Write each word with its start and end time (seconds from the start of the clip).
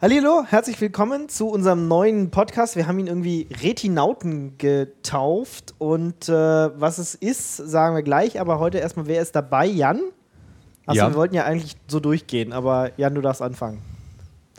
Hallo, 0.00 0.44
herzlich 0.46 0.80
willkommen 0.80 1.28
zu 1.28 1.48
unserem 1.48 1.88
neuen 1.88 2.30
Podcast. 2.30 2.76
Wir 2.76 2.86
haben 2.86 2.98
ihn 3.00 3.08
irgendwie 3.08 3.48
Retinauten 3.62 4.56
getauft 4.56 5.74
und 5.78 6.28
äh, 6.28 6.32
was 6.32 6.98
es 6.98 7.14
ist, 7.16 7.56
sagen 7.56 7.96
wir 7.96 8.02
gleich. 8.02 8.40
Aber 8.40 8.60
heute 8.60 8.78
erstmal, 8.78 9.06
wer 9.06 9.20
ist 9.20 9.34
dabei? 9.34 9.66
Jan? 9.66 10.00
Achso, 10.86 10.98
Ja. 11.00 11.08
wir 11.10 11.16
wollten 11.16 11.34
ja 11.34 11.44
eigentlich 11.44 11.76
so 11.88 11.98
durchgehen, 11.98 12.52
aber 12.52 12.92
Jan, 12.96 13.14
du 13.14 13.20
darfst 13.20 13.42
anfangen. 13.42 13.82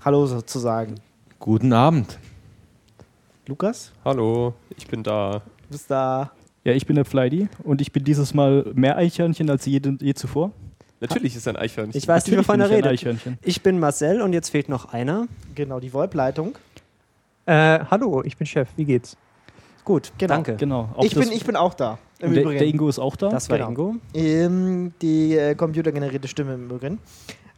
Hallo 0.03 0.25
sozusagen. 0.25 0.95
Guten 1.39 1.71
Abend. 1.71 2.19
Lukas, 3.47 3.91
Hallo, 4.03 4.53
ich 4.77 4.87
bin 4.87 5.01
da. 5.03 5.31
du 5.39 5.41
bist 5.71 5.89
da. 5.89 6.31
Ja, 6.65 6.73
ich 6.73 6.85
bin 6.85 6.97
der 6.97 7.05
Fleidy 7.05 7.47
und 7.63 7.79
ich 7.81 7.93
bin 7.93 8.03
dieses 8.03 8.33
Mal 8.33 8.69
mehr 8.75 8.97
Eichhörnchen 8.97 9.49
als 9.49 9.65
je, 9.65 9.79
je 10.01 10.13
zuvor. 10.13 10.51
Natürlich 11.01 11.35
ist 11.35 11.47
ein 11.47 11.55
Eichhörnchen. 11.55 11.97
Ich 11.97 12.07
weiß 12.07 12.27
nicht, 12.27 12.37
wovon 12.37 12.59
er 12.59 12.69
redet. 12.69 13.05
Ich 13.43 13.61
bin 13.63 13.79
Marcel 13.79 14.21
und 14.21 14.33
jetzt 14.33 14.49
fehlt 14.49 14.67
noch 14.69 14.91
einer. 14.93 15.27
Genau, 15.55 15.79
die 15.79 15.93
VoIP-Leitung. 15.93 16.55
Äh, 17.45 17.79
hallo, 17.89 18.21
ich 18.23 18.35
bin 18.37 18.45
Chef. 18.45 18.67
Wie 18.75 18.85
geht's? 18.85 19.15
Gut, 19.85 20.11
Genau. 20.17 20.33
danke. 20.35 20.55
Genau. 20.57 20.89
Ich 21.01 21.15
bin, 21.15 21.31
ich 21.31 21.45
bin 21.45 21.55
auch 21.55 21.73
da. 21.73 21.97
Im 22.19 22.33
der, 22.33 22.43
Übrigen. 22.43 22.59
der 22.59 22.67
Ingo 22.67 22.89
ist 22.89 22.99
auch 22.99 23.15
da. 23.15 23.29
Das 23.29 23.49
war 23.49 23.57
Genau. 23.57 23.69
Ingo. 23.69 23.95
Ähm, 24.13 24.93
die 25.01 25.35
äh, 25.37 25.55
computergenerierte 25.55 26.27
Stimme 26.27 26.53
im 26.55 26.65
Übrigen. 26.65 26.99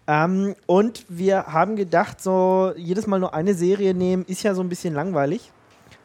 Ähm, 0.08 0.56
und 0.68 1.06
wir 1.10 1.48
haben 1.48 1.76
gedacht, 1.76 2.22
so 2.22 2.72
jedes 2.78 3.08
Mal 3.08 3.20
nur 3.20 3.34
eine 3.34 3.54
Serie 3.56 3.94
nehmen, 3.94 4.24
ist 4.28 4.44
ja 4.44 4.54
so 4.54 4.62
ein 4.62 4.70
bisschen 4.70 4.94
langweilig. 4.94 5.52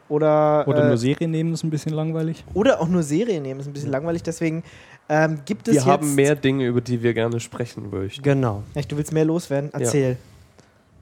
Oder, 0.09 0.65
Oder 0.67 0.85
äh, 0.85 0.87
nur 0.87 0.97
Serien 0.97 1.31
nehmen, 1.31 1.53
ist 1.53 1.63
ein 1.63 1.69
bisschen 1.69 1.93
langweilig. 1.93 2.43
oder 2.53 2.79
auch 2.79 2.87
nur 2.87 3.03
Serien 3.03 3.43
nehmen, 3.43 3.59
ist 3.59 3.67
ein 3.67 3.73
bisschen 3.73 3.91
langweilig. 3.91 4.23
Deswegen 4.23 4.63
ähm, 5.09 5.39
gibt 5.45 5.67
es 5.67 5.73
wir 5.73 5.81
jetzt. 5.81 5.87
haben 5.87 6.15
mehr 6.15 6.35
Dinge, 6.35 6.65
über 6.65 6.81
die 6.81 7.01
wir 7.01 7.13
gerne 7.13 7.39
sprechen 7.39 7.89
möchten. 7.89 8.21
Genau, 8.21 8.63
Echt, 8.73 8.91
du 8.91 8.97
willst 8.97 9.13
mehr 9.13 9.25
loswerden? 9.25 9.69
Erzähl. 9.73 10.17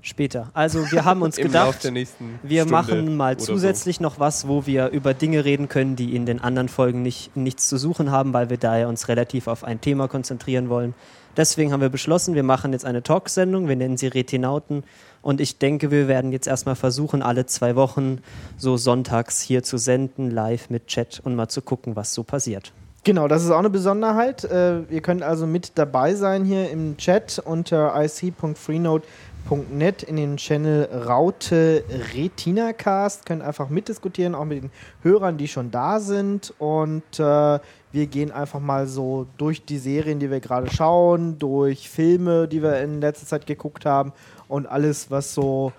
später. 0.02 0.52
Also 0.54 0.92
wir 0.92 1.06
haben 1.06 1.22
uns 1.22 1.36
gedacht, 1.38 1.84
wir 1.84 2.62
Stunde 2.62 2.66
machen 2.72 3.18
mal 3.18 3.38
zusätzlich 3.38 4.00
noch 4.00 4.20
was, 4.20 4.48
wo 4.48 4.66
wir 4.66 4.90
über 4.90 5.14
Dinge 5.14 5.46
reden 5.46 5.68
können, 5.70 5.96
die 5.96 6.16
in 6.16 6.26
den 6.26 6.42
anderen 6.42 6.70
Folgen 6.70 7.02
nicht, 7.02 7.36
nichts 7.36 7.68
zu 7.68 7.78
suchen 7.78 8.12
haben, 8.12 8.34
weil 8.34 8.50
wir 8.50 8.58
daher 8.58 8.88
uns 8.88 9.08
relativ 9.08 9.48
auf 9.48 9.64
ein 9.64 9.82
Thema 9.82 10.08
konzentrieren 10.08 10.70
wollen. 10.70 10.94
Deswegen 11.38 11.74
haben 11.74 11.82
wir 11.82 11.90
beschlossen, 11.90 12.34
wir 12.34 12.44
machen 12.44 12.72
jetzt 12.72 12.86
eine 12.86 13.04
Talksendung, 13.04 13.68
wir 13.68 13.76
nennen 13.76 13.98
sie 13.98 14.08
Retinauten 14.08 14.84
und 15.22 15.42
ich 15.42 15.58
denke, 15.58 15.92
wir 15.92 16.08
werden 16.08 16.32
jetzt 16.32 16.48
erstmal 16.48 16.76
versuchen, 16.76 17.22
alle 17.22 17.46
zwei 17.46 17.76
Wochen 17.76 18.20
so 18.58 18.78
sonntags 18.78 19.42
hier 19.42 19.64
zu 19.64 19.78
senden, 19.78 20.32
live 20.32 20.70
mit 20.70 20.88
Chat 20.88 21.20
und 21.24 21.36
mal 21.36 21.50
zu 21.50 21.62
gucken, 21.62 21.96
was 21.96 22.14
so 22.14 22.24
passiert. 22.24 22.72
Genau, 23.06 23.28
das 23.28 23.44
ist 23.44 23.52
auch 23.52 23.60
eine 23.60 23.70
Besonderheit. 23.70 24.44
Äh, 24.46 24.80
ihr 24.90 25.02
könnt 25.02 25.22
also 25.22 25.46
mit 25.46 25.74
dabei 25.76 26.16
sein 26.16 26.44
hier 26.44 26.72
im 26.72 26.98
Chat 26.98 27.38
unter 27.38 27.94
ic.freenode.net 28.04 30.02
in 30.02 30.16
den 30.16 30.38
Channel 30.38 30.90
Raute 31.08 31.84
RetinaCast. 32.16 33.28
Könnt 33.28 33.44
einfach 33.44 33.70
mitdiskutieren, 33.70 34.34
auch 34.34 34.46
mit 34.46 34.64
den 34.64 34.72
Hörern, 35.04 35.38
die 35.38 35.48
schon 35.48 35.70
da 35.70 36.00
sind. 36.00 36.52
Und 36.58 37.04
äh, 37.20 37.60
wir 37.92 38.08
gehen 38.08 38.32
einfach 38.32 38.60
mal 38.60 38.88
so 38.88 39.28
durch 39.38 39.64
die 39.64 39.78
Serien, 39.78 40.18
die 40.18 40.32
wir 40.32 40.40
gerade 40.40 40.72
schauen, 40.72 41.38
durch 41.38 41.88
Filme, 41.88 42.48
die 42.48 42.64
wir 42.64 42.80
in 42.80 43.02
letzter 43.02 43.28
Zeit 43.28 43.46
geguckt 43.46 43.86
haben 43.86 44.14
und 44.48 44.66
alles, 44.66 45.12
was 45.12 45.36
so 45.36 45.74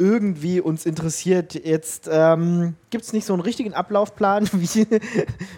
irgendwie 0.00 0.60
uns 0.60 0.86
interessiert. 0.86 1.54
Jetzt 1.54 2.08
ähm, 2.10 2.74
gibt 2.88 3.04
es 3.04 3.12
nicht 3.12 3.26
so 3.26 3.34
einen 3.34 3.42
richtigen 3.42 3.74
Ablaufplan, 3.74 4.48
wie, 4.52 4.86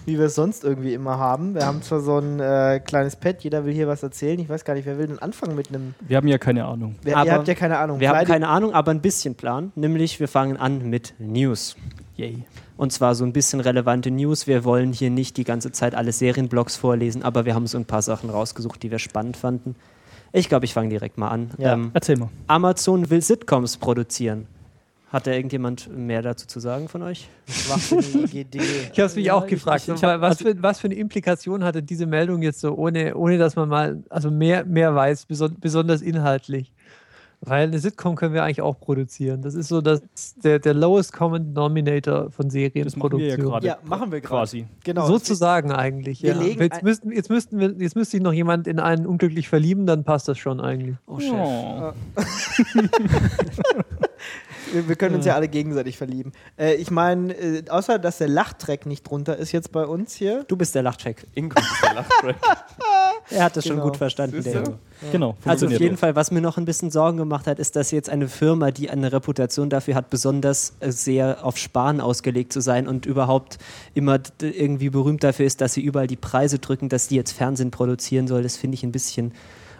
wie 0.04 0.18
wir 0.18 0.26
es 0.26 0.34
sonst 0.34 0.64
irgendwie 0.64 0.92
immer 0.92 1.18
haben. 1.18 1.54
Wir 1.54 1.64
haben 1.64 1.80
zwar 1.82 2.00
so 2.00 2.18
ein 2.18 2.40
äh, 2.40 2.80
kleines 2.84 3.16
Pad, 3.16 3.42
jeder 3.44 3.64
will 3.64 3.72
hier 3.72 3.86
was 3.86 4.02
erzählen. 4.02 4.38
Ich 4.40 4.48
weiß 4.48 4.64
gar 4.64 4.74
nicht, 4.74 4.84
wer 4.84 4.98
will 4.98 5.06
denn 5.06 5.20
anfangen 5.20 5.54
mit 5.54 5.68
einem. 5.68 5.94
Wir 6.00 6.16
haben 6.16 6.28
ja 6.28 6.38
keine 6.38 6.64
Ahnung. 6.64 6.96
Wer, 7.02 7.16
Aber 7.16 7.26
ihr 7.26 7.32
habt 7.34 7.48
ja 7.48 7.54
keine 7.54 7.78
Ahnung. 7.78 8.00
Wir 8.00 8.10
haben 8.10 8.26
keine 8.26 8.48
Ahnung, 8.48 8.74
aber 8.74 8.90
ein 8.90 9.00
bisschen 9.00 9.36
Plan. 9.36 9.72
Nämlich, 9.76 10.18
wir 10.18 10.28
fangen 10.28 10.56
an 10.56 10.90
mit 10.90 11.14
News. 11.18 11.76
Yay. 12.16 12.44
Und 12.76 12.92
zwar 12.92 13.14
so 13.14 13.24
ein 13.24 13.32
bisschen 13.32 13.60
relevante 13.60 14.10
News. 14.10 14.46
Wir 14.46 14.64
wollen 14.64 14.92
hier 14.92 15.10
nicht 15.10 15.36
die 15.36 15.44
ganze 15.44 15.70
Zeit 15.70 15.94
alle 15.94 16.12
Serienblogs 16.12 16.76
vorlesen, 16.76 17.22
aber 17.22 17.44
wir 17.44 17.54
haben 17.54 17.66
so 17.66 17.78
ein 17.78 17.84
paar 17.84 18.02
Sachen 18.02 18.28
rausgesucht, 18.28 18.82
die 18.82 18.90
wir 18.90 18.98
spannend 18.98 19.36
fanden. 19.36 19.76
Ich 20.32 20.48
glaube, 20.48 20.64
ich 20.64 20.72
fange 20.72 20.88
direkt 20.88 21.18
mal 21.18 21.28
an. 21.28 21.50
Ja. 21.58 21.74
Ähm, 21.74 21.90
Erzähl 21.94 22.16
mal. 22.16 22.30
Amazon 22.46 23.10
will 23.10 23.20
Sitcoms 23.20 23.76
produzieren. 23.76 24.46
Hat 25.10 25.26
da 25.26 25.32
irgendjemand 25.32 25.94
mehr 25.94 26.22
dazu 26.22 26.46
zu 26.46 26.58
sagen 26.58 26.88
von 26.88 27.02
euch? 27.02 27.28
Idee. 28.32 28.60
Ich 28.92 28.98
habe 28.98 29.14
mich 29.14 29.26
Ja, 29.26 29.34
auch 29.34 29.46
gefragt, 29.46 29.82
ich- 29.86 29.94
ich 29.94 30.02
hab- 30.04 30.20
was, 30.22 30.38
für, 30.38 30.62
was 30.62 30.80
für 30.80 30.86
eine 30.86 30.94
Implikation 30.94 31.62
hatte 31.64 31.82
diese 31.82 32.06
Meldung 32.06 32.40
jetzt 32.40 32.60
so, 32.60 32.74
ohne, 32.74 33.14
ohne 33.14 33.36
dass 33.36 33.54
man 33.54 33.68
mal 33.68 34.02
also 34.08 34.30
mehr, 34.30 34.64
mehr 34.64 34.94
weiß, 34.94 35.26
beson 35.26 35.56
besonders 35.60 36.00
inhaltlich. 36.00 36.72
Weil 37.44 37.66
eine 37.66 37.78
Sitcom 37.80 38.14
können 38.14 38.34
wir 38.34 38.44
eigentlich 38.44 38.62
auch 38.62 38.78
produzieren. 38.78 39.42
Das 39.42 39.54
ist 39.54 39.66
so 39.66 39.80
das, 39.80 40.00
der, 40.44 40.60
der 40.60 40.74
lowest 40.74 41.12
common 41.12 41.54
denominator 41.54 42.30
von 42.30 42.48
Das 42.48 42.54
machen 42.54 42.54
wir 42.54 42.62
ja 42.62 42.70
Serienproduktion. 42.70 43.40
gerade. 43.40 43.66
Ja, 43.66 43.78
machen 43.82 44.12
wir 44.12 44.20
gerade. 44.20 44.32
Quasi. 44.32 44.66
Genau. 44.84 45.08
Sozusagen 45.08 45.72
eigentlich. 45.72 46.20
Ja. 46.20 46.40
Jetzt, 46.40 46.84
müssten, 46.84 47.10
jetzt, 47.10 47.30
müssten 47.30 47.58
wir, 47.58 47.72
jetzt 47.72 47.96
müsste 47.96 48.12
sich 48.12 48.22
noch 48.22 48.32
jemand 48.32 48.68
in 48.68 48.78
einen 48.78 49.06
unglücklich 49.06 49.48
verlieben, 49.48 49.86
dann 49.86 50.04
passt 50.04 50.28
das 50.28 50.38
schon 50.38 50.60
eigentlich. 50.60 50.96
Oh, 51.06 51.18
Chef. 51.18 51.32
Oh. 51.32 51.92
Wir, 54.72 54.88
wir 54.88 54.96
können 54.96 55.16
uns 55.16 55.26
ja 55.26 55.34
alle 55.34 55.48
gegenseitig 55.48 55.98
verlieben. 55.98 56.32
Äh, 56.58 56.74
ich 56.74 56.90
meine, 56.90 57.32
äh, 57.34 57.68
außer 57.68 57.98
dass 57.98 58.18
der 58.18 58.28
Lachtrack 58.28 58.86
nicht 58.86 59.02
drunter 59.02 59.36
ist 59.36 59.52
jetzt 59.52 59.72
bei 59.72 59.84
uns 59.84 60.14
hier. 60.14 60.44
Du 60.44 60.56
bist 60.56 60.74
der 60.74 60.82
Lachcheck. 60.82 61.26
Ingo 61.34 61.58
ist 61.58 61.82
der 61.82 61.94
Lachtrack. 61.94 62.36
Er 63.32 63.44
hat 63.44 63.56
das 63.56 63.64
Genau. 63.64 63.76
schon 63.76 63.82
gut 63.84 63.96
verstanden. 63.96 64.42
Der 64.42 64.52
du? 64.52 64.58
Ingo. 64.60 64.74
Genau. 65.10 65.36
Also 65.44 65.66
auf 65.66 65.72
jeden. 65.72 65.96
Fall, 65.96 66.14
was 66.16 66.30
mir 66.30 66.40
noch 66.40 66.58
ein 66.58 66.64
bisschen 66.64 66.90
Sorgen 66.90 67.16
gemacht 67.18 67.46
hat, 67.46 67.58
ist, 67.58 67.74
dass 67.76 67.90
jetzt 67.90 68.08
eine 68.08 68.28
Firma, 68.28 68.70
die 68.70 68.88
eine 68.90 69.12
Reputation 69.12 69.68
dafür 69.70 69.94
hat, 69.94 70.10
besonders 70.10 70.74
äh, 70.80 70.92
sehr 70.92 71.44
auf 71.44 71.56
Sparen 71.58 72.00
ausgelegt 72.00 72.52
zu 72.52 72.60
sein 72.60 72.86
und 72.86 73.06
überhaupt 73.06 73.58
immer 73.94 74.18
irgendwie 74.40 74.90
berühmt 74.90 75.24
dafür 75.24 75.46
ist, 75.46 75.60
dass 75.60 75.74
sie 75.74 75.80
überall 75.80 76.06
die 76.06 76.16
Preise 76.16 76.58
drücken, 76.58 76.88
dass 76.88 77.08
die 77.08 77.16
jetzt 77.16 77.32
Fernsehen 77.32 77.70
produzieren 77.70 78.26
soll. 78.28 78.42
Das 78.42 78.56
finde 78.56 78.74
ich 78.76 78.84
ein 78.84 78.92
bisschen 78.92 79.32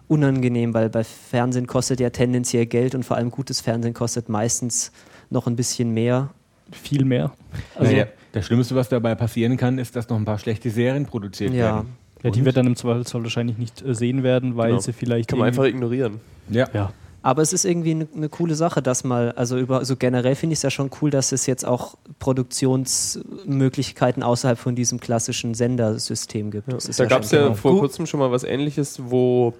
unangenehm, 0.08 0.74
weil 0.74 0.90
bei 0.90 1.04
Fernsehen 1.04 1.66
kostet 1.66 2.00
ja 2.00 2.10
tendenziell 2.10 2.66
Geld 2.66 2.94
und 2.94 3.04
vor 3.04 3.16
allem 3.16 3.30
gutes 3.30 3.60
Fernsehen 3.60 3.94
kostet 3.94 4.28
meistens 4.28 4.92
noch 5.30 5.46
ein 5.46 5.56
bisschen 5.56 5.90
mehr. 5.94 6.30
Viel 6.72 7.04
mehr. 7.04 7.32
Also, 7.76 7.92
Naja, 7.92 8.06
das 8.32 8.46
Schlimmste, 8.46 8.74
was 8.74 8.88
dabei 8.88 9.14
passieren 9.14 9.56
kann, 9.56 9.78
ist, 9.78 9.94
dass 9.94 10.08
noch 10.08 10.16
ein 10.16 10.24
paar 10.24 10.38
schlechte 10.38 10.70
Serien 10.70 11.06
produziert 11.06 11.52
Ja. 11.52 11.76
werden. 11.76 11.96
Ja, 12.22 12.30
die 12.30 12.44
wir 12.44 12.52
dann 12.52 12.66
im 12.66 12.76
Zweifelsfall 12.76 13.22
wahrscheinlich 13.22 13.58
nicht 13.58 13.82
äh, 13.82 13.94
sehen 13.94 14.22
werden, 14.22 14.56
weil 14.56 14.70
Genau. 14.70 14.80
sie 14.80 14.92
vielleicht. 14.92 15.28
Kann 15.28 15.38
man 15.38 15.48
einfach 15.48 15.64
ignorieren. 15.64 16.20
Ja. 16.48 16.68
Ja. 16.72 16.92
Aber 17.24 17.40
es 17.40 17.52
ist 17.52 17.64
irgendwie 17.64 17.92
eine 17.92 18.08
ne 18.14 18.28
coole 18.28 18.56
Sache, 18.56 18.82
dass 18.82 19.04
mal, 19.04 19.30
also 19.32 19.56
über, 19.56 19.84
so 19.84 19.94
generell 19.94 20.34
finde 20.34 20.54
ich 20.54 20.58
es 20.58 20.64
ja 20.64 20.70
schon 20.70 20.90
cool, 21.00 21.10
dass 21.10 21.30
es 21.30 21.46
jetzt 21.46 21.64
auch 21.64 21.96
Produktionsmöglichkeiten 22.18 24.24
außerhalb 24.24 24.58
von 24.58 24.74
diesem 24.74 24.98
klassischen 24.98 25.54
Sendersystem 25.54 26.50
gibt. 26.50 26.72
Ist 26.72 26.98
Da 26.98 27.04
gab 27.04 27.22
es 27.22 27.30
ja 27.30 27.44
genau. 27.44 27.54
vor 27.54 27.78
kurzem 27.78 28.06
schon 28.06 28.18
mal 28.18 28.32
was 28.32 28.42
ähnliches, 28.42 29.00
wo 29.04 29.54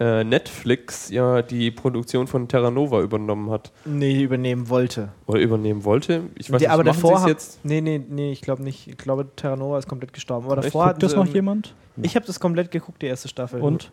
äh, 0.00 0.22
Netflix 0.24 1.10
ja 1.10 1.42
die 1.42 1.70
Produktion 1.70 2.26
von 2.28 2.46
Terra 2.48 2.70
Nova 2.70 3.00
übernommen 3.00 3.50
hat. 3.50 3.72
Nee, 3.84 4.22
übernehmen 4.22 4.68
wollte. 4.68 5.08
Oder 5.26 5.40
übernehmen 5.40 5.84
wollte. 5.84 6.22
Ich 6.36 6.50
weiß 6.52 6.58
Die- 6.60 6.64
nicht, 6.66 6.70
aber 6.70 6.84
davor 6.84 7.20
haben- 7.22 7.28
jetzt. 7.28 7.64
Nee, 7.64 7.80
nee, 7.80 8.00
nee, 8.08 8.30
ich 8.30 8.40
glaube 8.40 8.62
nicht. 8.62 8.86
Ich 8.86 8.96
glaube, 8.96 9.26
Terra 9.34 9.56
Nova 9.56 9.78
ist 9.78 9.88
komplett 9.88 10.12
gestorben. 10.12 10.46
Aber 10.46 10.56
davor 10.56 10.82
Guckt 10.82 10.88
hatten 10.90 11.00
das 11.00 11.16
noch 11.16 11.26
jemand? 11.26 11.74
Ich 12.00 12.14
habe 12.14 12.24
das 12.26 12.38
komplett 12.38 12.70
geguckt, 12.70 13.02
die 13.02 13.06
erste 13.06 13.28
Staffel. 13.28 13.60
Und? 13.60 13.90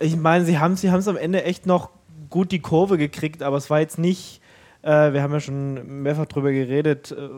Ich 0.00 0.16
meine, 0.16 0.44
sie 0.44 0.58
haben 0.58 0.76
sie 0.76 0.88
es 0.88 1.08
am 1.08 1.16
Ende 1.16 1.44
echt 1.44 1.66
noch 1.66 1.90
gut 2.30 2.50
die 2.52 2.60
Kurve 2.60 2.98
gekriegt, 2.98 3.42
aber 3.42 3.56
es 3.56 3.70
war 3.70 3.80
jetzt 3.80 3.98
nicht, 3.98 4.40
äh, 4.82 5.12
wir 5.12 5.22
haben 5.22 5.32
ja 5.32 5.40
schon 5.40 6.02
mehrfach 6.02 6.26
drüber 6.26 6.50
geredet, 6.52 7.12
äh, 7.12 7.28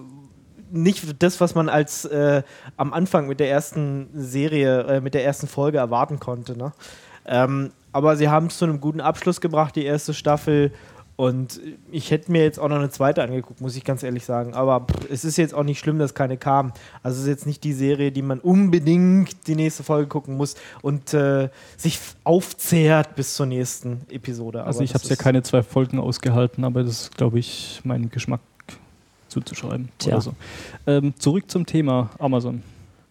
nicht 0.72 1.22
das, 1.22 1.40
was 1.40 1.54
man 1.54 1.68
als 1.68 2.04
äh, 2.06 2.42
am 2.76 2.92
Anfang 2.92 3.26
mit 3.28 3.40
der 3.40 3.50
ersten 3.50 4.08
Serie, 4.14 4.80
äh, 4.84 5.00
mit 5.00 5.14
der 5.14 5.24
ersten 5.24 5.46
Folge 5.48 5.78
erwarten 5.78 6.18
konnte. 6.20 6.56
Ne? 6.56 6.72
Ähm, 7.26 7.72
aber 7.92 8.16
sie 8.16 8.28
haben 8.28 8.46
es 8.46 8.58
zu 8.58 8.64
einem 8.64 8.80
guten 8.80 9.00
Abschluss 9.00 9.40
gebracht, 9.40 9.76
die 9.76 9.84
erste 9.84 10.14
Staffel. 10.14 10.72
Und 11.16 11.60
ich 11.92 12.10
hätte 12.10 12.32
mir 12.32 12.42
jetzt 12.42 12.58
auch 12.58 12.68
noch 12.68 12.76
eine 12.76 12.88
zweite 12.88 13.22
angeguckt, 13.22 13.60
muss 13.60 13.76
ich 13.76 13.84
ganz 13.84 14.02
ehrlich 14.02 14.24
sagen. 14.24 14.54
Aber 14.54 14.86
pff, 14.86 15.10
es 15.10 15.22
ist 15.22 15.36
jetzt 15.36 15.52
auch 15.52 15.64
nicht 15.64 15.78
schlimm, 15.78 15.98
dass 15.98 16.14
keine 16.14 16.38
kam. 16.38 16.72
Also 17.02 17.16
es 17.18 17.24
ist 17.24 17.28
jetzt 17.28 17.46
nicht 17.46 17.62
die 17.62 17.74
Serie, 17.74 18.10
die 18.10 18.22
man 18.22 18.38
unbedingt 18.40 19.46
die 19.46 19.54
nächste 19.54 19.82
Folge 19.82 20.08
gucken 20.08 20.38
muss 20.38 20.54
und 20.80 21.12
äh, 21.12 21.50
sich 21.76 21.98
aufzehrt 22.24 23.16
bis 23.16 23.34
zur 23.34 23.44
nächsten 23.44 24.00
Episode. 24.10 24.64
Also 24.64 24.78
Aber 24.78 24.84
ich 24.84 24.94
habe 24.94 25.04
ja 25.04 25.10
ist- 25.12 25.18
keine 25.18 25.42
zwei 25.42 25.62
Folgen 25.62 25.98
ausgehalten, 25.98 26.64
aber 26.64 26.82
das 26.84 27.02
ist, 27.02 27.16
glaube 27.18 27.38
ich, 27.38 27.82
meinem 27.84 28.08
Geschmack 28.10 28.40
zuzuschreiben. 29.28 29.90
Tja. 29.98 30.14
Oder 30.14 30.22
so. 30.22 30.32
Ähm, 30.86 31.12
zurück 31.18 31.50
zum 31.50 31.66
Thema 31.66 32.08
Amazon. 32.18 32.62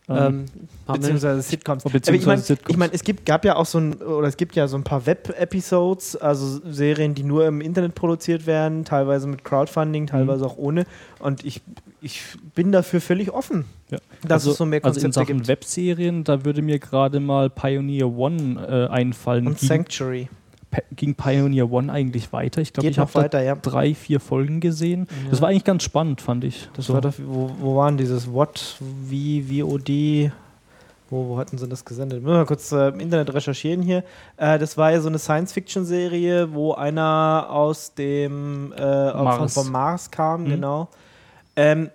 Ähm, 0.09 0.17
Ähm, 0.17 0.45
beziehungsweise 0.87 1.41
Sitcoms. 1.43 1.85
Oh, 1.85 1.89
Aber 1.89 1.95
ich 1.97 2.01
beziehungsweise 2.01 2.53
meine, 2.53 2.69
ich 2.69 2.77
mein, 2.77 2.89
es 2.93 3.03
gibt, 3.03 3.25
gab 3.25 3.45
ja 3.45 3.55
auch 3.55 3.65
so 3.67 3.77
ein, 3.77 3.93
oder 3.93 4.27
es 4.27 4.37
gibt 4.37 4.55
ja 4.55 4.67
so 4.67 4.75
ein 4.75 4.83
paar 4.83 5.05
Web-Episodes, 5.05 6.15
also 6.15 6.59
Serien, 6.71 7.13
die 7.15 7.23
nur 7.23 7.45
im 7.45 7.61
Internet 7.61 7.95
produziert 7.95 8.47
werden, 8.47 8.85
teilweise 8.85 9.27
mit 9.27 9.43
Crowdfunding, 9.43 10.07
teilweise 10.07 10.45
auch 10.45 10.57
ohne. 10.57 10.85
Und 11.19 11.45
ich, 11.45 11.61
ich 12.01 12.21
bin 12.55 12.71
dafür 12.71 13.01
völlig 13.01 13.31
offen, 13.31 13.65
Ja. 13.91 13.99
dass 14.27 14.45
es 14.45 14.57
so 14.57 14.65
mehr 14.65 14.83
also 14.83 14.99
in 14.99 15.03
Konzepte 15.05 15.13
Sachen 15.27 15.37
gibt. 15.37 15.47
Webserien, 15.47 16.23
da 16.23 16.43
würde 16.43 16.61
mir 16.61 16.79
gerade 16.79 17.19
mal 17.19 17.49
Pioneer 17.49 18.07
One 18.07 18.87
äh, 18.89 18.91
einfallen. 18.91 19.45
Und 19.47 19.59
Sanctuary. 19.59 20.27
Ging 20.95 21.15
Pioneer 21.15 21.71
One 21.71 21.91
eigentlich 21.91 22.31
weiter? 22.31 22.61
Ich 22.61 22.73
glaube, 22.73 22.89
ich 22.89 22.99
habe 22.99 23.29
ja. 23.43 23.55
drei, 23.55 23.95
vier 23.95 24.19
Folgen 24.19 24.59
gesehen. 24.59 25.07
Das 25.29 25.39
Ja. 25.39 25.41
war 25.43 25.49
eigentlich 25.49 25.63
ganz 25.63 25.81
spannend, 25.83 26.21
fand 26.21 26.43
ich. 26.43 26.69
Das 26.75 26.85
So. 26.85 26.93
war 26.93 27.01
doch, 27.01 27.13
wo, 27.25 27.49
wo 27.59 27.75
waren 27.77 27.97
dieses 27.97 28.31
What, 28.31 28.75
wie, 28.79 29.41
VOD, 29.61 30.31
wo, 31.09 31.29
wo 31.29 31.37
hatten 31.39 31.57
sie 31.57 31.67
das 31.67 31.83
gesendet? 31.85 32.21
Müssen 32.21 32.33
wir 32.33 32.37
mal 32.39 32.45
kurz 32.45 32.71
äh, 32.71 32.89
im 32.89 32.99
Internet 32.99 33.33
recherchieren 33.33 33.81
hier. 33.81 34.03
Äh, 34.37 34.59
das 34.59 34.77
war 34.77 34.91
ja 34.91 35.01
so 35.01 35.07
eine 35.09 35.17
Science-Fiction-Serie, 35.17 36.53
wo 36.53 36.73
einer 36.73 37.47
aus 37.49 37.95
dem 37.95 38.71
äh, 38.73 39.11
Von, 39.11 39.23
Mars. 39.23 39.53
vom 39.55 39.71
Mars 39.71 40.11
kam, 40.11 40.43
Mhm. 40.43 40.49
genau. 40.49 40.87
Ähm, 41.55 41.89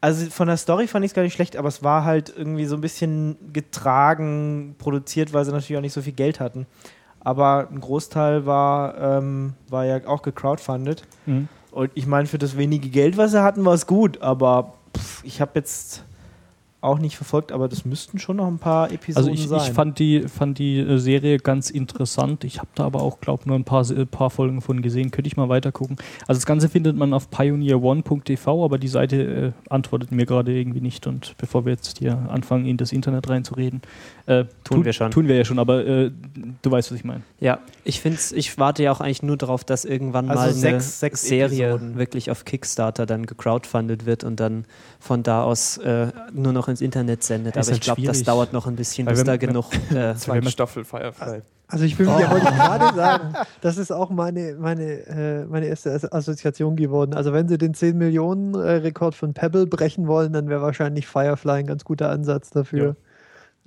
also 0.00 0.28
von 0.30 0.48
der 0.48 0.56
Story 0.56 0.88
fand 0.88 1.04
ich 1.04 1.12
es 1.12 1.14
gar 1.14 1.22
nicht 1.22 1.32
schlecht, 1.34 1.56
aber 1.56 1.68
es 1.68 1.82
war 1.84 2.04
halt 2.04 2.32
irgendwie 2.36 2.66
so 2.66 2.74
ein 2.74 2.80
bisschen 2.80 3.36
getragen, 3.52 4.74
produziert, 4.78 5.32
weil 5.32 5.44
sie 5.44 5.52
natürlich 5.52 5.76
auch 5.78 5.82
nicht 5.82 5.92
so 5.94 6.02
viel 6.02 6.12
Geld 6.12 6.40
hatten. 6.40 6.66
Aber 7.26 7.66
ein 7.72 7.80
Großteil 7.80 8.46
war, 8.46 8.96
ähm, 8.98 9.54
war 9.68 9.84
ja 9.84 10.06
auch 10.06 10.22
gecrowdfundet. 10.22 11.02
Mhm. 11.26 11.48
Und 11.72 11.90
ich 11.94 12.06
meine, 12.06 12.28
für 12.28 12.38
das 12.38 12.56
wenige 12.56 12.88
Geld, 12.88 13.16
was 13.16 13.32
sie 13.32 13.42
hatten, 13.42 13.64
war 13.64 13.74
es 13.74 13.88
gut. 13.88 14.22
Aber 14.22 14.74
pff, 14.96 15.24
ich 15.24 15.40
habe 15.40 15.50
jetzt 15.56 16.04
auch 16.86 16.98
nicht 16.98 17.16
verfolgt, 17.16 17.52
aber 17.52 17.68
das 17.68 17.84
müssten 17.84 18.18
schon 18.18 18.36
noch 18.36 18.46
ein 18.46 18.58
paar 18.58 18.90
Episoden 18.90 19.16
Also 19.16 19.30
ich, 19.30 19.48
sein. 19.48 19.60
ich 19.62 19.72
fand 19.72 19.98
die, 19.98 20.22
fand 20.28 20.58
die 20.58 20.78
äh, 20.78 20.98
Serie 20.98 21.38
ganz 21.38 21.70
interessant. 21.70 22.44
Ich 22.44 22.58
habe 22.58 22.68
da 22.74 22.84
aber 22.84 23.02
auch, 23.02 23.20
glaube 23.20 23.40
ich, 23.42 23.46
nur 23.46 23.56
ein 23.56 23.64
paar, 23.64 23.84
paar 24.10 24.30
Folgen 24.30 24.60
von 24.60 24.82
gesehen. 24.82 25.10
Könnte 25.10 25.28
ich 25.28 25.36
mal 25.36 25.48
weiter 25.48 25.72
gucken. 25.72 25.96
Also 26.26 26.38
das 26.38 26.46
Ganze 26.46 26.68
findet 26.68 26.96
man 26.96 27.12
auf 27.12 27.30
pioneerone.tv, 27.30 28.64
aber 28.64 28.78
die 28.78 28.88
Seite 28.88 29.52
äh, 29.68 29.72
antwortet 29.72 30.12
mir 30.12 30.26
gerade 30.26 30.52
irgendwie 30.56 30.80
nicht. 30.80 31.06
Und 31.06 31.34
bevor 31.38 31.64
wir 31.64 31.72
jetzt 31.72 31.98
hier 31.98 32.16
anfangen, 32.30 32.66
in 32.66 32.76
das 32.76 32.92
Internet 32.92 33.28
reinzureden, 33.28 33.82
äh, 34.26 34.44
Tun 34.64 34.84
wir 34.84 34.92
schon. 34.92 35.10
Tun 35.10 35.28
wir 35.28 35.36
ja 35.36 35.44
schon, 35.44 35.58
aber 35.58 35.86
äh, 35.86 36.10
du 36.62 36.70
weißt, 36.70 36.90
was 36.90 36.98
ich 36.98 37.04
meine. 37.04 37.22
Ja, 37.40 37.58
ich 37.84 38.00
finde 38.00 38.18
ich 38.34 38.58
warte 38.58 38.82
ja 38.82 38.92
auch 38.92 39.00
eigentlich 39.00 39.22
nur 39.22 39.36
darauf, 39.36 39.62
dass 39.64 39.84
irgendwann 39.84 40.28
Also 40.30 40.40
mal 40.40 40.48
eine 40.48 40.54
sechs- 40.54 41.00
sechs 41.00 41.22
Serie 41.22 41.70
Episoden. 41.70 41.96
wirklich 41.98 42.30
auf 42.30 42.44
Kickstarter 42.44 43.06
dann 43.06 43.26
gecrowdfundet 43.26 44.06
wird 44.06 44.24
und 44.24 44.40
dann 44.40 44.64
von 44.98 45.22
da 45.22 45.42
aus 45.42 45.76
äh, 45.78 46.08
nur 46.32 46.52
noch 46.52 46.68
ins 46.76 46.82
Internet 46.82 47.22
sendet. 47.22 47.56
Ist 47.56 47.68
Aber 47.68 47.76
ich 47.76 47.88
halt 47.88 47.96
glaube, 47.96 48.02
das 48.02 48.22
dauert 48.22 48.52
noch 48.52 48.66
ein 48.66 48.76
bisschen, 48.76 49.06
bis 49.06 49.24
da 49.24 49.36
genug. 49.36 49.66
Äh, 49.94 50.14
Zweite 50.14 50.50
Staffel 50.50 50.84
Firefly. 50.84 51.42
Also 51.68 51.84
ich 51.84 51.96
bin, 51.96 52.06
ja, 52.06 52.30
wollte 52.30 52.46
ich 52.48 52.54
gerade 52.54 52.94
sagen, 52.94 53.34
das 53.60 53.76
ist 53.76 53.90
auch 53.90 54.10
meine, 54.10 54.54
meine, 54.54 54.84
äh, 54.84 55.44
meine 55.46 55.66
erste 55.66 55.92
As- 55.92 56.10
Assoziation 56.12 56.76
geworden. 56.76 57.12
Also 57.14 57.32
wenn 57.32 57.48
sie 57.48 57.58
den 57.58 57.74
10 57.74 57.96
Millionen 57.98 58.54
äh, 58.54 58.58
Rekord 58.72 59.14
von 59.16 59.34
Pebble 59.34 59.66
brechen 59.66 60.06
wollen, 60.06 60.32
dann 60.32 60.48
wäre 60.48 60.62
wahrscheinlich 60.62 61.06
Firefly 61.08 61.60
ein 61.60 61.66
ganz 61.66 61.84
guter 61.84 62.10
Ansatz 62.10 62.50
dafür. 62.50 62.94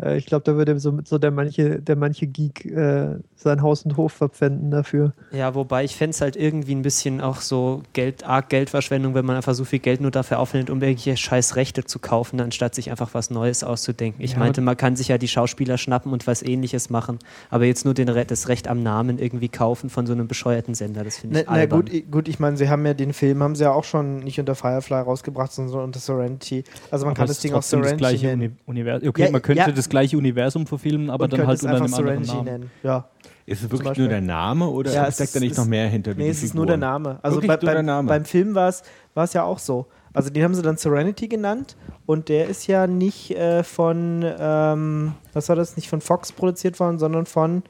Äh, 0.01 0.17
ich 0.17 0.25
glaube, 0.25 0.43
da 0.45 0.55
würde 0.55 0.79
so, 0.79 0.97
so 1.05 1.17
der 1.17 1.31
manche, 1.31 1.81
der 1.81 1.95
manche 1.95 2.27
Geek 2.27 2.65
äh, 2.65 3.15
sein 3.35 3.61
Haus 3.61 3.83
und 3.83 3.97
Hof 3.97 4.13
verpfänden 4.13 4.71
dafür. 4.71 5.13
ja, 5.31 5.55
wobei 5.55 5.83
ich 5.83 5.95
fände 5.95 6.11
es 6.11 6.21
halt 6.21 6.35
irgendwie 6.35 6.75
ein 6.75 6.81
bisschen 6.81 7.21
auch 7.21 7.41
so 7.41 7.83
Geld, 7.93 8.25
arg 8.25 8.49
Geldverschwendung, 8.49 9.13
wenn 9.15 9.25
man 9.25 9.35
einfach 9.37 9.53
so 9.53 9.63
viel 9.65 9.79
Geld 9.79 10.01
nur 10.01 10.11
dafür 10.11 10.39
aufwendet, 10.39 10.69
um 10.69 10.81
irgendwelche 10.81 11.15
scheiß 11.17 11.55
Rechte 11.55 11.83
zu 11.85 11.99
kaufen, 11.99 12.39
anstatt 12.41 12.75
sich 12.75 12.91
einfach 12.91 13.13
was 13.13 13.29
Neues 13.29 13.63
auszudenken. 13.63 14.23
Ich 14.23 14.33
Ja, 14.33 14.39
meinte, 14.39 14.61
man 14.61 14.75
kann 14.77 14.95
sich 14.95 15.07
ja 15.09 15.17
die 15.17 15.27
Schauspieler 15.27 15.77
schnappen 15.77 16.11
und 16.11 16.27
was 16.27 16.41
ähnliches 16.43 16.89
machen, 16.89 17.19
aber 17.49 17.65
jetzt 17.65 17.85
nur 17.85 17.93
den, 17.93 18.09
Re- 18.09 18.25
das 18.25 18.47
Recht 18.49 18.67
am 18.67 18.83
Namen 18.83 19.19
irgendwie 19.19 19.49
kaufen 19.49 19.89
von 19.89 20.05
so 20.05 20.13
einem 20.13 20.27
bescheuerten 20.27 20.73
Sender, 20.75 21.03
das 21.03 21.17
finde 21.17 21.35
Na, 21.35 21.39
ich 21.41 21.47
na 21.47 21.53
albern. 21.53 21.79
gut, 21.81 21.93
i- 21.93 22.01
gut, 22.01 22.27
ich 22.27 22.39
meine, 22.39 22.57
sie 22.57 22.69
haben 22.69 22.85
ja 22.85 22.93
den 22.93 23.13
Film, 23.13 23.41
haben 23.43 23.55
sie 23.55 23.63
ja 23.63 23.71
auch 23.71 23.83
schon 23.83 24.19
nicht 24.19 24.39
unter 24.39 24.55
Firefly 24.55 24.95
rausgebracht, 25.01 25.51
sondern 25.51 25.81
unter 25.83 25.99
Serenity. 25.99 26.63
Also 26.91 27.05
man 27.05 27.11
Aber 27.11 27.17
kann 27.19 27.27
das 27.27 27.39
Ding 27.39 27.51
auch 27.51 27.57
trotzdem 27.57 27.81
das 27.81 27.89
Serenity 27.89 27.97
gleiche 28.17 28.27
nennen. 28.37 28.57
Uni 28.65 28.79
Universum. 28.79 29.09
Okay, 29.09 29.23
Ja, 29.25 29.31
man 29.31 29.41
könnte 29.41 29.59
ja. 29.59 29.71
das 29.71 29.88
gleiche 29.89 30.17
Universum 30.17 30.65
verfilmen, 30.67 31.09
aber 31.09 31.25
Und 31.25 31.33
dann 31.33 31.47
halt 31.47 31.61
unter 31.61 31.75
einem 31.75 31.83
einfach 31.83 31.97
anderen 31.97 32.23
Serenity 32.23 32.33
Namen. 32.35 32.45
nennen. 32.45 32.71
Ja. 32.83 33.07
Ist 33.45 33.63
es 33.63 33.71
wirklich 33.71 33.97
nur 33.97 34.07
der 34.07 34.21
Name 34.21 34.67
oder 34.69 34.93
Ja, 34.93 35.07
es 35.07 35.15
steckt 35.15 35.33
da 35.35 35.39
ist- 35.39 35.43
nicht 35.43 35.57
noch 35.57 35.63
ist- 35.63 35.69
mehr 35.69 35.87
hinter? 35.87 36.13
Nee, 36.13 36.29
es 36.29 36.43
ist 36.43 36.53
nur 36.53 36.65
der? 36.67 36.77
Name. 36.77 37.17
Also 37.23 37.41
bei, 37.41 37.57
beim, 37.57 37.85
Name? 37.85 38.07
beim 38.07 38.23
Film 38.25 38.53
war 38.55 38.69
es 38.69 38.83
es 39.15 39.33
ja 39.33 39.43
auch 39.43 39.59
so. 39.59 39.87
Also 40.13 40.29
den 40.29 40.43
haben 40.43 40.53
sie 40.55 40.61
dann 40.61 40.77
Serenity 40.77 41.27
genannt 41.27 41.75
und 42.05 42.29
der 42.29 42.47
ist 42.47 42.67
ja 42.67 42.87
nicht 42.87 43.31
äh, 43.31 43.63
von, 43.63 44.23
ähm, 44.39 45.13
was 45.33 45.49
war 45.49 45.55
das, 45.55 45.75
nicht 45.75 45.89
von 45.89 46.01
Fox 46.01 46.31
produziert 46.31 46.79
worden, 46.79 46.97
sondern 46.99 47.25
von, 47.25 47.63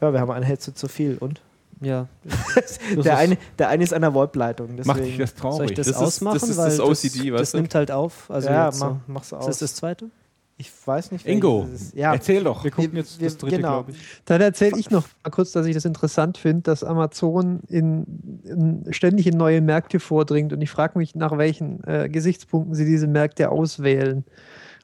ja, 0.00 0.12
wir 0.12 0.20
haben 0.20 0.30
einen 0.30 0.44
Hälfte 0.44 0.72
zu 0.74 0.88
viel 0.88 1.18
und? 1.18 1.40
ja. 1.80 2.06
Der 3.04 3.16
eine, 3.18 3.38
der 3.58 3.68
eine 3.70 3.82
ist 3.82 3.92
an 3.94 4.02
der 4.02 4.12
VoIP-Leitung. 4.14 4.68
Macht 4.84 5.00
dich 5.00 5.16
das 5.18 5.30
Soll 5.30 5.38
traurig? 5.40 5.70
ich 5.70 5.76
das, 5.76 5.86
Das 5.88 5.96
ist- 5.96 6.02
ausmachen? 6.02 6.38
das 6.40 6.48
ist 6.48 6.56
Weil 6.58 6.70
das 6.70 6.80
OCD, 6.80 7.30
das, 7.30 7.32
weißt 7.32 7.40
das 7.40 7.54
nimmt 7.54 7.74
halt 7.74 7.90
auf. 7.90 8.30
Also 8.30 8.48
ja, 8.48 8.66
jetzt 8.66 8.78
so. 8.78 8.84
mach, 8.86 8.96
mach's 9.08 9.26
Ist 9.28 9.32
aus. 9.32 9.46
das 9.46 9.58
das 9.58 9.74
zweite? 9.74 10.10
Ich 10.58 10.70
weiß 10.86 11.10
nicht. 11.12 11.26
Ingo. 11.26 11.66
Ja, 11.94 12.12
erzähl 12.12 12.44
doch. 12.44 12.62
Wir 12.62 12.70
gucken 12.70 12.92
Wir- 12.92 13.00
jetzt 13.00 13.18
wir- 13.20 13.26
das 13.28 13.36
dritte, 13.38 13.56
genau. 13.56 13.82
glaube 13.82 13.92
ich. 13.92 13.96
Dann 14.26 14.40
erzähle 14.40 14.78
ich 14.78 14.90
noch 14.90 15.04
mal 15.24 15.30
kurz, 15.30 15.52
dass 15.52 15.66
ich 15.66 15.74
das 15.74 15.84
interessant 15.84 16.38
finde, 16.38 16.62
dass 16.62 16.84
Amazon 16.84 17.60
in, 17.68 18.40
in, 18.44 18.84
ständig 18.92 19.26
in 19.26 19.36
neue 19.36 19.60
Märkte 19.60 19.98
vordringt 19.98 20.52
und 20.52 20.60
ich 20.60 20.70
frage 20.70 20.98
mich, 20.98 21.14
nach 21.14 21.36
welchen 21.36 21.82
äh, 21.84 22.08
Gesichtspunkten 22.08 22.74
sie 22.74 22.84
diese 22.84 23.06
Märkte 23.08 23.50
auswählen. 23.50 24.24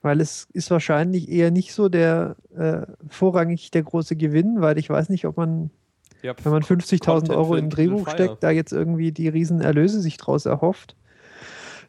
Weil 0.02 0.20
es 0.20 0.46
ist 0.52 0.70
wahrscheinlich 0.70 1.28
eher 1.28 1.50
nicht 1.50 1.72
so 1.74 1.88
der 1.88 2.36
äh, 2.56 2.82
vorrangig 3.08 3.70
der 3.72 3.82
große 3.82 4.14
Gewinn, 4.16 4.60
weil 4.60 4.78
ich 4.78 4.88
weiß 4.88 5.08
nicht, 5.08 5.24
ob 5.26 5.36
man, 5.36 5.70
Ja, 6.22 6.34
wenn 6.44 6.52
man 6.52 6.62
50.000 6.62 7.04
Content 7.04 7.30
Euro 7.30 7.52
für 7.54 7.58
in 7.58 7.64
ein 7.66 7.68
Kindle 7.70 7.94
Drehbuch 7.96 8.08
steckt, 8.10 8.42
da 8.44 8.50
jetzt 8.50 8.72
irgendwie 8.72 9.10
die 9.12 9.28
riesen 9.28 9.60
Erlöse 9.60 10.00
sich 10.00 10.16
draus 10.16 10.46
erhofft. 10.46 10.94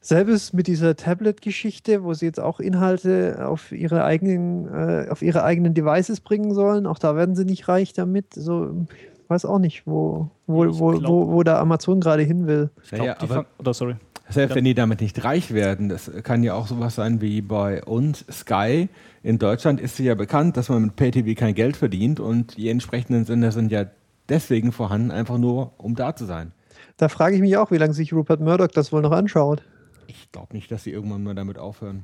Selbes 0.02 0.54
mit 0.54 0.68
dieser 0.68 0.96
Tablet-Geschichte, 0.96 2.04
wo 2.04 2.14
sie 2.14 2.26
jetzt 2.26 2.40
auch 2.40 2.60
Inhalte 2.62 3.46
auf 3.48 3.72
ihre 3.74 4.04
eigenen, 4.06 4.68
äh, 4.74 5.08
auf 5.10 5.22
ihre 5.22 5.44
eigenen 5.44 5.74
Devices 5.74 6.22
bringen 6.22 6.54
sollen. 6.54 6.86
Auch 6.86 7.00
da 7.00 7.16
werden 7.16 7.36
sie 7.36 7.44
nicht 7.46 7.68
reich 7.68 7.92
damit. 7.94 8.34
So, 8.34 8.86
ich 8.90 9.30
weiß 9.30 9.44
auch 9.46 9.60
nicht, 9.60 9.86
wo, 9.86 10.32
wo, 10.48 10.66
wo, 10.80 10.92
glaub- 10.92 11.04
wo, 11.12 11.32
wo 11.34 11.44
da 11.44 11.60
Amazon 11.60 12.00
gerade 12.00 12.24
hin 12.24 12.48
will. 12.48 12.70
Ich 12.84 12.92
glaube, 12.92 13.06
Ja, 13.08 13.16
die 13.16 13.30
aber- 13.30 13.46
oder 13.58 13.74
sorry. 13.74 13.96
Selbst 14.32 14.56
wenn 14.56 14.64
die 14.64 14.76
damit 14.76 15.02
nicht 15.02 15.24
reich 15.24 15.54
werden, 15.56 15.90
das 15.90 16.12
kann 16.22 16.44
ja 16.44 16.54
auch 16.54 16.68
sowas 16.68 16.94
sein 16.94 17.20
wie 17.20 17.42
bei 17.42 17.84
uns 17.84 18.24
Sky. 18.32 18.88
In 19.24 19.40
Deutschland 19.40 19.82
ist 19.82 20.00
es 20.00 20.06
ja 20.06 20.14
bekannt, 20.14 20.56
dass 20.56 20.70
man 20.70 20.84
mit 20.84 20.96
PayTV 20.96 21.34
kein 21.36 21.56
Geld 21.56 21.76
verdient 21.76 22.20
und 22.20 22.56
die 22.56 22.70
entsprechenden 22.70 23.26
Sender 23.26 23.52
sind 23.52 23.72
ja 23.72 23.86
deswegen 24.30 24.72
vorhanden, 24.72 25.10
einfach 25.10 25.40
nur 25.40 25.72
um 25.78 25.96
da 25.96 26.16
zu 26.16 26.26
sein. 26.26 26.52
Da 26.98 27.10
frage 27.10 27.36
ich 27.36 27.42
mich 27.42 27.58
auch, 27.58 27.72
wie 27.72 27.78
lange 27.78 27.94
sich 27.94 28.14
Rupert 28.14 28.40
Murdoch 28.40 28.68
das 28.68 28.94
wohl 28.94 29.02
noch 29.02 29.12
anschaut. 29.14 29.64
Ich 30.10 30.32
glaube 30.32 30.56
nicht, 30.56 30.72
dass 30.72 30.84
sie 30.84 30.92
irgendwann 30.92 31.24
mal 31.24 31.36
damit 31.36 31.60
aufhören. 31.60 32.04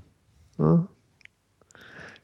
Ja. 0.60 0.88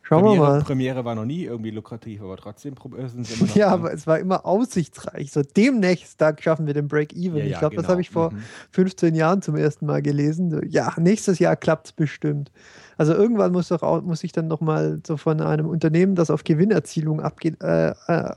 Schauen 0.04 0.24
wir 0.26 0.30
Premiere, 0.32 0.44
mal. 0.52 0.62
Premiere 0.62 1.06
war 1.06 1.16
noch 1.16 1.26
nie 1.26 1.46
irgendwie 1.46 1.72
lukrativ, 1.72 2.22
aber 2.22 2.36
trotzdem 2.38 2.76
äh, 2.98 3.08
sind 3.08 3.26
sie 3.26 3.34
immer 3.36 3.48
noch 3.48 3.56
Ja, 3.56 3.70
dran. 3.70 3.80
aber 3.80 3.94
es 3.94 4.06
war 4.06 4.20
immer 4.20 4.46
aussichtsreich. 4.46 5.32
So 5.32 5.42
demnächst, 5.42 6.20
da 6.22 6.36
schaffen 6.38 6.68
wir 6.68 6.74
den 6.74 6.88
Break-Even. 6.88 7.38
Ja, 7.38 7.46
ich 7.46 7.52
ja, 7.52 7.60
glaube, 7.60 7.76
das 7.78 7.84
genau. 7.84 7.92
habe 7.94 8.02
ich 8.02 8.10
vor 8.10 8.32
Mhm. 8.32 8.44
15 8.72 9.16
Jahren 9.16 9.42
zum 9.42 9.56
ersten 9.56 9.86
Mal 9.86 10.02
gelesen. 10.02 10.52
So, 10.52 10.62
ja, 10.64 10.94
nächstes 10.98 11.40
Jahr 11.40 11.56
klappt 11.56 11.88
es 11.88 11.94
bestimmt. 11.94 12.52
Also 12.98 13.14
irgendwann 13.14 13.54
muss, 13.54 13.70
doch 13.70 13.82
auch, 13.84 14.02
muss 14.02 14.24
ich 14.24 14.34
dann 14.34 14.48
noch 14.48 14.62
mal 14.62 15.00
so 15.08 15.18
von 15.18 15.40
einem 15.42 15.68
Unternehmen, 15.68 16.14
das 16.16 16.30
auf 16.30 16.44
Gewinnerzielung 16.44 17.22
abge 17.22 17.56
äh, 17.62 17.94
äh, 18.08 18.34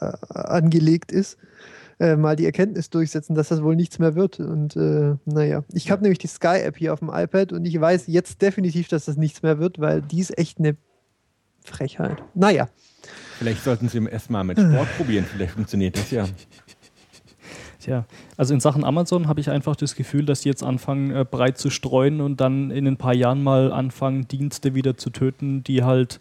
äh, 0.00 0.12
angelegt 0.32 1.12
ist, 1.12 1.36
äh, 2.00 2.16
mal 2.16 2.36
die 2.36 2.46
Erkenntnis 2.46 2.90
durchsetzen, 2.90 3.34
dass 3.34 3.48
das 3.48 3.62
wohl 3.62 3.76
nichts 3.76 3.98
mehr 3.98 4.14
wird. 4.14 4.40
Und 4.40 4.76
äh, 4.76 5.14
naja, 5.24 5.64
ich 5.72 5.90
habe 5.90 6.02
nämlich 6.02 6.18
die 6.18 6.26
Sky-App 6.26 6.76
hier 6.76 6.92
auf 6.92 7.00
dem 7.00 7.10
iPad 7.12 7.52
und 7.52 7.64
ich 7.64 7.80
weiß 7.80 8.04
jetzt 8.06 8.42
definitiv, 8.42 8.88
dass 8.88 9.06
das 9.06 9.16
nichts 9.16 9.42
mehr 9.42 9.58
wird, 9.58 9.78
weil 9.78 10.02
die 10.02 10.20
ist 10.20 10.36
echt 10.38 10.58
eine 10.58 10.76
Frechheit. 11.64 12.22
Naja, 12.34 12.68
Vielleicht 13.38 13.62
sollten 13.62 13.88
sie 13.88 14.04
erstmal 14.04 14.44
mit 14.44 14.58
Sport 14.58 14.88
probieren, 14.96 15.24
vielleicht 15.24 15.52
funktioniert 15.52 15.96
das 15.96 16.10
ja. 16.10 16.26
Tja, 17.80 18.04
also 18.36 18.52
in 18.52 18.60
Sachen 18.60 18.82
Amazon 18.82 19.28
habe 19.28 19.38
ich 19.40 19.50
einfach 19.50 19.76
das 19.76 19.94
Gefühl, 19.94 20.26
dass 20.26 20.40
die 20.40 20.48
jetzt 20.48 20.64
anfangen, 20.64 21.12
äh, 21.12 21.24
breit 21.24 21.58
zu 21.58 21.70
streuen 21.70 22.20
und 22.20 22.40
dann 22.40 22.72
in 22.72 22.88
ein 22.88 22.96
paar 22.96 23.14
Jahren 23.14 23.42
mal 23.42 23.72
anfangen, 23.72 24.26
Dienste 24.26 24.74
wieder 24.74 24.96
zu 24.96 25.10
töten, 25.10 25.62
die 25.62 25.84
halt 25.84 26.18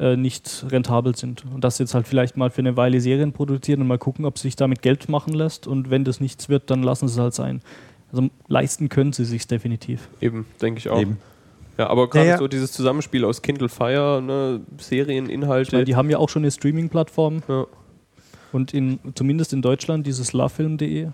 äh, 0.00 0.16
nicht 0.16 0.64
rentabel 0.70 1.14
sind. 1.14 1.44
Und 1.54 1.62
das 1.62 1.78
jetzt 1.78 1.94
halt 1.94 2.08
vielleicht 2.08 2.36
mal 2.36 2.50
für 2.50 2.60
eine 2.62 2.76
Weile 2.76 3.00
Serien 3.00 3.32
produzieren 3.32 3.82
und 3.82 3.86
mal 3.86 3.98
gucken, 3.98 4.24
ob 4.24 4.38
sich 4.38 4.56
damit 4.56 4.80
Geld 4.82 5.08
machen 5.08 5.34
lässt. 5.34 5.66
Und 5.66 5.90
wenn 5.90 6.04
das 6.04 6.20
nichts 6.20 6.48
wird, 6.48 6.70
dann 6.70 6.82
lassen 6.82 7.06
sie 7.06 7.14
es 7.14 7.20
halt 7.20 7.34
sein. 7.34 7.60
Also 8.10 8.28
leisten 8.48 8.88
können 8.88 9.12
sie 9.12 9.24
sich 9.24 9.46
definitiv. 9.46 10.08
Eben, 10.20 10.46
denke 10.60 10.78
ich 10.78 10.88
auch. 10.88 10.98
Eben. 11.00 11.18
Ja, 11.78 11.88
aber 11.88 12.10
gerade 12.10 12.26
Ja, 12.26 12.32
ja. 12.32 12.38
so 12.38 12.48
dieses 12.48 12.72
Zusammenspiel 12.72 13.24
aus 13.24 13.42
Kindle 13.42 13.68
Fire, 13.68 14.20
ne, 14.20 14.60
Serien, 14.78 15.26
Ich 15.26 15.32
Inhalte. 15.32 15.72
meine, 15.76 15.84
die 15.84 15.96
haben 15.96 16.10
ja 16.10 16.18
auch 16.18 16.28
schon 16.28 16.42
eine 16.42 16.50
Streaming-Plattform 16.50 17.42
ja. 17.48 17.66
und 18.52 18.74
in, 18.74 18.98
zumindest 19.14 19.52
in 19.52 19.62
Deutschland 19.62 20.06
dieses 20.06 20.32
lovefilm.de. 20.32 21.08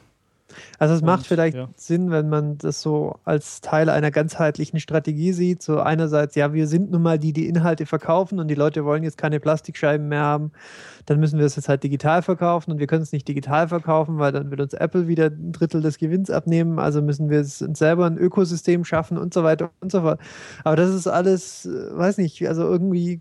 Also 0.79 0.95
es 0.95 1.03
macht 1.03 1.27
vielleicht 1.27 1.57
ja. 1.57 1.69
Sinn, 1.77 2.11
wenn 2.11 2.29
man 2.29 2.59
das 2.59 2.83
so 2.83 3.19
als 3.25 3.61
Teil 3.61 3.89
einer 3.89 4.11
ganzheitlichen 4.11 4.81
Strategie 4.81 5.33
sieht. 5.33 5.63
So 5.63 5.81
einerseits, 5.81 6.35
ja, 6.35 6.53
wir 6.53 6.67
sind 6.67 6.91
nun 6.91 7.03
mal 7.03 7.19
die, 7.19 7.33
die 7.33 7.49
Inhalte 7.49 7.87
verkaufen 7.87 8.39
und 8.39 8.49
die 8.49 8.55
Leute 8.55 8.85
wollen 8.85 9.03
jetzt 9.03 9.19
keine 9.19 9.41
Plastikscheiben 9.41 10.09
mehr 10.09 10.23
haben. 10.23 10.53
Dann 11.07 11.21
müssen 11.21 11.39
wir 11.39 11.47
es 11.47 11.57
jetzt 11.57 11.69
halt 11.69 11.83
digital 11.83 12.23
verkaufen 12.23 12.73
und 12.73 12.79
wir 12.79 12.87
können 12.87 13.03
es 13.03 13.13
nicht 13.13 13.29
digital 13.29 13.69
verkaufen, 13.69 14.19
weil 14.19 14.33
dann 14.33 14.51
wird 14.51 14.61
uns 14.61 14.75
Apple 14.75 15.07
wieder 15.09 15.27
ein 15.27 15.53
Drittel 15.53 15.81
des 15.81 15.99
Gewinns 15.99 16.31
abnehmen. 16.31 16.79
Also 16.79 17.01
müssen 17.03 17.31
wir 17.31 17.41
es 17.41 17.63
uns 17.63 17.79
selber 17.79 18.07
ein 18.07 18.19
Ökosystem 18.19 18.85
schaffen 18.85 19.19
und 19.19 19.33
so 19.33 19.45
weiter 19.45 19.71
und 19.81 19.93
so 19.93 20.01
fort. 20.01 20.21
Aber 20.65 20.77
das 20.77 20.91
ist 20.91 21.07
alles, 21.07 21.67
äh, 21.67 21.97
weiß 21.97 22.19
nicht, 22.19 22.47
also 22.49 22.63
irgendwie 22.63 23.21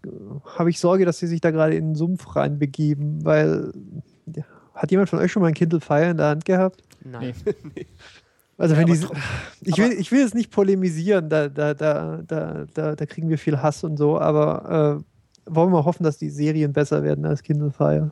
habe 0.58 0.70
ich 0.70 0.80
Sorge, 0.80 1.06
dass 1.06 1.20
sie 1.20 1.28
sich 1.28 1.42
da 1.42 1.52
gerade 1.52 1.76
in 1.76 1.90
den 1.90 1.96
Sumpf 1.96 2.36
reinbegeben, 2.36 3.24
weil 3.24 3.72
ja, 4.34 4.44
Hat 4.74 4.92
jemand 4.92 5.10
von 5.10 5.20
euch 5.20 5.32
schon 5.32 5.42
mal 5.42 5.48
ein 5.48 5.54
Kindle 5.54 5.80
Fire 5.80 6.10
in 6.10 6.18
der 6.18 6.28
Hand 6.28 6.46
gehabt? 6.46 6.84
Nein. 7.06 7.34
Also 8.58 8.74
Ja, 8.74 8.80
wenn 8.80 8.88
die, 8.88 9.06
ich 9.64 9.78
will, 9.78 9.92
ich 9.92 10.12
will 10.14 10.22
jetzt 10.22 10.34
nicht 10.34 10.50
polemisieren, 10.50 11.28
da, 11.28 11.50
da, 11.50 11.74
da, 11.74 12.22
da, 12.26 12.66
da, 12.74 12.96
da 12.96 13.06
kriegen 13.06 13.28
wir 13.28 13.38
viel 13.38 13.62
Hass 13.62 13.84
und 13.84 13.98
so, 13.98 14.18
aber 14.18 15.02
äh, 15.46 15.54
wollen 15.54 15.74
wir 15.74 15.84
hoffen, 15.84 16.04
dass 16.04 16.18
die 16.18 16.30
Serien 16.30 16.72
besser 16.72 17.04
werden 17.04 17.26
als 17.26 17.44
Kindle 17.44 17.72
Fire. 17.72 18.12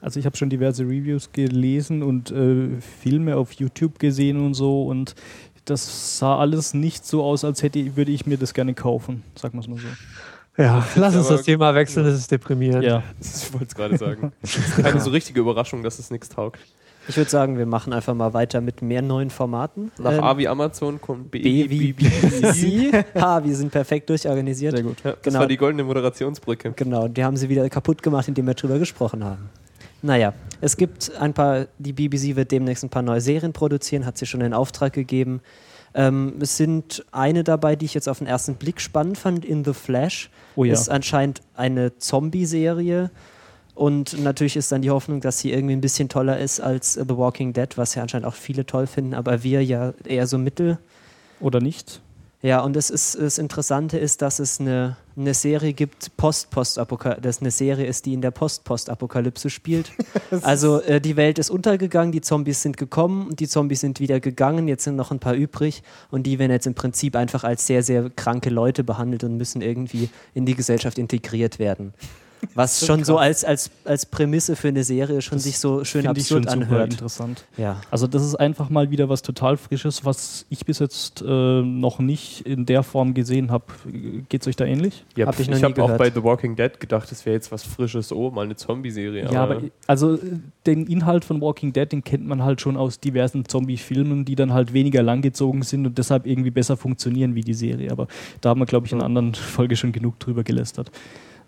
Also 0.00 0.18
ich 0.18 0.24
habe 0.24 0.38
schon 0.38 0.48
diverse 0.48 0.84
Reviews 0.84 1.32
gelesen 1.32 2.02
und 2.02 2.30
äh, 2.30 2.80
Filme 2.80 3.36
auf 3.36 3.52
YouTube 3.52 3.98
gesehen 3.98 4.38
und 4.38 4.54
so 4.54 4.86
und 4.86 5.14
das 5.66 6.18
sah 6.18 6.38
alles 6.38 6.74
nicht 6.74 7.06
so 7.06 7.22
aus, 7.22 7.44
als 7.44 7.62
hätte 7.62 7.96
würde 7.96 8.10
ich 8.12 8.26
mir 8.26 8.38
das 8.38 8.54
gerne 8.54 8.72
kaufen, 8.74 9.22
sagen 9.34 9.54
wir 9.58 9.60
es 9.60 9.68
mal 9.68 9.78
so. 9.78 10.62
Ja, 10.62 10.86
lass 10.94 11.16
uns 11.16 11.28
das 11.28 11.42
Thema 11.42 11.74
wechseln, 11.74 12.06
das 12.06 12.14
ist 12.14 12.30
deprimierend. 12.30 12.84
Ja, 12.84 13.02
Ich 13.20 13.52
wollte 13.52 13.66
es 13.66 13.74
gerade 13.74 13.98
sagen. 13.98 14.32
Es 14.40 14.56
ist 14.56 14.76
keine 14.76 15.00
so 15.00 15.10
richtige 15.10 15.40
Überraschung, 15.40 15.82
dass 15.82 15.98
es 15.98 16.10
nichts 16.10 16.28
taugt. 16.28 16.60
Ich 17.08 17.16
würde 17.16 17.30
sagen, 17.30 17.58
wir 17.58 17.66
machen 17.66 17.92
einfach 17.92 18.14
mal 18.14 18.32
weiter 18.32 18.60
mit 18.60 18.80
mehr 18.80 19.02
neuen 19.02 19.28
Formaten. 19.30 19.92
Nach 19.98 20.12
Ähm, 20.12 20.20
A 20.24 20.38
wie 20.38 20.48
Amazon 20.48 21.00
kommt 21.00 21.30
B, 21.30 21.40
B 21.40 21.68
wie 21.70 21.92
BBC. 21.92 22.92
BBC. 22.92 23.04
Ha, 23.20 23.44
wir 23.44 23.54
sind 23.54 23.70
perfekt 23.70 24.08
durchorganisiert. 24.10 24.74
sehr 24.74 24.82
gut. 24.84 25.02
Ja, 25.04 25.12
das 25.12 25.22
Genau. 25.22 25.40
war 25.40 25.46
die 25.46 25.56
goldene 25.56 25.84
Moderationsbrücke. 25.84 26.72
Genau, 26.76 27.08
die 27.08 27.22
haben 27.22 27.36
sie 27.36 27.48
wieder 27.48 27.68
kaputt 27.68 28.02
gemacht, 28.02 28.28
indem 28.28 28.46
wir 28.46 28.54
drüber 28.54 28.78
gesprochen 28.78 29.22
haben. 29.24 29.50
Naja, 30.02 30.34
es 30.60 30.76
gibt 30.76 31.12
ein 31.18 31.32
paar, 31.34 31.66
die 31.78 31.92
BBC 31.92 32.36
wird 32.36 32.50
demnächst 32.52 32.84
ein 32.84 32.90
paar 32.90 33.02
neue 33.02 33.20
Serien 33.20 33.52
produzieren, 33.52 34.04
hat 34.06 34.18
sie 34.18 34.26
schon 34.26 34.40
in 34.42 34.52
Auftrag 34.54 34.92
gegeben. 34.92 35.40
Ähm, 35.94 36.34
es 36.40 36.56
sind 36.56 37.04
eine 37.12 37.44
dabei, 37.44 37.76
die 37.76 37.84
ich 37.86 37.94
jetzt 37.94 38.08
auf 38.08 38.18
den 38.18 38.26
ersten 38.26 38.56
Blick 38.56 38.80
spannend 38.80 39.16
fand, 39.16 39.44
In 39.44 39.64
the 39.64 39.72
Flash. 39.72 40.28
Oh 40.56 40.64
ja. 40.64 40.72
Ist 40.72 40.88
anscheinend 40.90 41.40
eine 41.54 41.96
Zombie-Serie. 41.98 43.10
Und 43.74 44.22
natürlich 44.22 44.56
ist 44.56 44.70
dann 44.70 44.82
die 44.82 44.90
Hoffnung, 44.90 45.20
dass 45.20 45.40
sie 45.40 45.52
irgendwie 45.52 45.74
ein 45.74 45.80
bisschen 45.80 46.08
toller 46.08 46.38
ist 46.38 46.60
als 46.60 46.96
äh, 46.96 47.04
The 47.08 47.16
Walking 47.16 47.52
Dead, 47.52 47.76
was 47.76 47.94
ja 47.94 48.02
anscheinend 48.02 48.26
auch 48.26 48.34
viele 48.34 48.66
toll 48.66 48.86
finden, 48.86 49.14
aber 49.14 49.42
wir 49.42 49.64
ja 49.64 49.92
eher 50.04 50.26
so 50.26 50.38
mittel. 50.38 50.78
Oder 51.40 51.60
nicht? 51.60 52.00
Ja, 52.44 52.60
und 52.60 52.76
das, 52.76 52.90
ist, 52.90 53.18
das 53.18 53.38
Interessante 53.38 53.96
ist, 53.96 54.20
dass 54.20 54.38
es 54.38 54.60
eine, 54.60 54.98
eine 55.16 55.32
Serie 55.32 55.72
gibt, 55.72 56.14
Post-Post-Apokalypse, 56.18 57.22
das 57.22 57.40
eine 57.40 57.50
Serie 57.50 57.86
ist, 57.86 58.04
die 58.04 58.12
in 58.12 58.20
der 58.20 58.32
Post-Post-Apokalypse 58.32 59.48
spielt. 59.48 59.90
also 60.42 60.82
äh, 60.82 61.00
die 61.00 61.16
Welt 61.16 61.38
ist 61.38 61.48
untergegangen, 61.48 62.12
die 62.12 62.20
Zombies 62.20 62.60
sind 62.60 62.76
gekommen 62.76 63.28
und 63.28 63.40
die 63.40 63.48
Zombies 63.48 63.80
sind 63.80 63.98
wieder 63.98 64.20
gegangen, 64.20 64.68
jetzt 64.68 64.84
sind 64.84 64.94
noch 64.94 65.10
ein 65.10 65.20
paar 65.20 65.32
übrig 65.32 65.82
und 66.10 66.24
die 66.24 66.38
werden 66.38 66.52
jetzt 66.52 66.66
im 66.66 66.74
Prinzip 66.74 67.16
einfach 67.16 67.44
als 67.44 67.66
sehr, 67.66 67.82
sehr 67.82 68.10
kranke 68.10 68.50
Leute 68.50 68.84
behandelt 68.84 69.24
und 69.24 69.38
müssen 69.38 69.62
irgendwie 69.62 70.10
in 70.34 70.44
die 70.44 70.54
Gesellschaft 70.54 70.98
integriert 70.98 71.58
werden. 71.58 71.94
Was 72.54 72.86
schon 72.86 73.04
so 73.04 73.18
als, 73.18 73.44
als, 73.44 73.70
als 73.84 74.06
Prämisse 74.06 74.56
für 74.56 74.68
eine 74.68 74.84
Serie 74.84 75.22
schon 75.22 75.38
sich 75.38 75.58
so 75.58 75.84
schön 75.84 76.02
Finde 76.02 76.20
ich 76.20 76.26
absurd 76.26 76.44
schon 76.44 76.60
super 76.60 76.72
anhört. 76.72 76.92
interessant. 76.92 77.44
Ja. 77.56 77.80
Also 77.90 78.06
das 78.06 78.24
ist 78.24 78.34
einfach 78.34 78.70
mal 78.70 78.90
wieder 78.90 79.08
was 79.08 79.22
total 79.22 79.56
Frisches, 79.56 80.04
was 80.04 80.46
ich 80.50 80.64
bis 80.64 80.78
jetzt 80.78 81.22
äh, 81.22 81.62
noch 81.62 81.98
nicht 81.98 82.46
in 82.46 82.66
der 82.66 82.82
Form 82.82 83.14
gesehen 83.14 83.50
habe. 83.50 83.64
Geht 84.28 84.42
es 84.42 84.48
euch 84.48 84.56
da 84.56 84.64
ähnlich? 84.64 85.04
Ja, 85.16 85.26
Hab 85.26 85.38
ich 85.38 85.48
noch 85.48 85.56
ich 85.56 85.64
habe 85.64 85.82
auch 85.82 85.96
bei 85.96 86.10
The 86.10 86.22
Walking 86.22 86.56
Dead 86.56 86.78
gedacht, 86.78 87.10
das 87.10 87.24
wäre 87.26 87.34
jetzt 87.34 87.52
was 87.52 87.62
Frisches. 87.62 88.12
Oh, 88.12 88.30
mal 88.30 88.44
eine 88.44 88.56
Zombie-Serie. 88.56 89.30
Ja, 89.30 89.42
aber 89.42 89.62
also 89.86 90.14
äh, 90.14 90.18
den 90.66 90.86
Inhalt 90.86 91.24
von 91.24 91.40
Walking 91.40 91.72
Dead, 91.72 91.90
den 91.90 92.04
kennt 92.04 92.26
man 92.26 92.42
halt 92.42 92.60
schon 92.60 92.76
aus 92.76 93.00
diversen 93.00 93.44
Zombie-Filmen, 93.46 94.24
die 94.24 94.34
dann 94.34 94.52
halt 94.52 94.72
weniger 94.72 95.02
langgezogen 95.02 95.62
sind 95.62 95.86
und 95.86 95.98
deshalb 95.98 96.26
irgendwie 96.26 96.50
besser 96.50 96.76
funktionieren 96.76 97.34
wie 97.34 97.42
die 97.42 97.54
Serie. 97.54 97.90
Aber 97.90 98.08
da 98.40 98.50
haben 98.50 98.60
wir, 98.60 98.66
glaube 98.66 98.86
ich, 98.86 98.92
in 98.92 98.98
einer 98.98 99.06
anderen 99.06 99.34
Folge 99.34 99.76
schon 99.76 99.92
genug 99.92 100.18
drüber 100.20 100.44
gelästert. 100.44 100.90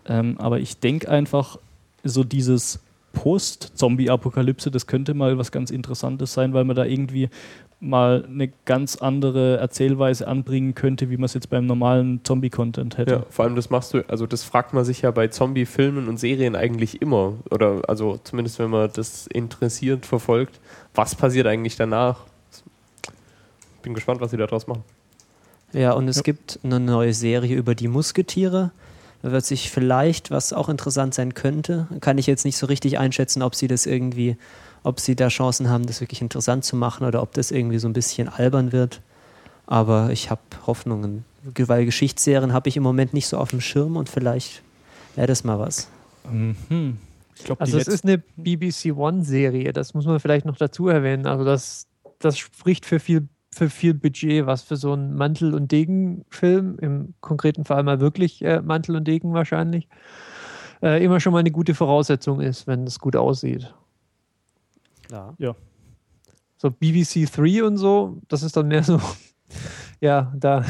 Ähm, 0.07 0.37
aber 0.39 0.59
ich 0.59 0.79
denke 0.79 1.09
einfach, 1.09 1.57
so 2.03 2.23
dieses 2.23 2.79
Post-Zombie-Apokalypse, 3.13 4.71
das 4.71 4.87
könnte 4.87 5.13
mal 5.13 5.37
was 5.37 5.51
ganz 5.51 5.71
Interessantes 5.71 6.33
sein, 6.33 6.53
weil 6.53 6.63
man 6.63 6.75
da 6.75 6.85
irgendwie 6.85 7.29
mal 7.79 8.25
eine 8.25 8.49
ganz 8.65 8.95
andere 8.95 9.57
Erzählweise 9.57 10.27
anbringen 10.27 10.73
könnte, 10.73 11.09
wie 11.09 11.17
man 11.17 11.25
es 11.25 11.33
jetzt 11.33 11.49
beim 11.49 11.65
normalen 11.65 12.21
Zombie-Content 12.23 12.97
hätte. 12.97 13.11
Ja, 13.11 13.25
vor 13.29 13.45
allem 13.45 13.55
das 13.55 13.69
machst 13.69 13.93
du, 13.93 14.07
also 14.07 14.25
das 14.25 14.43
fragt 14.43 14.73
man 14.73 14.83
sich 14.83 15.03
ja 15.03 15.11
bei 15.11 15.27
Zombie-Filmen 15.27 16.07
und 16.07 16.17
Serien 16.17 16.55
eigentlich 16.55 17.01
immer. 17.01 17.33
Oder 17.51 17.81
also 17.87 18.19
zumindest 18.23 18.57
wenn 18.59 18.71
man 18.71 18.89
das 18.93 19.27
interessiert 19.27 20.05
verfolgt, 20.05 20.59
was 20.95 21.13
passiert 21.15 21.45
eigentlich 21.45 21.75
danach? 21.75 22.21
Bin 23.83 23.93
gespannt, 23.93 24.21
was 24.21 24.31
sie 24.31 24.37
daraus 24.37 24.65
machen. 24.65 24.83
Ja, 25.73 25.91
und 25.93 26.07
es 26.07 26.23
gibt 26.23 26.59
eine 26.63 26.79
neue 26.79 27.13
Serie 27.13 27.55
über 27.55 27.75
die 27.75 27.87
Musketiere. 27.87 28.71
Da 29.23 29.31
wird 29.31 29.45
sich 29.45 29.71
vielleicht, 29.71 30.31
was 30.31 30.53
auch 30.53 30.69
interessant 30.69 31.13
sein 31.13 31.33
könnte, 31.33 31.87
kann 32.01 32.17
ich 32.17 32.27
jetzt 32.27 32.45
nicht 32.45 32.57
so 32.57 32.67
richtig 32.67 32.99
einschätzen, 32.99 33.41
ob 33.41 33.55
sie 33.55 33.67
das 33.67 33.85
irgendwie, 33.85 34.37
ob 34.83 34.99
sie 34.99 35.15
da 35.15 35.27
Chancen 35.29 35.69
haben, 35.69 35.85
das 35.87 36.01
wirklich 36.01 36.21
interessant 36.21 36.63
zu 36.65 36.75
machen 36.75 37.05
oder 37.05 37.21
ob 37.21 37.33
das 37.33 37.51
irgendwie 37.51 37.79
so 37.79 37.87
ein 37.87 37.93
bisschen 37.93 38.29
albern 38.29 38.71
wird. 38.71 39.01
Aber 39.65 40.11
ich 40.11 40.29
habe 40.29 40.41
Hoffnungen, 40.65 41.25
weil 41.43 41.85
Geschichtsserien 41.85 42.53
habe 42.53 42.69
ich 42.69 42.77
im 42.77 42.83
Moment 42.83 43.13
nicht 43.13 43.27
so 43.27 43.37
auf 43.37 43.49
dem 43.49 43.61
Schirm 43.61 43.97
und 43.97 44.07
vielleicht 44.07 44.61
wäre 45.15 45.27
das 45.27 45.43
mal 45.43 45.59
was. 45.59 45.89
Mhm. 46.31 46.97
Ich 47.35 47.43
glaube, 47.43 47.61
Also 47.61 47.77
es 47.77 47.87
ist 47.87 48.03
eine 48.03 48.23
BBC 48.35 48.95
One-Serie, 48.95 49.73
das 49.73 49.93
muss 49.93 50.05
man 50.05 50.19
vielleicht 50.19 50.45
noch 50.45 50.57
dazu 50.57 50.87
erwähnen. 50.87 51.27
Also 51.27 51.43
das, 51.43 51.87
das 52.19 52.37
spricht 52.37 52.85
für 52.85 52.99
viel, 52.99 53.27
für 53.57 53.69
viel 53.69 53.93
Budget, 53.93 54.45
was 54.45 54.61
für 54.61 54.75
so 54.75 54.93
einen 54.93 55.15
Mantel- 55.15 55.53
und 55.53 55.71
Degen-Film, 55.71 56.77
im 56.79 57.13
konkreten 57.21 57.65
Fall 57.65 57.83
mal 57.83 57.99
wirklich 57.99 58.43
äh, 58.43 58.61
Mantel 58.61 58.95
und 58.95 59.07
Degen 59.07 59.33
wahrscheinlich, 59.33 59.87
äh, 60.81 61.03
immer 61.03 61.19
schon 61.19 61.33
mal 61.33 61.39
eine 61.39 61.51
gute 61.51 61.73
Voraussetzung 61.73 62.39
ist, 62.39 62.67
wenn 62.67 62.83
es 62.85 62.99
gut 62.99 63.15
aussieht. 63.15 63.73
Ja. 65.37 65.55
So 66.57 66.71
BBC 66.71 67.25
3 67.31 67.63
und 67.63 67.77
so, 67.77 68.21
das 68.27 68.43
ist 68.43 68.55
dann 68.55 68.67
mehr 68.67 68.83
so, 68.83 69.01
ja, 69.99 70.33
da 70.35 70.63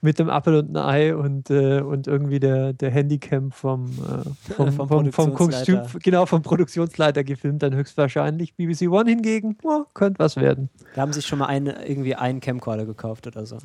mit 0.00 0.18
dem 0.18 0.30
Apfel 0.30 0.56
und 0.56 0.76
ein 0.76 0.76
Ei 0.76 1.14
und, 1.14 1.50
äh, 1.50 1.80
und 1.80 2.06
irgendwie 2.06 2.40
der, 2.40 2.72
der 2.72 2.90
Handycam 2.90 3.50
vom, 3.50 3.90
äh, 3.90 4.52
vom, 4.54 4.72
Vom 4.72 4.88
vom, 4.88 5.12
vom, 5.12 5.34
Kostüm, 5.34 5.34
Produktionsleiter. 5.34 5.98
genau, 6.00 6.26
vom 6.26 6.42
Produktionsleiter 6.42 7.24
gefilmt, 7.24 7.62
dann 7.62 7.74
höchstwahrscheinlich. 7.74 8.54
BBC 8.54 8.88
One 8.88 9.10
hingegen, 9.10 9.56
ja, 9.64 9.84
könnte 9.94 10.18
was 10.18 10.36
werden. 10.36 10.70
Da 10.94 11.02
haben 11.02 11.12
sich 11.12 11.26
schon 11.26 11.38
mal 11.38 11.46
eine, 11.46 11.86
irgendwie 11.86 12.14
einen 12.14 12.40
Camcorder 12.40 12.86
gekauft 12.86 13.26
oder 13.26 13.46
so. 13.46 13.58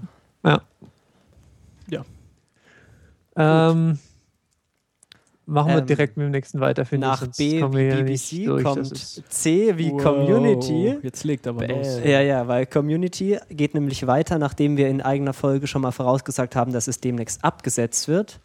Ja. 0.45 0.61
Ja. 1.89 2.03
Ähm, 3.35 3.99
machen 5.45 5.71
wir 5.73 5.79
Ähm, 5.79 5.85
direkt 5.85 6.17
mit 6.17 6.25
dem 6.25 6.31
nächsten 6.31 6.59
weiter, 6.59 6.85
finde 6.85 7.07
ich. 7.07 7.11
Nach 7.21 7.27
B 7.37 7.61
wie 7.73 7.81
ja 7.87 8.01
nicht 8.01 8.29
BBC 8.31 8.45
durch. 8.45 8.63
Kommt 8.63 8.95
C 8.95 9.77
wie 9.77 9.95
Community. 9.97 10.97
Jetzt 11.01 11.23
legt 11.23 11.47
aber 11.47 11.67
los. 11.67 11.99
Ja, 12.03 12.21
ja, 12.21 12.47
weil 12.47 12.65
Community 12.65 13.37
geht 13.49 13.73
nämlich 13.73 14.05
weiter, 14.07 14.37
nachdem 14.39 14.77
wir 14.77 14.87
in 14.89 15.01
eigener 15.01 15.33
Folge 15.33 15.67
schon 15.67 15.81
mal 15.81 15.91
vorausgesagt 15.91 16.55
haben, 16.55 16.71
dass 16.73 16.87
es 16.87 16.99
demnächst 16.99 17.43
abgesetzt 17.43 18.07
wird. 18.07 18.39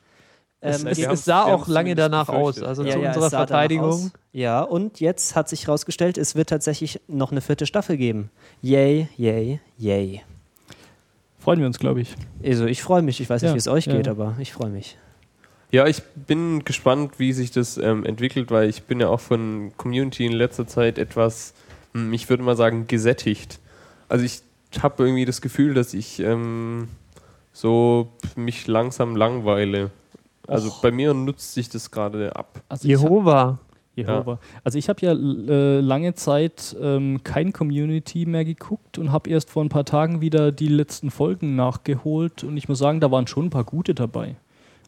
Es, 0.60 0.80
Ähm, 0.82 0.88
es, 0.88 0.98
es 0.98 1.24
sah 1.24 1.44
auch 1.44 1.68
lange 1.68 1.94
danach 1.94 2.28
aus. 2.28 2.56
befürchtet. 2.56 2.64
Also 2.64 2.82
Ja, 2.84 2.92
zu 2.92 2.98
ja, 3.00 3.08
unserer 3.08 3.30
Verteidigung. 3.30 3.90
aus. 3.90 4.10
Ja, 4.32 4.60
und 4.62 4.98
jetzt 4.98 5.36
hat 5.36 5.48
sich 5.48 5.66
herausgestellt, 5.68 6.18
es 6.18 6.34
wird 6.34 6.48
tatsächlich 6.48 7.00
noch 7.06 7.30
eine 7.30 7.40
vierte 7.40 7.64
Staffel 7.64 7.96
geben. 7.96 8.30
Yay, 8.60 9.08
yay, 9.16 9.60
yay. 9.76 10.22
Freuen 11.38 11.60
wir 11.60 11.66
uns, 11.68 11.78
glaube 11.78 12.00
ich. 12.00 12.14
Also 12.44 12.66
ich 12.66 12.82
freue 12.82 13.02
mich, 13.02 13.20
ich 13.20 13.30
weiß 13.30 13.42
nicht, 13.42 13.50
Ja, 13.50 13.54
wie 13.54 13.58
es 13.58 13.68
euch 13.68 13.86
ja. 13.86 13.94
geht, 13.94 14.08
aber 14.08 14.34
ich 14.40 14.52
freue 14.52 14.70
mich. 14.70 14.98
Ja, 15.70 15.87
ich 15.87 16.02
bin 16.02 16.64
gespannt, 16.64 17.18
wie 17.18 17.32
sich 17.32 17.50
das 17.50 17.76
ähm, 17.76 18.04
entwickelt, 18.06 18.50
weil 18.50 18.68
ich 18.70 18.84
bin 18.84 19.00
ja 19.00 19.08
auch 19.08 19.20
von 19.20 19.72
Community 19.76 20.25
in 20.25 20.32
letzter 20.32 20.66
Zeit 20.66 20.98
etwas, 20.98 21.52
hm, 21.92 22.12
ich 22.12 22.30
würde 22.30 22.42
mal 22.42 22.56
sagen, 22.56 22.87
gesättigt. 22.87 23.58
Also 24.08 24.25
ich 24.25 24.42
habe 24.82 25.04
irgendwie 25.04 25.26
das 25.26 25.42
Gefühl, 25.42 25.75
dass 25.75 25.92
ich 25.92 26.20
ähm, 26.20 26.88
so 27.52 28.08
mich 28.34 28.66
langsam 28.66 29.14
langweile. 29.14 29.90
Also 30.46 30.72
bei 30.80 30.90
mir 30.90 31.12
nutzt 31.12 31.52
sich 31.52 31.68
das 31.68 31.90
gerade 31.90 32.34
ab. 32.34 32.62
Also 32.70 32.88
Jehova. 32.88 33.58
Jehova. 33.94 34.38
Also 34.64 34.78
ich 34.78 34.88
habe 34.88 35.04
ja 35.04 35.12
äh, 35.12 35.80
lange 35.80 36.14
Zeit 36.14 36.75
ähm, 36.80 37.22
kein 37.25 37.52
Community 37.52 38.25
mehr 38.25 38.44
geguckt 38.44 38.96
und 38.96 39.12
habe 39.12 39.28
erst 39.28 39.50
vor 39.50 39.64
ein 39.64 39.68
paar 39.68 39.84
Tagen 39.84 40.20
wieder 40.20 40.52
die 40.52 40.68
letzten 40.68 41.10
Folgen 41.10 41.56
nachgeholt 41.56 42.44
und 42.44 42.56
ich 42.56 42.68
muss 42.68 42.78
sagen, 42.78 43.00
da 43.00 43.10
waren 43.10 43.26
schon 43.26 43.46
ein 43.46 43.50
paar 43.50 43.64
gute 43.64 43.94
dabei. 43.94 44.37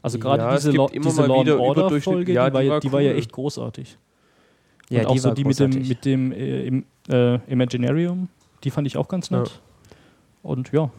Also 0.02 0.19
gerade 0.19 0.42
Ja, 0.42 0.54
es 0.54 0.64
diese, 0.64 0.87
diese 0.92 1.26
Law 1.26 1.40
and 1.40 1.50
Order 1.50 2.00
Folge, 2.00 2.33
ja, 2.33 2.49
die, 2.49 2.54
war, 2.54 2.61
die 2.62 2.66
ja, 2.66 2.73
war 2.73 2.80
die 2.80 2.92
war 2.92 3.00
ja 3.00 3.12
echt 3.12 3.33
großartig. 3.33 3.99
Ja, 4.88 5.00
und 5.00 5.07
auch 5.07 5.12
die 5.12 5.19
so 5.19 5.28
war 5.28 5.35
die 5.35 5.45
mit 5.45 5.59
dem, 5.59 5.71
großartig. 5.71 5.88
mit 5.88 6.04
dem 6.04 6.33
äh, 6.33 6.62
im, 6.66 6.85
äh, 7.09 7.35
Imaginarium, 7.50 8.28
die 8.64 8.71
fand 8.71 8.87
ich 8.87 8.97
auch 8.97 9.09
ganz 9.09 9.30
nett. 9.30 9.61
Und 10.42 10.73
ja, 10.73 10.90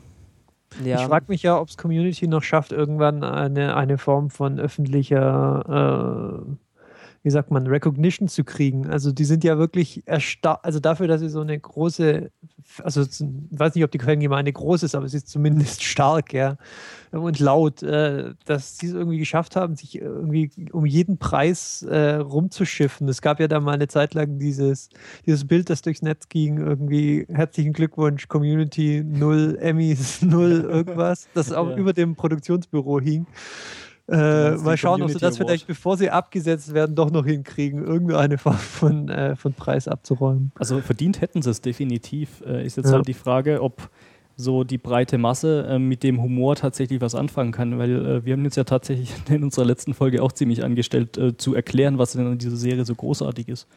Ja, 0.86 1.02
Ich 1.02 1.08
frage 1.08 1.26
mich 1.28 1.44
ja, 1.44 1.60
ob 1.60 1.68
es 1.70 1.78
Community 1.78 2.28
noch 2.28 2.44
schafft, 2.44 2.72
irgendwann 2.72 3.24
eine, 3.24 3.76
eine 3.76 3.98
Form 3.98 4.30
von 4.30 4.60
öffentlicher, 4.60 6.44
äh, 6.48 6.56
wie 7.24 7.30
sagt 7.30 7.52
man, 7.52 7.68
Recognition 7.68 8.28
zu 8.28 8.44
kriegen. 8.44 8.88
Also 8.88 9.12
die 9.12 9.26
sind 9.26 9.44
ja 9.44 9.58
wirklich 9.58 10.04
erstarrt, 10.08 10.64
also 10.64 10.80
dafür, 10.80 11.08
dass 11.08 11.22
sie 11.22 11.30
so 11.30 11.42
eine 11.42 11.60
große 11.60 12.32
also 12.84 13.02
ich 13.02 13.20
weiß 13.60 13.76
nicht, 13.76 13.84
ob 13.84 13.92
die 13.92 14.00
Fangemeinde 14.00 14.54
groß 14.54 14.84
ist, 14.84 14.96
aber 14.96 15.08
sie 15.08 15.18
ist 15.18 15.28
zumindest 15.28 15.84
stark, 15.84 16.34
ja, 16.34 16.58
und 17.12 17.40
laut, 17.40 17.84
äh, 17.84 18.34
dass 18.46 18.78
sie 18.78 18.88
es 18.88 18.94
irgendwie 18.94 19.18
geschafft 19.18 19.56
haben, 19.56 19.76
sich 19.76 20.00
irgendwie 20.00 20.52
um 20.72 20.86
jeden 20.86 21.18
Preis 21.18 21.82
äh, 21.84 22.16
rumzuschiffen. 22.16 23.08
Es 23.10 23.22
gab 23.22 23.40
ja 23.40 23.48
da 23.48 23.60
mal 23.60 23.74
eine 23.74 23.88
Zeit 23.88 24.14
lang 24.14 24.40
dieses, 24.40 24.90
dieses 25.26 25.46
Bild, 25.46 25.70
das 25.70 25.82
durchs 25.82 26.02
Netz 26.02 26.30
ging, 26.30 26.58
irgendwie 26.58 27.26
herzlichen 27.30 27.74
Glückwunsch, 27.74 28.28
Community, 28.28 29.04
null 29.06 29.58
Emmys, 29.60 30.22
null 30.22 30.66
irgendwas, 30.70 31.28
das 31.34 31.52
auch 31.52 31.72
Ja. 31.72 31.76
über 31.78 31.94
dem 31.94 32.16
Produktionsbüro 32.16 33.00
hing. 33.02 33.26
Äh, 34.08 34.52
mal 34.58 34.76
schauen, 34.78 35.02
ob 35.02 35.10
sie 35.10 35.20
das 35.20 35.36
Award? 35.36 35.38
vielleicht, 35.48 35.68
bevor 35.68 35.96
sie 35.98 36.10
abgesetzt 36.10 36.74
werden, 36.74 36.96
doch 36.96 37.12
noch 37.12 37.26
hinkriegen, 37.26 37.84
irgendeine 37.84 38.38
Form 38.38 38.56
von, 38.58 39.10
äh, 39.10 39.36
von 39.36 39.54
Preis 39.54 39.88
abzuräumen. 39.88 40.52
Also 40.56 40.82
verdient 40.82 41.22
hätten 41.22 41.42
sie 41.42 41.50
es 41.50 41.62
definitiv. 41.62 42.42
Äh, 42.46 42.66
ist 42.66 42.78
jetzt 42.78 42.88
Ja. 42.88 42.94
halt 42.94 43.08
die 43.08 43.14
Frage, 43.14 43.62
ob 43.62 43.90
so 44.36 44.64
die 44.64 44.78
breite 44.80 45.18
Masse 45.18 45.66
äh, 45.70 45.78
mit 45.80 46.04
dem 46.04 46.22
Humor 46.22 46.56
tatsächlich 46.56 47.00
was 47.00 47.16
anfangen 47.16 47.52
kann, 47.52 47.78
weil 47.78 48.06
äh, 48.06 48.26
wir 48.26 48.34
haben 48.34 48.44
jetzt 48.44 48.58
ja 48.58 48.64
tatsächlich 48.64 49.14
in 49.30 49.44
unserer 49.44 49.66
letzten 49.66 49.94
Folge 49.94 50.24
auch 50.24 50.32
ziemlich 50.32 50.64
angestellt, 50.64 51.18
äh, 51.18 51.38
zu 51.38 51.54
erklären, 51.54 51.98
was 51.98 52.14
denn 52.14 52.26
an 52.28 52.38
dieser 52.38 52.56
Serie 52.58 52.84
so 52.86 52.96
großartig 52.96 53.48
ist. 53.50 53.68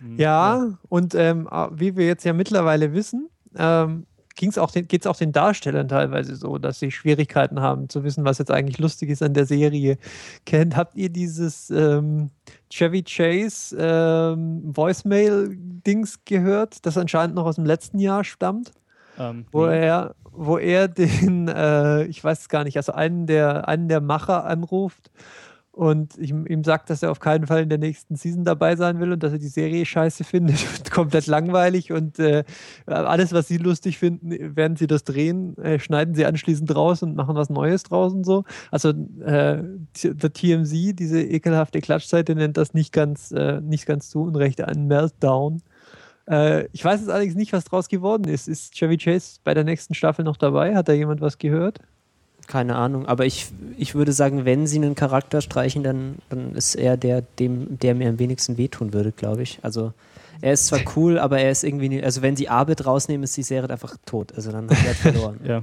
Hm, 0.00 0.18
Ja, 0.18 0.66
und 0.88 1.14
ähm, 1.14 1.48
wie 1.72 1.96
wir 1.96 2.06
jetzt 2.06 2.24
ja 2.24 2.32
mittlerweile 2.32 2.94
wissen, 2.94 3.28
ähm, 3.56 4.06
geht 4.34 4.50
es 4.50 4.58
auch, 4.58 4.70
den- 4.70 4.88
geht's 4.88 5.06
auch 5.06 5.16
den 5.16 5.32
Darstellern 5.32 5.88
teilweise 5.88 6.36
so, 6.36 6.58
dass 6.58 6.78
sie 6.78 6.90
Schwierigkeiten 6.90 7.60
haben 7.60 7.88
zu 7.88 8.04
wissen, 8.04 8.24
was 8.24 8.38
jetzt 8.38 8.50
eigentlich 8.50 8.78
lustig 8.78 9.10
ist 9.10 9.22
an 9.22 9.34
der 9.34 9.46
Serie. 9.46 9.98
Kennt, 10.46 10.76
habt 10.76 10.94
ihr 10.96 11.08
dieses 11.08 11.70
ähm, 11.70 12.30
Chevy 12.70 13.02
Chase 13.02 13.76
ähm, 13.78 14.62
Voicemail-Dings 14.74 16.20
gehört, 16.24 16.84
das 16.86 16.96
anscheinend 16.96 17.34
noch 17.36 17.46
aus 17.46 17.56
dem 17.56 17.66
letzten 17.66 17.98
Jahr 17.98 18.24
stammt? 18.24 18.72
Ähm, 19.18 19.44
wo 19.52 19.66
er, 19.66 20.14
wo 20.30 20.56
er 20.56 20.88
den, 20.88 21.48
äh, 21.48 22.04
ich 22.04 22.24
weiß 22.24 22.40
es 22.40 22.48
gar 22.48 22.64
nicht, 22.64 22.76
also 22.78 22.92
einen 22.92 23.26
der, 23.26 23.68
einen 23.68 23.88
der 23.88 24.00
Macher 24.00 24.44
anruft 24.44 25.10
und 25.72 26.18
ihm, 26.18 26.46
ihm 26.46 26.64
sagt, 26.64 26.90
dass 26.90 27.02
er 27.02 27.10
auf 27.10 27.18
keinen 27.18 27.46
Fall 27.46 27.62
in 27.62 27.70
der 27.70 27.78
nächsten 27.78 28.14
Season 28.14 28.44
dabei 28.44 28.76
sein 28.76 29.00
will 29.00 29.12
und 29.12 29.22
dass 29.22 29.32
er 29.32 29.38
die 29.38 29.48
Serie 29.48 29.86
scheiße 29.86 30.22
findet 30.32 30.58
und 30.76 30.90
komplett 30.90 31.26
langweilig 31.26 31.92
und 31.92 32.18
äh, 32.18 32.44
alles, 32.86 33.32
was 33.32 33.48
sie 33.48 33.56
lustig 33.56 33.98
finden, 33.98 34.54
während 34.54 34.78
sie 34.78 34.86
das 34.86 35.04
drehen, 35.04 35.56
äh, 35.58 35.78
schneiden 35.78 36.14
sie 36.14 36.26
anschließend 36.26 36.74
raus 36.74 37.02
und 37.02 37.16
machen 37.16 37.34
was 37.34 37.48
Neues 37.48 37.84
draus 37.84 38.12
und 38.12 38.24
so. 38.24 38.44
Also 38.70 38.90
äh, 39.24 39.62
The 39.96 40.12
TMZ, 40.12 40.98
diese 40.98 41.22
ekelhafte 41.22 41.80
Klatschseite, 41.80 42.34
nennt 42.34 42.58
das 42.58 42.74
nicht 42.74 42.92
ganz, 42.92 43.32
äh, 43.32 43.60
nicht 43.62 43.86
ganz 43.86 44.10
zu 44.10 44.22
Unrecht 44.22 44.60
einen 44.60 44.86
Meltdown. 44.88 45.62
Äh, 46.28 46.66
ich 46.72 46.84
weiß 46.84 47.00
jetzt 47.00 47.10
allerdings 47.10 47.34
nicht, 47.34 47.54
was 47.54 47.64
draus 47.64 47.88
geworden 47.88 48.24
ist. 48.28 48.46
Ist 48.46 48.74
Chevy 48.74 48.98
Chase 48.98 49.40
bei 49.42 49.54
der 49.54 49.64
nächsten 49.64 49.94
Staffel 49.94 50.24
noch 50.24 50.36
dabei? 50.36 50.74
Hat 50.74 50.88
da 50.88 50.92
jemand 50.92 51.22
was 51.22 51.38
gehört? 51.38 51.78
Keine 52.46 52.76
Ahnung, 52.76 53.06
aber 53.06 53.24
ich, 53.24 53.46
ich 53.78 53.94
würde 53.94 54.12
sagen, 54.12 54.44
wenn 54.44 54.66
sie 54.66 54.76
einen 54.78 54.94
Charakter 54.94 55.40
streichen, 55.40 55.82
dann, 55.82 56.16
dann 56.28 56.54
ist 56.54 56.74
er 56.74 56.96
der, 56.96 57.22
dem, 57.38 57.78
der 57.78 57.94
mir 57.94 58.08
am 58.08 58.18
wenigsten 58.18 58.58
wehtun 58.58 58.92
würde, 58.92 59.12
glaube 59.12 59.42
ich. 59.42 59.58
Also 59.62 59.92
er 60.40 60.52
ist 60.52 60.66
zwar 60.66 60.80
cool, 60.96 61.18
aber 61.18 61.38
er 61.38 61.50
ist 61.50 61.62
irgendwie, 61.64 61.88
nie, 61.88 62.02
also 62.02 62.20
wenn 62.20 62.36
sie 62.36 62.48
Abed 62.48 62.84
rausnehmen, 62.84 63.22
ist 63.24 63.36
die 63.36 63.42
Serie 63.44 63.70
einfach 63.70 63.96
tot. 64.04 64.32
Also 64.34 64.50
dann 64.52 64.64
hat 64.64 64.78
er 64.78 64.84
halt 64.86 64.96
verloren. 64.96 65.40
Ja. 65.46 65.62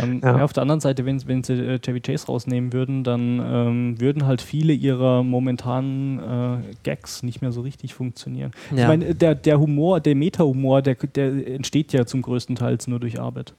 Ähm, 0.00 0.20
Ja. 0.22 0.38
ja, 0.38 0.44
Auf 0.44 0.54
der 0.54 0.62
anderen 0.62 0.80
Seite, 0.80 1.04
wenn, 1.04 1.26
wenn 1.28 1.44
sie 1.44 1.52
äh, 1.52 1.78
Chevy 1.78 2.00
Chase 2.00 2.26
rausnehmen 2.26 2.72
würden, 2.72 3.04
dann 3.04 3.38
ähm, 3.38 4.00
würden 4.00 4.24
halt 4.26 4.40
viele 4.40 4.72
ihrer 4.72 5.22
momentanen 5.22 6.18
äh, 6.18 6.74
Gags 6.84 7.22
nicht 7.22 7.42
mehr 7.42 7.52
so 7.52 7.60
richtig 7.60 7.94
funktionieren. 7.94 8.50
Ich 8.72 8.78
Ja. 8.78 8.88
meine, 8.88 9.14
der, 9.14 9.34
der 9.34 9.60
Humor, 9.60 10.00
der 10.00 10.14
Meta-Humor, 10.14 10.80
der, 10.82 10.94
der 10.94 11.46
entsteht 11.54 11.92
ja 11.92 12.06
zum 12.06 12.22
größten 12.22 12.56
Teil 12.56 12.78
nur 12.86 12.98
durch 13.00 13.20
Arbeit. 13.20 13.54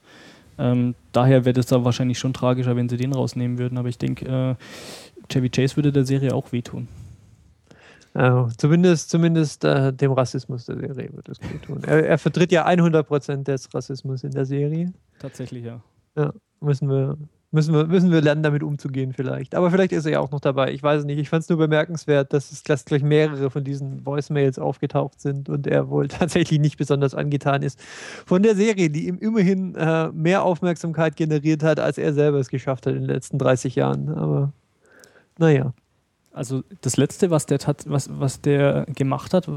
Ähm, 0.60 0.94
daher 1.12 1.44
wäre 1.44 1.54
das 1.54 1.66
da 1.66 1.84
wahrscheinlich 1.84 2.18
schon 2.18 2.32
tragischer, 2.32 2.76
wenn 2.76 2.88
sie 2.88 2.96
den 2.96 3.12
rausnehmen 3.12 3.58
würden. 3.58 3.78
Aber 3.78 3.88
ich 3.88 3.98
denke, 3.98 4.26
äh, 4.26 4.54
Chevy 5.32 5.48
Chase 5.48 5.76
würde 5.76 5.92
der 5.92 6.04
Serie 6.04 6.34
auch 6.34 6.52
wehtun. 6.52 6.88
Äh, 8.12 8.46
zumindest 8.58 9.10
zumindest 9.10 9.64
äh, 9.64 9.92
dem 9.92 10.12
Rassismus 10.12 10.66
der 10.66 10.78
Serie 10.78 11.10
wird 11.14 11.28
es 11.28 11.40
gut 11.40 11.62
tun. 11.62 11.82
Er, 11.86 12.04
er 12.06 12.18
vertritt 12.18 12.52
ja 12.52 12.66
100% 12.66 13.44
des 13.44 13.72
Rassismus 13.72 14.24
in 14.24 14.32
der 14.32 14.44
Serie. 14.44 14.92
Tatsächlich, 15.20 15.64
ja. 15.64 15.80
Müssen 16.60 16.90
wir, 16.90 17.16
müssen, 17.50 17.74
wir, 17.74 17.86
müssen 17.86 18.10
wir 18.12 18.20
lernen, 18.20 18.42
damit 18.42 18.62
umzugehen 18.62 19.12
vielleicht. 19.12 19.54
Aber 19.54 19.70
vielleicht 19.70 19.92
ist 19.92 20.04
er 20.04 20.12
ja 20.12 20.20
auch 20.20 20.30
noch 20.30 20.40
dabei. 20.40 20.72
Ich 20.72 20.82
weiß 20.82 21.00
es 21.00 21.04
nicht. 21.04 21.18
Ich 21.18 21.28
fand 21.28 21.42
es 21.42 21.48
nur 21.48 21.58
bemerkenswert, 21.58 22.32
dass 22.32 22.52
es 22.52 22.62
dass 22.62 22.84
gleich 22.84 23.02
mehrere 23.02 23.50
von 23.50 23.64
diesen 23.64 24.04
Voicemails 24.06 24.58
aufgetaucht 24.58 25.20
sind 25.20 25.48
und 25.48 25.66
er 25.66 25.88
wohl 25.88 26.08
tatsächlich 26.08 26.60
nicht 26.60 26.78
besonders 26.78 27.14
angetan 27.14 27.62
ist 27.62 27.80
von 28.26 28.42
der 28.42 28.54
Serie, 28.54 28.90
die 28.90 29.08
ihm 29.08 29.18
immerhin 29.18 29.74
äh, 29.74 30.08
mehr 30.12 30.44
Aufmerksamkeit 30.44 31.16
generiert 31.16 31.62
hat, 31.62 31.80
als 31.80 31.98
er 31.98 32.12
selber 32.12 32.38
es 32.38 32.48
geschafft 32.48 32.86
hat 32.86 32.94
in 32.94 33.00
den 33.00 33.08
letzten 33.08 33.38
30 33.38 33.74
Jahren. 33.74 34.08
Aber 34.08 34.52
naja. 35.38 35.72
Also 36.32 36.62
das 36.82 36.96
letzte, 36.96 37.30
was 37.30 37.46
der 37.46 37.58
tat, 37.58 37.84
was, 37.88 38.08
was 38.20 38.40
der 38.40 38.86
gemacht 38.94 39.34
hat, 39.34 39.48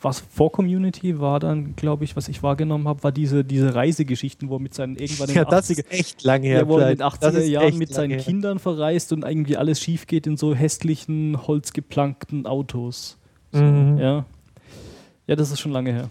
was 0.00 0.20
vor 0.20 0.52
Community 0.52 1.18
war 1.18 1.40
dann, 1.40 1.74
glaube 1.74 2.04
ich, 2.04 2.14
was 2.14 2.28
ich 2.28 2.40
wahrgenommen 2.44 2.86
habe, 2.86 3.02
war 3.02 3.10
diese, 3.10 3.44
diese 3.44 3.74
Reisegeschichten, 3.74 4.48
wo 4.48 4.56
er 4.56 4.60
mit 4.60 4.72
seinen 4.72 4.94
irgendwann 4.94 5.28
in 5.28 5.34
Ja, 5.34 5.44
den 5.44 5.50
das 5.50 5.68
80er, 5.70 5.78
ist 5.80 5.90
echt 5.92 6.22
lange 6.22 6.46
her. 6.46 6.58
ja, 6.60 6.68
wo 6.68 6.78
er 6.78 6.90
in 6.92 6.98
den 6.98 6.98
vielleicht. 6.98 7.22
Das 7.24 7.34
80er 7.34 7.38
ist 7.38 7.48
Jahren 7.48 7.78
mit 7.78 7.92
seinen 7.92 8.10
her. 8.12 8.20
Kindern 8.20 8.58
verreist 8.60 9.12
und 9.12 9.24
irgendwie 9.24 9.56
alles 9.56 9.80
schief 9.80 10.06
geht 10.06 10.28
in 10.28 10.36
so 10.36 10.54
hässlichen, 10.54 11.36
holzgeplankten 11.48 12.46
Autos. 12.46 13.18
So, 13.50 13.60
Mhm. 13.60 13.98
Ja. 13.98 14.24
ja, 15.26 15.34
das 15.36 15.50
ist 15.50 15.58
schon 15.58 15.72
lange 15.72 15.92
her. 15.92 16.08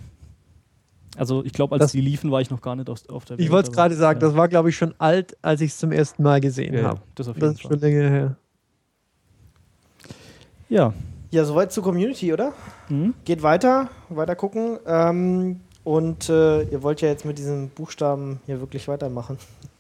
Also 1.16 1.46
ich 1.46 1.54
glaube, 1.54 1.76
als 1.76 1.82
Das- 1.84 1.92
die 1.94 2.02
liefen, 2.02 2.30
war 2.30 2.42
ich 2.42 2.50
noch 2.50 2.62
gar 2.62 2.76
nicht 2.76 2.90
auf, 2.90 3.08
auf 3.10 3.24
der 3.24 3.38
Ich 3.40 3.46
Welt, 3.46 3.52
wollte 3.54 3.70
es 3.72 3.76
gerade 3.76 3.96
sagen, 3.96 4.20
ja. 4.20 4.28
das 4.28 4.36
war, 4.36 4.50
glaube 4.50 4.70
ich, 4.70 4.76
schon 4.76 4.94
alt, 5.00 5.38
als 5.42 5.62
ich 5.62 5.72
es 5.72 5.78
zum 5.78 5.94
ersten 5.94 6.24
Mal 6.24 6.42
gesehen 6.42 6.74
ja, 6.74 6.84
habe. 6.84 7.02
das 7.16 7.30
auf 7.30 7.36
Das 7.36 7.42
jeden 7.42 7.56
ist 7.56 7.62
Fall. 7.62 7.72
schon 7.72 7.80
länger 7.80 8.10
her. 8.10 8.38
Ja. 10.70 10.94
Ja, 11.32 11.46
soweit 11.46 11.72
zur 11.72 11.84
Community, 11.84 12.34
oder? 12.34 12.54
Mhm. 12.90 13.14
Geht 13.26 13.44
weiter, 13.44 13.90
weiter 14.10 14.36
gucken. 14.36 14.80
Ähm, 14.88 15.60
und 15.84 16.30
äh, 16.30 16.64
ihr 16.64 16.82
wollt 16.84 17.02
ja 17.02 17.08
jetzt 17.10 17.26
mit 17.26 17.38
diesen 17.38 17.70
Buchstaben 17.70 18.40
hier 18.46 18.60
wirklich 18.60 18.88
weitermachen. 18.88 19.38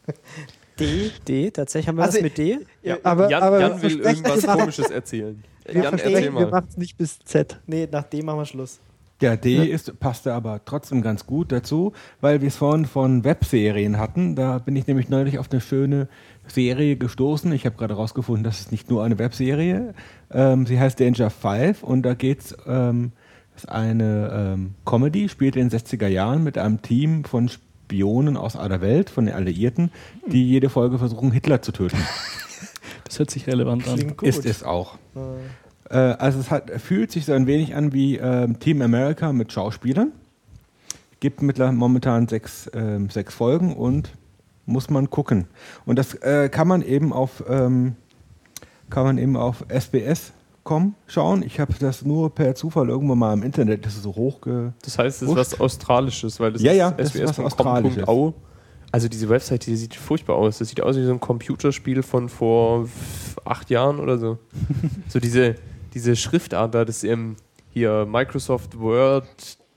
D. 0.79 1.11
D, 1.27 1.51
tatsächlich 1.51 1.87
haben 1.89 1.97
wir 1.97 2.03
Also, 2.03 2.17
das 2.17 2.23
mit 2.23 2.37
D? 2.37 2.59
Ja, 2.83 2.97
Aber, 3.03 3.29
Jan, 3.29 3.43
aber 3.43 3.59
Jan 3.59 3.81
will 3.81 3.99
irgendwas 3.99 4.45
Komisches 4.47 4.89
erzählen. 4.89 5.43
Wir 5.65 5.83
Jan, 5.83 5.83
erzähl 5.93 5.99
versprechen, 5.99 6.33
wir 6.35 6.41
mal. 6.45 6.51
machen 6.51 6.67
es 6.69 6.77
nicht 6.77 6.97
bis 6.97 7.19
Z. 7.19 7.59
nee, 7.67 7.87
nach 7.91 8.03
D 8.03 8.21
machen 8.23 8.39
wir 8.39 8.45
Schluss. 8.45 8.79
Ja, 9.21 9.35
D 9.35 9.65
ist, 9.65 9.99
passte 9.99 10.33
aber 10.33 10.61
trotzdem 10.63 11.01
ganz 11.01 11.25
gut 11.25 11.51
dazu, 11.51 11.91
weil 12.21 12.39
wir 12.39 12.47
es 12.47 12.55
vorhin 12.55 12.85
von 12.85 13.25
Webserien 13.25 13.97
hatten. 13.99 14.37
Da 14.37 14.59
bin 14.59 14.77
ich 14.77 14.87
nämlich 14.87 15.09
neulich 15.09 15.37
auf 15.37 15.51
eine 15.51 15.59
schöne 15.59 16.07
Serie 16.51 16.95
gestoßen. 16.95 17.51
Ich 17.51 17.65
habe 17.65 17.75
gerade 17.77 17.95
herausgefunden, 17.95 18.43
dass 18.43 18.59
es 18.59 18.71
nicht 18.71 18.89
nur 18.89 19.03
eine 19.03 19.19
Webserie. 19.19 19.93
Ähm, 20.31 20.65
sie 20.65 20.79
heißt 20.79 20.99
Danger 20.99 21.29
Five 21.29 21.83
und 21.83 22.03
da 22.03 22.13
geht 22.13 22.39
es 22.41 22.57
ähm, 22.67 23.11
ist 23.55 23.69
eine 23.69 24.53
ähm, 24.53 24.75
Comedy, 24.85 25.27
spielt 25.27 25.55
in 25.55 25.69
den 25.69 25.79
60er 25.79 26.07
Jahren 26.07 26.43
mit 26.43 26.57
einem 26.57 26.81
Team 26.81 27.25
von 27.25 27.49
Spionen 27.49 28.37
aus 28.37 28.55
aller 28.55 28.79
Welt, 28.79 29.09
von 29.09 29.25
den 29.25 29.35
Alliierten, 29.35 29.91
die 30.27 30.47
jede 30.47 30.69
Folge 30.69 30.97
versuchen, 30.97 31.31
Hitler 31.31 31.61
zu 31.61 31.71
töten. 31.71 31.97
Das 33.05 33.17
hört 33.17 33.31
sich 33.31 33.47
relevant 33.47 33.87
an. 33.87 34.13
Ist 34.21 34.45
es 34.45 34.61
auch. 34.61 34.99
Äh, 35.15 35.19
Äh, 35.89 35.97
also 35.97 36.39
es 36.39 36.51
hat, 36.51 36.69
fühlt 36.79 37.11
sich 37.11 37.25
so 37.25 37.33
ein 37.33 37.47
wenig 37.47 37.75
an 37.75 37.93
wie 37.93 38.17
ähm, 38.17 38.59
Team 38.59 38.81
America 38.81 39.33
mit 39.33 39.51
Schauspielern. 39.51 40.11
Gibt 41.19 41.41
mittlerweile 41.41 41.75
momentan 41.75 42.27
sechs, 42.27 42.69
ähm, 42.73 43.09
sechs 43.09 43.33
Folgen 43.33 43.75
und 43.75 44.11
muss 44.69 44.89
man 44.89 45.09
gucken. 45.09 45.47
Und 45.85 45.97
das 45.99 46.13
äh, 46.15 46.49
kann 46.49 46.67
man 46.67 46.81
eben 46.81 47.11
auf 47.11 47.43
ähm, 47.49 47.95
kann 48.89 49.03
man 49.03 49.17
eben 49.17 49.37
auf 49.37 49.65
SBS.com 49.67 50.95
schauen. 51.07 51.43
Ich 51.43 51.59
habe 51.59 51.73
das 51.79 52.03
nur 52.03 52.33
per 52.33 52.55
Zufall 52.55 52.89
irgendwann 52.89 53.19
mal 53.19 53.33
im 53.33 53.43
Internet, 53.43 53.85
das 53.85 53.95
ist 53.95 54.03
so 54.03 54.15
hochge... 54.15 54.73
Das 54.83 54.97
heißt, 54.97 55.21
es 55.21 55.29
ist 55.29 55.35
was 55.35 55.59
Australisches, 55.59 56.39
weil 56.39 56.53
das 56.53 56.61
Ja, 56.61 56.71
ist 56.71 56.77
ja, 56.77 56.91
das 56.91 57.15
ist 57.15 57.23
was 57.23 57.39
Australisches. 57.39 57.97
sbs.com.au. 57.97 58.33
Also 58.91 59.07
diese 59.07 59.29
Website, 59.29 59.67
die 59.67 59.75
sieht 59.75 59.93
furchtbar 59.93 60.35
aus. 60.35 60.57
Das 60.57 60.69
sieht 60.69 60.81
aus 60.81 60.95
wie 60.97 61.05
so 61.05 61.11
ein 61.11 61.19
Computerspiel 61.19 62.01
von 62.01 62.27
vor 62.27 62.89
acht 63.45 63.69
Jahren 63.69 63.99
oder 63.99 64.17
so. 64.17 64.39
so 65.07 65.19
diese, 65.19 65.55
diese 65.93 66.15
Schriftart 66.15 66.73
da, 66.73 66.85
das 66.85 67.03
ähm, 67.03 67.35
hier 67.69 68.07
Microsoft 68.09 68.79
Word 68.79 69.27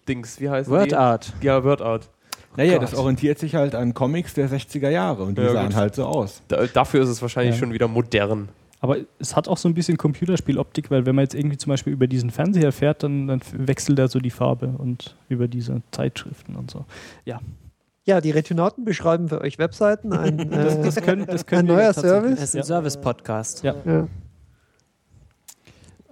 Dings, 0.08 0.40
wie 0.40 0.48
heißt 0.48 0.70
Word 0.70 0.94
Art. 0.94 1.34
die? 1.42 1.46
Ja, 1.46 1.62
Word 1.62 1.82
Art. 1.82 2.08
Naja, 2.56 2.74
Gott. 2.74 2.82
das 2.82 2.94
orientiert 2.94 3.38
sich 3.38 3.54
halt 3.54 3.74
an 3.74 3.94
Comics 3.94 4.34
der 4.34 4.48
60er 4.50 4.90
Jahre 4.90 5.22
und 5.24 5.38
die 5.38 5.42
Ja, 5.42 5.52
sahen 5.52 5.66
gut. 5.68 5.76
halt 5.76 5.94
so 5.94 6.04
aus. 6.04 6.42
Da, 6.48 6.66
dafür 6.66 7.02
ist 7.02 7.08
es 7.08 7.22
wahrscheinlich 7.22 7.54
Ja. 7.54 7.60
schon 7.60 7.72
wieder 7.72 7.88
modern. 7.88 8.48
Aber 8.80 8.96
es 9.20 9.36
hat 9.36 9.46
auch 9.48 9.58
so 9.58 9.68
ein 9.68 9.74
bisschen 9.74 9.96
Computerspieloptik, 9.96 10.90
weil 10.90 11.06
wenn 11.06 11.14
man 11.14 11.22
jetzt 11.24 11.34
irgendwie 11.34 11.56
zum 11.56 11.70
Beispiel 11.70 11.92
über 11.92 12.08
diesen 12.08 12.30
Fernseher 12.30 12.72
fährt, 12.72 13.04
dann, 13.04 13.28
dann 13.28 13.40
wechselt 13.52 13.98
er 13.98 14.08
so 14.08 14.18
die 14.18 14.30
Farbe 14.30 14.74
und 14.76 15.16
über 15.28 15.46
diese 15.46 15.82
Zeitschriften 15.92 16.56
und 16.56 16.70
so. 16.70 16.84
Ja, 18.04 18.20
die 18.20 18.32
Retunauten 18.32 18.84
beschreiben 18.84 19.28
für 19.28 19.40
euch 19.40 19.58
Webseiten. 19.58 20.12
Ein, 20.12 20.36
Das, 20.50 20.74
äh, 20.74 20.82
das 20.82 20.96
können, 20.96 21.24
das 21.26 21.42
ein 21.42 21.46
können 21.46 21.68
wir 21.68 21.76
neuer. 21.76 21.92
Service. 21.94 22.32
Das 22.40 22.42
ist 22.48 22.54
ein 22.56 22.58
Ja. 22.58 22.64
Service-Podcast. 22.64 23.62
Ja. 23.62 23.76
Ja. 23.86 24.08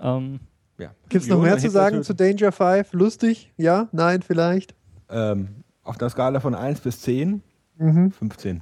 Ähm, 0.00 0.38
Ja. 0.78 0.92
Gibt 1.08 1.24
es 1.24 1.28
noch 1.28 1.42
mehr 1.42 1.58
zu 1.58 1.68
sagen 1.68 2.02
zu 2.04 2.14
Danger 2.14 2.52
5? 2.52 2.92
Lustig? 2.92 3.52
Ja? 3.56 3.88
Nein? 3.92 4.22
Vielleicht? 4.22 4.74
Ähm, 5.10 5.48
auf 5.90 5.98
der 5.98 6.08
Skala 6.08 6.38
von 6.40 6.54
1 6.54 6.80
bis 6.80 7.00
10, 7.02 7.42
Mhm. 7.76 8.12
15. 8.12 8.60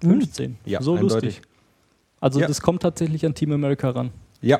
15. 0.00 0.56
Ja, 0.64 0.80
so 0.82 0.94
eindeutig. 0.94 1.36
lustig. 1.36 1.42
Also 2.20 2.40
Ja. 2.40 2.46
das 2.46 2.60
kommt 2.62 2.82
tatsächlich 2.82 3.24
an 3.26 3.34
Team 3.34 3.52
America 3.52 3.90
ran. 3.90 4.10
Ja, 4.40 4.58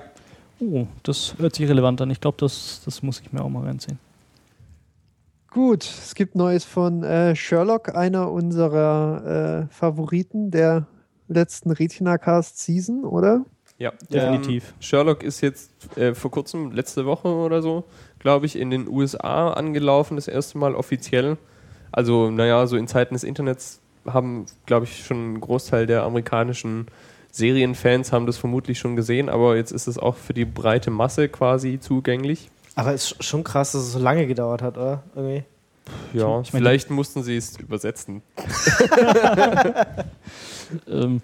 Oh, 0.60 0.86
das 1.02 1.34
hört 1.38 1.56
sich 1.56 1.68
relevant 1.68 2.00
an. 2.02 2.10
Ich 2.10 2.20
glaube, 2.20 2.36
das, 2.38 2.82
das 2.84 3.02
muss 3.02 3.18
ich 3.20 3.32
mir 3.32 3.42
auch 3.42 3.48
mal 3.48 3.64
reinziehen. 3.64 3.98
Gut, 5.50 5.82
es 5.84 6.14
gibt 6.14 6.36
Neues 6.36 6.64
von 6.64 7.02
äh, 7.02 7.34
Sherlock, 7.34 7.94
einer 7.96 8.30
unserer 8.30 9.66
äh, 9.68 9.74
Favoriten 9.74 10.50
der 10.52 10.86
letzten 11.26 11.72
Retina-Cast-Season, 11.72 13.04
oder? 13.04 13.44
Ja, 13.78 13.92
Definitiv. 14.12 14.68
Ähm, 14.68 14.74
Sherlock 14.82 15.22
ist 15.24 15.40
jetzt 15.40 15.72
äh, 15.96 16.14
vor 16.14 16.30
kurzem, 16.30 16.70
letzte 16.70 17.06
Woche 17.06 17.28
oder 17.28 17.60
so, 17.60 17.84
glaube 18.20 18.46
ich, 18.46 18.54
in 18.56 18.70
den 18.70 18.86
USA 18.88 19.52
angelaufen, 19.52 20.14
das 20.16 20.28
erste 20.28 20.58
Mal 20.58 20.74
offiziell. 20.76 21.36
Also, 21.92 22.30
naja, 22.30 22.66
so 22.66 22.76
in 22.76 22.88
Zeiten 22.88 23.14
des 23.14 23.24
Internets 23.24 23.80
haben, 24.06 24.46
glaube 24.66 24.86
ich, 24.86 25.04
schon 25.04 25.34
ein 25.34 25.40
Großteil 25.40 25.86
der 25.86 26.02
amerikanischen 26.02 26.86
Serienfans 27.30 28.12
haben 28.12 28.26
das 28.26 28.36
vermutlich 28.36 28.78
schon 28.78 28.96
gesehen, 28.96 29.28
aber 29.28 29.56
jetzt 29.56 29.72
ist 29.72 29.86
es 29.86 29.98
auch 29.98 30.16
für 30.16 30.34
die 30.34 30.44
breite 30.44 30.90
Masse 30.90 31.28
quasi 31.28 31.78
zugänglich. 31.80 32.50
Aber 32.74 32.92
es 32.94 33.12
ist 33.12 33.24
schon 33.24 33.44
krass, 33.44 33.72
dass 33.72 33.82
es 33.82 33.92
so 33.92 33.98
lange 33.98 34.26
gedauert 34.26 34.62
hat, 34.62 34.76
oder? 34.76 35.02
Irgendwie. 35.14 35.44
Ja, 36.14 36.40
Ich 36.40 36.52
meine- 36.52 36.64
vielleicht 36.64 36.90
mussten 36.90 37.22
sie 37.22 37.36
es 37.36 37.56
übersetzen. 37.58 38.22
Ähm, 40.88 41.20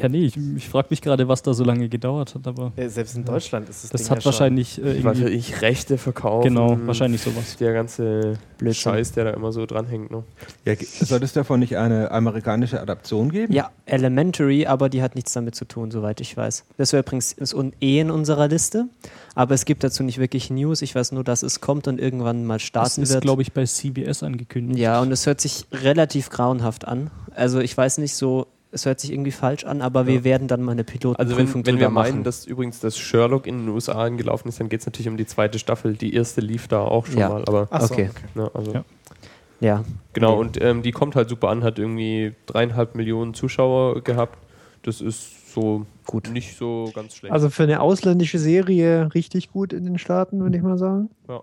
ja, 0.00 0.08
nee, 0.08 0.24
ich, 0.26 0.36
ich 0.56 0.68
frage 0.68 0.88
mich 0.90 1.00
gerade, 1.02 1.28
was 1.28 1.42
da 1.42 1.54
so 1.54 1.64
lange 1.64 1.88
gedauert 1.88 2.34
hat, 2.34 2.46
aber 2.46 2.72
Ja, 2.76 2.88
Selbst 2.88 3.16
in 3.16 3.24
Deutschland 3.24 3.68
ist 3.68 3.84
es 3.84 3.90
das 3.90 4.10
hat 4.10 4.24
wahrscheinlich 4.24 4.82
äh, 4.82 5.28
ich 5.28 5.60
Rechte 5.62 5.98
verkaufen. 5.98 6.48
Genau, 6.48 6.78
wahrscheinlich 6.84 7.20
sowas. 7.20 7.56
Der 7.58 7.72
ganze 7.72 8.38
Blödsinn. 8.58 8.92
Scheiß, 8.92 9.12
der 9.12 9.24
da 9.24 9.30
immer 9.30 9.52
so 9.52 9.66
dranhängt. 9.66 10.10
Ne? 10.10 10.22
ja 10.64 10.74
soll 10.80 11.22
es 11.22 11.32
davon 11.32 11.60
nicht 11.60 11.76
eine 11.76 12.10
amerikanische 12.10 12.80
Adaption 12.80 13.30
geben? 13.30 13.52
Ja, 13.52 13.70
Elementary, 13.86 14.66
aber 14.66 14.88
die 14.88 15.02
hat 15.02 15.14
nichts 15.14 15.32
damit 15.32 15.54
zu 15.54 15.64
tun, 15.64 15.90
soweit 15.90 16.20
ich 16.20 16.36
weiß. 16.36 16.64
Das 16.76 16.92
wäre 16.92 17.02
übrigens 17.02 17.32
ist 17.32 17.54
un 17.54 17.72
eh 17.80 18.00
in 18.00 18.10
unserer 18.10 18.48
Liste, 18.48 18.86
aber 19.34 19.54
es 19.54 19.64
gibt 19.64 19.84
dazu 19.84 20.02
nicht 20.02 20.18
wirklich 20.18 20.50
News. 20.50 20.82
Ich 20.82 20.94
weiß 20.94 21.12
nur, 21.12 21.24
dass 21.24 21.42
es 21.42 21.60
kommt 21.60 21.88
und 21.88 22.00
irgendwann 22.00 22.44
mal 22.44 22.54
Das 22.54 22.62
starten 22.62 23.02
ist, 23.02 23.12
wird. 23.12 23.22
glaube 23.22 23.42
ich, 23.42 23.52
bei 23.52 23.64
CBS 23.64 24.22
angekündigt. 24.22 24.78
Ja, 24.78 25.00
und 25.00 25.10
es 25.12 25.26
hört 25.26 25.40
sich 25.40 25.66
relativ 25.72 26.30
grauenhaft 26.30 26.86
an. 26.86 27.10
Also 27.34 27.60
ich 27.60 27.76
weiß 27.76 27.98
nicht 27.98 28.14
so, 28.14 28.46
es 28.76 28.86
hört 28.86 29.00
sich 29.00 29.12
irgendwie 29.12 29.32
falsch 29.32 29.64
an, 29.64 29.82
aber 29.82 30.02
Ja. 30.02 30.06
wir 30.06 30.24
werden 30.24 30.46
dann 30.48 30.62
mal 30.62 30.72
eine 30.72 30.84
Pilotenprüfung 30.84 31.38
Also 31.38 31.56
wenn, 31.56 31.66
wenn 31.66 31.80
wir 31.80 31.90
meinen, 31.90 32.12
machen. 32.18 32.24
dass 32.24 32.46
übrigens 32.46 32.78
das 32.80 32.96
Sherlock 32.96 33.46
in 33.46 33.58
den 33.58 33.68
USA 33.68 34.04
angelaufen 34.04 34.48
ist, 34.48 34.60
dann 34.60 34.68
geht 34.68 34.80
es 34.80 34.86
natürlich 34.86 35.08
um 35.08 35.16
die 35.16 35.26
zweite 35.26 35.58
Staffel. 35.58 35.94
Die 35.94 36.14
erste 36.14 36.40
lief 36.40 36.68
da 36.68 36.80
auch 36.82 37.06
schon 37.06 37.18
Ja. 37.18 37.28
mal, 37.28 37.42
aber 37.46 37.66
Ach 37.70 37.80
so, 37.82 37.94
Okay. 37.94 38.10
ne, 38.34 38.50
also 38.54 38.72
Ja. 38.72 38.84
ja, 39.60 39.84
genau 40.12 40.38
und 40.38 40.60
ähm, 40.62 40.82
die 40.82 40.92
kommt 40.92 41.16
halt 41.16 41.28
super 41.28 41.48
an, 41.48 41.64
hat 41.64 41.78
irgendwie 41.78 42.34
dreieinhalb 42.46 42.94
Millionen 42.94 43.34
Zuschauer 43.34 44.02
gehabt. 44.02 44.38
Das 44.82 45.00
ist 45.00 45.52
so 45.52 45.86
Gut. 46.06 46.30
nicht 46.30 46.56
so 46.56 46.92
ganz 46.94 47.16
schlecht. 47.16 47.32
Also 47.32 47.48
für 47.50 47.62
eine 47.64 47.80
ausländische 47.80 48.38
Serie 48.38 49.08
richtig 49.14 49.50
gut 49.50 49.72
in 49.72 49.84
den 49.84 49.98
Staaten, 49.98 50.38
würde 50.40 50.56
ich 50.56 50.62
mal 50.62 50.78
sagen. 50.78 51.10
ja. 51.28 51.40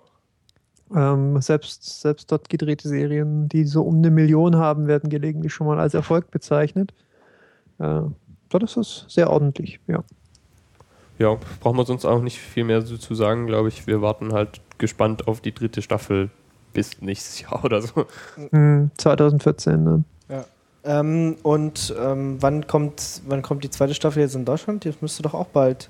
Ähm, 0.96 1.42
selbst, 1.42 2.02
selbst 2.02 2.32
dort 2.32 2.50
gedrehte 2.50 2.88
Serien, 2.88 3.50
die 3.50 3.64
so 3.64 3.82
um 3.82 3.96
eine 3.98 4.12
Million 4.12 4.58
haben, 4.58 4.86
werden 4.86 5.10
gelegentlich 5.10 5.52
schon 5.52 5.66
mal 5.66 5.80
als 5.80 5.96
Erfolg 5.96 6.30
bezeichnet. 6.30 6.94
Äh, 7.84 8.02
dort 8.50 8.64
ist 8.64 9.06
sehr 9.10 9.30
ordentlich, 9.30 9.80
ja. 9.88 10.04
ja, 11.20 11.38
brauchen 11.60 11.78
wir 11.78 11.86
sonst 11.86 12.06
auch 12.06 12.22
nicht 12.22 12.40
viel 12.40 12.64
mehr 12.64 12.82
so 12.82 12.98
zu 12.98 13.16
sagen, 13.16 13.48
glaube 13.48 13.70
ich. 13.70 13.88
Wir 13.88 14.02
warten 14.02 14.34
halt 14.34 14.62
gespannt 14.78 15.28
auf 15.28 15.42
die 15.42 15.54
dritte 15.54 15.82
Staffel 15.82 16.30
bis 16.74 17.02
nächstes 17.02 17.42
Jahr 17.42 17.64
oder 17.64 17.82
so. 17.82 18.06
Hm, 18.52 18.92
2014 18.98 19.86
dann. 19.86 20.06
Ähm, 20.86 21.38
und 21.44 21.96
ähm, 21.98 22.38
wann, 22.42 22.68
kommt, 22.68 23.22
wann 23.26 23.42
kommt 23.42 23.64
die 23.64 23.70
zweite 23.70 23.94
Staffel 23.94 24.22
jetzt 24.22 24.36
in 24.36 24.46
Deutschland? 24.46 24.86
Das 24.86 25.02
müsste 25.02 25.24
doch 25.24 25.34
auch 25.34 25.48
bald. 25.48 25.90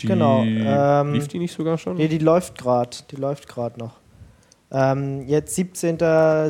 Die, 0.00 0.06
Genau, 0.08 0.42
ähm, 0.42 1.12
lief 1.12 1.28
die 1.28 1.38
nicht 1.38 1.54
sogar 1.54 1.78
schon? 1.78 1.96
Nee, 1.96 2.08
die 2.08 2.18
läuft 2.18 2.58
gerade. 2.58 2.96
Die 3.10 3.16
läuft 3.16 3.48
gerade 3.48 3.78
noch. 3.78 3.92
Ähm, 4.72 5.28
jetzt 5.28 5.54
17., 5.54 5.98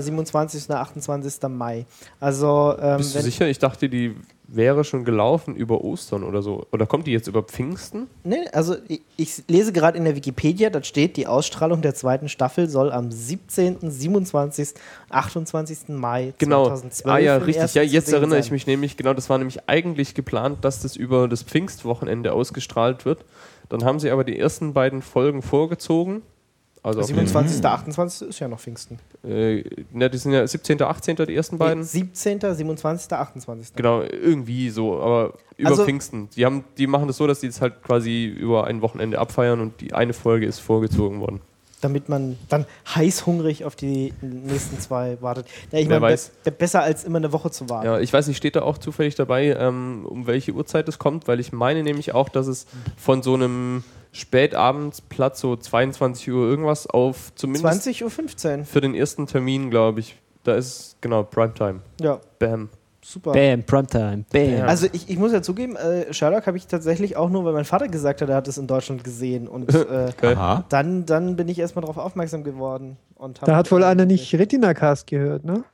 27., 0.00 0.70
28. 0.70 1.48
Mai. 1.50 1.84
Also, 2.20 2.76
ähm, 2.80 2.98
Bist 2.98 3.14
du 3.14 3.20
sicher? 3.20 3.48
Ich 3.48 3.58
dachte, 3.58 3.88
die 3.88 4.14
wäre 4.54 4.84
schon 4.84 5.04
gelaufen 5.04 5.56
über 5.56 5.82
Ostern 5.82 6.24
oder 6.24 6.42
so. 6.42 6.66
Oder 6.72 6.86
kommt 6.86 7.06
die 7.06 7.12
jetzt 7.12 7.26
über 7.28 7.42
Pfingsten? 7.42 8.08
Nee, 8.24 8.46
also 8.52 8.76
ich, 8.88 9.02
ich 9.16 9.44
lese 9.48 9.72
gerade 9.72 9.96
in 9.98 10.04
der 10.04 10.14
Wikipedia, 10.16 10.70
da 10.70 10.82
steht, 10.82 11.16
die 11.16 11.26
Ausstrahlung 11.26 11.82
der 11.82 11.94
zweiten 11.94 12.28
Staffel 12.28 12.68
soll 12.68 12.92
am 12.92 13.10
17., 13.10 13.78
27., 13.80 14.74
28. 15.08 15.88
Mai 15.88 16.34
Genau. 16.38 16.64
2012 16.66 17.14
ah 17.14 17.18
ja, 17.18 17.36
richtig. 17.36 17.74
Ja, 17.74 17.82
jetzt 17.82 18.12
erinnere 18.12 18.38
ich 18.38 18.46
sein. 18.46 18.52
mich 18.54 18.66
nämlich, 18.66 18.96
genau, 18.96 19.14
das 19.14 19.30
war 19.30 19.38
nämlich 19.38 19.68
eigentlich 19.68 20.14
geplant, 20.14 20.64
dass 20.64 20.82
das 20.82 20.96
über 20.96 21.28
das 21.28 21.42
Pfingstwochenende 21.42 22.32
ausgestrahlt 22.32 23.04
wird. 23.04 23.24
Dann 23.68 23.84
haben 23.84 24.00
sie 24.00 24.10
aber 24.10 24.24
die 24.24 24.38
ersten 24.38 24.74
beiden 24.74 25.00
Folgen 25.02 25.40
vorgezogen. 25.40 26.22
Also 26.84 27.00
auf 27.00 27.06
den, 27.06 27.14
27., 27.14 27.64
28. 27.64 28.28
ist 28.28 28.40
ja 28.40 28.48
noch 28.48 28.58
Pfingsten. 28.58 28.98
äh, 29.24 29.62
ne, 29.92 30.10
die 30.10 30.18
sind 30.18 30.32
ja 30.32 30.44
17., 30.44 30.82
18. 30.82 31.14
die 31.14 31.36
ersten 31.36 31.56
beiden. 31.56 31.84
17., 31.84 32.40
27., 32.40 33.12
28. 33.12 33.74
Genau, 33.76 34.02
irgendwie 34.02 34.68
so, 34.70 35.00
aber 35.00 35.34
über 35.56 35.70
Also- 35.70 35.84
Pfingsten. 35.84 36.28
Die, 36.34 36.44
haben, 36.44 36.64
die 36.78 36.88
machen 36.88 37.06
das 37.06 37.18
so, 37.18 37.26
dass 37.28 37.38
die 37.40 37.46
es 37.46 37.60
halt 37.60 37.82
quasi 37.84 38.24
über 38.24 38.66
ein 38.66 38.82
Wochenende 38.82 39.20
abfeiern 39.20 39.60
und 39.60 39.80
die 39.80 39.92
eine 39.94 40.12
Folge 40.12 40.44
ist 40.46 40.58
vorgezogen 40.58 41.20
worden. 41.20 41.40
Damit 41.82 42.08
man 42.08 42.36
dann 42.48 42.64
heißhungrig 42.94 43.64
auf 43.64 43.74
die 43.76 44.12
nächsten 44.20 44.78
zwei 44.80 45.18
wartet. 45.20 45.46
Ja, 45.72 45.78
ich 45.80 45.88
meine, 45.88 46.16
be 46.44 46.50
besser 46.52 46.82
als 46.82 47.04
immer 47.04 47.18
eine 47.18 47.32
Woche 47.32 47.50
zu 47.50 47.68
warten. 47.68 47.86
Ja, 47.86 47.98
ich 48.00 48.12
weiß 48.12 48.26
nicht, 48.28 48.36
steht 48.36 48.54
da 48.56 48.62
auch 48.62 48.78
zufällig 48.78 49.14
dabei, 49.16 49.56
ähm, 49.58 50.04
um 50.06 50.26
welche 50.28 50.52
Uhrzeit 50.52 50.88
es 50.88 50.98
kommt, 51.00 51.26
weil 51.28 51.38
ich 51.40 51.52
meine 51.52 51.82
nämlich 51.82 52.14
auch, 52.14 52.28
dass 52.28 52.46
es 52.46 52.66
von 52.96 53.22
so 53.24 53.34
einem 53.34 53.82
Spätabendsplatz, 54.12 55.40
so 55.40 55.56
22 55.56 56.30
Uhr 56.30 56.46
irgendwas, 56.48 56.86
auf 56.86 57.34
zumindest 57.34 57.86
20.15 57.88 58.58
Uhr. 58.60 58.64
für 58.64 58.80
den 58.80 58.94
ersten 58.94 59.26
Termin, 59.26 59.70
glaube 59.70 60.00
ich, 60.00 60.16
da 60.44 60.54
ist 60.54 60.96
genau 61.00 61.22
Primetime. 61.22 61.80
Ja, 62.00 62.20
Bam. 62.38 62.68
super. 63.02 63.32
Bam, 63.32 63.62
Primetime, 63.64 64.24
bam. 64.32 64.68
Also 64.68 64.86
ich, 64.92 65.08
ich 65.08 65.16
muss 65.18 65.32
ja 65.32 65.40
zugeben, 65.42 65.76
äh, 65.76 66.12
Sherlock 66.12 66.46
habe 66.46 66.56
ich 66.56 66.66
tatsächlich 66.66 67.16
auch 67.16 67.30
nur, 67.30 67.44
weil 67.44 67.52
mein 67.52 67.64
Vater 67.64 67.88
gesagt 67.88 68.20
hat, 68.22 68.28
er 68.28 68.36
hat 68.36 68.48
es 68.48 68.58
in 68.58 68.66
Deutschland 68.66 69.02
gesehen. 69.04 69.48
Und 69.48 69.74
äh, 69.74 70.10
Okay. 70.16 70.62
Dann, 70.68 71.06
dann 71.06 71.36
bin 71.36 71.48
ich 71.48 71.58
erstmal 71.58 71.82
darauf 71.82 71.98
aufmerksam 71.98 72.44
geworden. 72.44 72.96
Und 73.14 73.40
Da 73.42 73.56
hat 73.56 73.70
wohl 73.72 73.84
einer 73.84 74.04
nicht 74.04 74.34
Retina-Cast 74.34 75.06
gehört, 75.06 75.44
ne? 75.44 75.64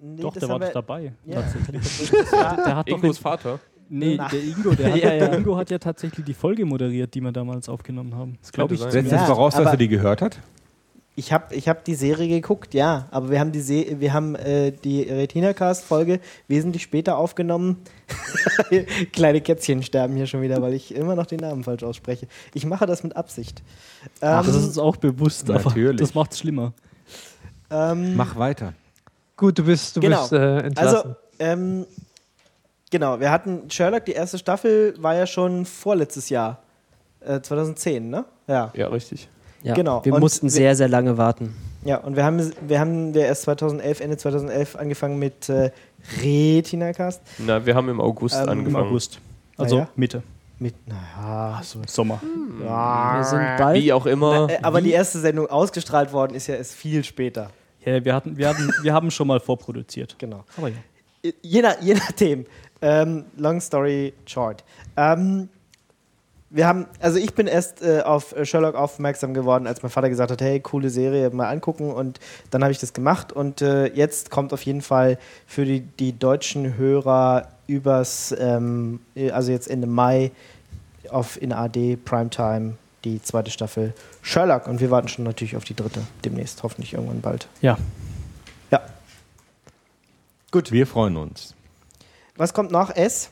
Nee, 0.00 0.20
Doch, 0.22 0.34
der 0.34 0.48
war 0.48 0.58
doch 0.60 0.66
wir- 0.68 0.72
dabei. 0.74 1.12
Ja. 1.24 1.42
Tatsächlich. 1.42 2.10
Ja, 2.32 2.54
Der 2.66 2.76
hat 2.76 2.88
Ingos 2.88 3.18
Vater. 3.18 3.58
Nee, 3.88 4.16
Na. 4.16 4.28
der 4.28 4.42
Ingo, 4.42 4.74
der 4.74 4.92
hat, 4.92 4.96
Ja, 5.02 5.12
ja. 5.14 5.28
der 5.28 5.38
Ingo 5.38 5.56
hat 5.56 5.70
ja 5.70 5.78
tatsächlich 5.78 6.24
die 6.24 6.34
Folge 6.34 6.64
moderiert, 6.64 7.14
die 7.14 7.20
wir 7.20 7.32
damals 7.32 7.68
aufgenommen 7.68 8.14
haben. 8.14 8.38
Das 8.40 8.52
glaube 8.52 8.74
ich. 8.74 8.80
Setzt 8.80 9.12
Ja, 9.12 9.24
voraus, 9.26 9.54
dass 9.54 9.66
er 9.66 9.76
die 9.76 9.88
gehört 9.88 10.22
hat? 10.22 10.38
ich 11.16 11.32
habe 11.32 11.52
ich 11.52 11.68
hab 11.68 11.84
die 11.84 11.96
Serie 11.96 12.28
geguckt, 12.28 12.74
ja. 12.74 13.08
Aber 13.10 13.28
wir 13.30 13.40
haben 13.40 13.50
die, 13.50 13.60
Se 13.60 13.96
wir 13.98 14.12
haben, 14.12 14.36
äh, 14.36 14.70
die 14.70 15.02
Retina-Cast-Folge 15.02 16.20
wesentlich 16.46 16.84
später 16.84 17.18
aufgenommen. 17.18 17.78
Kleine 19.12 19.40
Kätzchen 19.40 19.82
sterben 19.82 20.14
hier 20.14 20.26
schon 20.26 20.42
wieder, 20.42 20.62
weil 20.62 20.74
ich 20.74 20.94
immer 20.94 21.16
noch 21.16 21.26
den 21.26 21.40
Namen 21.40 21.64
falsch 21.64 21.82
ausspreche. 21.82 22.28
Ich 22.54 22.64
mache 22.66 22.86
das 22.86 23.02
mit 23.02 23.16
Absicht. 23.16 23.62
Ach, 24.20 24.46
das 24.46 24.54
Ähm, 24.54 24.60
ist 24.60 24.66
uns 24.68 24.78
auch 24.78 24.96
bewusst, 24.96 25.50
aber 25.50 25.64
Natürlich. 25.64 26.00
das 26.00 26.14
macht 26.14 26.32
es 26.32 26.38
schlimmer. 26.38 26.72
ähm, 27.70 28.14
Mach 28.16 28.36
weiter. 28.38 28.74
Gut, 29.36 29.58
du 29.58 29.64
bist, 29.64 29.96
du 29.96 30.00
Genau. 30.00 30.20
bist 30.20 30.32
äh, 30.32 30.58
entlassen. 30.58 30.96
Also, 30.98 31.16
ähm, 31.40 31.86
genau, 32.90 33.20
wir 33.20 33.30
hatten 33.30 33.70
Sherlock, 33.70 34.04
die 34.04 34.12
erste 34.12 34.38
Staffel 34.38 34.94
war 34.98 35.14
ja 35.14 35.26
schon 35.26 35.64
vorletztes 35.64 36.28
Jahr. 36.28 36.58
Äh, 37.20 37.40
2010, 37.40 38.08
ne? 38.10 38.24
Ja. 38.46 38.70
Ja, 38.74 38.88
richtig. 38.88 39.28
ja, 39.62 39.74
genau. 39.74 40.04
Wir 40.04 40.14
Und 40.14 40.20
mussten 40.20 40.46
wir- 40.46 40.50
sehr, 40.50 40.76
sehr 40.76 40.88
lange 40.88 41.16
warten. 41.18 41.54
Ja, 41.84 41.98
und 41.98 42.16
wir 42.16 42.24
haben, 42.24 42.52
wir 42.66 42.80
haben 42.80 43.14
wir 43.14 43.26
erst 43.26 43.42
2011, 43.42 44.00
Ende 44.00 44.16
2011 44.16 44.76
angefangen 44.76 45.18
mit 45.18 45.48
äh, 45.48 45.70
Retina-Cast. 46.22 47.20
Na, 47.38 47.64
wir 47.64 47.74
haben 47.74 47.88
im 47.88 48.00
August 48.00 48.34
Ähm, 48.36 48.42
im 48.42 48.48
Im 48.48 48.58
angefangen. 48.58 48.86
August. 48.88 49.20
Also 49.56 49.76
Ah, 49.76 49.80
ja? 49.80 49.88
Mitte. 49.96 50.22
Mit, 50.60 50.74
naja, 50.88 51.60
so. 51.62 51.78
Sommer. 51.86 52.20
Wir 52.58 53.24
sind 53.24 53.56
bald. 53.58 53.80
Wie 53.80 53.92
auch 53.92 54.06
immer. 54.06 54.48
Äh, 54.50 54.58
aber 54.62 54.80
die 54.80 54.90
erste 54.90 55.20
Sendung 55.20 55.46
ausgestrahlt 55.46 56.12
worden 56.12 56.34
ist 56.34 56.48
ja 56.48 56.56
erst 56.56 56.74
viel 56.74 57.04
später. 57.04 57.50
Ja, 57.84 58.04
wir, 58.04 58.12
hatten, 58.14 58.36
wir, 58.36 58.48
hatten, 58.48 58.72
wir 58.82 58.92
haben 58.92 59.10
schon 59.12 59.28
mal 59.28 59.38
vorproduziert. 59.38 60.16
Genau. 60.18 60.44
Aber 60.56 60.68
ja. 60.68 60.74
Je, 61.42 61.62
nach, 61.62 61.80
je 61.80 61.94
nachdem. 61.94 62.44
Ähm, 62.80 63.24
long 63.36 63.60
story 63.60 64.14
short. 64.26 64.64
Ähm, 64.96 65.48
wir 66.50 66.66
haben, 66.66 66.86
also 67.00 67.18
ich 67.18 67.34
bin 67.34 67.46
erst 67.46 67.82
äh, 67.82 68.00
auf 68.00 68.34
Sherlock 68.42 68.74
aufmerksam 68.74 69.34
geworden, 69.34 69.66
als 69.66 69.82
mein 69.82 69.90
Vater 69.90 70.08
gesagt 70.08 70.30
hat, 70.30 70.40
hey, 70.40 70.60
coole 70.60 70.88
Serie, 70.88 71.28
mal 71.30 71.48
angucken 71.48 71.90
und 71.90 72.20
dann 72.50 72.62
habe 72.62 72.72
ich 72.72 72.78
das 72.78 72.94
gemacht 72.94 73.32
und 73.32 73.60
äh, 73.60 73.86
jetzt 73.88 74.30
kommt 74.30 74.52
auf 74.52 74.62
jeden 74.62 74.80
Fall 74.80 75.18
für 75.46 75.64
die, 75.64 75.80
die 75.80 76.18
deutschen 76.18 76.76
Hörer 76.78 77.48
übers, 77.66 78.34
ähm, 78.38 79.00
also 79.30 79.52
jetzt 79.52 79.68
Ende 79.68 79.86
Mai 79.86 80.30
auf 81.10 81.40
in 81.40 81.52
AD 81.52 81.96
Primetime 81.96 82.76
die 83.04 83.22
zweite 83.22 83.50
Staffel 83.50 83.92
Sherlock 84.22 84.66
und 84.66 84.80
wir 84.80 84.90
warten 84.90 85.08
schon 85.08 85.24
natürlich 85.24 85.56
auf 85.56 85.64
die 85.64 85.74
dritte 85.74 86.00
demnächst, 86.24 86.62
hoffentlich 86.62 86.94
irgendwann 86.94 87.20
bald. 87.20 87.48
Ja. 87.60 87.76
Ja. 88.70 88.80
Gut. 90.50 90.72
Wir 90.72 90.86
freuen 90.86 91.16
uns. 91.16 91.54
Was 92.38 92.54
kommt 92.54 92.70
nach 92.70 92.94
S? 92.94 93.30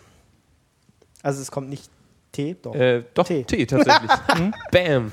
Also 1.22 1.40
es 1.40 1.50
kommt 1.50 1.70
nicht 1.70 1.88
T, 2.32 2.56
doch. 2.60 2.74
Äh, 2.74 3.04
doch, 3.14 3.26
T. 3.26 3.44
T, 3.44 3.64
tatsächlich. 3.64 4.10
Bam. 4.72 5.12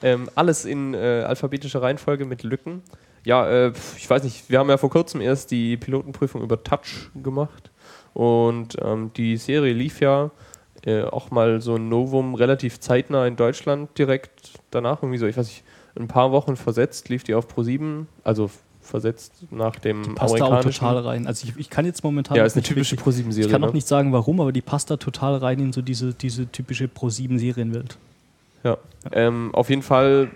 Ähm, 0.00 0.30
alles 0.34 0.64
in 0.64 0.94
äh, 0.94 1.24
alphabetischer 1.26 1.82
Reihenfolge 1.82 2.24
mit 2.24 2.44
Lücken. 2.44 2.82
Ja, 3.24 3.48
äh, 3.48 3.72
ich 3.96 4.08
weiß 4.08 4.22
nicht, 4.22 4.48
wir 4.48 4.60
haben 4.60 4.70
ja 4.70 4.78
vor 4.78 4.90
kurzem 4.90 5.20
erst 5.20 5.50
die 5.50 5.76
Pilotenprüfung 5.76 6.42
über 6.42 6.62
Touch 6.62 7.10
gemacht 7.20 7.70
und 8.14 8.76
ähm, 8.80 9.10
die 9.16 9.36
Serie 9.36 9.74
lief 9.74 10.00
ja 10.00 10.30
äh, 10.86 11.02
auch 11.02 11.32
mal 11.32 11.60
so 11.60 11.74
ein 11.74 11.88
Novum 11.88 12.36
relativ 12.36 12.78
zeitnah 12.78 13.26
in 13.26 13.34
Deutschland 13.34 13.98
direkt 13.98 14.52
danach, 14.70 15.02
irgendwie 15.02 15.18
so, 15.18 15.26
ich 15.26 15.36
weiß 15.36 15.48
nicht, 15.48 15.64
ein 15.98 16.06
paar 16.06 16.30
Wochen 16.30 16.56
versetzt 16.56 17.08
lief 17.08 17.24
die 17.24 17.34
auf 17.34 17.48
Pro7, 17.52 18.06
also 18.22 18.50
versetzt 18.88 19.32
nach 19.50 19.76
dem 19.76 20.14
Passt 20.14 20.38
da 20.38 20.44
auch 20.44 20.60
total 20.62 20.98
rein. 20.98 21.26
Also 21.26 21.46
ich, 21.46 21.56
ich 21.56 21.70
kann 21.70 21.84
jetzt 21.84 22.02
momentan 22.02 22.36
ja, 22.36 22.44
ist 22.44 22.54
eine 22.54 22.60
nicht 22.60 22.68
typische 22.68 22.96
Pro7-Serie. 22.96 23.46
Ich 23.46 23.52
kann 23.52 23.62
auch 23.62 23.68
ne? 23.68 23.74
nicht 23.74 23.86
sagen, 23.86 24.12
warum, 24.12 24.40
aber 24.40 24.52
die 24.52 24.62
passt 24.62 24.90
da 24.90 24.96
total 24.96 25.36
rein 25.36 25.60
in 25.60 25.72
so 25.72 25.82
diese, 25.82 26.14
diese 26.14 26.50
typische 26.50 26.88
Pro-7-Serienwelt. 26.88 27.98
Ja, 28.64 28.78
ähm, 29.12 29.54
auf 29.54 29.70
jeden 29.70 29.82
Fall, 29.82 30.30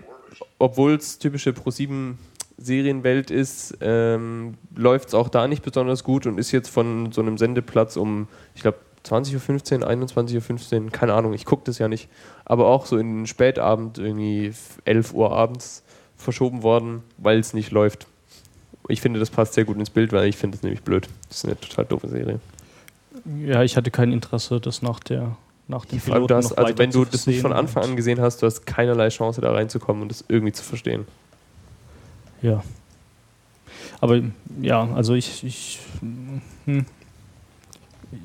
obwohl 0.58 0.94
es 0.94 1.18
typische 1.18 1.50
Pro7 1.50 2.14
Serienwelt 2.58 3.30
ist, 3.30 3.76
ähm, 3.80 4.54
läuft 4.76 5.08
es 5.08 5.14
auch 5.14 5.28
da 5.28 5.48
nicht 5.48 5.62
besonders 5.62 6.04
gut 6.04 6.26
und 6.26 6.38
ist 6.38 6.52
jetzt 6.52 6.68
von 6.68 7.10
so 7.10 7.20
einem 7.20 7.38
Sendeplatz 7.38 7.96
um, 7.96 8.28
ich 8.54 8.62
glaube, 8.62 8.78
20.15 9.04 9.80
Uhr, 9.80 9.88
21.15 9.88 10.84
Uhr, 10.84 10.90
keine 10.90 11.14
Ahnung, 11.14 11.32
ich 11.32 11.44
gucke 11.44 11.64
das 11.64 11.78
ja 11.78 11.88
nicht, 11.88 12.08
aber 12.44 12.66
auch 12.66 12.86
so 12.86 12.98
in 12.98 13.20
den 13.20 13.26
Spätabend, 13.26 13.98
irgendwie 13.98 14.52
11 14.84 15.12
Uhr 15.12 15.32
abends 15.32 15.82
verschoben 16.16 16.62
worden, 16.62 17.02
weil 17.18 17.40
es 17.40 17.52
nicht 17.52 17.72
läuft. 17.72 18.06
Ich 18.88 19.01
finde, 19.01 19.21
das 19.21 19.31
passt 19.31 19.55
sehr 19.55 19.64
gut 19.64 19.77
ins 19.79 19.90
Bild, 19.90 20.12
weil 20.12 20.29
ich 20.29 20.37
finde 20.37 20.57
es 20.57 20.62
nämlich 20.62 20.83
blöd. 20.83 21.09
Das 21.29 21.38
ist 21.38 21.45
eine 21.45 21.59
total 21.59 21.85
doofe 21.85 22.09
Serie. 22.09 22.40
Ja, 23.45 23.62
ich 23.62 23.77
hatte 23.77 23.90
kein 23.90 24.12
Interesse, 24.12 24.61
das 24.61 24.83
nach 24.83 25.01
der 25.01 25.37
nach 25.68 25.85
dem 25.85 26.01
allem, 26.12 26.27
du 26.27 26.35
hast, 26.35 26.51
noch 26.51 26.57
also 26.59 26.79
wenn 26.79 26.90
du 26.90 27.05
das 27.05 27.27
nicht 27.27 27.40
von 27.40 27.53
Anfang 27.53 27.85
an 27.85 27.97
gesehen 27.97 28.21
hast, 28.21 28.42
du 28.42 28.47
hast 28.47 28.66
keinerlei 28.66 29.09
Chance 29.09 29.40
da 29.40 29.53
reinzukommen 29.53 30.03
und 30.03 30.11
das 30.11 30.25
irgendwie 30.29 30.53
zu 30.53 30.64
verstehen. 30.64 31.07
Ja. 32.42 32.62
Aber 34.01 34.21
ja, 34.61 34.92
also 34.95 35.14
ich, 35.14 35.45
ich, 35.45 35.79
hm, 36.01 36.85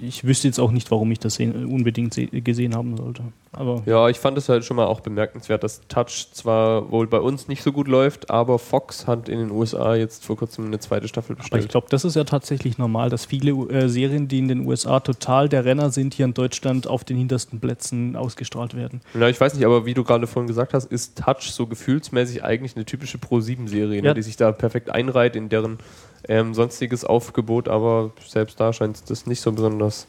ich 0.02 0.24
wüsste 0.26 0.48
jetzt 0.48 0.60
auch 0.60 0.72
nicht, 0.72 0.92
warum 0.92 1.12
ich 1.12 1.20
das 1.20 1.36
sehen, 1.36 1.66
unbedingt 1.66 2.14
se 2.14 2.28
gesehen 2.28 2.76
haben 2.76 2.98
sollte. 2.98 3.24
Aber 3.54 3.82
Ja, 3.86 4.08
ich 4.10 4.18
fand 4.20 4.38
es 4.38 4.50
halt 4.50 4.66
schon 4.66 4.78
mal 4.78 4.86
auch 4.86 5.00
bemerkenswert, 5.00 5.64
dass 5.64 5.82
Touch 5.88 6.28
zwar 6.34 6.92
wohl 6.92 7.08
bei 7.08 7.20
uns 7.20 7.48
nicht 7.48 7.64
so 7.64 7.72
gut 7.72 7.88
läuft, 7.88 8.30
aber 8.30 8.60
Fox 8.60 9.08
hat 9.08 9.30
in 9.30 9.40
den 9.40 9.52
USA 9.52 9.96
jetzt 9.96 10.26
vor 10.26 10.38
kurzem 10.38 10.66
eine 10.66 10.80
zweite 10.80 11.08
Staffel 11.08 11.34
Aber 11.34 11.44
ich 11.46 11.50
bestellt. 11.52 11.70
glaube, 11.72 11.88
das 11.90 12.06
ist 12.06 12.16
ja 12.16 12.24
tatsächlich 12.24 12.78
normal, 12.78 13.10
dass 13.10 13.26
viele 13.26 13.52
äh, 13.70 13.88
Serien, 13.90 14.28
die 14.28 14.40
in 14.40 14.48
den 14.48 14.68
USA 14.68 15.00
total 15.00 15.50
der 15.50 15.66
Renner 15.66 15.90
sind, 15.90 16.14
hier 16.14 16.26
in 16.26 16.34
Deutschland 16.34 16.86
auf 16.88 17.04
den 17.04 17.18
hintersten 17.18 17.60
Plätzen 17.60 18.16
ausgestrahlt 18.16 18.76
werden. 18.76 19.02
Ja, 19.20 19.28
ich 19.30 19.40
weiß 19.40 19.54
nicht, 19.56 19.66
aber 19.66 19.86
wie 19.86 19.94
du 19.94 20.04
gerade 20.04 20.28
vorhin 20.28 20.48
gesagt 20.48 20.74
hast, 20.74 20.92
ist 20.92 21.18
Touch 21.18 21.52
so 21.52 21.66
gefühlsmäßig 21.66 22.44
eigentlich 22.44 22.76
eine 22.76 22.86
typische 22.86 23.18
Pro-7-Serie, 23.18 24.02
ne, 24.02 24.08
Ja. 24.10 24.14
die 24.14 24.22
sich 24.22 24.36
da 24.38 24.52
perfekt 24.52 24.90
einreiht 24.90 25.36
in 25.36 25.50
deren 25.50 25.78
ähm, 26.28 26.54
sonstiges 26.54 27.04
Aufgebot, 27.06 27.68
aber 27.68 28.12
selbst 28.28 28.60
da 28.60 28.74
scheint 28.74 29.10
das 29.10 29.26
nicht 29.26 29.42
so 29.42 29.52
besonders 29.52 30.08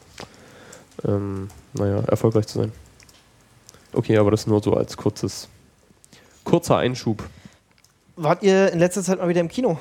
ähm, 1.05 1.49
naja, 1.73 2.01
erfolgreich 2.07 2.47
zu 2.47 2.59
sein. 2.59 2.71
Okay, 3.93 4.17
aber 4.17 4.31
das 4.31 4.45
nur 4.47 4.61
so 4.61 4.73
als 4.73 4.97
kurzes, 4.97 5.47
kurzer 6.43 6.77
Einschub. 6.77 7.23
Wart 8.15 8.43
ihr 8.43 8.71
in 8.71 8.79
letzter 8.79 9.01
Zeit 9.03 9.17
mal 9.19 9.29
wieder 9.29 9.39
im 9.41 9.47
Kino? 9.47 9.79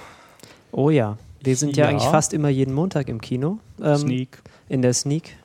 Oh 0.72 0.90
ja. 0.90 1.18
Wir 1.42 1.56
sind 1.56 1.76
ja, 1.76 1.84
Ja. 1.84 1.90
eigentlich 1.90 2.08
fast 2.08 2.32
immer 2.32 2.48
jeden 2.48 2.72
Montag 2.74 3.08
im 3.08 3.20
Kino. 3.20 3.58
Ähm, 3.82 3.96
Sneak. 3.96 4.42
In 4.68 4.82
der 4.82 4.92
Sneak. 4.94 5.36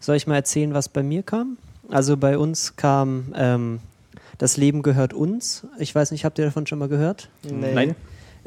Soll 0.00 0.16
ich 0.16 0.26
mal 0.26 0.36
erzählen, 0.36 0.74
was 0.74 0.88
bei 0.88 1.02
mir 1.02 1.22
kam? 1.22 1.56
Also 1.90 2.16
bei 2.16 2.36
uns 2.38 2.76
kam 2.76 3.32
ähm, 3.36 3.80
Das 4.38 4.56
Leben 4.56 4.82
gehört 4.82 5.12
uns. 5.14 5.66
Ich 5.78 5.94
weiß 5.94 6.10
nicht, 6.10 6.24
habt 6.24 6.38
ihr 6.38 6.44
davon 6.44 6.66
schon 6.66 6.78
mal 6.78 6.88
gehört? 6.88 7.28
Nee. 7.42 7.94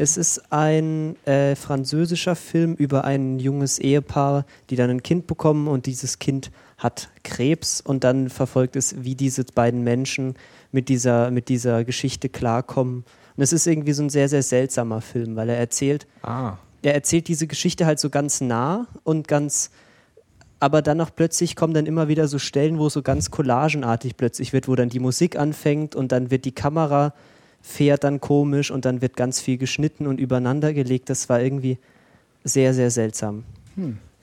Es 0.02 0.16
ist 0.16 0.54
ein 0.54 1.18
äh, 1.26 1.58
französischer 1.58 2.38
Film 2.38 2.74
über 2.76 3.04
ein 3.04 3.38
junges 3.38 3.80
Ehepaar, 3.80 4.46
die 4.70 4.78
dann 4.78 4.90
ein 4.90 5.04
Kind 5.04 5.28
bekommen 5.28 5.68
und 5.68 5.88
dieses 5.88 6.20
Kind 6.20 6.52
hat 6.78 7.10
Krebs 7.24 7.82
und 7.82 8.06
dann 8.06 8.30
verfolgt 8.30 8.78
es, 8.78 9.04
wie 9.04 9.16
diese 9.16 9.44
beiden 9.44 9.84
Menschen 9.84 10.36
mit 10.72 10.88
dieser, 10.88 11.32
mit 11.32 11.50
dieser 11.50 11.84
Geschichte 11.84 12.30
klarkommen. 12.30 13.04
Und 13.36 13.44
es 13.44 13.52
ist 13.52 13.68
irgendwie 13.68 13.92
so 13.92 14.02
ein 14.02 14.10
sehr, 14.10 14.30
sehr 14.30 14.42
seltsamer 14.42 15.02
Film, 15.02 15.36
weil 15.36 15.50
er 15.50 15.58
erzählt, 15.58 16.08
Ah. 16.22 16.54
er 16.82 16.94
erzählt 16.94 17.28
diese 17.28 17.48
Geschichte 17.48 17.86
halt 17.86 18.00
so 18.00 18.10
ganz 18.10 18.40
nah 18.40 18.88
und 19.04 19.28
ganz, 19.28 19.70
aber 20.62 20.82
dann 20.82 21.02
auch 21.02 21.10
plötzlich 21.14 21.58
kommen 21.58 21.74
dann 21.74 21.86
immer 21.86 22.08
wieder 22.08 22.30
so 22.30 22.40
Stellen, 22.40 22.80
wo 22.80 22.88
es 22.88 22.94
so 22.94 23.02
ganz 23.02 23.32
collagenartig 23.32 24.16
plötzlich 24.16 24.54
wird, 24.54 24.70
wo 24.70 24.76
dann 24.76 24.88
die 24.88 25.00
Musik 25.00 25.38
anfängt 25.38 25.94
und 25.94 26.14
dann 26.14 26.32
wird 26.32 26.46
die 26.46 26.56
Kamera 26.56 27.14
fährt 27.62 28.04
dann 28.04 28.20
komisch 28.22 28.72
und 28.72 28.86
dann 28.86 29.02
wird 29.02 29.16
ganz 29.16 29.40
viel 29.42 29.58
geschnitten 29.58 30.08
und 30.08 30.20
übereinander 30.20 30.74
gelegt. 30.74 31.10
Das 31.10 31.30
war 31.30 31.42
irgendwie 31.42 31.78
sehr, 32.44 32.74
sehr 32.74 32.90
seltsam. 32.92 33.44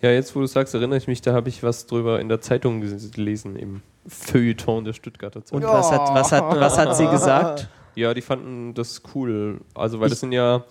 Ja, 0.02 0.10
jetzt 0.10 0.34
wo 0.36 0.40
du 0.40 0.46
sagst, 0.46 0.74
erinnere 0.74 0.98
ich 0.98 1.06
mich, 1.08 1.22
da 1.22 1.32
habe 1.32 1.48
ich 1.48 1.62
was 1.62 1.86
drüber 1.86 2.20
in 2.20 2.28
der 2.28 2.40
Zeitung 2.40 2.80
gelesen, 2.80 3.56
im 3.56 3.82
Feuilleton 4.06 4.84
der 4.84 4.92
Stuttgarter 4.92 5.44
Zeitung. 5.44 5.64
Und 5.64 5.68
was, 5.72 5.90
hat, 5.90 6.14
was, 6.14 6.32
hat, 6.32 6.60
was 6.60 6.78
hat 6.78 6.96
sie 6.96 7.06
gesagt? 7.08 7.68
Ja, 7.98 8.12
die 8.12 8.20
fanden 8.20 8.74
das 8.74 9.00
cool. 9.14 9.62
Also, 9.74 10.00
weil 10.00 10.10
das 10.10 10.20
sind 10.20 10.32
ja, 10.32 10.64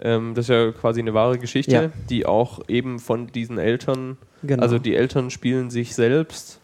ähm, 0.00 0.34
das 0.34 0.46
ist 0.46 0.48
ja 0.48 0.72
quasi 0.72 0.98
eine 0.98 1.14
wahre 1.14 1.38
Geschichte, 1.38 1.70
Ja. 1.70 1.90
die 2.10 2.26
auch 2.26 2.58
eben 2.66 2.98
von 2.98 3.28
diesen 3.28 3.56
Eltern, 3.56 4.16
Genau. 4.42 4.60
also 4.64 4.80
die 4.80 4.96
Eltern 4.96 5.30
spielen 5.30 5.70
sich 5.70 5.94
selbst 5.94 6.58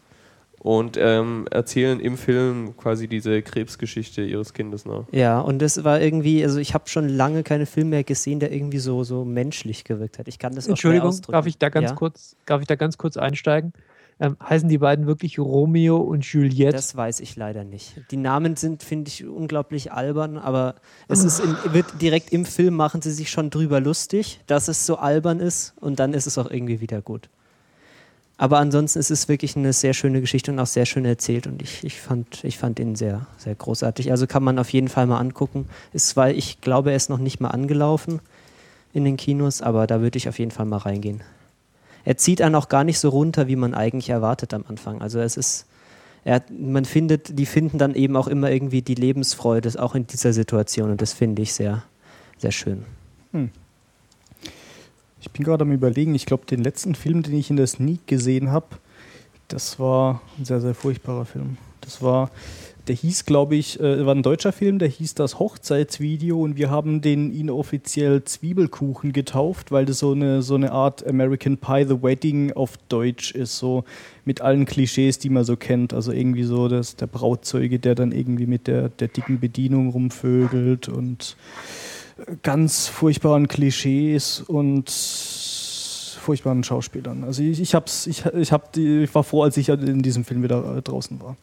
und 0.60 0.96
ähm, 1.00 1.46
erzählen 1.50 2.00
im 2.00 2.16
Film 2.16 2.76
quasi 2.76 3.08
diese 3.08 3.42
Krebsgeschichte 3.42 4.22
ihres 4.22 4.52
Kindes 4.52 4.84
nach. 4.84 5.04
ja, 5.12 5.40
und 5.40 5.60
das 5.60 5.84
war 5.84 6.00
irgendwie, 6.00 6.42
also 6.44 6.58
ich 6.58 6.74
habe 6.74 6.88
schon 6.88 7.08
lange 7.08 7.42
keine 7.42 7.66
Filme 7.66 7.90
mehr 7.90 8.04
gesehen, 8.04 8.40
der 8.40 8.52
irgendwie 8.52 8.78
so, 8.78 9.04
so 9.04 9.24
menschlich 9.24 9.84
gewirkt 9.84 10.18
hat. 10.18 10.28
Ich 10.28 10.38
kann 10.38 10.54
das 10.54 10.66
auch 10.66 10.70
Entschuldigung, 10.70 11.16
darf 11.28 11.46
ich 11.46 11.58
da 11.58 11.68
ganz 11.68 11.90
Ja? 11.90 11.96
kurz, 11.96 12.36
darf 12.46 12.60
ich 12.60 12.66
da 12.66 12.74
ganz 12.74 12.98
kurz 12.98 13.16
einsteigen? 13.16 13.72
Ähm, 14.20 14.36
heißen 14.42 14.68
die 14.68 14.78
beiden 14.78 15.06
wirklich 15.06 15.38
Romeo 15.38 15.96
und 15.98 16.24
Juliette? 16.24 16.72
Das 16.72 16.96
weiß 16.96 17.20
ich 17.20 17.36
leider 17.36 17.62
nicht. 17.62 18.00
Die 18.10 18.16
Namen 18.16 18.56
sind, 18.56 18.82
finde 18.82 19.08
ich, 19.10 19.24
unglaublich 19.24 19.92
albern, 19.92 20.38
aber 20.38 20.74
es 21.06 21.22
ist 21.22 21.38
in, 21.38 21.56
wird 21.72 21.86
direkt 22.02 22.32
im 22.32 22.44
Film 22.44 22.74
machen 22.74 23.00
sie 23.00 23.12
sich 23.12 23.30
schon 23.30 23.48
drüber 23.50 23.80
lustig, 23.80 24.40
dass 24.48 24.66
es 24.66 24.84
so 24.86 24.96
albern 24.96 25.38
ist 25.38 25.74
und 25.80 26.00
dann 26.00 26.14
ist 26.14 26.26
es 26.26 26.36
auch 26.36 26.50
irgendwie 26.50 26.80
wieder 26.80 27.00
gut. 27.00 27.28
Aber 28.40 28.58
ansonsten 28.58 29.00
ist 29.00 29.10
es 29.10 29.28
wirklich 29.28 29.56
eine 29.56 29.72
sehr 29.72 29.94
schöne 29.94 30.20
Geschichte 30.20 30.52
und 30.52 30.60
auch 30.60 30.66
sehr 30.66 30.86
schön 30.86 31.04
erzählt 31.04 31.48
und 31.48 31.60
ich, 31.60 31.82
ich, 31.82 32.00
fand, 32.00 32.44
ich 32.44 32.56
fand 32.56 32.78
ihn 32.78 32.94
sehr, 32.94 33.26
sehr 33.36 33.56
großartig. 33.56 34.12
Also 34.12 34.28
kann 34.28 34.44
man 34.44 34.60
auf 34.60 34.72
jeden 34.72 34.88
Fall 34.88 35.06
mal 35.06 35.18
angucken. 35.18 35.68
Ist 35.92 36.08
zwar, 36.08 36.30
ich 36.30 36.60
glaube, 36.60 36.90
er 36.90 36.96
ist 36.96 37.10
noch 37.10 37.18
nicht 37.18 37.40
mal 37.40 37.48
angelaufen 37.48 38.20
in 38.92 39.04
den 39.04 39.16
Kinos, 39.16 39.60
aber 39.60 39.88
da 39.88 40.00
würde 40.00 40.18
ich 40.18 40.28
auf 40.28 40.38
jeden 40.38 40.52
Fall 40.52 40.66
mal 40.66 40.76
reingehen. 40.76 41.22
Er 42.04 42.16
zieht 42.16 42.40
einen 42.40 42.54
auch 42.54 42.68
gar 42.68 42.84
nicht 42.84 43.00
so 43.00 43.08
runter, 43.08 43.48
wie 43.48 43.56
man 43.56 43.74
eigentlich 43.74 44.08
erwartet 44.08 44.54
am 44.54 44.64
Anfang. 44.68 45.02
Also 45.02 45.18
es 45.18 45.36
ist, 45.36 45.66
er 46.24 46.40
man 46.56 46.84
findet, 46.84 47.36
die 47.36 47.44
finden 47.44 47.76
dann 47.76 47.96
eben 47.96 48.16
auch 48.16 48.28
immer 48.28 48.52
irgendwie 48.52 48.82
die 48.82 48.94
Lebensfreude, 48.94 49.82
auch 49.82 49.96
in 49.96 50.06
dieser 50.06 50.32
Situation. 50.32 50.92
Und 50.92 51.02
das 51.02 51.12
finde 51.12 51.42
ich 51.42 51.54
sehr, 51.54 51.82
sehr 52.38 52.52
schön. 52.52 52.84
Ich 55.20 55.30
bin 55.30 55.44
gerade 55.44 55.62
am 55.62 55.72
überlegen, 55.72 56.14
ich 56.14 56.26
glaube, 56.26 56.46
den 56.46 56.62
letzten 56.62 56.94
Film, 56.94 57.22
den 57.22 57.34
ich 57.34 57.50
in 57.50 57.56
der 57.56 57.66
Sneak 57.66 58.06
gesehen 58.06 58.50
habe, 58.50 58.66
das 59.48 59.80
war 59.80 60.20
ein 60.38 60.44
sehr, 60.44 60.60
sehr 60.60 60.74
furchtbarer 60.74 61.24
Film. 61.24 61.56
Das 61.80 62.02
war, 62.02 62.30
der 62.86 62.94
hieß, 62.94 63.24
glaube 63.24 63.56
ich, 63.56 63.80
äh, 63.80 64.04
war 64.04 64.14
ein 64.14 64.22
deutscher 64.22 64.52
Film, 64.52 64.78
der 64.78 64.88
hieß 64.88 65.14
das 65.14 65.38
Hochzeitsvideo 65.38 66.40
und 66.40 66.56
wir 66.56 66.70
haben 66.70 67.00
den 67.00 67.32
inoffiziell 67.32 68.24
Zwiebelkuchen 68.24 69.12
getauft, 69.12 69.72
weil 69.72 69.86
das 69.86 69.98
so 69.98 70.12
eine, 70.12 70.42
so 70.42 70.54
eine 70.54 70.72
Art 70.72 71.06
American 71.06 71.56
Pie 71.56 71.86
The 71.88 72.02
Wedding 72.02 72.52
auf 72.52 72.76
Deutsch 72.88 73.32
ist, 73.32 73.58
so 73.58 73.84
mit 74.24 74.42
allen 74.42 74.66
Klischees, 74.66 75.18
die 75.18 75.30
man 75.30 75.44
so 75.44 75.56
kennt. 75.56 75.94
Also 75.94 76.12
irgendwie 76.12 76.44
so, 76.44 76.68
dass 76.68 76.96
der 76.96 77.06
Brautzeuge, 77.06 77.78
der 77.78 77.94
dann 77.94 78.12
irgendwie 78.12 78.46
mit 78.46 78.66
der, 78.66 78.90
der 78.90 79.08
dicken 79.08 79.40
Bedienung 79.40 79.88
rumvögelt 79.88 80.88
und 80.88 81.36
ganz 82.42 82.88
furchtbaren 82.88 83.48
Klischees 83.48 84.40
und 84.40 84.90
furchtbaren 86.20 86.62
Schauspielern. 86.62 87.24
Also 87.24 87.42
ich, 87.42 87.60
ich, 87.60 87.74
hab's, 87.74 88.06
ich, 88.06 88.24
ich, 88.26 88.52
hab 88.52 88.72
die, 88.72 89.04
ich 89.04 89.14
war 89.14 89.24
froh, 89.24 89.44
als 89.44 89.56
ich 89.56 89.68
in 89.68 90.02
diesem 90.02 90.24
Film 90.24 90.42
wieder 90.42 90.76
äh, 90.76 90.82
draußen 90.82 91.20
war. 91.20 91.36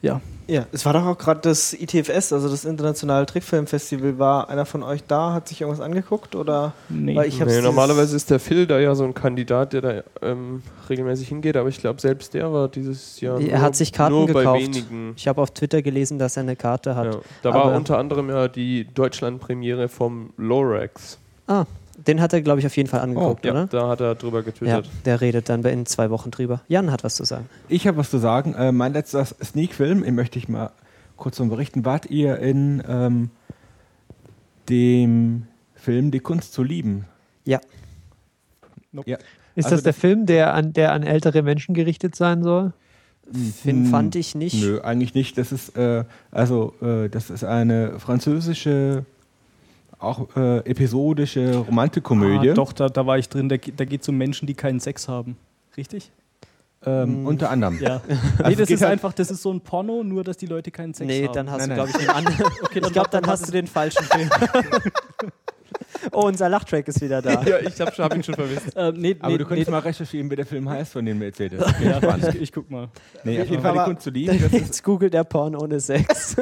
Ja, 0.00 0.20
Ja, 0.46 0.64
es 0.72 0.86
war 0.86 0.92
doch 0.94 1.04
auch 1.04 1.18
gerade 1.18 1.40
das 1.42 1.74
ITFS, 1.74 2.32
also 2.32 2.48
das 2.48 2.64
Internationale 2.64 3.26
Trickfilmfestival. 3.26 4.18
War 4.18 4.48
einer 4.48 4.64
von 4.64 4.82
euch 4.82 5.02
da? 5.06 5.34
Hat 5.34 5.46
sich 5.48 5.60
irgendwas 5.60 5.80
angeguckt? 5.84 6.34
Oder? 6.34 6.72
nee. 6.88 7.14
Weil 7.16 7.26
ich 7.28 7.40
hab's 7.40 7.52
Nee, 7.52 7.60
normalerweise 7.60 8.16
ist 8.16 8.30
der 8.30 8.38
Phil 8.40 8.66
da 8.66 8.78
ja 8.78 8.94
so 8.94 9.04
ein 9.04 9.12
Kandidat, 9.12 9.72
der 9.74 9.80
da 9.82 10.02
ähm, 10.22 10.62
regelmäßig 10.88 11.28
hingeht, 11.28 11.56
aber 11.56 11.68
ich 11.68 11.78
glaube, 11.80 12.00
selbst 12.00 12.32
der 12.32 12.50
war 12.52 12.68
dieses 12.68 13.20
Jahr 13.20 13.38
Er 13.40 13.46
nur, 13.58 13.60
hat 13.60 13.76
sich 13.76 13.92
Karten 13.92 14.14
nur 14.14 14.26
bei 14.28 14.40
gekauft. 14.40 14.62
wenigen. 14.62 15.12
Ich 15.16 15.28
habe 15.28 15.42
auf 15.42 15.50
Twitter 15.50 15.82
gelesen, 15.82 16.18
dass 16.18 16.36
er 16.38 16.44
eine 16.44 16.56
Karte 16.56 16.94
hat. 16.96 17.14
Ja. 17.14 17.20
Da 17.42 17.52
war 17.52 17.64
Aber- 17.66 17.76
unter 17.76 17.98
anderem 17.98 18.30
ja 18.30 18.48
die 18.48 18.86
Deutschland-Premiere 18.94 19.88
vom 19.88 20.30
Lorax. 20.38 21.18
Ah, 21.46 21.64
Den 22.08 22.20
hat 22.20 22.32
er, 22.32 22.40
glaube 22.42 22.58
ich, 22.60 22.66
auf 22.66 22.76
jeden 22.76 22.88
Fall 22.88 23.00
angeguckt, 23.00 23.44
Ja, 23.44 23.52
oder? 23.52 23.66
da 23.66 23.88
hat 23.88 24.00
er 24.00 24.14
drüber 24.16 24.38
Ja, 24.38 24.44
getwittert. 24.44 24.88
der 25.04 25.20
redet 25.20 25.48
dann 25.48 25.62
in 25.64 25.86
zwei 25.86 26.10
Wochen 26.10 26.30
drüber. 26.32 26.62
Jan 26.66 26.90
hat 26.90 27.04
was 27.04 27.14
zu 27.14 27.24
sagen. 27.24 27.48
Ich 27.68 27.86
habe 27.86 27.98
was 27.98 28.10
zu 28.10 28.18
sagen. 28.18 28.54
Äh, 28.54 28.72
mein 28.72 28.92
letzter 28.94 29.24
Sneak-Film, 29.24 30.02
den 30.02 30.14
möchte 30.16 30.38
ich 30.38 30.48
mal 30.48 30.70
kurz 31.16 31.36
so 31.36 31.44
berichten. 31.46 31.84
Wart 31.84 32.06
ihr 32.10 32.38
in 32.38 32.82
ähm, 32.88 33.30
dem 34.68 35.46
Film 35.74 36.10
Die 36.10 36.20
Kunst 36.20 36.52
zu 36.52 36.62
lieben? 36.62 37.04
Ja. 37.44 37.60
Ja. 39.06 39.18
Ist 39.54 39.66
Also 39.66 39.76
das 39.76 39.82
der 39.84 39.94
Film, 39.94 40.26
der 40.26 40.54
an, 40.54 40.72
der 40.72 40.92
an 40.92 41.02
ältere 41.02 41.42
Menschen 41.42 41.74
gerichtet 41.74 42.14
sein 42.16 42.42
soll? 42.42 42.72
Finn 43.62 43.84
Hm, 43.84 43.90
fand 43.90 44.16
ich 44.16 44.34
nicht. 44.34 44.62
Nö, 44.62 44.80
eigentlich 44.80 45.14
nicht. 45.14 45.36
Das 45.36 45.52
ist 45.52 45.76
äh, 45.76 46.04
also 46.30 46.74
äh, 46.80 47.08
das 47.10 47.28
ist 47.28 47.44
eine 47.44 48.00
französische, 48.00 49.04
auch 49.98 50.28
äh, 50.36 50.58
episodische 50.58 51.56
Romantikkomödie. 51.56 52.50
Ah, 52.50 52.54
doch, 52.54 52.72
da, 52.72 52.88
da 52.88 53.06
war 53.06 53.18
ich 53.18 53.28
drin. 53.28 53.48
Da, 53.48 53.56
da 53.56 53.84
geht 53.84 54.02
es 54.02 54.08
um 54.08 54.16
Menschen, 54.16 54.46
die 54.46 54.54
keinen 54.54 54.80
Sex 54.80 55.08
haben. 55.08 55.36
Richtig? 55.76 56.10
Ähm, 56.86 57.26
unter 57.26 57.50
anderem. 57.50 57.80
Ja. 57.80 58.00
nee, 58.06 58.52
es 58.52 58.58
das 58.58 58.70
ist 58.70 58.82
halt- 58.82 58.92
einfach, 58.92 59.12
das 59.12 59.30
ist 59.32 59.42
so 59.42 59.52
ein 59.52 59.60
Porno, 59.60 60.04
nur 60.04 60.22
dass 60.22 60.36
die 60.36 60.46
Leute 60.46 60.70
keinen 60.70 60.94
Sex 60.94 61.08
Nee, 61.08 61.26
haben. 61.26 61.34
dann 61.34 61.50
hast 61.50 61.66
Nein, 61.66 61.70
du, 61.70 61.74
glaube 61.74 61.90
ich, 61.90 61.98
einen 62.08 62.26
anderen. 62.26 62.52
okay, 62.62 62.80
ich 62.84 62.92
glaube, 62.92 63.10
dann 63.10 63.26
hast 63.26 63.48
du 63.48 63.52
den 63.52 63.66
falschen 63.66 64.04
Film. 64.04 64.30
oh, 66.12 66.26
unser 66.26 66.48
Lachtrack 66.48 66.86
ist 66.86 67.00
wieder 67.00 67.20
da. 67.20 67.42
Ja, 67.42 67.58
ich 67.58 67.80
habe 67.80 67.90
hab 67.90 68.14
ihn 68.14 68.22
schon 68.22 68.34
vermisst. 68.34 68.68
Äh, 68.76 68.92
nee, 68.94 69.16
Aber 69.18 69.32
nee, 69.32 69.38
du 69.38 69.44
könntest 69.44 69.68
nee, 69.68 69.72
mal 69.72 69.80
recherchieren, 69.80 70.30
wie 70.30 70.36
der 70.36 70.46
Film 70.46 70.68
heißt, 70.68 70.92
von 70.92 71.04
dem 71.04 71.18
du 71.18 71.26
erzählt 71.26 71.54
hast. 71.58 71.80
Ja, 71.80 72.16
ich, 72.28 72.42
ich 72.42 72.52
guck 72.52 72.70
mal. 72.70 72.88
Nee, 73.24 73.42
auf 73.42 73.48
jeden 73.48 73.62
Fall 73.62 73.72
die 73.72 73.78
Kunst 73.80 74.02
zu 74.02 74.10
lieben. 74.10 74.38
Jetzt 74.52 74.84
googelt 74.84 75.14
der 75.14 75.24
Porn 75.24 75.56
ohne 75.56 75.80
Sex. 75.80 76.36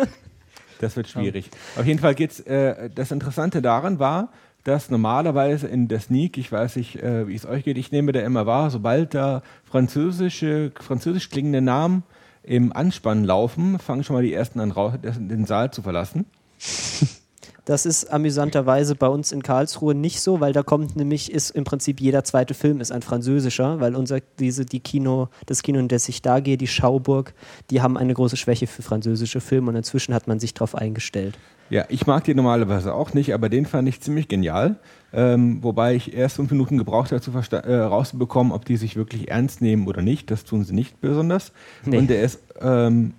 Das 0.81 0.97
wird 0.97 1.09
schwierig. 1.09 1.51
Auf 1.77 1.87
jeden 1.87 1.99
Fall 1.99 2.15
geht's. 2.15 2.41
Äh, 2.41 2.91
das 2.95 3.11
Interessante 3.11 3.63
daran 3.63 3.99
war, 3.99 4.31
dass 4.65 4.91
normalerweise 4.91 5.69
in 5.69 5.89
der 5.89 6.01
Sneak, 6.01 6.39
ich 6.39 6.51
weiß 6.51 6.77
nicht, 6.77 6.97
äh, 6.97 7.29
wie 7.29 7.35
es 7.35 7.47
euch 7.47 7.65
geht, 7.65 7.79
ich 7.79 7.93
nehme 7.93 8.13
da 8.13 8.21
immer 8.21 8.47
wahr, 8.47 8.71
sobald 8.71 9.15
da 9.15 9.43
französische, 9.65 10.73
französisch 10.81 11.31
klingende 11.31 11.61
Namen 11.61 12.03
im 12.43 12.73
Anspann 12.73 13.25
laufen, 13.25 13.79
fangen 13.79 14.03
schon 14.03 14.15
mal 14.15 14.23
die 14.23 14.33
ersten 14.33 14.61
an, 14.61 14.73
den 15.03 15.45
Saal 15.45 15.71
zu 15.71 15.83
verlassen. 15.83 16.27
Das 17.67 17.85
ist 17.85 18.13
amüsanterweise 18.13 18.95
bei 18.95 19.09
uns 19.09 19.33
in 19.33 19.43
Karlsruhe 19.43 19.93
nicht 19.93 20.21
so, 20.21 20.39
weil 20.39 20.53
da 20.53 20.63
kommt 20.63 20.95
nämlich, 20.95 21.33
ist 21.33 21.51
im 21.51 21.65
Prinzip 21.65 22.01
jeder 22.01 22.23
zweite 22.23 22.55
Film 22.55 22.81
ist 22.81 22.93
ein 22.93 23.03
französischer, 23.03 23.81
weil 23.81 23.97
unser, 23.97 24.21
diese, 24.39 24.65
die 24.65 24.79
Kino, 24.79 25.29
das 25.47 25.65
Kino, 25.65 25.81
in 25.81 25.89
das 25.89 26.09
ich 26.09 26.23
da 26.23 26.39
gehe, 26.39 26.57
die 26.57 26.69
Schauburg, 26.69 27.35
die 27.71 27.83
haben 27.83 27.99
eine 27.99 28.15
große 28.15 28.37
Schwäche 28.37 28.69
für 28.69 28.83
französische 28.83 29.41
Filme 29.41 29.71
und 29.71 29.77
inzwischen 29.77 30.15
hat 30.15 30.29
man 30.29 30.39
sich 30.39 30.55
darauf 30.55 30.77
eingestellt. 30.77 31.37
Ja, 31.69 31.85
ich 31.89 32.07
mag 32.07 32.23
die 32.23 32.37
normalerweise 32.37 32.95
auch 32.95 33.15
nicht, 33.15 33.35
aber 33.35 33.49
den 33.49 33.67
fand 33.67 33.89
ich 33.89 34.01
ziemlich 34.01 34.29
genial. 34.29 34.77
Ähm, 35.13 35.59
wobei 35.65 35.97
ich 35.97 36.15
erst 36.15 36.37
fünf 36.37 36.53
Minuten 36.53 36.79
gebraucht 36.79 37.11
habe, 37.11 37.67
äh, 37.67 37.77
rauszubekommen, 37.79 38.53
ob 38.53 38.65
die 38.65 38.77
sich 38.77 38.95
wirklich 38.95 39.29
ernst 39.29 39.61
nehmen 39.61 39.89
oder 39.89 40.03
nicht. 40.03 40.31
Das 40.31 40.45
tun 40.45 40.63
sie 40.63 40.73
nicht 40.73 41.01
besonders. 41.01 41.51
Nee. 41.85 41.99
Und 41.99 42.11
der 42.11 42.23
ist 42.23 42.41
ähm, 42.61 43.15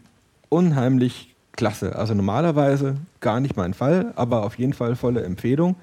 unheimlich 0.48 1.36
klasse. 1.58 1.96
Also 1.96 2.14
normalerweise 2.14 2.96
gar 3.20 3.42
nicht 3.42 3.58
mein 3.58 3.74
Fall, 3.74 4.14
aber 4.16 4.44
auf 4.44 4.58
jeden 4.58 4.74
Fall 4.74 4.96
volle 4.96 5.24
Empfehlung. 5.24 5.76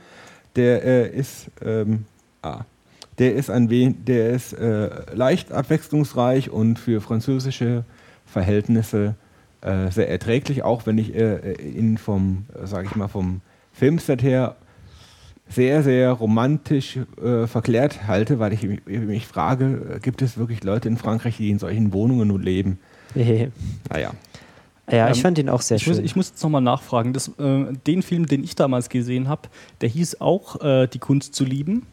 Der 0.57 0.85
äh, 0.85 1.09
ist, 1.11 1.51
ähm, 1.63 2.07
ah, 2.41 2.61
der 3.19 3.35
ist 3.35 3.51
ein 3.51 3.69
wen 3.69 4.05
der 4.07 4.31
ist 4.31 4.55
äh, 4.55 4.91
leicht 5.15 5.53
abwechslungsreich 5.53 6.51
und 6.51 6.79
für 6.79 7.01
französische 7.01 7.85
Verhältnisse 8.25 9.15
äh, 9.61 9.91
sehr 9.91 10.09
erträglich, 10.09 10.63
auch 10.63 10.87
wenn 10.87 10.99
ich 10.99 11.15
äh, 11.15 11.55
ihn 11.55 11.99
vom, 11.99 12.47
äh, 12.55 12.67
sage 12.67 12.87
ich 12.87 12.97
mal, 12.97 13.09
vom 13.09 13.41
Filmset 13.73 14.23
her 14.23 14.57
sehr, 15.49 15.83
sehr 15.83 16.11
romantisch 16.13 16.99
äh, 17.23 17.47
verklärt 17.47 18.07
halte, 18.07 18.39
weil 18.39 18.53
ich 18.53 18.63
mich, 18.63 18.87
mich 18.87 19.27
frage, 19.27 19.97
äh, 19.97 20.01
gibt 20.01 20.23
es 20.23 20.39
wirklich 20.39 20.65
Leute 20.65 20.89
in 20.89 20.97
Frankreich, 20.97 21.37
die 21.37 21.51
in 21.51 21.59
solchen 21.59 21.93
Wohnungen 21.93 22.29
nun 22.29 22.43
leben? 22.43 22.79
Naja. 23.91 24.13
Ja, 24.91 25.09
ich 25.11 25.17
Ähm, 25.19 25.23
fand 25.23 25.39
ihn 25.39 25.49
auch 25.49 25.63
sehr 25.63 25.77
Ich 25.79 25.85
schön. 25.85 25.95
muss, 25.95 26.03
ich 26.05 26.15
muss 26.17 26.29
jetzt 26.31 26.43
nochmal 26.43 26.61
nachfragen. 26.61 27.13
Das, 27.13 27.29
äh, 27.39 27.65
den 27.87 28.03
Film, 28.03 28.27
den 28.27 28.45
ich 28.45 28.55
damals 28.55 28.89
gesehen 28.91 29.29
habe, 29.29 29.43
der 29.81 29.89
hieß 29.89 30.21
auch 30.21 30.61
äh, 30.63 30.87
Die 30.89 30.99
Kunst 30.99 31.35
zu 31.35 31.45
lieben, 31.45 31.87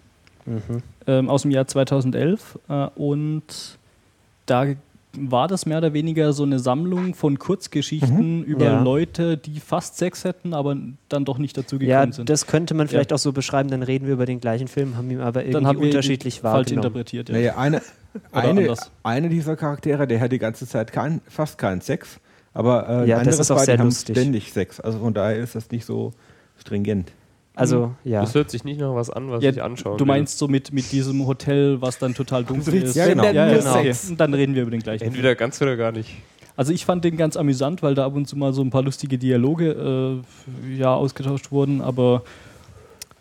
Mhm. 0.45 0.81
ähm, 1.07 1.29
aus 1.29 1.43
dem 1.43 1.51
Jahr 1.51 1.67
2011. 1.67 2.57
Äh, 2.67 2.87
und 2.95 3.43
da 4.47 4.65
war 5.13 5.47
das 5.47 5.65
mehr 5.65 5.77
oder 5.79 5.93
weniger 5.93 6.31
so 6.33 6.43
eine 6.43 6.57
Sammlung 6.59 7.13
von 7.15 7.37
Kurzgeschichten 7.37 8.43
über 8.45 8.65
Ja. 8.65 8.81
Leute, 8.81 9.37
die 9.37 9.59
fast 9.59 9.97
Sex 9.97 10.23
hätten, 10.23 10.53
aber 10.53 10.75
dann 11.09 11.25
doch 11.25 11.37
nicht 11.37 11.57
dazu 11.57 11.77
gekommen 11.77 11.89
ja, 11.89 12.11
sind. 12.11 12.29
das 12.29 12.47
könnte 12.47 12.73
man 12.73 12.87
vielleicht 12.87 13.11
auch 13.13 13.17
so 13.19 13.31
beschreiben, 13.33 13.69
dann 13.69 13.83
reden 13.83 14.05
wir 14.07 14.13
über 14.13 14.25
den 14.25 14.39
gleichen 14.39 14.67
Film, 14.69 14.95
haben 14.97 15.11
ihn 15.11 15.19
aber 15.19 15.41
irgendwie 15.41 15.53
dann 15.53 15.67
haben 15.67 15.79
wir 15.79 15.83
ihn 15.85 15.89
unterschiedlich 15.89 16.39
falsch 16.41 16.53
wahrgenommen. 16.71 16.85
interpretiert. 16.87 17.27
Ja. 17.29 17.35
Naja, 17.35 17.57
eine, 17.57 17.81
eine, 18.31 18.75
eine 19.03 19.29
dieser 19.29 19.55
Charaktere, 19.57 20.07
der 20.07 20.19
hat 20.21 20.31
die 20.31 20.39
ganze 20.39 20.65
Zeit 20.65 20.91
kein, 20.93 21.19
fast 21.27 21.57
keinen 21.57 21.81
Sex, 21.81 22.19
aber 22.53 22.87
äh, 23.03 23.07
Ja, 23.09 23.23
das 23.23 23.39
ist 23.39 23.51
auch 23.51 23.57
war, 23.57 23.65
sehr 23.65 23.77
haben 23.77 23.85
lustig. 23.85 24.15
ständig 24.17 24.51
Sex. 24.53 24.79
Also 24.79 24.99
von 24.99 25.13
daher 25.13 25.37
ist 25.37 25.55
das 25.55 25.69
nicht 25.71 25.85
so 25.85 26.11
stringent. 26.57 27.11
Also, 27.53 27.93
ja. 28.05 28.21
Das 28.21 28.33
hört 28.33 28.49
sich 28.49 28.63
nicht 28.63 28.79
nach 28.79 28.95
was 28.95 29.09
an, 29.09 29.29
was 29.29 29.43
Ja, 29.43 29.51
ich 29.51 29.61
anschauen 29.61 29.97
du 29.97 30.05
will. 30.05 30.07
meinst 30.07 30.37
so 30.37 30.47
mit, 30.47 30.71
mit 30.71 30.89
diesem 30.91 31.27
Hotel, 31.27 31.81
was 31.81 31.99
dann 31.99 32.13
total 32.15 32.45
dunkel 32.45 32.75
ist. 32.75 32.95
Ja, 32.95 33.07
genau. 33.07 33.25
Ja, 33.25 33.31
ja, 33.31 33.57
Genau. 33.57 33.75
okay. 33.77 33.93
Dann 34.17 34.33
reden 34.33 34.55
wir 34.55 34.61
über 34.61 34.71
den 34.71 34.81
gleichen. 34.81 35.03
Entweder 35.03 35.35
ganz 35.35 35.61
oder 35.61 35.75
gar 35.75 35.91
nicht. 35.91 36.09
Also 36.55 36.71
ich 36.71 36.85
fand 36.85 37.03
den 37.03 37.17
ganz 37.17 37.35
amüsant, 37.37 37.83
weil 37.83 37.93
da 37.95 38.05
ab 38.05 38.15
und 38.15 38.25
zu 38.27 38.37
mal 38.37 38.53
so 38.53 38.61
ein 38.61 38.69
paar 38.69 38.83
lustige 38.83 39.17
Dialoge 39.17 40.21
äh, 40.69 40.77
ja, 40.77 40.93
ausgetauscht 40.93 41.51
wurden, 41.51 41.81
aber 41.81 42.23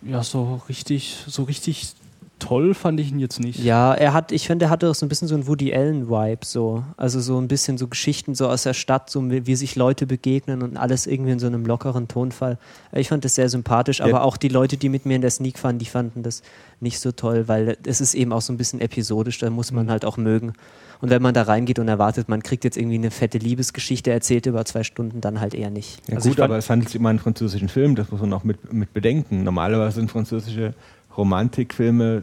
ja, 0.03 0.23
so 0.23 0.61
richtig, 0.69 1.17
so 1.27 1.43
richtig 1.45 1.93
toll 2.41 2.75
fand 2.75 2.99
ich 2.99 3.13
ihn 3.13 3.21
jetzt 3.21 3.39
nicht. 3.39 3.63
Ja, 3.63 3.95
er 3.95 4.13
hat, 4.13 4.33
ich 4.33 4.49
finde, 4.49 4.65
er 4.65 4.71
hatte 4.71 4.91
auch 4.91 4.95
so 4.95 5.07
ein 5.07 5.09
bisschen 5.09 5.29
so 5.29 5.35
einen 5.35 5.47
Woody 5.47 5.73
Allen-Vibe, 5.73 6.45
so. 6.45 6.83
Also 6.97 7.21
so 7.21 7.39
ein 7.39 7.47
bisschen 7.47 7.79
so 7.79 7.87
Geschichten 7.87 8.35
so 8.35 8.49
aus 8.49 8.65
der 8.65 8.75
Stadt, 8.75 9.09
so 9.09 9.31
wie, 9.31 9.47
wie 9.47 9.55
sich 9.55 9.77
Leute 9.77 10.07
begegnen 10.07 10.63
und 10.63 10.77
alles 10.77 11.07
irgendwie 11.07 11.31
in 11.31 11.39
so 11.39 11.47
einem 11.47 11.65
lockeren 11.65 12.09
Tonfall. 12.09 12.59
Ich 12.93 13.09
fand 13.09 13.25
das 13.25 13.37
sehr 13.37 13.49
sympathisch, 13.49 14.01
aber 14.01 14.25
auch 14.25 14.37
die 14.37 14.49
Leute, 14.49 14.77
die 14.77 14.89
mit 14.89 15.07
mir 15.07 15.15
in 15.15 15.23
der 15.23 15.31
Sneak 15.31 15.63
waren, 15.63 15.79
die 15.79 15.87
fanden 15.87 16.23
das 16.25 16.43
nicht 16.81 16.99
so 16.99 17.13
toll, 17.13 17.47
weil 17.47 17.77
es 17.85 18.01
ist 18.01 18.15
eben 18.15 18.33
auch 18.33 18.41
so 18.41 18.53
ein 18.53 18.57
bisschen 18.57 18.81
episodisch, 18.81 19.39
da 19.39 19.51
muss 19.51 19.71
man 19.71 19.91
halt 19.91 20.05
auch 20.05 20.17
mögen. 20.17 20.55
Und 21.01 21.09
wenn 21.09 21.23
man 21.23 21.33
da 21.33 21.43
reingeht 21.43 21.79
und 21.79 21.89
erwartet, 21.89 22.29
man 22.29 22.43
kriegt 22.43 22.65
jetzt 22.65 22.77
irgendwie 22.77 22.97
eine 22.97 23.11
fette 23.11 23.39
Liebesgeschichte 23.39 24.11
erzählt 24.11 24.47
über 24.47 24.65
zwei 24.67 24.83
Stunden, 24.83 25.21
dann 25.21 25.41
halt 25.41 25.55
eher 25.55 25.71
nicht. 25.71 26.07
Ja, 26.09 26.17
Also 26.17 26.29
gut, 26.29 26.41
aber 26.41 26.59
es 26.59 26.69
handelt 26.69 26.91
sich 26.91 27.01
um 27.01 27.07
einen 27.07 27.19
französischen 27.19 27.69
Film, 27.69 27.95
das 27.95 28.11
muss 28.11 28.21
man 28.21 28.33
auch 28.33 28.45
mit, 28.45 28.73
mit 28.73 28.93
bedenken. 28.93 29.43
Normalerweise 29.43 29.97
sind 29.97 30.11
französische 30.11 30.75
Romantikfilme 31.17 32.23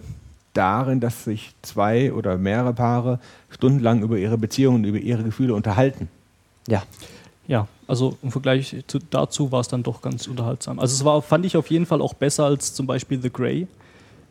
darin, 0.54 1.00
dass 1.00 1.24
sich 1.24 1.54
zwei 1.62 2.12
oder 2.14 2.38
mehrere 2.38 2.74
Paare 2.74 3.20
stundenlang 3.50 4.02
über 4.02 4.18
ihre 4.18 4.38
Beziehungen, 4.38 4.84
über 4.84 4.98
ihre 4.98 5.24
Gefühle 5.24 5.54
unterhalten. 5.54 6.10
Ja. 6.68 6.84
Ja, 7.48 7.68
also 7.88 8.18
im 8.24 8.32
Vergleich 8.32 8.76
zu, 8.88 9.00
dazu 9.00 9.52
war 9.54 9.62
es 9.62 9.70
dann 9.70 9.82
doch 9.84 10.02
ganz 10.02 10.28
unterhaltsam. 10.28 10.80
Also 10.80 10.96
es 10.96 11.06
war, 11.06 11.22
fand 11.22 11.46
ich 11.46 11.56
auf 11.56 11.70
jeden 11.70 11.86
Fall 11.86 12.02
auch 12.02 12.14
besser 12.14 12.46
als 12.46 12.74
zum 12.74 12.88
Beispiel 12.88 13.22
The 13.22 13.32
Grey. 13.32 13.68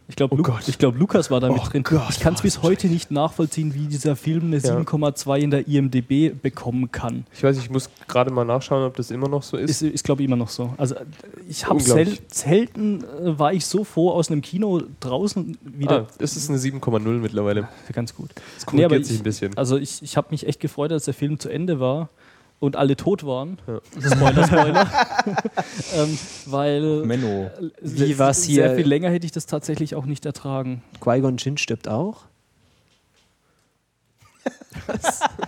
Ich 0.08 0.14
glaube, 0.14 0.36
Lu 0.36 0.42
glaub, 0.42 0.96
Lukas 0.98 1.30
war 1.32 1.40
da 1.40 1.50
mit 1.50 1.60
drin. 1.72 1.82
ich 2.10 2.20
kann 2.20 2.34
es 2.34 2.42
bis 2.42 2.62
heute 2.62 2.86
nicht 2.86 3.10
nachvollziehen, 3.10 3.74
wie 3.74 3.86
dieser 3.88 4.14
Film 4.14 4.44
eine 4.46 4.58
Ja. 4.58 4.76
7,2 4.78 5.38
in 5.40 5.50
der 5.50 5.66
IMDB 5.66 6.30
bekommen 6.40 6.92
kann. 6.92 7.26
Ich 7.34 7.42
weiß, 7.42 7.58
ich 7.58 7.70
muss 7.70 7.90
gerade 8.06 8.30
mal 8.32 8.44
nachschauen, 8.44 8.84
ob 8.84 8.94
das 8.96 9.10
immer 9.10 9.28
noch 9.28 9.42
so 9.42 9.56
ist. 9.56 9.70
Ist, 9.70 9.82
ist 9.82 10.04
glaube 10.04 10.22
ich, 10.22 10.28
immer 10.28 10.36
noch 10.36 10.48
so. 10.48 10.72
Also 10.76 10.94
äh, 10.94 11.04
ich 11.48 11.66
habe 11.66 11.80
sel 11.80 12.16
selten 12.28 13.02
äh, 13.02 13.36
war 13.38 13.52
ich 13.52 13.66
so 13.66 13.82
froh 13.82 14.10
aus 14.12 14.30
einem 14.30 14.42
Kino 14.42 14.80
draußen 15.00 15.58
wieder. 15.64 16.02
ah, 16.02 16.06
es 16.20 16.36
ist 16.36 16.50
eine 16.50 16.58
7,0 16.58 17.00
mittlerweile. 17.18 17.68
Ganz 17.92 18.14
gut. 18.14 18.30
Nee, 18.72 18.84
aber 18.84 18.94
korrigiert 18.94 19.06
sich 19.06 19.14
ich- 19.16 19.20
ein 19.20 19.24
bisschen. 19.24 19.56
Also 19.58 19.76
ich, 19.76 20.02
ich 20.02 20.16
habe 20.16 20.28
mich 20.30 20.46
echt 20.46 20.60
gefreut, 20.60 20.92
als 20.92 21.06
der 21.06 21.14
Film 21.14 21.40
zu 21.40 21.48
Ende 21.48 21.80
war 21.80 22.10
und 22.58 22.76
alle 22.76 22.96
tot 22.96 23.24
waren. 23.26 23.58
Ja. 23.66 23.80
Spoiler, 24.00 24.46
Spoiler. 24.46 24.86
ähm, 25.96 26.18
weil 26.46 27.02
Menno. 27.04 27.50
Wie 27.80 28.18
war's 28.18 28.44
hier? 28.44 28.68
Sehr 28.68 28.76
viel 28.76 28.86
länger 28.86 29.10
hätte 29.10 29.26
ich 29.26 29.32
das 29.32 29.46
tatsächlich 29.46 29.94
auch 29.94 30.06
nicht 30.06 30.24
ertragen. 30.26 30.82
Qui-Gon 31.00 31.36
Jinn 31.36 31.58
stirbt 31.58 31.88
auch. 31.88 32.24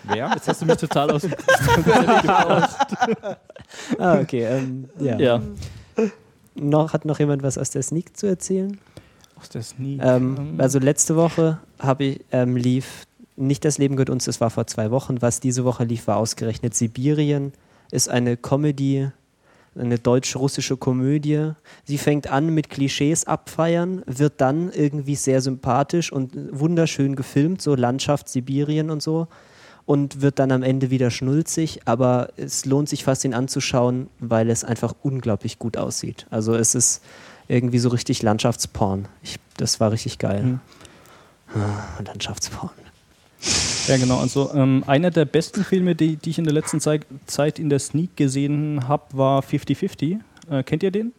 Wer? 0.05 0.31
Jetzt 0.35 0.49
hast 0.49 0.63
du 0.63 0.67
mich 0.67 0.77
total 0.77 1.11
aus 1.13 1.23
dem 1.23 1.33
Ah, 3.99 4.19
okay. 4.21 4.45
Ähm, 4.45 4.89
ja. 4.99 5.19
Ja, 5.19 5.43
Noch, 6.55 6.93
hat 6.93 7.05
noch 7.05 7.19
jemand 7.21 7.43
was 7.43 7.57
aus 7.59 7.71
der 7.71 7.83
Sneak 7.83 8.17
zu 8.17 8.27
erzählen? 8.27 8.79
aus 9.39 9.49
der 9.51 9.63
Sneak. 9.63 10.01
Ähm, 10.03 10.57
also 10.59 10.79
letzte 10.79 11.17
Woche 11.17 11.59
habe 11.79 12.05
ich 12.05 12.21
ähm, 12.33 12.57
lief 12.57 13.05
nicht 13.39 13.65
das 13.65 13.79
Leben 13.79 13.97
gehört 13.97 14.11
uns, 14.11 14.25
das 14.25 14.41
war 14.41 14.51
vor 14.51 14.67
zwei 14.67 14.91
Wochen. 14.91 15.23
Was 15.23 15.41
diese 15.41 15.65
Woche 15.65 15.85
lief, 15.85 16.07
war 16.07 16.17
ausgerechnet 16.17 16.75
Sibirien. 16.75 17.53
Ist 17.91 18.09
eine 18.09 18.37
Comedy, 18.37 19.11
eine 19.77 19.99
deutsch-russische 19.99 20.77
Komödie. 20.77 21.53
Sie 21.85 21.99
fängt 21.99 22.27
an 22.27 22.53
mit 22.53 22.69
Klischees 22.69 23.25
abfeiern, 23.25 24.03
wird 24.07 24.41
dann 24.41 24.71
irgendwie 24.73 25.15
sehr 25.15 25.41
sympathisch 25.41 26.13
und 26.13 26.33
wunderschön 26.53 27.17
gefilmt, 27.17 27.63
so 27.63 27.75
Landschaft 27.75 28.29
Sibirien 28.29 28.91
und 28.91 29.03
so. 29.03 29.29
Und 29.87 30.21
wird 30.21 30.39
dann 30.39 30.53
am 30.53 30.63
Ende 30.63 30.91
wieder 30.91 31.11
schnulzig, 31.11 31.81
aber 31.87 32.29
es 32.37 32.67
lohnt 32.67 32.91
sich 32.91 33.05
fast 33.05 33.25
ihn 33.25 33.33
anzuschauen, 33.33 34.11
weil 34.19 34.51
es 34.51 34.63
einfach 34.63 34.95
unglaublich 35.03 35.59
gut 35.59 35.79
aussieht. 35.79 36.27
Also 36.29 36.55
es 36.55 36.75
ist 36.75 37.03
irgendwie 37.47 37.79
so 37.79 37.89
richtig 37.89 38.23
Landschaftsporn. 38.23 39.09
Ich, 39.23 39.37
das 39.57 39.81
war 39.81 39.91
richtig 39.91 40.19
geil. 40.19 40.43
Mhm. 40.43 40.61
Ah, 41.55 42.03
Landschaftsporn. 42.05 42.88
Ja, 43.87 43.97
genau. 43.97 44.19
Also 44.19 44.51
ähm, 44.55 44.85
einer 44.87 45.11
der 45.11 45.25
besten 45.25 45.65
Filme, 45.65 45.95
die, 45.95 46.17
die 46.17 46.31
ich 46.31 46.39
in 46.39 46.45
der 46.45 46.53
letzten 46.53 46.81
Zeit, 46.81 47.07
Zeit 47.27 47.59
in 47.59 47.71
der 47.71 47.79
Sneak 47.79 48.17
gesehen 48.17 48.87
habe, 48.89 49.05
war 49.13 49.43
50-50. 49.43 50.19
Äh, 50.51 50.63
kennt 50.63 50.83
ihr 50.83 50.91
den? 50.91 51.13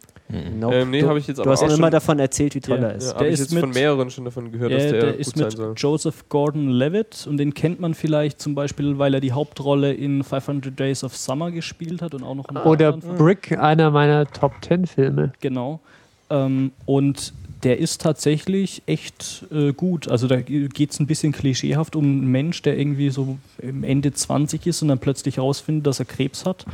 Nope. 0.60 0.76
Ähm, 0.76 0.90
nee, 0.90 1.00
du 1.00 1.08
habe 1.08 1.18
ich 1.18 1.26
jetzt 1.26 1.38
du 1.38 1.42
aber 1.42 1.50
hast 1.52 1.64
auch 1.64 1.70
immer 1.76 1.90
davon 1.90 2.20
erzählt, 2.20 2.54
wie 2.54 2.60
toll 2.60 2.78
Ja, 2.80 2.88
er 2.90 2.94
ist. 2.94 3.02
Ja, 3.06 3.08
Der 3.10 3.16
habe 3.18 3.26
ich 3.28 3.32
ist 3.34 3.40
jetzt 3.40 3.52
mit- 3.52 3.60
von 3.62 3.70
mehreren 3.70 4.10
schon 4.10 4.24
davon 4.24 4.52
gehört, 4.52 4.70
Ja, 4.70 4.76
dass 4.78 4.90
der, 4.90 5.00
der 5.00 5.10
gut 5.12 5.20
ist 5.20 5.36
sein 5.36 5.44
mit 5.46 5.56
soll. 5.56 5.74
Joseph 5.76 6.28
Gordon-Levitt 6.28 7.26
und 7.28 7.36
den 7.36 7.52
kennt 7.52 7.80
man 7.80 7.94
vielleicht 7.94 8.40
zum 8.40 8.54
Beispiel, 8.54 8.98
weil 8.98 9.14
er 9.14 9.20
die 9.20 9.32
Hauptrolle 9.32 9.92
in 9.92 10.22
500 10.22 10.78
Days 10.78 11.02
of 11.02 11.16
Summer 11.16 11.50
gespielt 11.50 12.00
hat 12.00 12.14
und 12.14 12.22
auch 12.22 12.36
noch 12.36 12.48
ein 12.48 12.54
paar 12.54 12.66
Oder 12.66 12.92
anderen 12.94 13.02
Filmen. 13.02 13.18
Brick, 13.18 13.58
einer 13.58 13.90
meiner 13.90 14.24
Top 14.28 14.52
10 14.62 14.86
Filme. 14.86 15.32
Genau. 15.40 15.80
Ähm, 16.28 16.70
und 16.86 17.32
der 17.62 17.78
ist 17.78 18.00
tatsächlich 18.00 18.82
echt 18.86 19.44
äh, 19.52 19.72
gut. 19.72 20.08
Also 20.08 20.26
da 20.26 20.40
geht 20.40 20.90
es 20.90 21.00
ein 21.00 21.06
bisschen 21.06 21.32
klischeehaft 21.32 21.96
um 21.96 22.04
einen 22.04 22.26
Mensch, 22.26 22.62
der 22.62 22.78
irgendwie 22.78 23.10
so 23.10 23.38
im 23.58 23.84
Ende 23.84 24.12
20 24.12 24.66
ist 24.66 24.82
und 24.82 24.88
dann 24.88 24.98
plötzlich 24.98 25.36
herausfindet, 25.36 25.86
dass 25.86 25.98
er 25.98 26.06
Krebs 26.06 26.46
hat. 26.46 26.64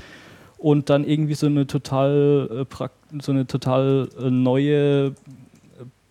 Und 0.59 0.89
dann 0.89 1.05
irgendwie 1.05 1.34
so 1.34 1.47
eine 1.47 1.66
total, 1.66 2.66
äh, 2.70 2.89
so 3.20 3.32
eine 3.32 3.47
total 3.47 4.09
äh, 4.18 4.30
neue 4.30 5.07
äh, 5.07 5.12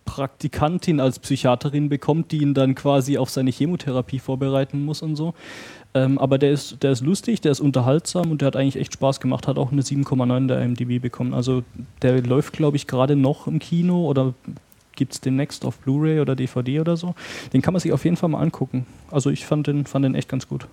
Praktikantin 0.04 1.00
als 1.00 1.18
Psychiaterin 1.18 1.88
bekommt, 1.88 2.30
die 2.32 2.38
ihn 2.38 2.54
dann 2.54 2.74
quasi 2.74 3.18
auf 3.18 3.30
seine 3.30 3.50
Chemotherapie 3.50 4.18
vorbereiten 4.18 4.84
muss 4.84 5.02
und 5.02 5.16
so. 5.16 5.34
Ähm, 5.94 6.18
aber 6.18 6.36
der 6.36 6.52
ist, 6.52 6.82
der 6.82 6.92
ist 6.92 7.02
lustig, 7.02 7.40
der 7.40 7.52
ist 7.52 7.60
unterhaltsam 7.60 8.30
und 8.30 8.42
der 8.42 8.46
hat 8.48 8.56
eigentlich 8.56 8.76
echt 8.76 8.92
Spaß 8.92 9.18
gemacht, 9.18 9.48
hat 9.48 9.56
auch 9.56 9.72
eine 9.72 9.80
7,9 9.80 10.46
der 10.46 10.60
IMDb 10.60 11.00
bekommen. 11.00 11.32
Also 11.32 11.64
der 12.02 12.20
läuft, 12.22 12.52
glaube 12.52 12.76
ich, 12.76 12.86
gerade 12.86 13.16
noch 13.16 13.46
im 13.46 13.58
Kino 13.58 14.06
oder 14.06 14.34
gibt 14.96 15.12
es 15.14 15.20
demnächst 15.20 15.64
auf 15.64 15.78
Blu-ray 15.78 16.20
oder 16.20 16.34
DVD 16.34 16.80
oder 16.80 16.96
so. 16.96 17.14
Den 17.52 17.62
kann 17.62 17.72
man 17.72 17.80
sich 17.80 17.92
auf 17.92 18.04
jeden 18.04 18.16
Fall 18.16 18.28
mal 18.28 18.40
angucken. 18.40 18.86
Also 19.10 19.30
ich 19.30 19.46
fand 19.46 19.66
den, 19.66 19.86
fand 19.86 20.04
den 20.04 20.14
echt 20.14 20.28
ganz 20.28 20.48
gut. 20.48 20.66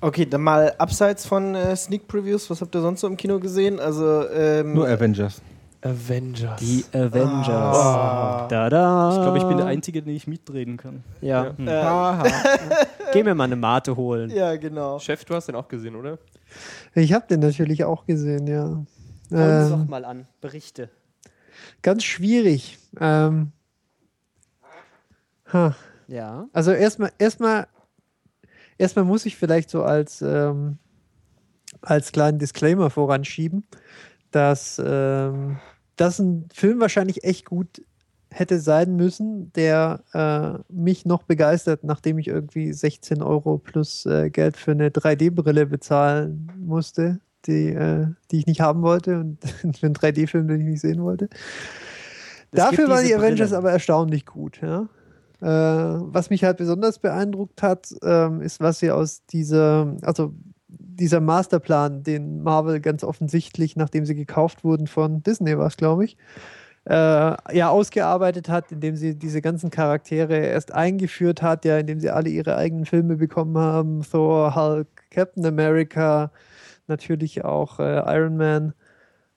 Okay, 0.00 0.26
dann 0.26 0.42
mal 0.42 0.74
abseits 0.78 1.26
von 1.26 1.54
äh, 1.54 1.74
Sneak 1.74 2.06
Previews, 2.06 2.50
was 2.50 2.60
habt 2.60 2.74
ihr 2.74 2.82
sonst 2.82 3.00
so 3.00 3.06
im 3.06 3.16
Kino 3.16 3.40
gesehen? 3.40 3.80
Also, 3.80 4.28
ähm, 4.28 4.74
Nur 4.74 4.86
Avengers. 4.86 5.40
Avengers. 5.82 6.60
Die 6.60 6.84
Avengers. 6.92 7.48
Ah. 7.48 8.46
Da, 8.48 8.68
da. 8.68 9.10
Ich 9.14 9.22
glaube, 9.22 9.38
ich 9.38 9.44
bin 9.44 9.56
der 9.56 9.66
Einzige, 9.66 10.02
den 10.02 10.14
ich 10.14 10.26
mitreden 10.26 10.76
kann. 10.76 11.02
Ja. 11.20 11.52
Hm. 11.56 11.66
äh, 11.66 12.30
Geh 13.12 13.22
mir 13.22 13.34
mal 13.34 13.44
eine 13.44 13.56
Mate 13.56 13.96
holen. 13.96 14.30
ja, 14.30 14.56
genau. 14.56 14.98
Chef, 14.98 15.24
du 15.24 15.34
hast 15.34 15.46
den 15.48 15.54
auch 15.54 15.68
gesehen, 15.68 15.96
oder? 15.96 16.18
Ich 16.94 17.12
habe 17.12 17.26
den 17.28 17.40
natürlich 17.40 17.84
auch 17.84 18.04
gesehen, 18.04 18.46
ja. 18.46 18.64
Hau 18.64 18.76
uns 19.36 19.70
Ähm, 19.70 19.70
doch 19.70 19.88
mal 19.88 20.04
an. 20.04 20.26
Berichte. 20.40 20.90
Ganz 21.82 22.04
schwierig. 22.04 22.78
Ähm, 23.00 23.52
ha. 25.52 25.76
Ja. 26.08 26.48
Also 26.52 26.72
erstmal, 26.72 27.10
erstmal, 27.18 27.66
erstmal 28.78 29.04
muss 29.04 29.26
ich 29.26 29.36
vielleicht 29.36 29.70
so 29.70 29.82
als, 29.82 30.22
ähm, 30.22 30.78
als 31.82 32.12
kleinen 32.12 32.38
Disclaimer 32.38 32.90
voranschieben, 32.90 33.66
dass 34.30 34.80
ähm, 34.84 35.58
das 35.96 36.18
ein 36.18 36.48
Film 36.52 36.80
wahrscheinlich 36.80 37.24
echt 37.24 37.46
gut 37.46 37.82
hätte 38.30 38.60
sein 38.60 38.96
müssen, 38.96 39.52
der 39.54 40.02
äh, 40.12 40.72
mich 40.72 41.06
noch 41.06 41.22
begeistert, 41.22 41.84
nachdem 41.84 42.18
ich 42.18 42.28
irgendwie 42.28 42.72
16 42.72 43.22
Euro 43.22 43.58
plus 43.58 44.04
äh, 44.04 44.30
Geld 44.30 44.56
für 44.56 44.72
eine 44.72 44.90
3D-Brille 44.90 45.66
bezahlen 45.66 46.52
musste, 46.58 47.20
die, 47.46 47.68
äh, 47.68 48.06
die 48.30 48.38
ich 48.38 48.46
nicht 48.46 48.60
haben 48.60 48.82
wollte 48.82 49.20
und 49.20 49.38
für 49.76 49.86
einen 49.86 49.94
3D-Film, 49.94 50.48
den 50.48 50.60
ich 50.60 50.66
nicht 50.66 50.80
sehen 50.80 51.02
wollte. 51.02 51.28
Es 52.52 52.58
Dafür 52.58 52.88
waren 52.88 53.04
die 53.04 53.14
Avengers 53.14 53.50
Brillen. 53.50 53.58
aber 53.58 53.72
erstaunlich 53.72 54.26
gut. 54.26 54.60
Ja? 54.62 54.88
Äh, 55.40 55.46
was 55.46 56.30
mich 56.30 56.44
halt 56.44 56.56
besonders 56.56 56.98
beeindruckt 56.98 57.62
hat, 57.62 57.88
ähm, 58.02 58.40
ist, 58.40 58.60
was 58.60 58.78
sie 58.78 58.90
aus 58.90 59.26
dieser, 59.26 59.96
also 60.02 60.32
dieser 60.68 61.20
Masterplan, 61.20 62.02
den 62.02 62.42
Marvel 62.42 62.80
ganz 62.80 63.04
offensichtlich, 63.04 63.76
nachdem 63.76 64.06
sie 64.06 64.14
gekauft 64.14 64.64
wurden 64.64 64.86
von 64.86 65.22
Disney, 65.22 65.58
war 65.58 65.66
es, 65.66 65.76
glaube 65.76 66.04
ich, 66.04 66.16
äh, 66.88 67.56
ja, 67.56 67.68
ausgearbeitet 67.68 68.48
hat, 68.48 68.70
indem 68.70 68.96
sie 68.96 69.16
diese 69.16 69.42
ganzen 69.42 69.70
Charaktere 69.70 70.38
erst 70.38 70.72
eingeführt 70.72 71.42
hat, 71.42 71.64
ja, 71.64 71.78
indem 71.78 72.00
sie 72.00 72.10
alle 72.10 72.30
ihre 72.30 72.56
eigenen 72.56 72.86
Filme 72.86 73.16
bekommen 73.16 73.58
haben, 73.58 74.02
Thor, 74.02 74.54
Hulk, 74.54 74.88
Captain 75.10 75.44
America, 75.44 76.30
natürlich 76.88 77.44
auch 77.44 77.78
äh, 77.80 78.02
Iron 78.16 78.36
Man 78.36 78.74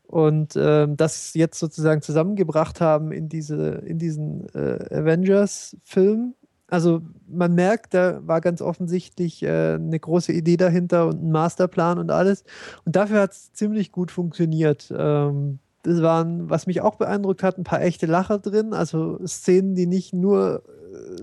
und 0.04 0.56
ähm, 0.56 0.98
das 0.98 1.34
jetzt 1.36 1.60
sozusagen 1.60 2.02
zusammengebracht 2.02 2.82
haben 2.82 3.12
in, 3.12 3.30
diese, 3.30 3.84
in 3.86 4.00
diesen 4.00 4.48
äh, 4.56 4.96
Avengers-Film. 4.96 6.34
Also 6.68 7.02
man 7.28 7.54
merkt, 7.54 7.94
da 7.94 8.26
war 8.26 8.42
ganz 8.42 8.62
offensichtlich 8.62 9.44
äh, 9.44 9.76
eine 9.76 10.00
große 10.00 10.32
Idee 10.32 10.58
dahinter 10.58 11.08
und 11.08 11.24
ein 11.24 11.32
Masterplan 11.32 12.00
und 12.00 12.12
alles. 12.12 12.44
Und 12.86 12.96
dafür 12.96 13.22
hat 13.22 13.32
es 13.32 13.54
ziemlich 13.54 13.92
gut 13.92 14.12
funktioniert. 14.12 14.92
Ähm, 14.96 15.60
das 15.84 16.02
waren, 16.02 16.50
was 16.50 16.68
mich 16.68 16.82
auch 16.82 16.96
beeindruckt 16.96 17.44
hat, 17.44 17.58
ein 17.58 17.64
paar 17.64 17.82
echte 17.82 18.06
Lacher 18.06 18.40
drin. 18.40 18.74
Also 18.74 19.20
Szenen, 19.26 19.76
die 19.76 19.88
nicht 19.88 20.14
nur 20.14 20.64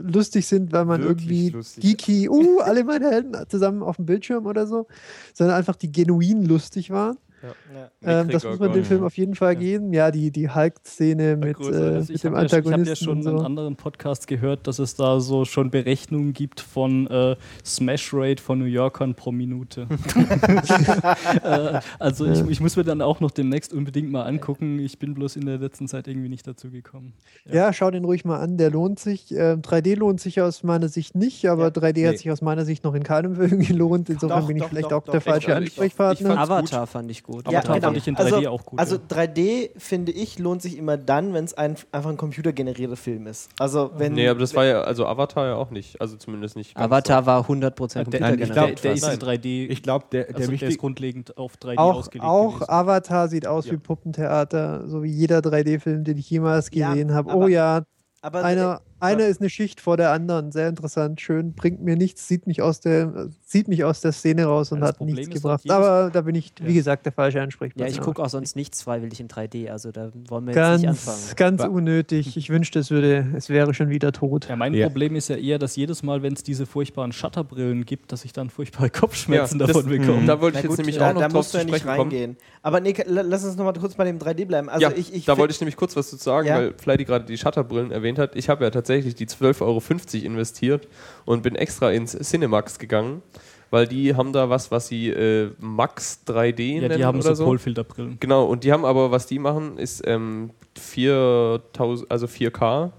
lustig 0.01 0.47
sind, 0.47 0.73
weil 0.73 0.85
man 0.85 1.03
Wirklich 1.03 1.29
irgendwie 1.29 1.51
lustig. 1.51 1.83
geeky, 1.83 2.29
uh, 2.29 2.61
alle 2.61 2.85
meine 2.85 3.11
Helden 3.11 3.37
zusammen 3.49 3.83
auf 3.83 3.97
dem 3.97 4.07
Bildschirm 4.07 4.47
oder 4.47 4.67
so, 4.67 4.87
sondern 5.35 5.57
einfach 5.57 5.77
die 5.77 5.93
genuin 5.93 6.45
lustig 6.45 6.91
waren. 6.91 7.19
Ja. 7.43 7.91
Ähm, 8.23 8.29
das 8.29 8.45
muss 8.45 8.59
man 8.59 8.73
dem 8.73 8.85
Film 8.85 9.05
auf 9.05 9.17
jeden 9.17 9.35
Fall 9.35 9.57
geben. 9.57 9.93
Ja, 9.93 10.11
die, 10.11 10.31
die 10.31 10.49
Hulk-Szene 10.51 11.37
mit, 11.37 11.61
äh, 11.61 11.65
Also 11.65 11.99
mit 12.01 12.11
ich 12.11 12.21
dem 12.23 12.35
habe 12.35 12.41
ja, 12.43 12.47
ich 12.47 12.53
hab 12.53 12.59
Antagonisten. 12.59 12.89
ja 12.89 12.97
schon 12.97 13.19
und 13.19 13.27
in 13.27 13.39
so. 13.39 13.45
anderen 13.45 13.77
Podcasts 13.77 14.27
gehört, 14.27 14.67
dass 14.67 14.79
es 14.79 14.95
da 14.95 15.21
so 15.21 15.45
schon 15.45 15.71
Berechnungen 15.71 16.33
gibt 16.33 16.61
von 16.61 17.07
äh, 17.09 17.37
Smash 17.65 18.11
Rate 18.13 18.43
von 18.43 18.59
New 18.59 18.65
Yorkern 18.65 19.15
pro 19.15 19.33
Minute. 19.33 19.87
äh, 21.43 21.81
also 21.99 22.27
ich, 22.27 22.41
ich 22.49 22.61
muss 22.61 22.77
mir 22.77 22.85
dann 22.85 23.01
auch 23.03 23.21
noch 23.21 23.31
demnächst 23.31 23.73
unbedingt 23.73 24.11
mal 24.11 24.25
angucken. 24.25 24.79
Ich 24.79 24.99
bin 24.99 25.15
bloß 25.15 25.37
in 25.37 25.47
der 25.47 25.59
letzten 25.59 25.89
Zeit 25.89 26.09
irgendwie 26.09 26.29
nicht 26.29 26.47
dazu 26.47 26.71
gekommen. 26.71 27.13
Ja, 27.51 27.73
schau 27.73 27.91
den 27.91 28.05
ruhig 28.05 28.25
mal 28.25 28.39
an, 28.39 28.57
der 28.57 28.71
lohnt 28.71 28.99
sich. 28.99 29.33
Ähm, 29.33 29.63
3D 29.63 29.97
lohnt 29.97 30.21
sich 30.21 30.41
aus 30.41 30.63
meiner 30.63 30.89
Sicht 30.89 31.15
nicht, 31.15 31.47
aber 31.49 31.65
Ja. 31.65 31.71
3D 31.71 31.93
Nee. 32.01 32.09
hat 32.09 32.19
sich 32.19 32.31
aus 32.31 32.43
meiner 32.43 32.65
Sicht 32.65 32.85
noch 32.85 32.95
in 32.95 33.03
keinem 33.03 33.35
Film 33.37 33.61
gelohnt. 33.61 34.09
Insofern 34.09 34.41
Doch, 34.41 34.47
bin 34.47 34.57
ich 34.57 34.63
doch, 34.63 34.71
vielleicht 34.71 34.91
doch, 34.93 34.99
auch 34.99 35.05
doch, 35.05 35.13
der 35.13 35.21
falsche 35.21 35.55
Ansprechpartner. 35.55 36.39
Avatar 36.39 36.87
fand 36.87 37.11
ich 37.11 37.23
gut. 37.27 37.45
Ja, 37.51 37.59
Avatar 37.59 37.75
genau. 37.77 37.87
fand 37.89 37.97
ich 37.99 38.09
in 38.09 38.17
3D 38.17 38.35
Also- 38.37 38.49
auch 38.51 38.65
gut. 38.65 38.79
Also 38.79 38.97
ja. 38.97 39.03
3D, 39.09 39.71
finde 39.77 40.13
ich, 40.13 40.39
lohnt 40.39 40.63
sich 40.63 40.79
immer 40.79 40.97
dann, 40.97 41.35
wenn 41.35 41.45
es 41.45 41.55
ein, 41.55 41.77
einfach 41.93 42.11
ein 42.11 42.17
computergenerierter 42.17 42.97
Film 42.97 43.27
ist. 43.27 43.51
Also 43.59 43.91
wenn... 43.97 44.15
Nee, 44.15 44.29
aber 44.29 44.41
das 44.41 44.55
war 44.55 44.65
ja, 44.65 44.81
also 44.83 45.07
Avatar 45.07 45.47
ja 45.47 45.55
auch 45.57 45.71
nicht. 45.71 46.01
Also 46.01 46.17
zumindest 46.17 46.57
nicht. 46.57 46.77
Avatar 46.77 47.27
war 47.27 47.43
100% 47.43 48.09
der, 48.11 48.21
Nein, 48.21 48.39
ich 48.41 48.49
der, 48.49 48.57
computergeneriert. 48.57 48.85
der 48.85 48.93
ist 48.93 49.09
in 49.13 49.19
3D. 49.19 49.67
Ich 49.71 49.83
glaube, 49.83 50.07
der, 50.13 50.25
der, 50.25 50.37
also 50.37 50.53
der 50.53 50.69
ist 50.69 50.79
grundlegend 50.79 51.37
auf 51.37 51.55
3D 51.57 51.79
auch 51.79 51.97
ausgelegt. 51.97 52.25
auch 52.25 52.55
gewesen. 52.55 52.71
Avatar 52.71 53.29
sieht 53.29 53.47
aus 53.47 53.67
Ja. 53.67 53.73
wie 53.73 53.77
Puppentheater, 53.79 54.87
so 54.89 55.03
wie 55.03 55.11
jeder 55.11 55.39
3D-Film, 55.41 56.05
den 56.05 56.19
ich 56.19 56.31
jemals 56.31 56.71
Ja, 56.73 56.91
gesehen 56.91 57.13
habe. 57.15 57.35
Oh 57.35 57.47
ja, 57.49 57.83
aber 58.27 58.45
einer, 58.45 58.81
einer 58.99 59.27
ist 59.27 59.41
eine 59.41 59.51
Schicht 59.51 59.81
vor 59.81 59.97
der 59.97 60.11
anderen. 60.11 60.51
Sehr 60.53 60.69
interessant, 60.69 61.21
schön, 61.21 61.53
bringt 61.53 61.83
mir 61.83 61.97
nichts, 61.97 62.27
sieht 62.27 62.47
mich 62.47 62.63
aus 62.63 62.81
der, 62.81 63.29
zieht 63.45 63.69
mich 63.69 63.85
aus 63.85 64.01
der 64.01 64.11
Szene 64.13 64.47
raus 64.47 64.73
und 64.73 64.83
hat 64.83 64.97
Problem 64.99 65.17
nichts 65.17 65.35
gebracht. 65.35 65.71
Aber 65.71 66.11
da 66.11 66.23
bin 66.23 66.35
ich, 66.35 66.53
wie 66.61 66.69
Ja. 66.71 66.75
gesagt, 66.75 67.05
der 67.07 67.13
falsche 67.13 67.41
Ansprechpartner. 67.41 67.87
Ja, 67.87 67.93
ich 67.93 68.01
gucke 68.01 68.23
auch 68.23 68.29
sonst 68.29 68.57
nichts 68.57 68.83
freiwillig 68.83 69.21
in 69.21 69.29
3D, 69.29 69.71
also 69.71 69.93
da 69.93 70.11
wollen 70.29 70.47
wir 70.47 70.55
jetzt 70.55 70.81
nicht 70.81 70.89
anfangen. 70.89 71.17
Ganz, 71.19 71.37
ganz 71.37 71.63
Wa- 71.63 71.67
unnötig. 71.67 72.37
Ich 72.37 72.49
wünschte, 72.51 72.79
es 72.79 72.91
würde, 72.91 73.27
es 73.37 73.49
wäre 73.49 73.75
schon 73.75 73.91
wieder 73.91 74.13
tot. 74.13 74.49
Ja, 74.49 74.57
mein 74.57 74.75
Ja. 74.75 74.87
Problem 74.89 75.15
ist 75.15 75.29
ja 75.29 75.37
eher, 75.37 75.59
dass 75.59 75.77
jedes 75.77 76.03
Mal, 76.03 76.23
wenn 76.23 76.33
es 76.33 76.43
diese 76.43 76.67
furchtbaren 76.67 77.13
Shutterbrillen 77.13 77.85
gibt, 77.85 78.13
dass 78.13 78.25
ich 78.25 78.33
dann 78.33 78.51
furchtbare 78.51 78.91
Kopfschmerzen 78.91 79.61
Ja, 79.61 79.67
das- 79.67 79.77
davon 79.77 79.91
bekomme. 79.91 80.27
Da 80.27 80.41
wollte 80.41 80.57
ich 80.59 80.65
jetzt 80.65 80.71
gut, 80.71 80.79
nämlich 80.79 80.97
da, 80.97 81.11
auch 81.11 81.15
noch 81.15 81.21
da 81.21 81.29
drauf 81.29 81.35
musst 81.35 81.55
du 81.55 81.59
zu 81.59 81.65
ja 81.65 81.65
nicht 81.71 81.77
sprechen 81.83 81.97
kommen. 81.99 82.11
reingehen. 82.11 82.37
Aber 82.63 82.81
nee, 82.81 82.95
la- 83.07 83.21
lass 83.23 83.45
uns 83.45 83.57
noch 83.57 83.65
mal 83.65 83.73
kurz 83.75 83.95
bei 83.95 84.05
dem 84.05 84.19
3D 84.19 84.47
bleiben. 84.47 84.69
Also 84.69 84.83
ja, 84.83 84.93
ich, 84.97 85.13
ich 85.15 85.27
da 85.27 85.37
wollte 85.39 85.53
ich 85.53 85.61
nämlich 85.61 85.77
kurz 85.77 85.95
was 85.95 86.09
zu 86.11 86.17
sagen, 86.17 86.49
Ja. 86.49 86.57
weil 86.57 86.75
Flighty 86.79 87.05
gerade 87.05 87.25
die 87.27 87.37
Shutterbrillen 87.39 87.93
erwähnt 87.93 88.16
hat. 88.19 88.37
Ich 88.37 88.49
habe 88.49 88.65
ja 88.65 88.71
tatsächlich 88.71 89.15
die 89.15 89.27
12,50 89.27 89.63
Euro 89.63 90.27
investiert 90.27 90.89
und 91.25 91.43
bin 91.43 91.55
extra 91.55 91.91
ins 91.91 92.13
Cinemax 92.19 92.79
gegangen, 92.79 93.23
weil 93.71 93.87
die 93.87 94.15
haben 94.15 94.33
da 94.33 94.49
was, 94.49 94.71
was 94.71 94.89
sie 94.89 95.09
äh, 95.09 95.51
Max 95.59 96.23
3D 96.27 96.63
ja, 96.63 96.81
nennen 96.83 96.99
die 96.99 97.05
haben 97.05 97.19
oder 97.19 97.31
so 97.31 97.35
so. 97.35 97.45
Polfilterbrillen. 97.45 98.19
Genau, 98.21 98.45
und 98.47 98.65
die 98.65 98.73
haben 98.73 98.85
aber, 98.85 99.11
was 99.11 99.27
die 99.27 99.39
machen, 99.39 99.79
ist 99.79 100.03
ähm, 100.07 100.51
4000, 100.79 102.11
also 102.11 102.27
4K. 102.27 102.91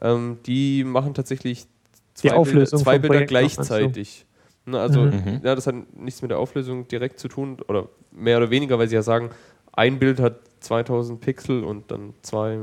Ähm, 0.00 0.38
die 0.46 0.84
machen 0.84 1.14
tatsächlich 1.14 1.66
zwei, 2.14 2.34
Auflösung 2.34 2.78
Bilder, 2.78 2.84
zwei 2.84 2.98
Bilder 2.98 3.24
gleichzeitig. 3.26 4.26
Ne, 4.66 4.80
also, 4.80 5.02
Mhm. 5.02 5.40
ja, 5.44 5.54
das 5.54 5.66
hat 5.66 5.74
nichts 5.96 6.22
mit 6.22 6.30
der 6.32 6.38
Auflösung 6.38 6.88
direkt 6.88 7.20
zu 7.20 7.28
tun, 7.28 7.58
oder 7.68 7.88
mehr 8.10 8.38
oder 8.38 8.50
weniger, 8.50 8.78
weil 8.78 8.88
sie 8.88 8.96
ja 8.96 9.02
sagen, 9.02 9.30
ein 9.72 9.98
Bild 9.98 10.18
hat 10.18 10.40
2000 10.60 11.20
Pixel 11.20 11.62
und 11.62 11.90
dann 11.90 12.14
zwei. 12.22 12.58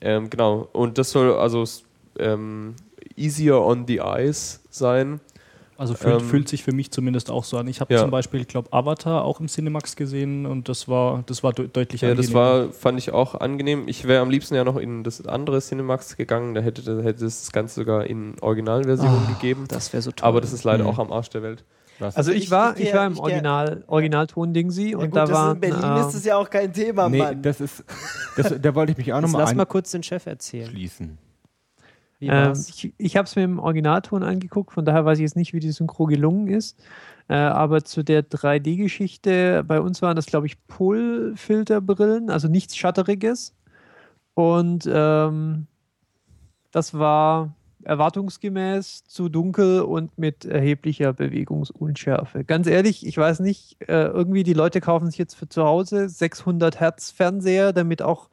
Hm. 0.00 0.08
Ähm, 0.08 0.30
genau, 0.30 0.68
und 0.72 0.98
das 0.98 1.10
soll 1.10 1.32
also 1.34 1.64
ähm, 2.18 2.74
easier 3.16 3.60
on 3.60 3.86
the 3.86 3.98
eyes 3.98 4.60
sein. 4.70 5.20
Also 5.76 5.94
fühlt, 5.94 6.20
Ähm, 6.20 6.28
fühlt 6.28 6.48
sich 6.48 6.62
für 6.62 6.72
mich 6.72 6.90
zumindest 6.90 7.30
auch 7.30 7.42
so 7.44 7.56
an. 7.56 7.66
Ich 7.66 7.80
habe 7.80 7.94
ja. 7.94 8.00
zum 8.02 8.10
Beispiel, 8.10 8.42
ich 8.42 8.48
glaube, 8.48 8.70
Avatar 8.70 9.24
auch 9.24 9.40
im 9.40 9.48
Cinemax 9.48 9.96
gesehen 9.96 10.44
und 10.44 10.68
das 10.68 10.88
war, 10.88 11.22
das 11.24 11.42
war 11.42 11.54
de 11.54 11.68
deutlich 11.68 12.02
Ja, 12.02 12.14
das 12.14 12.26
angenehmer. 12.26 12.64
war, 12.66 12.72
fand 12.72 12.98
ich 12.98 13.12
auch 13.12 13.34
angenehm. 13.34 13.84
Ich 13.88 14.06
wäre 14.06 14.20
am 14.20 14.28
liebsten 14.28 14.54
ja 14.54 14.62
noch 14.64 14.76
in 14.76 15.04
das 15.04 15.26
andere 15.26 15.58
Cinemax 15.62 16.18
gegangen, 16.18 16.54
da 16.54 16.60
hätte, 16.60 16.82
da 16.82 17.00
hätte 17.02 17.24
es 17.24 17.40
das 17.40 17.52
Ganze 17.52 17.76
sogar 17.76 18.04
in 18.06 18.34
Originalversion 18.42 19.08
Ah, 19.26 19.32
gegeben. 19.40 19.64
Das 19.68 19.90
wäre 19.94 20.02
so 20.02 20.12
toll. 20.12 20.28
Aber 20.28 20.42
das 20.42 20.52
ist 20.52 20.64
leider 20.64 20.84
Mhm. 20.84 20.90
auch 20.90 20.98
am 20.98 21.12
Arsch 21.12 21.30
der 21.30 21.42
Welt. 21.42 21.64
Was? 22.00 22.16
Also 22.16 22.32
ich, 22.32 22.44
Ich- 22.44 22.50
war, 22.50 22.76
ich 22.76 22.88
ich, 22.88 22.94
war 22.94 23.06
im 23.06 23.12
ich 23.12 23.18
Original, 23.20 23.84
Originalton 23.86 24.52
Dingsy 24.54 24.90
Ja, 24.92 24.98
und 24.98 25.10
gut, 25.10 25.16
da 25.16 25.28
war 25.30 25.52
in 25.52 25.60
Berlin 25.60 25.96
ist 26.08 26.14
es 26.14 26.24
ja 26.24 26.36
auch 26.36 26.48
kein 26.50 26.72
Thema, 26.72 27.08
nee, 27.08 27.18
Mann. 27.18 27.42
das 27.42 27.60
ist, 27.60 27.84
das, 28.36 28.54
da 28.60 28.74
wollte 28.74 28.92
ich 28.92 28.98
mich 28.98 29.12
auch 29.12 29.20
nochmal 29.20 29.42
lass 29.42 29.54
mal 29.54 29.66
kurz 29.66 29.90
den 29.90 30.02
Chef 30.02 30.26
erzählen. 30.26 30.66
anschließen. 30.68 31.18
Wie 32.18 32.26
Ähm, 32.28 32.52
ich 32.68 32.92
ich 32.98 33.16
habe 33.16 33.26
es 33.26 33.36
mir 33.36 33.44
im 33.44 33.58
Originalton 33.58 34.22
angeguckt, 34.22 34.72
von 34.72 34.84
daher 34.84 35.04
weiß 35.04 35.18
ich 35.18 35.22
jetzt 35.22 35.36
nicht, 35.36 35.52
wie 35.54 35.60
die 35.60 35.70
Synchro 35.72 36.06
gelungen 36.06 36.48
ist. 36.48 36.78
Äh, 37.28 37.34
aber 37.36 37.84
zu 37.84 38.02
der 38.02 38.22
3D-Geschichte, 38.28 39.62
bei 39.64 39.80
uns 39.80 40.02
waren 40.02 40.16
das, 40.16 40.26
glaube 40.26 40.46
ich, 40.46 40.56
Pull-Filterbrillen, 40.66 42.28
also 42.30 42.48
nichts 42.48 42.76
Schatteriges. 42.76 43.54
Und 44.34 44.88
ähm, 44.92 45.66
das 46.72 46.94
war 46.94 47.54
erwartungsgemäß 47.84 49.04
zu 49.04 49.28
dunkel 49.28 49.80
und 49.80 50.18
mit 50.18 50.44
erheblicher 50.44 51.12
Bewegungsunschärfe. 51.12 52.44
Ganz 52.44 52.66
ehrlich, 52.66 53.06
ich 53.06 53.16
weiß 53.16 53.40
nicht, 53.40 53.76
äh, 53.88 54.06
irgendwie 54.06 54.42
die 54.42 54.52
Leute 54.52 54.80
kaufen 54.80 55.06
sich 55.06 55.18
jetzt 55.18 55.34
für 55.34 55.48
zu 55.48 55.64
Hause 55.64 56.08
600 56.08 56.80
Hertz 56.80 57.10
Fernseher, 57.10 57.72
damit 57.72 58.02
auch 58.02 58.28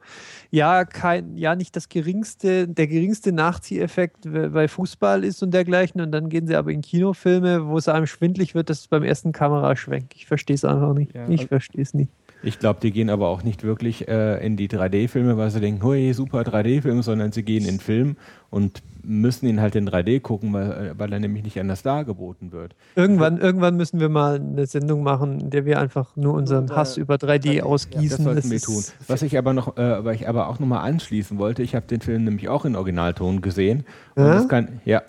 ja 0.50 0.84
kein 0.84 1.36
ja 1.36 1.54
nicht 1.54 1.76
das 1.76 1.88
geringste 1.88 2.68
der 2.68 2.86
geringste 2.86 3.32
Nachzieheffekt 3.32 4.30
bei 4.30 4.68
Fußball 4.68 5.24
ist 5.24 5.42
und 5.42 5.52
dergleichen 5.52 6.00
und 6.00 6.12
dann 6.12 6.28
gehen 6.28 6.46
sie 6.46 6.56
aber 6.56 6.70
in 6.70 6.80
Kinofilme, 6.80 7.66
wo 7.66 7.78
es 7.78 7.88
einem 7.88 8.06
schwindlig 8.06 8.54
wird, 8.54 8.70
das 8.70 8.80
ist 8.80 8.90
beim 8.90 9.02
ersten 9.02 9.32
Kameraschwenk. 9.32 10.14
Ich 10.14 10.26
verstehe 10.26 10.54
es 10.54 10.64
einfach 10.64 10.94
nicht. 10.94 11.14
Ja, 11.14 11.28
ich 11.28 11.46
verstehe 11.46 11.82
es 11.82 11.94
nicht. 11.94 12.10
Ich 12.42 12.58
glaube, 12.58 12.78
die 12.80 12.92
gehen 12.92 13.10
aber 13.10 13.28
auch 13.28 13.42
nicht 13.42 13.64
wirklich 13.64 14.06
äh, 14.08 14.44
in 14.44 14.56
die 14.56 14.68
3D-Filme, 14.68 15.36
weil 15.36 15.50
sie 15.50 15.60
denken, 15.60 15.82
hui, 15.82 16.12
super 16.12 16.42
3D-Film, 16.42 17.02
sondern 17.02 17.32
sie 17.32 17.42
gehen 17.42 17.64
in 17.64 17.74
den 17.76 17.80
Film 17.80 18.16
und 18.50 18.82
müssen 19.02 19.48
ihn 19.48 19.60
halt 19.60 19.74
in 19.74 19.88
3D 19.88 20.20
gucken, 20.20 20.52
weil, 20.52 20.70
äh, 20.70 20.98
weil 20.98 21.12
er 21.12 21.18
nämlich 21.18 21.42
nicht 21.42 21.58
anders 21.58 21.82
dargeboten 21.82 22.52
wird. 22.52 22.76
Irgendwann, 22.94 23.38
irgendwann 23.38 23.76
müssen 23.76 23.98
wir 24.00 24.08
mal 24.08 24.36
eine 24.36 24.66
Sendung 24.66 25.02
machen, 25.02 25.40
in 25.40 25.50
der 25.50 25.64
wir 25.64 25.80
einfach 25.80 26.14
nur 26.14 26.34
unseren 26.34 26.66
Nur 26.66 26.76
Hass 26.76 26.96
über 26.96 27.16
3D 27.16 27.60
3D, 27.60 27.62
ausgießen. 27.62 28.08
Das 28.08 28.24
sollten 28.24 28.40
Das 28.42 28.50
wir 28.50 28.60
tun. 28.60 28.84
Was 29.08 29.22
ich 29.22 29.36
aber 29.36 29.52
noch, 29.52 29.76
äh, 29.76 30.04
weil 30.04 30.14
ich 30.14 30.28
aber 30.28 30.48
auch 30.48 30.58
nochmal 30.60 30.88
anschließen 30.88 31.38
wollte, 31.38 31.62
ich 31.62 31.74
habe 31.74 31.86
den 31.86 32.00
Film 32.00 32.24
nämlich 32.24 32.48
auch 32.48 32.64
in 32.64 32.76
Originalton 32.76 33.40
gesehen. 33.40 33.84
Und 34.14 34.24
Ja? 34.24 34.34
das 34.34 34.48
kann, 34.48 34.80
ja. 34.84 35.02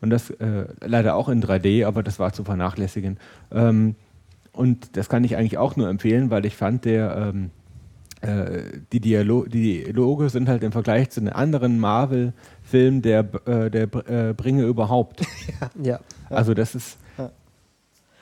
Und 0.00 0.10
das 0.10 0.30
äh, 0.30 0.66
leider 0.84 1.14
auch 1.14 1.28
in 1.28 1.42
3D, 1.42 1.86
aber 1.86 2.02
das 2.02 2.18
war 2.18 2.32
zu 2.32 2.44
vernachlässigen. 2.44 3.18
Ähm, 3.52 3.94
und 4.54 4.96
das 4.96 5.08
kann 5.08 5.24
ich 5.24 5.36
eigentlich 5.36 5.58
auch 5.58 5.76
nur 5.76 5.88
empfehlen, 5.88 6.30
weil 6.30 6.46
ich 6.46 6.56
fand, 6.56 6.84
der 6.84 7.32
ähm, 7.34 7.50
äh, 8.20 8.62
die, 8.92 9.00
Dialo 9.00 9.44
die 9.44 9.84
Dialoge 9.84 10.30
sind 10.30 10.48
halt 10.48 10.62
im 10.62 10.72
Vergleich 10.72 11.10
zu 11.10 11.20
den 11.20 11.28
anderen 11.28 11.78
Marvel-Filmen 11.78 13.02
der, 13.02 13.20
äh, 13.46 13.70
der 13.70 13.82
äh, 14.08 14.32
Bringe 14.34 14.62
überhaupt. 14.64 15.22
Ja. 15.82 16.00
Also 16.30 16.54
das 16.54 16.74
ist, 16.74 16.98
Ja. 17.18 17.30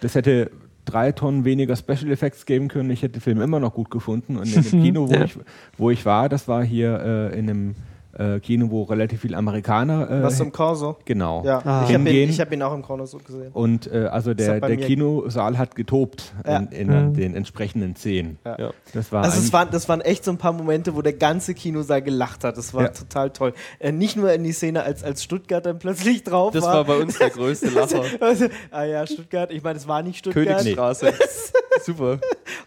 das 0.01 0.15
hätte 0.15 0.51
drei 0.85 1.13
Tonnen 1.13 1.45
weniger 1.45 1.77
Special 1.77 2.11
Effects 2.11 2.47
geben 2.47 2.67
können. 2.69 2.91
Ich 2.91 3.03
hätte 3.03 3.15
den 3.15 3.21
Film 3.21 3.41
immer 3.41 3.61
noch 3.61 3.75
gut 3.75 3.91
gefunden. 3.91 4.37
Und 4.37 4.53
in 4.55 4.63
dem 4.63 4.83
Kino, 4.83 5.09
wo, 5.09 5.13
Ja. 5.15 5.25
ich, 5.25 5.39
wo 5.77 5.91
ich 5.91 6.05
war, 6.05 6.29
das 6.29 6.49
war 6.49 6.65
hier 6.65 6.99
äh, 7.33 7.39
in 7.39 7.49
einem 7.49 7.75
äh, 8.19 8.41
Kino, 8.41 8.71
wo 8.71 8.83
relativ 8.85 9.21
viele 9.23 9.37
Amerikaner 9.37 10.11
äh, 10.11 10.23
Was 10.23 10.37
zum 10.39 10.53
Corso? 10.53 10.97
genau 11.05 11.43
Ja, 11.45 11.59
Ah. 11.65 11.85
ich 11.89 11.95
habe 11.95 12.11
ihn, 12.11 12.31
hab 12.39 12.53
ihn 12.53 12.63
auch 12.63 12.75
im 12.75 12.83
Corso 12.83 13.19
gesehen. 13.19 13.51
Und 13.53 13.87
äh, 13.93 14.07
also 14.11 14.35
Das 14.35 14.47
der, 14.47 14.61
der 14.61 14.77
Kinosaal 14.77 15.57
hat 15.59 15.75
getobt 15.75 16.33
Ja. 16.47 16.59
in, 16.59 16.69
in 16.69 16.89
Mhm. 17.11 17.15
den 17.15 17.35
entsprechenden 17.35 17.97
Szenen. 17.97 18.39
Ja. 18.45 18.71
Das 18.93 19.11
war 19.13 19.25
Also 19.25 19.39
es 19.39 19.53
waren, 19.53 19.69
das 19.71 19.89
waren 19.89 20.01
echt 20.03 20.25
so 20.25 20.31
ein 20.31 20.39
paar 20.39 20.53
Momente, 20.53 20.95
wo 20.95 21.03
der 21.03 21.15
ganze 21.15 21.55
Kinosaal 21.55 22.03
gelacht 22.03 22.45
hat. 22.45 22.57
Das 22.59 22.75
war 22.75 22.83
Ja. 22.85 22.89
total 22.89 23.31
toll. 23.31 23.55
Äh, 23.79 23.93
nicht 23.93 24.17
nur 24.17 24.33
in 24.33 24.45
die 24.45 24.53
Szene, 24.53 24.83
als, 24.83 25.03
als 25.03 25.23
Stuttgart 25.23 25.65
dann 25.65 25.79
plötzlich 25.79 26.23
drauf 26.23 26.53
Das 26.53 26.65
war. 26.65 26.75
war 26.75 26.85
bei 26.85 26.97
uns 26.99 27.19
der 27.19 27.31
größte 27.31 27.69
Lacher. 27.75 28.03
Also, 28.21 28.47
ah 28.71 28.85
ja, 28.85 29.07
Stuttgart. 29.07 29.51
Ich 29.53 29.63
meine, 29.63 29.79
es 29.79 29.89
war 29.89 30.03
nicht 30.03 30.19
Stuttgart. 30.19 30.47
Königsstraße. 30.59 31.13
Super. 31.85 32.19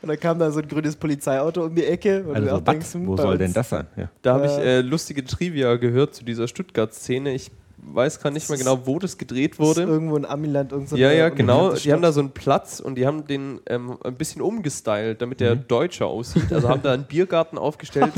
Und 0.02 0.10
dann 0.10 0.20
kam 0.20 0.40
da 0.40 0.52
so 0.52 0.60
ein 0.60 0.68
grünes 0.68 0.96
Polizeiauto 0.96 1.64
um 1.66 1.76
die 1.76 1.86
Ecke. 1.86 2.24
Und 2.24 2.36
also 2.36 2.50
so, 2.50 2.60
denkst, 2.60 2.86
was? 2.88 2.94
hm, 2.96 3.08
wo 3.08 3.16
soll 3.18 3.38
denn 3.38 3.54
das 3.54 3.70
sein? 3.70 3.88
Ja. 3.96 4.10
Da 4.22 4.34
habe 4.34 4.46
ich 4.48 4.52
Äh, 4.58 4.80
äh, 4.80 4.82
lustige 4.82 5.24
Trivia 5.38 5.76
gehört 5.76 6.16
zu 6.16 6.24
dieser 6.24 6.48
Stuttgart-Szene. 6.48 7.34
Ich 7.34 7.52
weiß 7.88 8.20
gar 8.22 8.32
nicht 8.32 8.50
mehr 8.50 8.58
genau, 8.58 8.86
wo 8.88 8.98
das 9.00 9.18
gedreht 9.18 9.52
Das 9.52 9.60
ist 9.60 9.66
wurde. 9.78 9.82
irgendwo 9.84 10.16
in 10.18 10.26
Amiland. 10.26 10.72
irgend 10.72 10.90
so 10.90 10.96
Ja, 10.98 11.12
ja, 11.12 11.30
genau. 11.30 11.74
Die 11.74 11.92
haben 11.94 12.02
da 12.02 12.12
so 12.12 12.20
einen 12.20 12.32
Platz 12.32 12.80
und 12.80 12.96
die 12.96 13.06
haben 13.06 13.28
den 13.28 13.60
ähm, 13.68 13.98
ein 14.04 14.16
bisschen 14.16 14.42
umgestylt, 14.42 15.22
damit 15.22 15.40
der 15.40 15.56
deutscher 15.56 16.08
aussieht. 16.08 16.52
Also 16.52 16.68
haben 16.70 16.82
da 16.82 16.94
einen 16.94 17.04
Biergarten 17.04 17.58
aufgestellt 17.58 18.12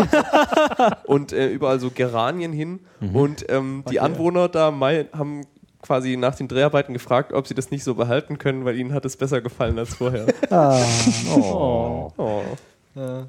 und 1.06 1.34
äh, 1.34 1.50
überall 1.50 1.80
so 1.80 1.90
Geranien 1.94 2.54
hin. 2.54 2.80
Und 3.14 3.46
ähm, 3.50 3.84
die 3.90 4.00
Anwohner 4.00 4.48
da 4.48 4.72
haben 5.14 5.46
quasi 5.82 6.18
nach 6.18 6.36
den 6.36 6.48
Dreharbeiten 6.48 6.94
gefragt, 6.94 7.34
ob 7.34 7.48
sie 7.48 7.54
das 7.54 7.70
nicht 7.72 7.84
so 7.84 7.96
behalten 7.96 8.38
können, 8.38 8.64
weil 8.66 8.78
ihnen 8.78 8.94
hat 8.94 9.06
es 9.06 9.18
besser 9.18 9.42
gefallen 9.42 9.78
als 9.80 9.94
vorher. 9.96 10.26
Oh. 10.50 12.12
Oh. 12.18 12.42
Ja. 12.96 13.28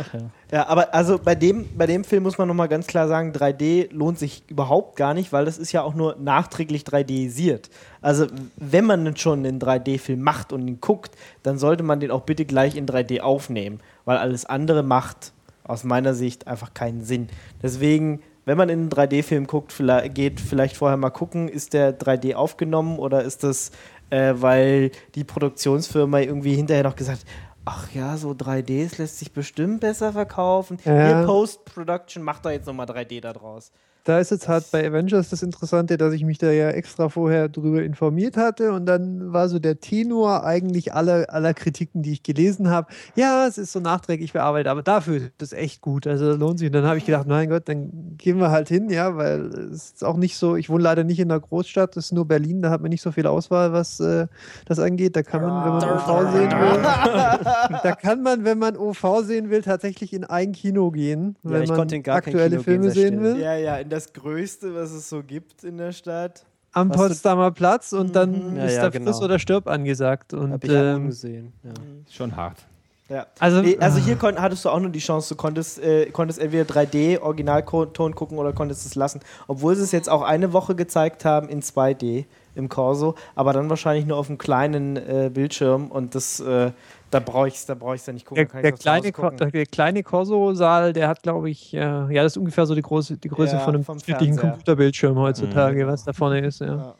Ach 0.00 0.14
ja. 0.14 0.20
Ja, 0.52 0.68
aber 0.68 0.92
also 0.92 1.18
bei 1.18 1.34
dem, 1.34 1.66
bei 1.78 1.86
dem 1.86 2.04
Film 2.04 2.24
muss 2.24 2.36
man 2.36 2.46
nochmal 2.46 2.68
ganz 2.68 2.86
klar 2.86 3.08
sagen, 3.08 3.32
3D 3.32 3.90
lohnt 3.90 4.18
sich 4.18 4.44
überhaupt 4.48 4.96
gar 4.96 5.14
nicht, 5.14 5.32
weil 5.32 5.46
das 5.46 5.56
ist 5.56 5.72
ja 5.72 5.80
auch 5.80 5.94
nur 5.94 6.16
nachträglich 6.16 6.82
3Disiert. 6.82 7.70
Also 8.02 8.26
wenn 8.56 8.84
man 8.84 9.16
schon 9.16 9.46
einen 9.46 9.58
3D-Film 9.58 10.20
macht 10.20 10.52
und 10.52 10.68
ihn 10.68 10.78
guckt, 10.82 11.16
dann 11.42 11.56
sollte 11.56 11.82
man 11.82 12.00
den 12.00 12.10
auch 12.10 12.20
bitte 12.20 12.44
gleich 12.44 12.76
in 12.76 12.86
3D 12.86 13.20
aufnehmen, 13.20 13.80
weil 14.04 14.18
alles 14.18 14.44
andere 14.44 14.82
macht 14.82 15.32
aus 15.64 15.84
meiner 15.84 16.12
Sicht 16.12 16.46
einfach 16.46 16.74
keinen 16.74 17.02
Sinn. 17.02 17.28
Deswegen, 17.62 18.20
wenn 18.44 18.58
man 18.58 18.68
in 18.68 18.80
einen 18.80 18.90
3D-Film 18.90 19.46
guckt, 19.46 19.72
vielleicht, 19.72 20.14
geht 20.14 20.38
vielleicht 20.38 20.76
vorher 20.76 20.98
mal 20.98 21.08
gucken, 21.08 21.48
ist 21.48 21.72
der 21.72 21.98
3D 21.98 22.34
aufgenommen 22.34 22.98
oder 22.98 23.22
ist 23.22 23.42
das, 23.42 23.70
äh, 24.10 24.34
weil 24.36 24.90
die 25.14 25.24
Produktionsfirma 25.24 26.20
irgendwie 26.20 26.54
hinterher 26.54 26.84
noch 26.84 26.96
gesagt 26.96 27.20
hat, 27.20 27.26
Ach 27.64 27.92
ja, 27.92 28.16
so 28.16 28.32
3Ds 28.32 28.98
lässt 28.98 29.18
sich 29.18 29.32
bestimmt 29.32 29.80
besser 29.80 30.12
verkaufen. 30.12 30.78
Ja. 30.84 31.24
Post-Production 31.24 32.22
macht 32.22 32.44
doch 32.44 32.50
jetzt 32.50 32.66
nochmal 32.66 32.86
3D 32.86 33.20
da 33.20 33.32
draus. 33.32 33.70
Da 34.04 34.18
ist 34.18 34.30
jetzt 34.30 34.48
halt 34.48 34.64
bei 34.72 34.86
Avengers 34.86 35.30
das 35.30 35.42
Interessante, 35.42 35.96
dass 35.96 36.12
ich 36.12 36.24
mich 36.24 36.38
da 36.38 36.50
ja 36.50 36.70
extra 36.70 37.08
vorher 37.08 37.48
drüber 37.48 37.82
informiert 37.82 38.36
hatte 38.36 38.72
und 38.72 38.86
dann 38.86 39.32
war 39.32 39.48
so 39.48 39.58
der 39.60 39.78
Tenor 39.78 40.44
eigentlich 40.44 40.92
aller, 40.92 41.26
aller 41.28 41.54
Kritiken, 41.54 42.02
die 42.02 42.12
ich 42.12 42.22
gelesen 42.24 42.68
habe. 42.68 42.88
Ja, 43.14 43.46
es 43.46 43.58
ist 43.58 43.72
so 43.72 43.78
nachträglich 43.78 44.32
bearbeitet, 44.32 44.68
aber 44.68 44.82
dafür 44.82 45.16
ist 45.16 45.30
es 45.40 45.52
echt 45.52 45.80
gut. 45.80 46.06
Also 46.06 46.34
lohnt 46.34 46.58
sich. 46.58 46.66
Und 46.66 46.72
dann 46.72 46.84
habe 46.84 46.98
ich 46.98 47.06
gedacht, 47.06 47.28
mein 47.28 47.48
Gott, 47.48 47.68
dann 47.68 48.16
gehen 48.18 48.38
wir 48.38 48.50
halt 48.50 48.68
hin, 48.68 48.90
ja, 48.90 49.16
weil 49.16 49.46
es 49.72 49.92
ist 49.92 50.04
auch 50.04 50.16
nicht 50.16 50.36
so, 50.36 50.56
ich 50.56 50.68
wohne 50.68 50.82
leider 50.82 51.04
nicht 51.04 51.20
in 51.20 51.30
einer 51.30 51.40
Großstadt, 51.40 51.96
das 51.96 52.06
ist 52.06 52.12
nur 52.12 52.26
Berlin, 52.26 52.60
da 52.60 52.70
hat 52.70 52.80
man 52.80 52.90
nicht 52.90 53.02
so 53.02 53.12
viel 53.12 53.26
Auswahl, 53.28 53.72
was 53.72 54.00
äh, 54.00 54.26
das 54.66 54.80
angeht. 54.80 55.14
Da 55.14 55.22
kann 55.22 55.42
man, 55.42 55.64
wenn 55.64 55.72
man 55.74 55.96
OV 55.96 56.32
sehen 56.32 56.50
will, 56.50 56.82
da 57.82 57.94
kann 57.94 58.22
man, 58.22 58.44
wenn 58.44 58.58
man 58.58 58.76
OV 58.76 59.22
sehen 59.22 59.50
will, 59.50 59.62
tatsächlich 59.62 60.12
in 60.12 60.24
ein 60.24 60.50
Kino 60.52 60.90
gehen, 60.90 61.36
Ja, 61.44 61.50
wenn 61.50 61.62
ich 61.62 61.68
man 61.68 61.78
konnte 61.78 61.96
in 61.96 62.02
gar 62.02 62.20
kein 62.20 62.34
aktuelle 62.34 62.56
Kino 62.56 62.62
Filme 62.62 62.90
sehen 62.90 63.22
will. 63.22 63.38
Ja, 63.38 63.54
ja, 63.54 63.76
in 63.76 63.91
das 63.92 64.12
Größte, 64.12 64.74
was 64.74 64.90
es 64.92 65.08
so 65.08 65.22
gibt 65.22 65.64
in 65.64 65.76
der 65.78 65.92
Stadt. 65.92 66.44
am 66.74 66.88
Was 66.88 66.96
du- 66.96 67.02
Potsdamer 67.08 67.50
Platz 67.50 67.92
und 67.92 68.16
dann 68.16 68.50
Mhm. 68.52 68.56
Ja, 68.56 68.64
ist 68.64 68.76
ja, 68.76 68.82
da 68.82 68.88
genau. 68.88 69.04
Friss 69.12 69.20
oder 69.22 69.38
Stirb 69.38 69.66
angesagt. 69.68 70.32
Und, 70.32 70.52
Habe 70.52 70.66
ich 70.66 70.72
ähm, 70.72 71.06
gesehen. 71.08 71.52
Ja. 71.62 71.72
Schon 72.10 72.34
hart. 72.34 72.64
Ja. 73.12 73.26
also, 73.38 73.60
Nee, 73.60 73.76
also 73.78 73.98
hier 73.98 74.16
kon 74.16 74.40
hattest 74.40 74.64
du 74.64 74.70
auch 74.70 74.80
nur 74.80 74.88
die 74.90 74.98
Chance, 75.00 75.34
du 75.34 75.36
konntest, 75.38 75.78
äh, 75.82 76.06
konntest 76.10 76.38
entweder 76.40 76.64
3D 76.64 77.20
Originalton 77.20 78.14
gucken 78.14 78.38
oder 78.38 78.52
konntest 78.54 78.86
es 78.86 78.94
lassen. 78.94 79.20
Obwohl 79.48 79.76
sie 79.76 79.82
es 79.82 79.92
jetzt 79.92 80.08
auch 80.08 80.22
eine 80.22 80.52
Woche 80.54 80.74
gezeigt 80.74 81.24
haben 81.26 81.48
in 81.50 81.60
2D 81.60 82.24
im 82.54 82.68
Corso, 82.68 83.14
aber 83.34 83.52
dann 83.52 83.68
wahrscheinlich 83.70 84.06
nur 84.06 84.16
auf 84.16 84.28
einem 84.28 84.38
kleinen 84.38 84.96
äh, 84.96 85.30
Bildschirm 85.32 85.90
und 85.90 86.14
das, 86.14 86.40
äh, 86.40 86.70
da 87.10 87.20
brauche 87.20 87.48
ich 87.48 87.54
es 87.56 87.66
da 87.66 87.74
ja 87.74 88.12
nicht 88.12 88.24
gucken. 88.26 88.48
der, 88.52 88.62
der, 88.62 88.72
kleine, 88.72 89.12
gucken. 89.12 89.50
der 89.50 89.66
kleine 89.66 90.02
Corso-Saal, 90.02 90.92
der 90.94 91.08
hat, 91.08 91.22
glaube 91.22 91.50
ich, 91.50 91.74
äh, 91.74 91.78
ja, 91.80 92.22
das 92.22 92.32
ist 92.32 92.36
ungefähr 92.38 92.64
so 92.66 92.74
die, 92.74 92.82
große, 92.82 93.18
die 93.18 93.28
Größe 93.28 93.54
Ja, 93.56 93.60
von 93.60 93.74
einem 93.74 93.84
Fernseher. 93.84 94.36
Computerbildschirm 94.36 95.18
heutzutage, 95.18 95.84
Mhm. 95.84 95.88
was 95.88 96.04
da 96.04 96.12
vorne 96.14 96.40
ist. 96.46 96.60
Ja. 96.60 96.94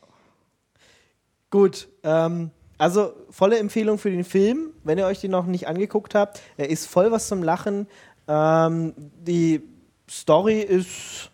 Gut, 1.51 1.89
ähm, 2.03 2.51
also 2.79 3.12
volle 3.31 3.59
Empfehlung 3.59 3.99
für 3.99 4.11
den 4.11 4.25
Film, 4.25 4.70
wenn 4.85 4.99
ihr 4.99 5.07
euch 5.07 5.20
den 5.20 5.31
noch 5.31 5.47
nicht 5.47 5.68
angeguckt 5.68 6.14
habt. 6.14 6.41
Er 6.57 6.70
ist 6.70 6.87
voll 6.87 7.11
was 7.11 7.29
zum 7.29 7.43
Lachen. 7.43 7.87
Ähm, 8.29 8.95
die 8.97 9.62
Story 10.11 10.61
ist, 10.61 11.31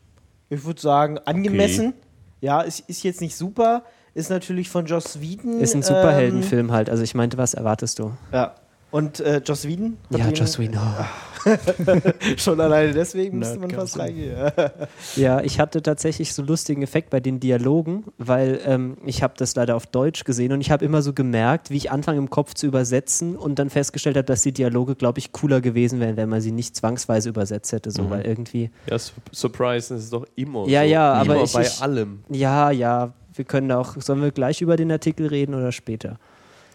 ich 0.51 0.64
würde 0.64 0.80
sagen, 0.80 1.18
angemessen. 1.18 1.95
Ja, 2.41 2.61
ist, 2.61 2.89
ist 2.89 3.03
jetzt 3.03 3.20
nicht 3.20 3.36
super. 3.36 3.84
Ist 4.14 4.30
natürlich 4.30 4.68
von 4.68 4.86
Joss 4.86 5.20
Whedon. 5.20 5.61
Ist 5.61 5.74
ein 5.74 5.78
ähm, 5.78 5.82
Superheldenfilm 5.82 6.72
halt. 6.72 6.91
Also 6.91 7.03
ich 7.03 7.14
meinte, 7.14 7.39
was 7.39 7.55
erwartest 7.55 7.99
du? 7.99 8.12
ja. 8.32 8.55
Und 8.91 9.20
äh, 9.20 9.43
Joss 9.45 9.66
Whedon? 9.68 9.99
Ja, 10.11 10.28
Joss 10.30 10.59
Whedon. 10.59 10.78
oh. 10.82 11.05
Schon 12.36 12.61
alleine 12.61 12.93
deswegen 12.93 13.39
müsste 13.39 13.59
man 13.59 13.70
fast 13.70 13.99
reingehen. 13.99 14.34
Ja, 15.16 15.41
ich 15.41 15.61
hatte 15.61 15.82
tatsächlich 15.82 16.32
so 16.34 16.43
einen 16.43 16.49
lustigen 16.49 16.82
Effekt 16.82 17.11
bei 17.11 17.20
den 17.20 17.39
Dialogen, 17.41 18.05
weil 18.18 18.61
ähm, 18.64 18.97
ich 19.05 19.22
habe 19.22 19.34
das 19.36 19.55
leider 19.55 19.76
auf 19.76 19.86
Deutsch 19.86 20.24
gesehen 20.24 20.53
und 20.53 20.61
ich 20.61 20.70
habe 20.70 20.84
immer 20.84 21.01
so 21.03 21.12
gemerkt, 21.12 21.70
wie 21.70 21.76
ich 21.76 21.91
anfange 21.91 22.18
im 22.18 22.28
Kopf 22.30 22.55
zu 22.55 22.66
übersetzen 22.66 23.36
und 23.36 23.59
dann 23.59 23.70
festgestellt 23.70 24.16
habe, 24.16 24.24
dass 24.26 24.43
die 24.43 24.53
Dialoge, 24.53 24.95
glaube 24.97 25.18
ich, 25.18 25.32
cooler 25.32 25.61
gewesen 25.61 26.01
wären, 26.01 26.16
wenn 26.16 26.28
man 26.28 26.41
sie 26.41 26.53
nicht 26.53 26.74
zwangsweise 26.76 27.28
übersetzt 27.28 27.72
hätte, 27.72 27.91
so, 27.91 28.11
weil 28.11 28.26
irgendwie, 28.26 28.70
Ja, 28.91 28.99
Su- 28.99 29.12
Surprise, 29.32 29.95
das 29.95 30.05
ist 30.05 30.12
doch 30.12 30.26
immer 30.34 30.66
Ja, 30.66 30.82
so. 30.82 30.89
ja, 30.89 31.12
aber 31.14 31.34
immer 31.36 31.45
ich- 31.45 31.53
bei 31.53 31.62
ich- 31.62 31.82
allem. 31.82 32.20
ja, 32.30 32.70
ja, 32.70 33.12
wir 33.34 33.45
können 33.45 33.68
da 33.68 33.78
auch, 33.78 33.95
sollen 34.01 34.22
wir 34.22 34.32
gleich 34.32 34.61
über 34.61 34.76
den 34.76 34.91
Artikel 34.91 35.26
reden 35.26 35.55
oder 35.55 35.72
später? 35.72 36.18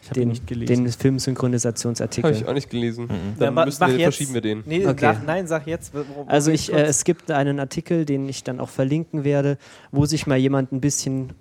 Ich 0.04 0.10
habe 0.10 0.20
Den, 0.20 0.30
nicht 0.30 0.46
gelesen. 0.48 0.68
den 0.76 0.86
Habe 0.86 0.98
Filmsynchronisationsartikel. 0.98 2.32
ich 2.34 2.46
auch 2.46 2.54
nicht 2.54 2.70
gelesen. 2.70 3.08
Ja, 3.10 3.16
Dann 3.46 3.54
ma- 3.54 3.64
müssen 3.66 3.80
wir, 3.88 3.88
jetzt. 3.96 4.04
verschieben 4.04 4.34
wir 4.34 4.42
den. 4.42 4.62
Nee, 4.66 4.86
Okay. 4.86 4.98
sag, 5.00 5.26
nein, 5.26 5.48
sag 5.48 5.66
jetzt. 5.66 5.94
worum- 5.94 6.28
Also 6.28 6.52
ich, 6.52 6.74
äh, 6.74 6.82
es 6.84 7.06
gibt 7.06 7.32
einen 7.32 7.58
Artikel, 7.60 8.04
den 8.06 8.28
ich 8.28 8.44
dann 8.44 8.60
auch 8.60 8.68
verlinken 8.70 9.24
werde, 9.24 9.58
wo 9.94 10.06
sich 10.06 10.28
mal 10.28 10.38
jemand 10.38 10.74
ein 10.74 10.82
bisschen 10.82 11.32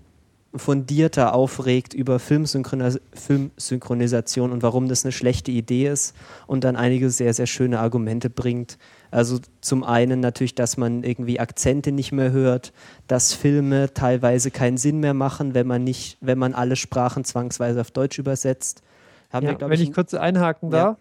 fundierter 0.55 1.35
aufregt 1.35 1.93
über 1.95 2.19
Filmsynchronis 2.21 3.01
Filmsynchronisation 3.15 4.53
und 4.53 4.63
warum 4.63 4.89
das 4.89 5.05
eine 5.05 5.11
schlechte 5.13 5.51
Idee 5.51 5.89
ist 5.89 6.15
und 6.47 6.65
dann 6.65 6.77
einige 6.77 7.11
sehr, 7.11 7.35
sehr 7.35 7.47
schöne 7.47 7.81
Argumente 7.81 8.31
bringt. 8.31 8.79
Also 9.13 9.39
zum 9.61 9.85
einen 9.85 10.19
natürlich, 10.21 10.55
dass 10.57 10.77
man 10.77 11.05
irgendwie 11.05 11.39
Akzente 11.39 11.93
nicht 11.93 12.11
mehr 12.13 12.33
hört, 12.33 12.73
dass 13.07 13.33
Filme 13.35 13.93
teilweise 13.95 14.51
keinen 14.51 14.79
Sinn 14.79 14.99
mehr 15.01 15.15
machen, 15.15 15.55
wenn 15.55 15.67
man 15.67 15.85
nicht, 15.85 16.17
wenn 16.21 16.39
man 16.39 16.55
alle 16.55 16.75
Sprachen 16.77 17.23
zwangsweise 17.25 17.81
auf 17.83 17.91
Deutsch 17.93 18.19
übersetzt. 18.19 18.83
Haben 19.31 19.47
wir, 19.47 19.53
Ja, 19.53 19.59
glaub 19.59 19.71
wenn 19.71 19.81
ich 19.81 19.91
ein- 19.91 19.95
kurz 19.95 20.15
einhaken 20.15 20.71
Ja. 20.73 20.77
darf. 20.85 20.97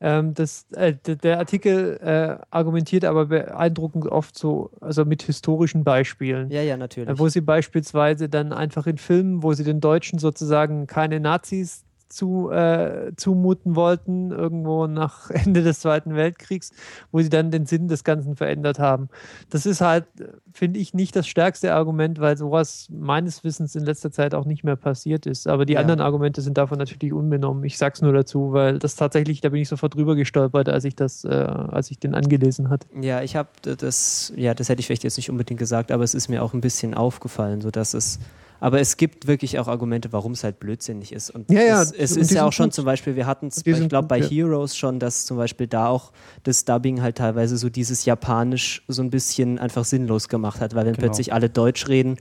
Ähm, 0.00 0.34
das, 0.34 0.66
äh, 0.72 0.92
der 0.94 1.38
Artikel 1.38 1.98
äh, 2.02 2.36
argumentiert 2.50 3.04
aber 3.06 3.26
beeindruckend 3.26 4.06
oft 4.08 4.36
so, 4.36 4.70
also 4.80 5.04
mit 5.06 5.22
historischen 5.22 5.84
Beispielen. 5.84 6.50
ja, 6.50 6.60
ja, 6.60 6.74
Äh, 6.74 6.76
natürlich. 6.76 7.18
Wo 7.18 7.28
sie 7.28 7.40
beispielsweise 7.40 8.28
dann 8.28 8.52
einfach 8.52 8.86
in 8.86 8.98
Filmen, 8.98 9.42
wo 9.42 9.54
sie 9.54 9.64
den 9.64 9.80
Deutschen 9.80 10.18
sozusagen 10.18 10.86
keine 10.86 11.20
Nazis 11.20 11.84
zu, 12.08 12.50
äh, 12.50 13.12
zumuten 13.16 13.76
wollten, 13.76 14.30
irgendwo 14.30 14.86
nach 14.86 15.30
Ende 15.30 15.62
des 15.62 15.80
Zweiten 15.80 16.14
Weltkriegs, 16.14 16.70
wo 17.12 17.20
sie 17.20 17.28
dann 17.28 17.50
den 17.50 17.66
Sinn 17.66 17.88
des 17.88 18.04
Ganzen 18.04 18.36
verändert 18.36 18.78
haben. 18.78 19.08
Das 19.50 19.66
ist 19.66 19.80
halt, 19.80 20.04
äh, 20.20 20.28
finde 20.52 20.78
ich, 20.80 20.94
nicht 20.94 21.16
das 21.16 21.26
stärkste 21.26 21.74
Argument, 21.74 22.20
weil 22.20 22.36
sowas 22.36 22.88
meines 22.90 23.44
Wissens 23.44 23.74
in 23.74 23.84
letzter 23.84 24.10
Zeit 24.10 24.34
auch 24.34 24.44
nicht 24.44 24.64
mehr 24.64 24.76
passiert 24.76 25.26
ist. 25.26 25.46
Aber 25.48 25.64
die 25.66 25.74
Ja. 25.74 25.80
anderen 25.80 26.00
Argumente 26.00 26.40
sind 26.42 26.56
davon 26.58 26.78
natürlich 26.78 27.12
unbenommen. 27.12 27.64
Ich 27.64 27.78
sag's 27.78 28.02
nur 28.02 28.12
dazu, 28.12 28.52
weil 28.52 28.78
das 28.78 28.96
tatsächlich, 28.96 29.40
da 29.40 29.48
bin 29.48 29.60
ich 29.62 29.68
sofort 29.68 29.94
drüber 29.94 30.14
gestolpert, 30.16 30.68
als 30.68 30.84
ich 30.84 30.94
das, 30.96 31.24
äh, 31.24 31.28
als 31.28 31.90
ich 31.90 31.98
den 31.98 32.14
angelesen 32.14 32.68
hatte. 32.70 32.86
Ja, 33.00 33.22
ich 33.22 33.36
habe 33.36 33.48
das, 33.62 34.32
ja, 34.36 34.54
das 34.54 34.68
hätte 34.68 34.80
ich 34.80 34.86
vielleicht 34.86 35.04
jetzt 35.04 35.16
nicht 35.16 35.30
unbedingt 35.30 35.58
gesagt, 35.58 35.90
aber 35.92 36.04
es 36.04 36.14
ist 36.14 36.28
mir 36.28 36.42
auch 36.42 36.54
ein 36.54 36.60
bisschen 36.60 36.94
aufgefallen, 36.94 37.60
so 37.60 37.70
dass 37.70 37.94
es, 37.94 38.18
aber 38.60 38.80
es 38.80 38.96
gibt 38.96 39.26
wirklich 39.26 39.58
auch 39.58 39.68
Argumente, 39.68 40.12
warum 40.12 40.32
es 40.32 40.42
halt 40.44 40.58
blödsinnig 40.60 41.12
ist. 41.12 41.30
Und 41.30 41.50
Ja, 41.50 41.60
ja, 41.62 41.82
es, 41.82 41.92
es 41.92 42.12
und 42.16 42.22
ist 42.22 42.30
ja 42.32 42.46
auch 42.46 42.52
schon 42.52 42.66
gut. 42.66 42.74
zum 42.74 42.84
Beispiel, 42.84 43.16
wir 43.16 43.26
hatten 43.26 43.48
es, 43.48 43.58
ich 43.66 43.88
glaube 43.88 44.08
bei 44.08 44.18
ja. 44.18 44.26
Heroes 44.26 44.76
schon, 44.76 44.98
dass 44.98 45.26
zum 45.26 45.36
Beispiel 45.36 45.66
da 45.66 45.88
auch 45.88 46.12
das 46.44 46.64
Dubbing 46.64 47.02
halt 47.02 47.16
teilweise 47.16 47.56
so 47.56 47.68
dieses 47.68 48.04
Japanisch 48.04 48.82
so 48.88 49.02
ein 49.02 49.10
bisschen 49.10 49.58
einfach 49.58 49.84
sinnlos 49.84 50.28
gemacht 50.28 50.60
hat, 50.60 50.74
weil 50.74 50.86
wenn 50.86 50.94
Genau. 50.94 51.06
plötzlich 51.06 51.32
alle 51.32 51.50
Deutsch 51.50 51.88
reden, 51.88 52.16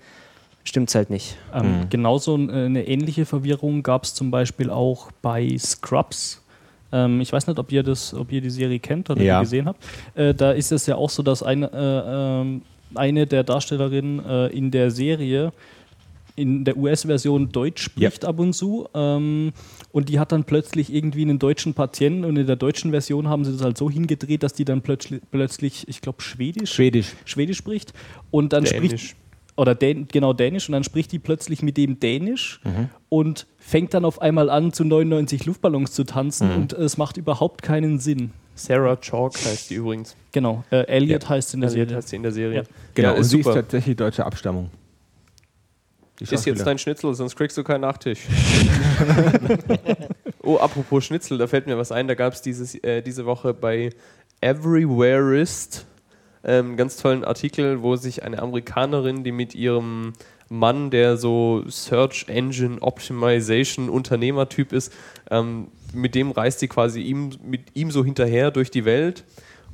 stimmt's 0.65 0.95
halt 0.95 1.09
nicht. 1.09 1.37
Ähm, 1.53 1.87
Genauso 1.89 2.35
ein- 2.35 2.49
äh, 2.49 2.53
eine 2.65 2.87
ähnliche 2.87 3.25
Verwirrung 3.25 3.83
gab 3.83 4.03
es 4.03 4.13
zum 4.13 4.31
Beispiel 4.31 4.69
auch 4.69 5.11
bei 5.21 5.55
Scrubs. 5.57 6.41
Ähm, 6.91 7.21
ich 7.21 7.31
weiß 7.33 7.47
nicht, 7.47 7.59
ob 7.59 7.71
ihr, 7.71 7.83
das, 7.83 8.13
ob 8.13 8.31
ihr 8.31 8.39
die 8.41 8.49
Serie 8.49 8.79
kennt 8.79 9.09
oder 9.09 9.21
Ja. 9.21 9.39
die 9.39 9.45
gesehen 9.45 9.65
habt. 9.67 9.83
Äh, 10.15 10.33
da 10.33 10.51
ist 10.51 10.71
es 10.71 10.85
ja 10.85 10.95
auch 10.95 11.09
so, 11.09 11.23
dass 11.23 11.41
eine, 11.43 11.67
äh, 11.71 12.41
ähm, 12.41 12.61
eine 12.95 13.25
der 13.25 13.43
Darstellerinnen 13.43 14.49
in 14.51 14.69
der 14.69 14.91
Serie 14.91 15.51
in 16.35 16.63
der 16.65 16.77
US-Version 16.77 17.51
Deutsch 17.51 17.83
spricht 17.83 18.25
ab 18.25 18.39
und 18.39 18.53
zu. 18.53 18.87
Ähm, 18.93 19.51
und 19.91 20.09
die 20.09 20.19
hat 20.19 20.31
dann 20.31 20.43
plötzlich 20.43 20.93
irgendwie 20.93 21.21
einen 21.21 21.39
deutschen 21.39 21.73
Patienten 21.73 22.25
und 22.25 22.37
in 22.37 22.47
der 22.47 22.55
deutschen 22.55 22.91
Version 22.91 23.27
haben 23.27 23.45
sie 23.45 23.51
das 23.53 23.61
halt 23.61 23.77
so 23.77 23.89
hingedreht, 23.89 24.41
dass 24.43 24.53
die 24.53 24.65
dann 24.65 24.81
plötzlich, 24.81 25.21
plötzlich 25.31 25.87
ich 25.87 26.01
glaube, 26.01 26.21
Schwedisch, 26.21 26.73
Schwedisch. 26.73 27.13
Schwedisch 27.25 27.57
spricht 27.57 27.93
und 28.31 28.53
dann 28.53 28.63
Dänisch. 28.63 28.85
spricht 29.01 29.15
oder 29.55 29.75
Dän 29.75 30.07
genau 30.11 30.33
Dänisch 30.33 30.67
und 30.67 30.73
dann 30.73 30.83
spricht 30.83 31.11
die 31.11 31.19
plötzlich 31.19 31.61
mit 31.61 31.77
dem 31.77 31.99
Dänisch 31.99 32.59
Mhm. 32.63 32.89
und 33.09 33.45
fängt 33.59 33.93
dann 33.93 34.03
auf 34.03 34.19
einmal 34.19 34.49
an 34.49 34.73
zu 34.73 34.83
99 34.83 35.45
Luftballons 35.45 35.91
zu 35.91 36.03
tanzen 36.05 36.47
Mhm. 36.49 36.55
und 36.55 36.73
es 36.73 36.97
macht 36.97 37.17
überhaupt 37.17 37.61
keinen 37.61 37.99
Sinn. 37.99 38.31
Sarah 38.55 38.95
Chalk 38.95 39.33
heißt 39.35 39.69
die 39.69 39.75
übrigens. 39.75 40.15
Genau, 40.31 40.63
äh, 40.71 40.87
Elliot 40.87 41.23
Ja. 41.23 41.29
heißt 41.29 41.53
in 41.53 41.61
der 41.61 41.69
Elliot 41.69 41.87
Serie. 41.89 41.97
heißt 41.97 42.09
sie 42.09 42.15
in 42.15 42.23
der 42.23 42.31
Serie. 42.31 42.55
Ja. 42.57 42.63
Genau, 42.95 43.09
Ja, 43.09 43.13
und 43.15 43.21
ist 43.21 43.29
sie 43.29 43.39
ist 43.39 43.45
super. 43.45 43.55
tatsächlich 43.57 43.95
deutsche 43.95 44.25
Abstammung. 44.25 44.71
Ist 46.31 46.45
jetzt 46.45 46.65
dein 46.65 46.77
Schnitzel, 46.77 47.13
sonst 47.13 47.35
kriegst 47.35 47.57
du 47.57 47.63
keinen 47.63 47.81
Nachtisch. 47.81 48.21
oh, 50.41 50.57
apropos 50.57 51.03
Schnitzel, 51.03 51.37
da 51.37 51.47
fällt 51.47 51.67
mir 51.67 51.77
was 51.77 51.91
ein. 51.91 52.07
Da 52.07 52.15
gab 52.15 52.33
es 52.33 52.45
äh, 52.83 53.01
diese 53.01 53.25
Woche 53.25 53.53
bei 53.53 53.89
Everywhereist 54.41 55.85
ähm, 56.43 56.67
einen 56.67 56.77
ganz 56.77 56.97
tollen 56.97 57.23
Artikel, 57.23 57.81
wo 57.81 57.95
sich 57.95 58.23
eine 58.23 58.41
Amerikanerin, 58.41 59.23
die 59.23 59.31
mit 59.31 59.55
ihrem 59.55 60.13
Mann, 60.49 60.91
der 60.91 61.17
so 61.17 61.63
Search 61.67 62.25
Engine 62.27 62.81
Optimization 62.81 63.89
Unternehmertyp 63.89 64.71
ist, 64.71 64.93
ähm, 65.31 65.67
mit 65.93 66.15
dem 66.15 66.31
reist 66.31 66.59
sie 66.59 66.67
quasi 66.67 67.01
ihm, 67.01 67.31
mit 67.43 67.75
ihm 67.75 67.91
so 67.91 68.03
hinterher 68.03 68.51
durch 68.51 68.71
die 68.71 68.85
Welt 68.85 69.23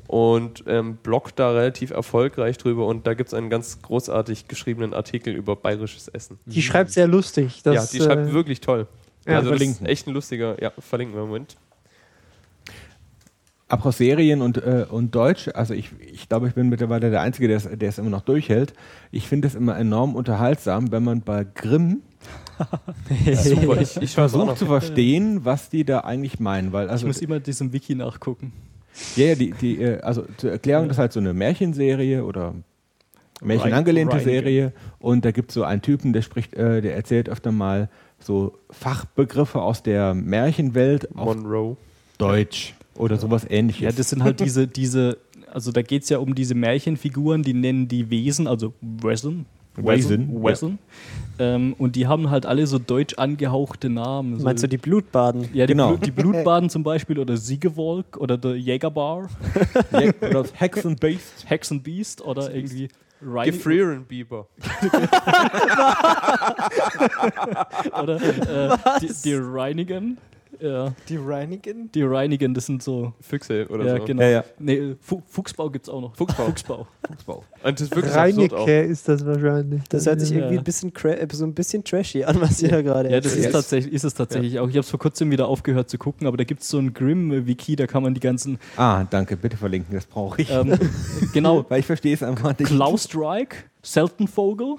und 0.09 0.63
ähm, 0.65 0.95
bloggt 1.03 1.37
da 1.37 1.51
relativ 1.51 1.91
erfolgreich 1.91 2.57
drüber. 2.57 2.87
Und 2.87 3.05
da 3.05 3.13
gibt 3.13 3.27
es 3.27 3.33
einen 3.35 3.51
ganz 3.51 3.79
großartig 3.83 4.47
geschriebenen 4.47 4.95
Artikel 4.95 5.35
über 5.35 5.55
bayerisches 5.55 6.07
Essen. 6.07 6.39
Die 6.47 6.63
schreibt 6.63 6.89
sehr 6.89 7.07
lustig. 7.07 7.61
Das, 7.61 7.75
ja, 7.93 7.99
die 7.99 8.03
schreibt 8.03 8.29
äh, 8.29 8.33
wirklich 8.33 8.59
toll. 8.59 8.87
ja, 9.27 9.35
also 9.37 9.49
das 9.51 9.57
ist 9.59 9.63
verlinken. 9.65 9.85
echt 9.85 10.07
ein 10.07 10.13
lustiger, 10.15 10.59
ja, 10.61 10.71
verlinken 10.79 11.15
wir 11.15 11.21
im 11.21 11.27
Moment. 11.27 11.57
Apropos 13.67 13.97
Serien 13.99 14.41
und, 14.41 14.57
äh, 14.57 14.87
und 14.89 15.13
Deutsch, 15.13 15.47
also 15.53 15.75
ich, 15.75 15.91
ich 16.11 16.27
glaube, 16.27 16.47
ich 16.47 16.55
bin 16.55 16.69
mittlerweile 16.69 17.11
der 17.11 17.21
Einzige, 17.21 17.47
der 17.47 17.57
es- 17.57 17.69
der 17.71 17.89
es 17.89 17.99
immer 17.99 18.09
noch 18.09 18.21
durchhält. 18.23 18.73
Ich 19.11 19.27
finde 19.27 19.47
es 19.47 19.53
immer 19.53 19.77
enorm 19.77 20.15
unterhaltsam, 20.15 20.91
wenn 20.91 21.03
man 21.03 21.21
bei 21.21 21.43
Grimm 21.53 22.01
Super, 23.35 23.79
ich, 23.79 23.95
ich 24.01 24.11
schaue 24.11 24.27
versucht 24.27 24.57
zu 24.57 24.65
verstehen, 24.65 25.45
was 25.45 25.69
die 25.69 25.85
da 25.85 25.99
eigentlich 25.99 26.39
meinen. 26.39 26.73
Weil 26.73 26.87
Ich 26.87 26.91
also, 26.91 27.05
muss 27.07 27.21
immer 27.21 27.39
diesem 27.39 27.71
Wiki 27.73 27.93
nachgucken. 27.95 28.51
Ja, 29.15 29.25
ja, 29.27 29.35
die, 29.35 29.51
die, 29.51 29.81
äh, 29.81 29.99
also 30.01 30.25
zur 30.37 30.51
Erklärung, 30.51 30.87
das 30.87 30.97
ist 30.97 30.99
halt 30.99 31.13
so 31.13 31.19
eine 31.19 31.33
Märchenserie 31.33 32.23
oder 32.23 32.53
Märchenangelehnte. 33.41 34.19
Serie. 34.19 34.73
Und 34.99 35.25
da 35.25 35.31
gibt 35.31 35.51
es 35.51 35.55
so 35.55 35.63
einen 35.63 35.81
Typen, 35.81 36.13
der 36.13 36.21
spricht, 36.21 36.53
äh, 36.53 36.81
der 36.81 36.95
erzählt 36.95 37.29
öfter 37.29 37.51
mal 37.51 37.89
so 38.19 38.57
Fachbegriffe 38.69 39.61
aus 39.61 39.83
der 39.83 40.13
Märchenwelt 40.13 41.15
auf 41.15 41.35
Monroe. 41.35 41.77
Deutsch 42.17 42.75
oder 42.95 43.17
sowas 43.17 43.45
ähnliches. 43.49 43.81
Ja, 43.81 43.91
das 43.91 44.09
sind 44.09 44.23
halt 44.23 44.41
diese, 44.41 44.67
diese, 44.67 45.17
also 45.51 45.71
da 45.71 45.81
geht 45.81 46.03
es 46.03 46.09
ja 46.09 46.17
um 46.17 46.35
diese 46.35 46.53
Märchenfiguren, 46.53 47.43
die 47.43 47.53
nennen 47.53 47.87
die 47.87 48.09
Wesen, 48.09 48.45
also 48.45 48.73
Wesen. 48.81 49.45
Wesen, 49.85 50.43
Wesen. 50.43 50.79
Ähm, 51.39 51.73
und 51.77 51.95
die 51.95 52.07
haben 52.07 52.29
halt 52.29 52.45
alle 52.45 52.67
so 52.67 52.79
deutsch 52.79 53.15
angehauchte 53.17 53.89
Namen. 53.89 54.39
So, 54.39 54.43
Meinst 54.45 54.63
du 54.63 54.67
die 54.67 54.77
Blutbaden? 54.77 55.49
ja, 55.53 55.65
die, 55.65 55.73
Genau. 55.73 55.93
Blu- 55.93 55.97
die 56.05 56.11
Blutbaden 56.11 56.69
zum 56.69 56.83
Beispiel 56.83 57.17
oder 57.19 57.37
Siegewolk 57.37 58.17
oder 58.17 58.37
der 58.37 58.55
Jägerbar, 58.57 59.29
Ja, 59.91 60.11
oder 60.27 60.39
aus 60.41 60.51
Hex 60.53 60.85
and 60.85 60.99
Beast. 60.99 61.45
Hex 61.45 61.71
and 61.71 61.83
Beast 61.83 62.21
oder 62.21 62.53
irgendwie 62.53 62.89
Reini- 63.25 63.45
Gefrieren 63.51 64.03
Bieber. 64.05 64.47
oder 68.01 68.15
äh, 68.21 68.77
die, 69.01 69.11
die 69.23 69.33
Reinigen. 69.35 70.17
Ja, 70.61 70.93
Die 71.07 71.15
Reinigen? 71.15 71.89
die 71.93 72.03
Reinigen, 72.03 72.53
das 72.53 72.65
sind 72.65 72.83
so. 72.83 73.13
Füchse 73.21 73.65
oder 73.69 73.85
ja, 73.85 73.97
so. 73.97 74.05
genau. 74.05 74.21
Ja, 74.21 74.29
ja. 74.29 74.43
Nee, 74.59 74.95
Fu 74.99 75.21
Fuchsbau 75.27 75.69
gibt 75.69 75.87
es 75.87 75.89
auch 75.93 76.01
noch. 76.01 76.15
Fuchsbau. 76.15 76.47
Fuchsbau. 77.07 77.43
Und 77.63 77.79
das 77.79 77.89
ist. 77.89 78.15
Reinecke 78.15 78.81
ist 78.81 79.07
das 79.07 79.25
wahrscheinlich. 79.25 79.81
Das 79.89 80.05
hört 80.05 80.19
sich 80.19 80.31
Ja. 80.31 80.37
irgendwie 80.39 80.57
ein 80.57 80.63
bisschen, 80.63 80.93
äh, 81.05 81.27
so 81.31 81.45
ein 81.45 81.53
bisschen 81.53 81.83
trashy 81.83 82.23
an, 82.25 82.41
was 82.41 82.61
ihr 82.61 82.69
da 82.69 82.81
gerade 82.81 83.09
Ja, 83.09 83.21
das 83.21 83.35
ist 83.35 83.51
tatsächlich, 83.51 83.93
ist 83.93 84.03
es 84.03 84.13
tatsächlich 84.13 84.59
auch. 84.59 84.67
Ich 84.67 84.73
habe 84.75 84.81
es 84.81 84.89
vor 84.89 84.99
kurzem 84.99 85.31
wieder 85.31 85.47
aufgehört 85.47 85.89
zu 85.89 85.97
gucken, 85.97 86.27
aber 86.27 86.35
da 86.37 86.43
gibt 86.43 86.61
es 86.61 86.69
so 86.69 86.77
ein 86.77 86.93
Grimm-Wiki, 86.93 87.75
da 87.77 87.87
kann 87.87 88.03
man 88.03 88.13
die 88.13 88.19
ganzen. 88.19 88.59
Ah, 88.75 89.05
danke, 89.09 89.37
bitte 89.37 89.55
verlinken, 89.55 89.95
das 89.95 90.05
brauche 90.05 90.41
ich. 90.41 90.51
Ähm, 90.51 90.77
genau. 91.33 91.65
Weil 91.69 91.79
ich 91.79 91.85
verstehe 91.85 92.13
es 92.13 92.21
einfach 92.21 92.57
nicht. 92.59 92.67
Klaus-Strike, 92.69 93.55
Seltenvogel, 93.81 94.75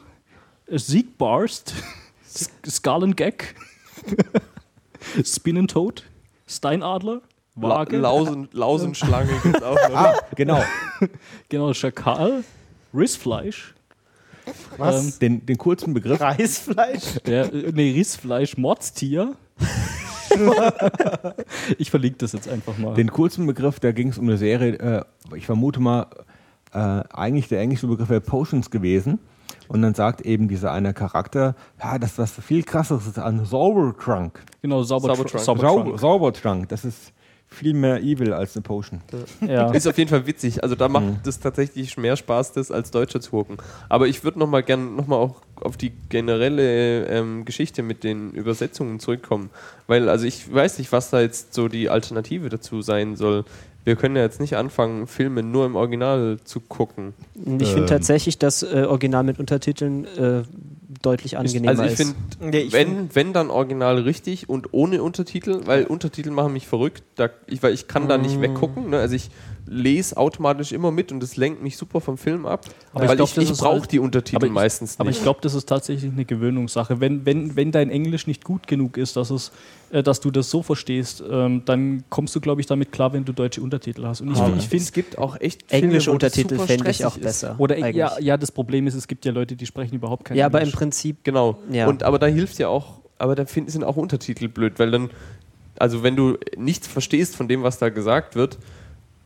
Siegbarst, 0.70 1.74
Skallengag, 2.68 3.54
Spinnentoad, 5.24 6.04
Steinadler, 6.46 7.22
La 7.56 7.68
Waage, 7.68 7.96
Lausen, 7.98 8.48
Lausenschlange 8.52 9.30
gibt 9.42 9.56
es 9.56 9.62
auch 9.62 9.74
noch. 9.88 9.96
Ah, 9.96 10.14
genau. 10.34 10.62
genau, 11.48 11.74
Schakal, 11.74 12.44
Rissfleisch, 12.94 13.74
Was? 14.78 15.04
Ähm, 15.04 15.12
Den, 15.20 15.46
den 15.46 15.58
kurzen 15.58 15.94
Begriff. 15.94 16.20
Reisfleisch? 16.20 17.18
ja, 17.26 17.42
äh, 17.44 17.72
nee, 17.72 17.92
Rissfleisch, 17.92 18.56
Mordstier, 18.56 19.36
Ich 21.78 21.90
verlinke 21.90 22.18
das 22.18 22.32
jetzt 22.32 22.48
einfach 22.48 22.78
mal. 22.78 22.94
Den 22.94 23.10
coolsten 23.10 23.46
Begriff, 23.46 23.80
da 23.80 23.92
ging 23.92 24.08
es 24.08 24.18
um 24.18 24.28
eine 24.28 24.36
Serie, 24.38 24.74
äh, 24.78 25.04
ich 25.36 25.46
vermute 25.46 25.80
mal, 25.80 26.06
äh, 26.72 27.02
eigentlich 27.12 27.48
der 27.48 27.60
englische 27.60 27.86
Begriff 27.86 28.08
wäre 28.08 28.20
Potions 28.20 28.70
gewesen. 28.70 29.18
Und 29.68 29.82
dann 29.82 29.94
sagt 29.94 30.22
eben 30.22 30.48
dieser 30.48 30.72
eine 30.72 30.92
Charakter, 30.94 31.54
ja, 31.80 31.98
das 31.98 32.12
ist 32.12 32.18
was 32.18 32.32
viel 32.32 32.64
krasseres 32.64 33.06
ist 33.06 33.18
an 33.18 33.44
Zaubertrunk. 33.44 34.42
genau, 34.62 34.82
Sauber 34.82 35.14
Saubertrunk. 35.14 35.44
Zauber, 35.44 35.96
Zaubertrunk, 35.96 36.68
das 36.68 36.84
ist 36.84 37.12
viel 37.50 37.74
mehr 37.74 38.00
evil 38.00 38.32
als 38.32 38.54
eine 38.54 38.62
Potion. 38.62 39.00
Ja. 39.40 39.70
Ist 39.72 39.86
auf 39.86 39.98
jeden 39.98 40.08
Fall 40.08 40.26
witzig. 40.26 40.62
Also 40.62 40.76
da 40.76 40.88
macht 40.88 41.26
es 41.26 41.40
tatsächlich 41.40 41.96
mehr 41.96 42.16
Spaß, 42.16 42.52
das 42.52 42.70
als 42.70 42.90
Deutscher 42.90 43.20
zu 43.20 43.30
gucken. 43.32 43.56
Aber 43.88 44.06
ich 44.06 44.22
würde 44.22 44.38
noch 44.38 44.46
mal 44.46 44.62
gerne 44.62 44.84
noch 44.84 45.08
mal 45.08 45.16
auch 45.16 45.42
auf 45.56 45.76
die 45.76 45.92
generelle 46.08 47.06
ähm, 47.06 47.44
Geschichte 47.44 47.82
mit 47.82 48.04
den 48.04 48.30
Übersetzungen 48.30 49.00
zurückkommen. 49.00 49.50
Weil, 49.88 50.08
also 50.08 50.26
ich 50.26 50.52
weiß 50.52 50.78
nicht, 50.78 50.92
was 50.92 51.10
da 51.10 51.20
jetzt 51.20 51.52
so 51.52 51.68
die 51.68 51.90
Alternative 51.90 52.48
dazu 52.48 52.82
sein 52.82 53.16
soll. 53.16 53.44
Wir 53.84 53.96
können 53.96 54.14
ja 54.16 54.22
jetzt 54.22 54.40
nicht 54.40 54.56
anfangen, 54.56 55.06
Filme 55.06 55.42
nur 55.42 55.64
im 55.64 55.74
Original 55.74 56.38
zu 56.44 56.60
gucken. 56.60 57.14
Ich 57.34 57.68
finde 57.68 57.80
Ähm. 57.82 57.86
tatsächlich, 57.86 58.38
dass 58.38 58.62
äh, 58.62 58.84
Original 58.88 59.24
mit 59.24 59.38
Untertiteln 59.38 60.04
äh, 60.04 60.42
deutlich 61.02 61.38
angenehmer 61.38 61.70
also 61.70 61.84
ich 61.84 61.92
ist. 61.92 61.96
finde, 61.98 62.14
Nee, 62.56 62.68
wenn, 62.70 63.14
wenn 63.14 63.32
dann 63.32 63.50
original 63.50 63.98
richtig 64.00 64.48
und 64.48 64.72
ohne 64.72 65.02
Untertitel, 65.02 65.62
weil 65.64 65.84
Untertitel 65.84 66.30
machen 66.30 66.52
mich 66.52 66.66
verrückt, 66.66 67.02
da, 67.16 67.30
ich, 67.46 67.62
weil 67.62 67.72
ich 67.72 67.88
kann 67.88 68.08
da 68.08 68.18
nicht 68.18 68.40
weggucken. 68.40 68.90
Ne? 68.90 68.98
Also 68.98 69.14
ich 69.14 69.30
lese 69.72 70.16
automatisch 70.16 70.72
immer 70.72 70.90
mit 70.90 71.12
und 71.12 71.20
das 71.22 71.36
lenkt 71.36 71.62
mich 71.62 71.76
super 71.76 72.00
vom 72.00 72.18
Film 72.18 72.44
ab. 72.44 72.64
Aber 72.92 73.04
ich 73.04 73.08
weil 73.10 73.20
ich, 73.20 73.34
das 73.34 73.44
ich 73.44 73.50
ist 73.50 73.60
brauche 73.60 73.80
halt- 73.82 73.92
die 73.92 74.00
Untertitel 74.00 74.34
aber 74.36 74.46
ich- 74.48 74.52
meistens 74.52 74.90
nicht. 74.90 75.00
Aber 75.00 75.10
ich 75.10 75.22
glaube, 75.22 75.38
das 75.42 75.54
ist 75.54 75.68
tatsächlich 75.68 76.10
eine 76.10 76.24
Gewöhnungssache. 76.24 76.98
Wenn, 77.00 77.24
wenn, 77.24 77.54
wenn 77.54 77.70
dein 77.70 77.88
Englisch 77.88 78.26
nicht 78.26 78.42
gut 78.42 78.66
genug 78.66 78.96
ist, 78.96 79.16
dass, 79.16 79.30
es, 79.30 79.52
äh, 79.92 80.02
dass 80.02 80.18
du 80.18 80.32
das 80.32 80.50
so 80.50 80.64
verstehst, 80.64 81.22
ähm, 81.30 81.62
dann 81.66 82.02
kommst 82.10 82.34
du, 82.34 82.40
glaube 82.40 82.60
ich, 82.60 82.66
damit 82.66 82.90
klar, 82.90 83.12
wenn 83.12 83.24
du 83.24 83.32
deutsche 83.32 83.60
Untertitel 83.60 84.04
hast. 84.06 84.22
Und 84.22 84.32
ich, 84.32 84.38
Aber 84.38 84.56
ich 84.56 84.66
finde, 84.68 84.82
es 84.84 84.92
gibt 84.92 85.18
auch 85.18 85.40
echt 85.40 85.70
Englische 85.70 86.06
Filme, 86.10 86.18
das 86.18 86.32
Untertitel 86.34 86.54
super 86.56 86.66
fände 86.66 86.90
ich 86.90 87.04
auch 87.04 87.16
ist. 87.16 87.22
besser. 87.22 87.54
oder 87.58 87.76
eigentlich. 87.76 87.94
ja, 87.94 88.18
ja, 88.18 88.36
das 88.36 88.50
Problem 88.50 88.88
ist, 88.88 88.94
es 88.94 89.06
gibt 89.06 89.24
ja 89.24 89.30
Leute, 89.30 89.54
die 89.54 89.66
sprechen 89.66 89.94
überhaupt 89.94 90.24
kein 90.24 90.36
ja, 90.36 90.46
aber 90.46 90.58
im 90.58 90.62
Englisch. 90.64 90.74
Prinzip 90.78 91.18
Genau. 91.22 91.58
Ja. 91.70 91.86
Und 91.86 92.02
aber 92.02 92.18
da 92.18 92.26
hilft 92.26 92.58
ja 92.58 92.66
auch, 92.66 92.98
aber 93.18 93.36
da 93.36 93.44
find, 93.46 93.70
sind 93.70 93.84
auch 93.84 93.96
Untertitel 93.96 94.48
blöd, 94.48 94.80
weil 94.80 94.90
dann, 94.90 95.10
also 95.78 96.02
wenn 96.02 96.16
du 96.16 96.36
nichts 96.56 96.88
verstehst 96.88 97.36
von 97.36 97.46
dem, 97.46 97.62
was 97.62 97.78
da 97.78 97.88
gesagt 97.88 98.34
wird, 98.34 98.58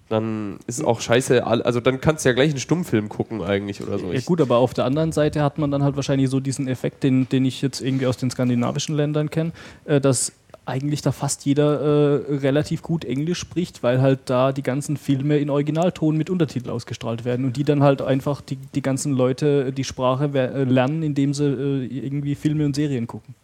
dann 0.08 0.58
ist 0.66 0.78
es 0.78 0.84
auch 0.84 1.00
scheiße. 1.00 1.46
Also 1.46 1.80
dann 1.80 2.00
kannst 2.00 2.24
du 2.24 2.28
ja 2.28 2.34
gleich 2.34 2.50
einen 2.50 2.60
Stummfilm 2.60 3.08
gucken 3.08 3.42
eigentlich 3.42 3.82
oder 3.82 3.98
so. 3.98 4.12
Ja 4.12 4.20
gut, 4.20 4.40
aber 4.40 4.58
auf 4.58 4.74
der 4.74 4.84
anderen 4.84 5.12
Seite 5.12 5.42
hat 5.42 5.58
man 5.58 5.70
dann 5.70 5.82
halt 5.82 5.96
wahrscheinlich 5.96 6.28
so 6.28 6.40
diesen 6.40 6.68
Effekt, 6.68 7.02
den, 7.02 7.28
den 7.28 7.44
ich 7.44 7.62
jetzt 7.62 7.80
irgendwie 7.80 8.06
aus 8.06 8.16
den 8.16 8.30
skandinavischen 8.30 8.94
Ländern 8.94 9.30
kenne, 9.30 9.52
äh, 9.86 10.00
dass 10.00 10.32
eigentlich 10.66 11.02
da 11.02 11.12
fast 11.12 11.44
jeder 11.44 11.80
äh, 11.80 12.36
relativ 12.36 12.82
gut 12.82 13.04
Englisch 13.04 13.38
spricht, 13.38 13.82
weil 13.82 14.00
halt 14.00 14.20
da 14.26 14.52
die 14.52 14.62
ganzen 14.62 14.96
Filme 14.96 15.38
in 15.38 15.50
Originalton 15.50 16.16
mit 16.16 16.30
Untertitel 16.30 16.70
ausgestrahlt 16.70 17.24
werden 17.24 17.44
und 17.44 17.56
die 17.56 17.64
dann 17.64 17.82
halt 17.82 18.00
einfach 18.00 18.40
die, 18.40 18.56
die 18.56 18.82
ganzen 18.82 19.12
Leute 19.12 19.72
die 19.72 19.84
Sprache 19.84 20.30
äh, 20.32 20.64
lernen, 20.64 21.02
indem 21.02 21.34
sie 21.34 21.44
äh, 21.44 21.86
irgendwie 21.86 22.34
Filme 22.34 22.64
und 22.64 22.74
Serien 22.76 23.06
gucken. 23.06 23.34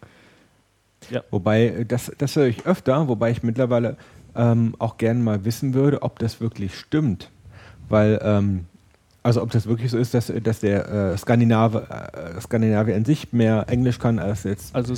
Wobei, 1.29 1.67
äh, 1.67 1.85
das, 1.85 2.11
das 2.17 2.35
höre 2.35 2.47
ich 2.47 2.65
öfter, 2.65 3.07
wobei 3.07 3.31
ich 3.31 3.43
mittlerweile 3.43 3.97
ähm, 4.35 4.75
auch 4.79 4.97
gerne 4.97 5.19
mal 5.19 5.45
wissen 5.45 5.73
würde, 5.73 6.01
ob 6.01 6.19
das 6.19 6.41
wirklich 6.41 6.75
stimmt. 6.75 7.29
Weil, 7.89 8.19
ähm, 8.23 8.65
also 9.23 9.43
ob 9.43 9.51
das 9.51 9.67
wirklich 9.67 9.91
so 9.91 9.97
ist, 9.97 10.13
dass, 10.13 10.33
dass 10.43 10.61
der 10.61 11.11
äh, 11.13 11.17
Skandinave, 11.17 11.87
äh, 11.89 12.41
Skandinavier 12.41 12.95
an 12.95 13.05
sich 13.05 13.31
mehr 13.33 13.65
Englisch 13.67 13.99
kann 13.99 14.17
als 14.17 14.45
jetzt. 14.45 14.73
Also 14.73 14.95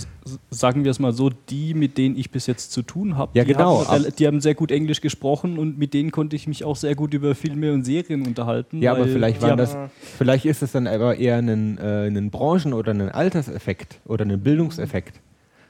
sagen 0.49 0.85
wir 0.85 0.91
es 0.91 0.99
mal 0.99 1.11
so, 1.11 1.29
die, 1.29 1.73
mit 1.73 1.97
denen 1.97 2.15
ich 2.15 2.31
bis 2.31 2.47
jetzt 2.47 2.71
zu 2.71 2.83
tun 2.83 3.17
habe, 3.17 3.37
Ja, 3.37 3.43
die, 3.43 3.51
genau, 3.51 3.85
haben, 3.85 4.05
die 4.17 4.27
haben 4.27 4.39
sehr 4.39 4.55
gut 4.55 4.71
Englisch 4.71 5.01
gesprochen 5.01 5.57
und 5.57 5.77
mit 5.77 5.93
denen 5.93 6.11
konnte 6.11 6.35
ich 6.37 6.47
mich 6.47 6.63
auch 6.63 6.77
sehr 6.77 6.95
gut 6.95 7.13
über 7.13 7.35
Filme 7.35 7.73
und 7.73 7.83
Serien 7.83 8.25
unterhalten. 8.25 8.81
Ja, 8.81 8.93
aber 8.93 9.07
vielleicht, 9.07 9.41
waren 9.41 9.57
das, 9.57 9.75
vielleicht 10.17 10.45
ist 10.45 10.61
es 10.61 10.71
dann 10.71 10.87
aber 10.87 11.17
eher 11.17 11.37
ein, 11.37 11.77
äh, 11.77 12.07
ein 12.07 12.29
Branchen- 12.29 12.73
oder 12.73 12.91
ein 12.93 13.09
Alterseffekt 13.09 13.99
oder 14.05 14.23
ein 14.23 14.39
Bildungseffekt. 14.39 15.19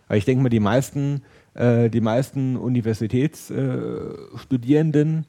Weil 0.07 0.19
ich 0.19 0.25
denke 0.25 0.43
mal, 0.43 0.49
die 0.49 0.59
meisten, 0.59 1.23
die 1.55 2.01
meisten 2.01 2.57
Universitätsstudierenden 2.57 5.25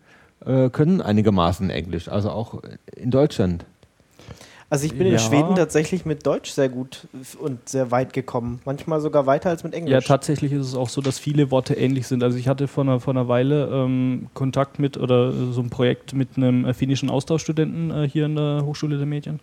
äh, 0.46 0.66
äh, 0.66 0.70
können 0.70 1.00
einigermaßen 1.00 1.70
Englisch, 1.70 2.08
also 2.08 2.30
auch 2.30 2.62
in 2.96 3.10
Deutschland. 3.10 3.64
Also 4.70 4.86
ich 4.86 4.96
bin 4.96 5.06
Ja. 5.06 5.14
in 5.14 5.18
Schweden 5.18 5.54
tatsächlich 5.54 6.04
mit 6.04 6.26
Deutsch 6.26 6.50
sehr 6.50 6.68
gut 6.68 7.06
und 7.38 7.68
sehr 7.68 7.90
weit 7.90 8.12
gekommen. 8.12 8.60
Manchmal 8.64 9.00
sogar 9.00 9.26
weiter 9.26 9.50
als 9.50 9.62
mit 9.62 9.74
Englisch. 9.74 9.92
Ja, 9.92 10.00
tatsächlich 10.00 10.52
ist 10.52 10.66
es 10.66 10.74
auch 10.74 10.88
so, 10.88 11.00
dass 11.00 11.18
viele 11.18 11.50
Worte 11.50 11.74
ähnlich 11.74 12.08
sind. 12.08 12.24
Also 12.24 12.38
ich 12.38 12.48
hatte 12.48 12.66
vor 12.66 12.82
einer, 12.82 12.98
vor 12.98 13.14
einer 13.14 13.28
Weile 13.28 13.68
ähm, 13.72 14.26
Kontakt 14.34 14.78
mit 14.78 14.96
oder 14.96 15.28
äh, 15.28 15.52
so 15.52 15.60
ein 15.60 15.70
Projekt 15.70 16.14
mit 16.14 16.36
einem 16.36 16.64
äh, 16.64 16.74
finnischen 16.74 17.10
Austauschstudenten 17.10 17.90
äh, 17.90 18.08
hier 18.08 18.26
in 18.26 18.36
der 18.36 18.62
Hochschule 18.64 18.96
der 18.96 19.06
Medien. 19.06 19.38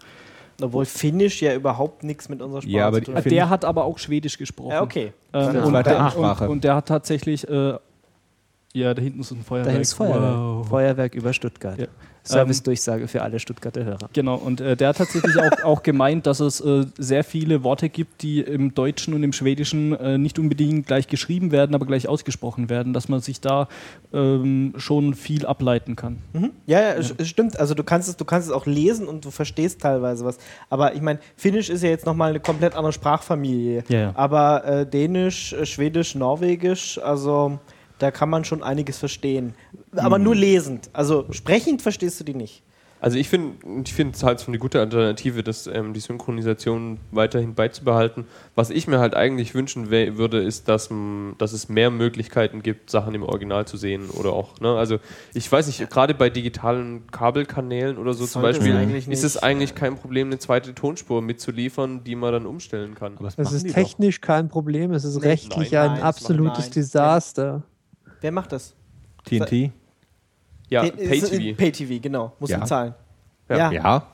Obwohl 0.62 0.86
Finnisch 0.86 1.42
ja 1.42 1.54
überhaunt 1.54 2.04
nichts 2.04 2.30
mit 2.30 2.42
unserer 2.42 2.62
Sprache 2.62 2.76
Ja, 2.76 2.88
aber 2.88 3.00
zu 3.00 3.06
tun 3.06 3.16
hat. 3.16 3.26
Der 3.26 3.50
hat 3.50 3.66
aber 3.66 3.86
auch 3.86 3.98
Schwedisch 3.98 4.38
gesprochen. 4.38 4.72
Ja, 4.72 4.82
okay. 4.82 5.14
Ähm, 5.34 5.64
und, 5.64 5.86
der, 5.86 6.18
und, 6.18 6.42
und 6.50 6.64
der 6.64 6.76
hat 6.76 6.88
tatsächlich, 6.88 7.48
äh, 7.48 7.78
ja, 8.74 8.94
da 8.94 9.02
hinten 9.02 9.22
ist 9.22 9.32
ein 9.32 9.44
Feuerwerk. 9.44 9.68
dahin 9.68 9.82
ist 9.82 9.94
Feuerwerk. 9.94 10.36
Wow. 10.36 10.68
Feuerwerk 10.68 11.16
über 11.16 11.34
Stuttgart. 11.34 11.80
Ja. 11.80 11.88
Service-Durchsage 12.24 13.08
für 13.08 13.22
alle 13.22 13.40
Stuttgarter 13.40 13.84
Hörer. 13.84 14.10
Genau, 14.14 14.36
und 14.36 14.62
äh, 14.62 14.76
der 14.76 14.90
hat 14.90 14.98
tatsächlich 14.98 15.36
auch, 15.38 15.52
auch 15.64 15.84
gemeint, 15.84 16.28
dass 16.28 16.40
es 16.40 16.62
äh, 16.62 16.86
sehr 16.98 17.24
viele 17.24 17.64
Worte 17.64 17.90
gibt, 17.90 18.22
die 18.22 18.42
im 18.42 18.74
Deutschen 18.74 19.14
und 19.14 19.24
im 19.24 19.34
Schwedischen 19.34 19.94
äh, 19.98 20.18
nicht 20.18 20.38
unbedingt 20.40 20.88
gleich 20.88 21.08
geschrieben 21.08 21.52
werden, 21.52 21.74
aber 21.76 21.86
gleich 21.86 22.08
ausgesprochen 22.08 22.70
werden, 22.70 22.94
dass 22.94 23.10
man 23.10 23.22
sich 23.22 23.42
da 23.42 23.68
ähm, 24.14 24.74
schon 24.78 25.14
viel 25.14 25.46
ableiten 25.46 25.96
kann. 25.96 26.18
Mhm. 26.34 26.52
Ja, 26.66 26.80
ja, 26.82 26.94
es- 26.94 27.14
es 27.18 27.28
stimmt. 27.28 27.60
Also 27.60 27.74
du 27.74 27.84
kannst 27.84 28.10
es, 28.10 28.18
du 28.18 28.26
kannst 28.26 28.48
es 28.50 28.54
auch 28.54 28.66
lesen 28.66 29.08
und 29.08 29.26
du 29.26 29.32
verstehst 29.32 29.82
teilweise 29.82 30.26
was. 30.26 30.38
Aber 30.70 30.94
ich 30.96 31.02
meine, 31.02 31.20
Finnisch 31.36 31.70
ist 31.70 31.84
ja 31.84 31.90
jetzt 31.90 32.06
nochmal 32.06 32.30
eine 32.32 32.40
komplett 32.40 32.76
andere 32.76 32.94
Sprachfamilie. 32.94 33.84
Ja, 33.90 34.00
ja. 34.00 34.12
Aber 34.16 34.64
äh, 34.66 34.86
Dänisch, 34.86 35.54
äh, 35.54 35.66
Schwedisch, 35.66 36.16
Norwegisch, 36.16 37.00
also 37.00 37.60
da 38.02 38.12
kann 38.12 38.30
man 38.30 38.44
schon 38.46 38.64
einiges 38.64 38.98
verstehen. 38.98 39.54
Aber 39.96 40.18
nur 40.18 40.36
lesend. 40.36 40.90
Also 40.94 41.26
sprechend 41.32 41.82
verstehst 41.82 42.20
du 42.20 42.24
die 42.24 42.34
nicht. 42.34 42.64
Also 43.02 43.18
ich 43.18 43.30
finde 43.30 43.56
ich 43.84 43.94
finde 43.96 44.16
es 44.16 44.22
halt 44.22 44.40
so 44.40 44.48
eine 44.48 44.60
gute 44.60 44.80
Alternative, 44.80 45.42
das, 45.42 45.66
ähm, 45.66 45.92
die 45.94 46.00
Synchronisation 46.00 47.00
weiterhin 47.10 47.56
beizubehalten. 47.56 48.26
Was 48.54 48.70
ich 48.70 48.88
mir 48.88 49.00
halt 49.00 49.16
eigentlich 49.16 49.56
wünschen 49.56 49.90
würde, 49.90 50.40
ist, 50.40 50.70
dass, 50.70 50.90
dass 51.40 51.52
es 51.52 51.68
mehr 51.68 51.90
Möglichkeiten 51.90 52.62
gibt, 52.62 52.92
Sachen 52.92 53.16
im 53.16 53.24
Original 53.24 53.66
zu 53.66 53.76
sehen 53.76 54.12
oder 54.12 54.34
auch. 54.34 54.60
Ne? 54.60 54.76
Also 54.76 55.00
ich 55.34 55.52
weiß 55.52 55.66
nicht, 55.66 55.90
gerade 55.90 56.14
bei 56.14 56.30
digitalen 56.30 57.08
Kabelkanälen 57.08 57.98
oder 57.98 58.14
so 58.14 58.28
zum 58.28 58.44
Sollte 58.44 58.60
es 58.60 58.64
Beispiel, 58.66 58.78
eigentlich 58.80 59.08
ist 59.08 59.24
es 59.24 59.36
eigentlich 59.36 59.74
kein 59.74 59.96
Problem, 59.96 60.28
eine 60.28 60.38
zweite 60.38 60.76
Tonspur 60.76 61.24
mitzuliefern, 61.24 62.04
die 62.04 62.14
man 62.14 62.32
dann 62.32 62.46
umstellen 62.46 62.94
kann. 62.94 63.18
Aber 63.18 63.32
das 63.36 63.52
ist 63.52 63.68
technisch 63.74 64.22
kein 64.22 64.48
Problem, 64.48 64.92
es 64.92 65.06
ist 65.06 65.20
Nee, 65.20 65.30
rechtlich 65.30 65.72
nein, 65.72 65.90
ein 65.90 65.94
nein, 65.96 66.04
absolutes. 66.04 66.70
Desaster. 66.70 67.64
Wer 68.22 68.32
macht 68.32 68.52
das? 68.52 68.74
TNT? 69.26 69.72
Ja, 70.70 70.84
Pay-TV. 70.84 71.58
Pay-TV, 71.58 72.02
genau. 72.02 72.34
Muss 72.40 72.50
Ja. 72.50 72.60
man 72.60 72.68
zahlen. 72.68 72.94
Ja. 73.50 73.58
Ja. 73.58 73.72
Ja. 73.72 74.08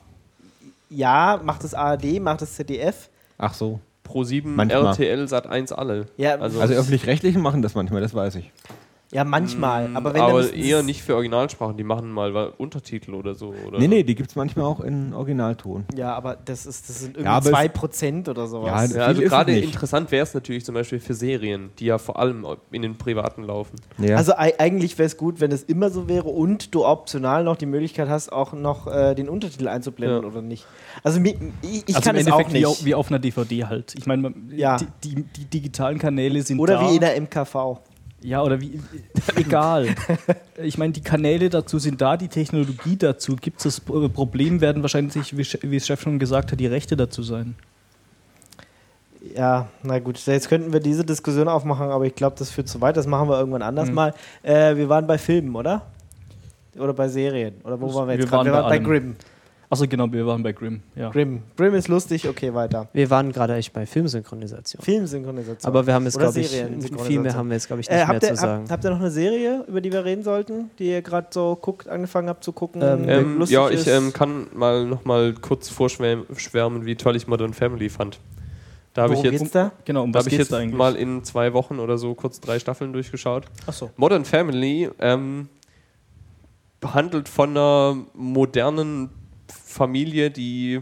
Ja, 0.89 1.41
macht 1.43 1.63
das 1.63 1.73
ARD, 1.73 2.19
macht 2.19 2.41
das 2.41 2.53
ZDF. 2.55 3.09
Ach 3.37 3.53
so. 3.53 3.79
Pro 4.03 4.23
7, 4.23 4.55
Manchmal. 4.55 4.85
RTL, 4.87 5.27
Sat 5.27 5.47
1 5.47 5.73
alle. 5.73 6.07
Ja, 6.15 6.35
Also, 6.39 6.61
Also 6.61 6.73
öffentlich-rechtlichen 6.73 7.41
machen 7.41 7.61
das 7.61 7.75
manchmal, 7.75 8.01
das 8.01 8.13
weiß 8.13 8.35
ich. 8.35 8.51
Ja, 9.13 9.23
manchmal. 9.23 9.89
Aber 9.93 10.13
wenn 10.13 10.19
aber 10.21 10.53
eher 10.53 10.83
nicht 10.83 11.01
für 11.01 11.15
Originalsprachen, 11.15 11.77
die 11.77 11.85
machen 11.85 12.11
mal 12.11 12.35
Untertitel 12.57 13.13
oder 13.13 13.35
so. 13.35 13.53
Oder 13.65 13.79
Nee, 13.79 13.87
nee, 13.87 14.03
die 14.03 14.15
gibt 14.15 14.29
es 14.31 14.35
manchmal 14.35 14.65
auch 14.65 14.81
in 14.81 15.13
Originalton. 15.13 15.85
Ja, 15.95 16.13
aber 16.13 16.35
das, 16.43 16.65
ist, 16.65 16.89
das 16.89 16.99
sind 16.99 17.15
Ja, 17.17 17.37
irgendwie 17.37 17.49
es- 17.49 17.55
2% 17.55 18.27
oder 18.29 18.47
sowas. 18.47 18.91
Ja, 18.91 18.97
Ja, 18.97 19.05
also 19.05 19.21
gerade 19.21 19.53
nicht. 19.53 19.63
interessant 19.63 20.11
wäre 20.11 20.23
es 20.23 20.33
natürlich 20.33 20.65
zum 20.65 20.75
Beispiel 20.75 20.99
für 20.99 21.13
Serien, 21.13 21.69
die 21.79 21.85
ja 21.85 21.99
vor 21.99 22.19
allem 22.19 22.45
in 22.71 22.81
den 22.81 22.97
privaten 22.97 23.43
laufen. 23.43 23.77
Ja. 23.97 24.17
Also 24.17 24.33
ei- 24.35 24.59
eigentlich 24.59 24.97
wäre 24.97 25.07
es 25.07 25.15
gut, 25.15 25.39
wenn 25.39 25.53
es 25.53 25.63
immer 25.63 25.89
so 25.89 26.09
wäre 26.09 26.27
und 26.27 26.75
du 26.75 26.85
optional 26.85 27.45
noch 27.45 27.55
die 27.55 27.65
Möglichkeit 27.65 28.09
hast, 28.09 28.33
auch 28.33 28.51
noch 28.51 28.87
äh, 28.87 29.15
den 29.15 29.29
Untertitel 29.29 29.69
einzublenden 29.69 30.23
Ja. 30.23 30.27
oder 30.27 30.41
nicht. 30.41 30.65
Also 31.03 31.21
ich, 31.21 31.35
ich 31.87 31.95
also 31.95 32.01
kann 32.01 32.15
im 32.17 32.21
es 32.27 32.27
auch 32.31 32.39
Endeffekt 32.39 32.53
wie, 32.53 32.57
nicht. 32.57 32.67
au- 32.67 32.85
wie 32.85 32.93
auf 32.95 33.07
einer 33.09 33.19
DVD 33.19 33.63
halt. 33.65 33.95
Ich 33.97 34.05
meine, 34.05 34.33
Ja. 34.53 34.75
die, 34.75 34.87
die, 35.15 35.23
die 35.23 35.45
digitalen 35.45 35.97
Kanäle 35.97 36.41
sind 36.41 36.59
oder 36.59 36.73
da. 36.75 36.89
wie 36.89 36.95
in 36.95 36.99
der 36.99 37.15
MKV. 37.21 37.79
Ja, 38.27 38.43
oder 38.43 38.59
wie, 38.59 38.77
egal. 39.37 39.87
Ich 40.61 40.77
meine, 40.77 40.91
die 40.91 41.01
Kanäle 41.01 41.49
dazu 41.49 41.79
sind 41.79 42.01
da, 42.01 42.17
die 42.17 42.27
Technologie 42.27 42.97
dazu 42.97 43.37
gibt 43.37 43.59
es. 43.59 43.63
Das 43.63 43.79
Pro- 43.79 44.09
Problem 44.09 44.59
werden 44.59 44.81
wahrscheinlich, 44.81 45.37
wie 45.37 45.75
es 45.77 45.85
Chef 45.87 46.01
schon 46.01 46.19
gesagt 46.19 46.51
hat, 46.51 46.59
die 46.59 46.67
Rechte 46.67 46.97
dazu 46.97 47.23
sein. 47.23 47.55
Ja, 49.35 49.67
na 49.83 49.99
gut, 49.99 50.17
jetzt 50.25 50.49
könnten 50.49 50.73
wir 50.73 50.79
diese 50.81 51.05
Diskussion 51.05 51.47
aufmachen, 51.47 51.89
aber 51.89 52.05
ich 52.05 52.15
glaube, 52.15 52.35
das 52.37 52.49
führt 52.49 52.67
zu 52.67 52.81
weit. 52.81 52.97
Das 52.97 53.07
machen 53.07 53.29
wir 53.29 53.37
irgendwann 53.39 53.61
anders 53.61 53.87
Mhm. 53.89 53.95
mal. 53.95 54.13
Äh, 54.43 54.75
wir 54.75 54.89
waren 54.89 55.07
bei 55.07 55.17
Filmen, 55.17 55.55
oder? 55.55 55.83
Oder 56.77 56.93
bei 56.93 57.07
Serien? 57.07 57.55
Oder 57.63 57.79
wo 57.79 57.87
Das- 57.87 57.95
waren 57.95 58.07
wir 58.07 58.15
jetzt 58.15 58.23
wir 58.25 58.29
gerade? 58.29 58.51
waren 58.51 58.57
Wir 58.57 58.63
waren 58.63 58.69
bei. 58.69 58.79
Grimm. 58.79 59.15
Achso, 59.69 59.85
genau, 59.85 60.09
wir 60.09 60.25
waren 60.25 60.41
bei 60.43 60.53
Grimm. 60.53 60.81
Ja. 60.95 61.09
Grimm. 61.09 61.43
Grimm 61.57 61.73
ist 61.75 61.89
lustig, 61.89 62.25
okay, 62.27 62.53
weiter. 62.53 62.87
Wir 62.93 63.09
waren 63.09 63.33
gerade 63.33 63.55
echt 63.55 63.73
bei 63.73 63.85
Filmsynchronisation. 63.85 64.81
Filmsynchronisation. 64.81 65.69
Aber 65.69 65.85
wir 65.85 65.93
haben 65.93 66.05
jetzt, 66.05 66.17
glaube 66.17 66.39
ich, 66.39 66.47
viel 67.01 67.19
mehr 67.19 67.35
haben 67.35 67.49
wir 67.49 67.55
jetzt, 67.55 67.67
glaube 67.67 67.81
ich, 67.81 67.89
nicht 67.89 67.93
Äh, 67.93 67.97
mehr 68.05 68.07
habt, 68.07 68.23
ihr, 68.23 68.29
zu 68.29 68.35
sagen. 68.37 68.61
habt, 68.61 68.71
habt 68.71 68.85
ihr 68.85 68.89
noch 68.91 68.99
eine 69.01 69.11
Serie, 69.11 69.65
über 69.67 69.81
die 69.81 69.91
wir 69.91 70.05
reden 70.05 70.23
sollten, 70.23 70.71
die 70.79 70.89
ihr 70.89 71.01
gerade 71.01 71.27
so 71.31 71.57
guckt, 71.61 71.89
angefangen 71.89 72.29
habt 72.29 72.45
zu 72.45 72.53
gucken? 72.53 72.81
Ähm, 72.81 73.09
Ähm, 73.09 73.37
lustig 73.39 73.55
ja, 73.55 73.69
ich 73.69 73.85
ähm, 73.87 74.13
kann 74.13 74.47
mal 74.53 74.85
noch 74.85 75.03
mal 75.03 75.33
kurz 75.33 75.67
vorschwärmen, 75.67 76.25
wie 76.85 76.95
toll 76.95 77.17
ich 77.17 77.27
Modern 77.27 77.53
Family 77.53 77.89
fand. 77.89 78.19
Da 78.93 79.03
habe 79.03 79.15
ich 79.15 79.21
jetzt, 79.21 79.39
geht's 79.39 79.51
da? 79.51 79.73
Genau, 79.85 80.03
um 80.03 80.13
da 80.13 80.19
was 80.19 80.25
habe 80.25 80.29
ich 80.33 80.37
geht's 80.37 80.49
jetzt 80.49 80.53
da 80.53 80.59
eigentlich? 80.59 80.77
mal 80.77 80.95
in 80.95 81.23
zwei 81.25 81.51
Wochen 81.53 81.79
oder 81.79 81.97
so 81.97 82.15
kurz 82.15 82.39
drei 82.39 82.57
Staffeln 82.57 82.93
durchgeschaut. 82.93 83.45
Achso. 83.67 83.91
Modern 83.97 84.23
Family 84.25 84.89
ähm, 84.99 85.49
handelt 86.83 87.27
von 87.29 87.49
einer 87.51 87.97
modernen 88.15 89.09
Familie, 89.77 90.31
die 90.31 90.81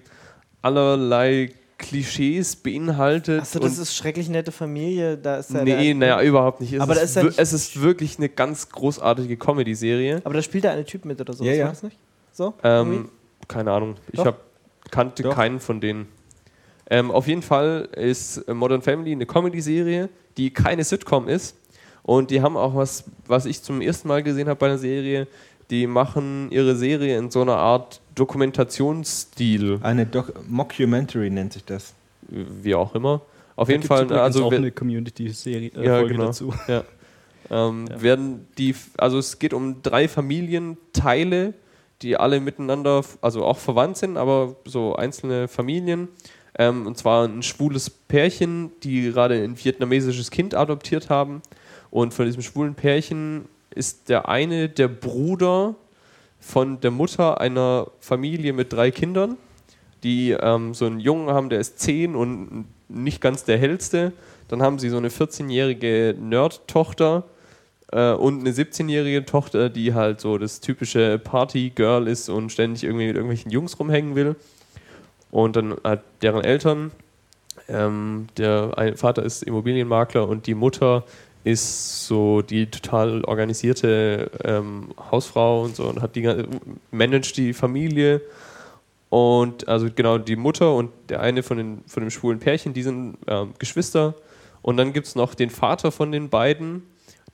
allerlei 0.62 1.52
Klischees 1.78 2.56
beinhaltet. 2.56 3.41
Achso, 3.41 3.60
das 3.60 3.78
ist 3.78 3.96
schrecklich 3.96 4.30
nette 4.30 4.52
Familie. 4.52 5.18
Da 5.18 5.38
ist 5.38 5.52
ja 5.52 5.64
nee, 5.64 5.76
der, 5.76 5.96
naja, 5.96 6.22
überhaupt 6.22 6.62
nicht. 6.62 6.74
Es, 6.74 6.80
Aber 6.80 6.93
ist, 6.93 7.16
ist 7.18 7.24
nicht- 7.24 7.39
es 7.39 7.54
ist 7.54 7.82
wirklich 7.82 8.18
eine 8.18 8.30
ganz 8.30 8.70
großartige 8.70 9.36
Comedy-Serie. 9.38 10.22
Aber 10.24 10.34
da 10.34 10.41
spielt 10.41 10.64
da 10.64 10.72
eine 10.72 10.86
Typ 10.86 11.06
mit 11.06 11.20
oder 11.20 11.34
so. 11.34 11.43
Ja, 11.43 11.52
ja. 11.54 11.68
das 11.68 11.84
nicht? 11.84 11.98
So? 12.32 12.54
Ähm, 12.64 13.10
keine 13.48 13.72
Ahnung. 13.72 13.96
Ich 14.12 14.18
Doch. 14.20 14.26
hab, 14.28 14.39
kannte 14.89 15.24
Doch. 15.24 15.36
keinen 15.36 15.60
von 15.60 15.82
denen. 15.82 16.08
Ähm, 16.89 17.12
auf 17.12 17.28
jeden 17.28 17.41
Fall 17.41 17.89
ist 17.96 18.38
äh, 18.38 18.54
Modern 18.54 18.82
Family 18.82 19.12
eine 19.12 19.26
Comedy-Serie, 19.26 20.10
die 20.38 20.52
keine 20.52 20.84
Sitcom 20.84 21.28
ist. 21.28 21.58
Und 22.04 22.30
die 22.30 22.41
haben 22.41 22.56
auch 22.56 22.76
was, 22.76 23.04
was 23.28 23.46
ich 23.46 23.62
zum 23.64 23.82
ersten 23.82 24.08
Mal 24.08 24.22
gesehen 24.24 24.48
habe 24.48 24.60
bei 24.60 24.68
einer 24.68 24.78
Serie. 24.78 25.28
Die 25.70 25.88
machen 25.88 26.49
ihre 26.51 26.76
Serie 26.76 27.18
in 27.18 27.32
so 27.32 27.41
einer 27.41 27.57
Art 27.57 28.01
Dokumentationsstil, 28.16 29.80
Eine 29.82 30.05
Doc 30.05 30.34
Mockumentary 30.47 31.30
nennt 31.30 31.53
sich 31.53 31.66
das. 31.66 31.93
wie 32.30 32.74
auch 32.76 32.95
immer. 32.95 33.22
Auf 33.55 33.68
Da 33.68 33.74
jeden 33.74 33.84
Fall, 33.86 34.11
also 34.13 34.45
auch 34.45 34.51
eine 34.53 34.72
Community-Serie 34.72 35.72
äh, 35.76 35.86
Ja, 35.86 35.95
Folge 35.99 36.13
genau. 36.13 36.26
dazu. 36.28 36.53
Ja. 36.68 36.84
Ähm, 37.49 37.86
Ja. 37.89 38.01
Werden 38.01 38.47
die, 38.57 38.76
also 38.97 39.18
es 39.20 39.38
geht 39.39 39.53
um 39.53 39.82
drei 39.82 40.07
Familienteile, 40.07 41.53
die 42.01 42.18
alle 42.18 42.39
miteinander, 42.39 43.03
also 43.22 43.45
auch 43.45 43.57
verwandt 43.57 43.97
sind, 43.97 44.18
aber 44.18 44.55
so 44.66 44.95
einzelne 44.95 45.47
Familien. 45.47 46.09
Ähm, 46.57 46.88
und 46.88 46.97
zwar 46.97 47.28
ein 47.28 47.43
schwules 47.43 47.89
Pärchen, 47.89 48.72
die 48.84 49.11
gerade 49.11 49.36
ein 49.43 49.57
vietnamesisches 49.63 50.32
Kind 50.32 50.55
adoptiert 50.55 51.09
haben. 51.09 51.41
Und 51.91 52.13
von 52.13 52.26
diesem 52.26 52.41
schwulen 52.41 52.76
Pärchen 52.76 53.45
ist 53.76 54.10
der 54.10 54.28
eine 54.30 54.70
der 54.70 54.88
Bruder 54.88 55.76
von 56.40 56.80
der 56.80 56.92
Mutter 56.92 57.42
einer 57.42 57.88
Familie 58.00 58.54
mit 58.54 58.72
drei 58.72 58.92
Kindern, 58.92 59.38
die 60.04 60.32
ähm, 60.32 60.74
so 60.74 60.86
einen 60.86 61.00
Jungen 61.00 61.30
haben, 61.30 61.50
der 61.50 61.60
ist 61.60 61.80
zehn 61.80 62.16
und 62.16 62.66
nicht 62.88 63.22
ganz 63.22 63.44
der 63.44 63.58
hellste. 63.58 64.14
Dann 64.48 64.62
haben 64.62 64.78
sie 64.78 64.90
so 64.90 64.98
eine 64.98 65.10
14-jährige 65.10 66.16
Nerd-Tochter 66.20 67.24
äh, 67.92 68.12
und 68.12 68.42
eine 68.42 68.52
17-jährige 68.52 69.26
Tochter, 69.26 69.70
die 69.70 69.94
halt 69.94 70.22
so 70.22 70.38
das 70.38 70.60
typische 70.60 71.18
Party-Girl 71.18 72.08
ist 72.08 72.30
und 72.30 72.52
ständig 72.52 72.84
irgendwie 72.84 73.08
mit 73.08 73.16
irgendwelchen 73.16 73.52
Jungs 73.52 73.80
rumhängen 73.80 74.16
will. 74.16 74.36
Und 75.32 75.56
dann 75.56 75.76
halt 75.84 76.02
deren 76.22 76.44
Eltern. 76.44 76.92
Ähm, 77.68 78.28
der 78.38 78.94
Vater 78.96 79.24
ist 79.24 79.42
Immobilienmakler 79.42 80.28
und 80.28 80.46
die 80.46 80.54
Mutter 80.54 81.04
ist 81.46 82.08
so 82.08 82.41
die 82.41 82.66
total 82.66 83.24
organisierte 83.24 84.32
ähm, 84.43 84.89
Hausfrau 85.12 85.64
und 85.64 85.76
so 85.76 85.84
und 85.84 86.02
hat 86.02 86.16
die 86.16 86.43
managt 86.89 87.38
die 87.38 87.54
Familie. 87.54 88.22
Und 89.10 89.68
also 89.68 89.88
genau 89.93 90.18
die 90.18 90.36
Mutter 90.36 90.74
und 90.74 90.89
der 91.08 91.22
eine 91.22 91.43
von, 91.43 91.58
den, 91.58 91.84
von 91.86 92.02
dem 92.02 92.10
schwulen 92.10 92.39
Pärchen, 92.39 92.74
die 92.74 92.82
sind 92.82 93.18
ähm, 93.28 93.54
Geschwister. 93.60 94.16
Und 94.64 94.78
dann 94.78 94.91
gibt 94.91 95.06
es 95.06 95.16
noch 95.16 95.36
den 95.36 95.52
Vater 95.52 95.91
von 95.91 96.12
den 96.12 96.30
beiden, 96.30 96.82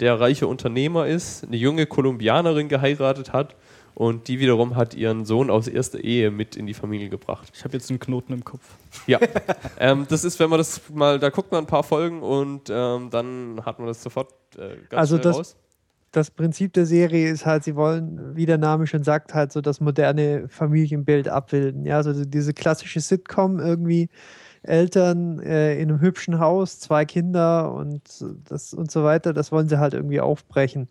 der 0.01 0.20
reiche 0.20 0.45
Unternehmer 0.45 1.07
ist, 1.07 1.45
eine 1.45 1.55
junge 1.55 1.86
Kolumbianerin 1.86 2.68
geheiratet 2.68 3.32
hat 3.32 3.55
und 3.96 4.28
die 4.28 4.39
wiederum 4.39 4.76
hat 4.76 4.94
ihren 4.94 5.26
Sohn 5.26 5.50
aus 5.50 5.68
erster 5.68 6.00
Ehe 6.04 6.32
mit 6.32 6.56
in 6.56 6.66
die 6.66 6.74
Familie 6.74 7.10
gebracht. 7.10 7.52
Ich 7.54 7.64
habe 7.64 7.74
jetzt 7.74 7.89
einen 7.89 8.00
Knoten 8.00 8.34
im 8.34 8.44
Kopf. 8.46 8.64
Ja, 9.08 9.20
ähm, 9.80 10.06
das 10.10 10.24
ist, 10.24 10.39
wenn 10.39 10.50
man 10.50 10.58
das 10.60 10.82
mal, 10.94 11.20
da 11.20 11.30
guckt 11.30 11.52
man 11.52 11.64
ein 11.64 11.68
paar 11.68 11.84
Folgen 11.84 12.22
und 12.22 12.70
ähm, 12.70 13.10
dann 13.12 13.62
hat 13.66 13.80
man 13.80 13.88
das 13.88 14.02
sofort 14.02 14.34
äh, 14.58 14.76
ganz 14.89 14.94
Also 14.94 15.16
schnell 15.18 15.24
das- 15.24 15.38
raus. 15.38 15.56
das 16.12 16.32
Prinzip 16.32 16.74
der 16.74 16.86
Serie 16.86 17.30
ist 17.30 17.46
halt, 17.46 17.64
sie 17.64 17.76
wollen, 17.76 18.36
wie 18.36 18.46
der 18.46 18.58
Name 18.58 18.88
schon 18.88 19.04
sagt, 19.04 19.34
halt 19.34 19.52
so 19.52 19.62
das 19.62 19.80
moderne 19.82 20.48
Familienbild 20.50 21.28
abbilden. 21.28 21.86
Ja, 21.86 21.98
also 21.98 22.26
diese 22.26 22.54
klassische 22.54 23.00
Sitcom 23.00 23.60
irgendwie. 23.60 24.10
Eltern 24.64 25.39
äh, 25.39 25.74
in 25.82 25.89
einem 25.89 26.02
hübschen 26.02 26.38
Haus, 26.39 26.80
zwei 26.80 27.04
Kinder 27.04 27.74
und 27.74 28.02
das 28.48 28.76
und 28.76 28.92
so 28.92 29.04
weiter, 29.04 29.34
das 29.34 29.52
wollen 29.52 29.68
sie 29.68 29.80
halt 29.80 29.96
irgendwie 29.96 30.22
aufbrechen. 30.22 30.88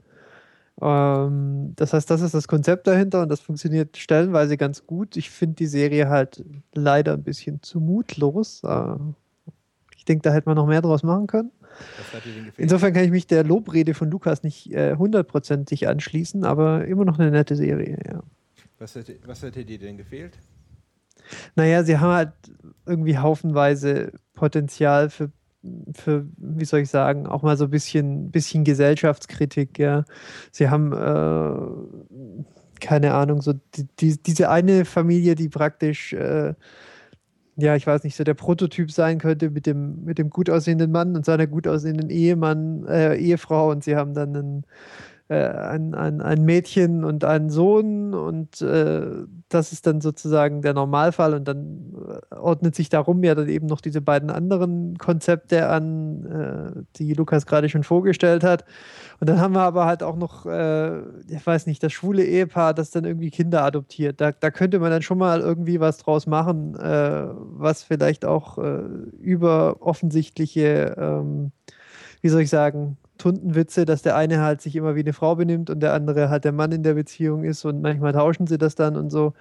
Ähm, 0.80 1.72
das 1.76 1.92
heißt, 1.92 2.10
das 2.10 2.20
ist 2.20 2.34
das 2.34 2.48
Konzept 2.48 2.86
dahinter 2.86 3.22
und 3.22 3.28
das 3.28 3.40
funktioniert 3.40 3.96
stellenweise 3.96 4.56
ganz 4.56 4.86
gut. 4.86 5.16
Ich 5.16 5.30
finde 5.30 5.56
die 5.56 5.66
Serie 5.66 6.08
halt 6.08 6.44
leider 6.74 7.14
ein 7.14 7.22
bisschen 7.22 7.62
zu 7.62 7.80
mutlos. 7.80 8.62
Äh, 8.64 8.94
ich 9.96 10.04
denke, 10.04 10.22
da 10.22 10.32
hätte 10.32 10.48
man 10.48 10.56
noch 10.56 10.66
mehr 10.66 10.82
draus 10.82 11.02
machen 11.02 11.26
können. 11.26 11.50
Insofern 12.56 12.92
kann 12.92 13.04
ich 13.04 13.10
mich 13.10 13.26
der 13.26 13.44
Lobrede 13.44 13.94
von 13.94 14.10
Lukas 14.10 14.42
nicht 14.42 14.72
äh, 14.72 14.96
hundertprozentig 14.96 15.88
anschließen, 15.88 16.44
aber 16.44 16.86
immer 16.86 17.04
noch 17.04 17.18
eine 17.18 17.30
nette 17.30 17.56
Serie, 17.56 17.98
ja. 18.06 18.22
Was 18.78 18.94
hätte, 18.94 19.16
was 19.26 19.42
hätte 19.42 19.64
dir 19.64 19.78
denn 19.78 19.98
gefehlt? 19.98 20.38
Naja, 21.54 21.84
sie 21.84 21.98
haben 21.98 22.12
halt 22.12 22.32
irgendwie 22.86 23.18
haufenweise 23.18 24.12
Potenzial 24.32 25.10
für, 25.10 25.30
für, 25.94 26.26
wie 26.36 26.64
soll 26.64 26.80
ich 26.80 26.90
sagen, 26.90 27.26
auch 27.26 27.42
mal 27.42 27.56
so 27.56 27.64
ein 27.64 27.70
bisschen, 27.70 28.30
bisschen 28.30 28.64
Gesellschaftskritik, 28.64 29.78
ja. 29.78 30.04
Sie 30.52 30.70
haben, 30.70 30.92
äh, 30.92 32.80
keine 32.80 33.14
Ahnung, 33.14 33.42
so 33.42 33.52
die, 33.74 33.86
die, 33.98 34.22
diese 34.22 34.50
eine 34.50 34.84
Familie, 34.84 35.34
die 35.34 35.48
praktisch, 35.48 36.12
äh, 36.14 36.54
ja, 37.56 37.76
ich 37.76 37.86
weiß 37.86 38.04
nicht, 38.04 38.16
so 38.16 38.24
der 38.24 38.34
Prototyp 38.34 38.90
sein 38.90 39.18
könnte 39.18 39.50
mit 39.50 39.66
dem, 39.66 40.04
mit 40.04 40.18
dem 40.18 40.30
gut 40.30 40.48
aussehenden 40.48 40.90
Mann 40.90 41.14
und 41.14 41.26
seiner 41.26 41.46
gut 41.46 41.66
aussehenden 41.68 42.08
Ehemann, 42.08 42.86
äh, 42.86 43.16
Ehefrau 43.16 43.70
und 43.70 43.84
sie 43.84 43.96
haben 43.96 44.14
dann 44.14 44.36
einen, 44.36 44.66
ein, 45.30 45.94
ein, 45.94 46.20
ein 46.20 46.44
Mädchen 46.44 47.04
und 47.04 47.24
einen 47.24 47.50
Sohn 47.50 48.14
und 48.14 48.60
äh, 48.62 49.06
das 49.48 49.72
ist 49.72 49.86
dann 49.86 50.00
sozusagen 50.00 50.60
der 50.62 50.74
Normalfall 50.74 51.34
und 51.34 51.46
dann 51.46 51.94
äh, 52.30 52.34
ordnet 52.34 52.74
sich 52.74 52.88
darum 52.88 53.22
ja 53.22 53.34
dann 53.36 53.48
eben 53.48 53.66
noch 53.66 53.80
diese 53.80 54.00
beiden 54.00 54.30
anderen 54.30 54.98
Konzepte 54.98 55.68
an, 55.68 56.26
äh, 56.26 56.82
die 56.96 57.14
Lukas 57.14 57.46
gerade 57.46 57.68
schon 57.68 57.84
vorgestellt 57.84 58.42
hat. 58.42 58.64
Und 59.20 59.28
dann 59.28 59.40
haben 59.40 59.54
wir 59.54 59.62
aber 59.62 59.86
halt 59.86 60.02
auch 60.02 60.16
noch, 60.16 60.46
äh, 60.46 60.98
ich 61.28 61.46
weiß 61.46 61.66
nicht, 61.66 61.82
das 61.82 61.92
schwule 61.92 62.24
Ehepaar, 62.24 62.74
das 62.74 62.90
dann 62.90 63.04
irgendwie 63.04 63.30
Kinder 63.30 63.62
adoptiert. 63.64 64.20
Da, 64.20 64.32
da 64.32 64.50
könnte 64.50 64.80
man 64.80 64.90
dann 64.90 65.02
schon 65.02 65.18
mal 65.18 65.40
irgendwie 65.40 65.78
was 65.78 65.98
draus 65.98 66.26
machen, 66.26 66.74
äh, 66.74 67.26
was 67.34 67.84
vielleicht 67.84 68.24
auch 68.24 68.58
äh, 68.58 68.82
über 69.20 69.76
offensichtliche, 69.80 70.96
ähm, 70.98 71.52
wie 72.20 72.28
soll 72.28 72.42
ich 72.42 72.50
sagen, 72.50 72.96
Tuntenwitze, 73.20 73.84
dass 73.84 74.02
der 74.02 74.16
eine 74.16 74.40
halt 74.40 74.60
sich 74.60 74.74
immer 74.76 74.94
wie 74.96 75.00
eine 75.00 75.12
Frau 75.12 75.36
benimmt 75.36 75.70
und 75.70 75.80
der 75.80 75.92
andere 75.94 76.28
halt 76.30 76.44
der 76.44 76.52
Mann 76.52 76.72
in 76.72 76.82
der 76.82 76.94
Beziehung 76.94 77.44
ist 77.44 77.64
und 77.64 77.80
manchmal 77.82 78.12
tauschen 78.12 78.46
sie 78.46 78.58
das 78.58 78.74
dann 78.74 78.96
und 78.96 79.10
so. 79.10 79.34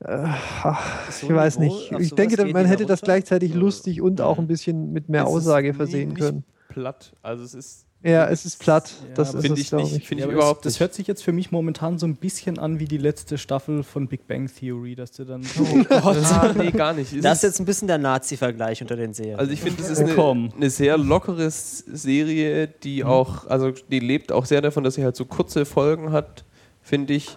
Äh, 0.00 0.24
ach, 0.62 1.10
So 1.10 1.26
ich 1.26 1.34
weiß 1.34 1.58
Niveau, 1.58 1.74
nicht. 1.74 1.92
Ich 1.98 2.14
denke, 2.14 2.44
man 2.46 2.66
hätte 2.66 2.84
da 2.84 2.88
das 2.88 3.02
gleichzeitig 3.02 3.52
So. 3.52 3.58
lustig 3.58 4.00
und 4.00 4.20
auch 4.20 4.38
ein 4.38 4.46
bisschen 4.46 4.92
mit 4.92 5.08
mehr 5.08 5.26
Aussage 5.26 5.74
versehen 5.74 6.14
können. 6.14 6.44
Platt. 6.68 7.12
Also 7.22 7.44
es 7.44 7.54
ist 7.54 7.86
Ja, 8.02 8.28
es 8.30 8.46
ist 8.46 8.58
platt. 8.58 8.90
Ja, 9.08 9.14
Das 9.14 9.34
ist 9.34 9.42
finde 9.42 9.60
ich 9.60 9.70
nicht, 9.72 10.06
finde 10.06 10.14
Ja, 10.14 10.16
ich 10.16 10.24
aber 10.24 10.32
überhaupt 10.32 10.64
das, 10.64 10.80
hört 10.80 10.94
sich 10.94 11.06
jetzt 11.06 11.22
für 11.22 11.32
mich 11.32 11.50
momentan 11.50 11.98
so 11.98 12.06
ein 12.06 12.16
bisschen 12.16 12.58
an 12.58 12.78
wie 12.80 12.86
die 12.86 12.96
letzte 12.96 13.36
Staffel 13.36 13.82
von 13.82 14.08
Big 14.08 14.26
Bang 14.26 14.48
Theory, 14.52 14.94
dass 14.94 15.12
du 15.12 15.24
dann. 15.24 15.42
Ah, 15.90 16.52
nee, 16.56 16.70
gar 16.70 16.94
nicht. 16.94 17.12
Es 17.12 17.20
Das 17.22 17.32
ist- 17.38 17.44
ist 17.44 17.50
jetzt 17.50 17.60
ein 17.60 17.66
bisschen 17.66 17.88
der 17.88 17.98
Nazi-Vergleich 17.98 18.80
unter 18.80 18.96
den 18.96 19.12
Serien. 19.12 19.38
Also 19.38 19.52
ich 19.52 19.60
finde, 19.60 19.82
das 19.82 19.90
ist 19.90 20.00
Oh, 20.16 20.30
eine, 20.30 20.50
eine 20.56 20.70
sehr 20.70 20.96
lockere 20.96 21.50
Serie, 21.50 22.68
die 22.68 23.04
auch, 23.04 23.46
also 23.48 23.70
die 23.90 23.98
lebt 24.00 24.32
auch 24.32 24.46
sehr 24.46 24.62
davon, 24.62 24.82
dass 24.82 24.94
sie 24.94 25.04
halt 25.04 25.16
so 25.16 25.26
kurze 25.26 25.66
Folgen 25.66 26.10
hat, 26.12 26.44
finde 26.82 27.12
ich. 27.14 27.36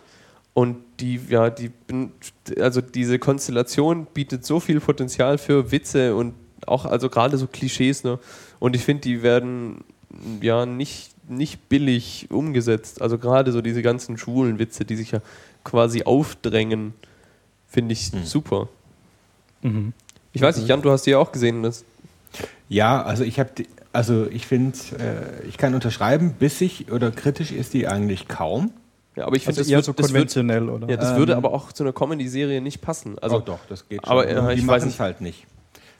Und 0.54 0.78
die, 1.00 1.20
ja, 1.30 1.50
die, 1.50 1.72
also 2.60 2.80
diese 2.80 3.20
Konstellation 3.20 4.06
bietet 4.14 4.46
so 4.46 4.60
viel 4.60 4.80
Potenzial 4.80 5.38
für 5.40 5.72
Witze 5.72 6.16
und 6.16 6.36
auch, 6.68 6.86
also 6.86 7.10
gerade 7.10 7.38
so 7.38 7.48
Klischees, 7.48 8.04
ne? 8.06 8.20
Und 8.60 8.76
ich 8.78 8.84
finde, 8.86 9.02
die 9.02 9.24
werden 9.24 9.84
ja 10.42 10.66
nicht, 10.66 11.12
nicht 11.30 11.70
billig 11.70 12.28
umgesetzt. 12.30 13.02
Also 13.02 13.18
gerade 13.18 13.52
so 13.52 13.62
diese 13.62 13.82
ganzen 13.82 14.18
schwulen 14.18 14.60
Witze, 14.60 14.86
die 14.86 14.96
sich 14.96 15.12
ja 15.12 15.22
quasi 15.64 16.04
aufdrängen, 16.04 16.94
finde 17.68 17.94
ich 17.94 18.12
super. 18.24 18.70
Mhm. 19.62 19.94
Ich 20.34 20.42
weiß 20.42 20.58
nicht, 20.58 20.68
Jan, 20.68 20.82
du 20.82 20.92
hast 20.92 21.04
die 21.06 21.12
ja 21.12 21.20
auch 21.20 21.32
gesehen, 21.32 21.64
das 21.64 21.86
Ja, 22.70 23.02
also 23.04 23.24
ich 23.24 23.40
habe, 23.40 23.52
also 23.92 24.28
ich 24.28 24.48
finde, 24.48 24.78
äh, 25.00 25.48
ich 25.48 25.58
kann 25.58 25.74
unterschreiben, 25.76 26.34
bissig 26.34 26.92
oder 26.92 27.12
kritisch 27.12 27.52
ist 27.52 27.74
die 27.74 27.88
eigentlich 27.88 28.28
kaum. 28.28 28.72
Ja, 29.16 29.28
aber 29.28 29.36
ich 29.36 29.44
finde, 29.44 29.60
Also 29.60 29.62
das, 29.62 29.70
eher 29.70 29.78
wird, 29.78 29.86
so 29.86 29.94
das, 29.94 30.02
wird, 30.06 30.12
konventionell, 30.12 30.70
oder? 30.70 30.90
ja, 30.90 30.98
das 30.98 31.12
Ähm, 31.12 31.18
würde 31.18 31.38
aber 31.38 31.54
auch 31.54 31.72
zu 31.72 31.84
einer 31.84 31.94
Comedy-Serie 31.94 32.62
nicht 32.62 32.82
passen. 32.82 33.20
Also 33.20 33.38
oh 33.38 33.40
doch, 33.42 33.60
das 33.70 33.88
geht 33.88 34.04
aber, 34.06 34.24
schon. 34.24 34.32
ja, 34.36 34.48
die 34.54 34.60
ich 34.60 34.62
weiß 34.62 34.68
machen 34.68 34.78
es 34.80 34.86
nicht. 34.86 35.00
halt 35.00 35.22
nicht. 35.22 35.46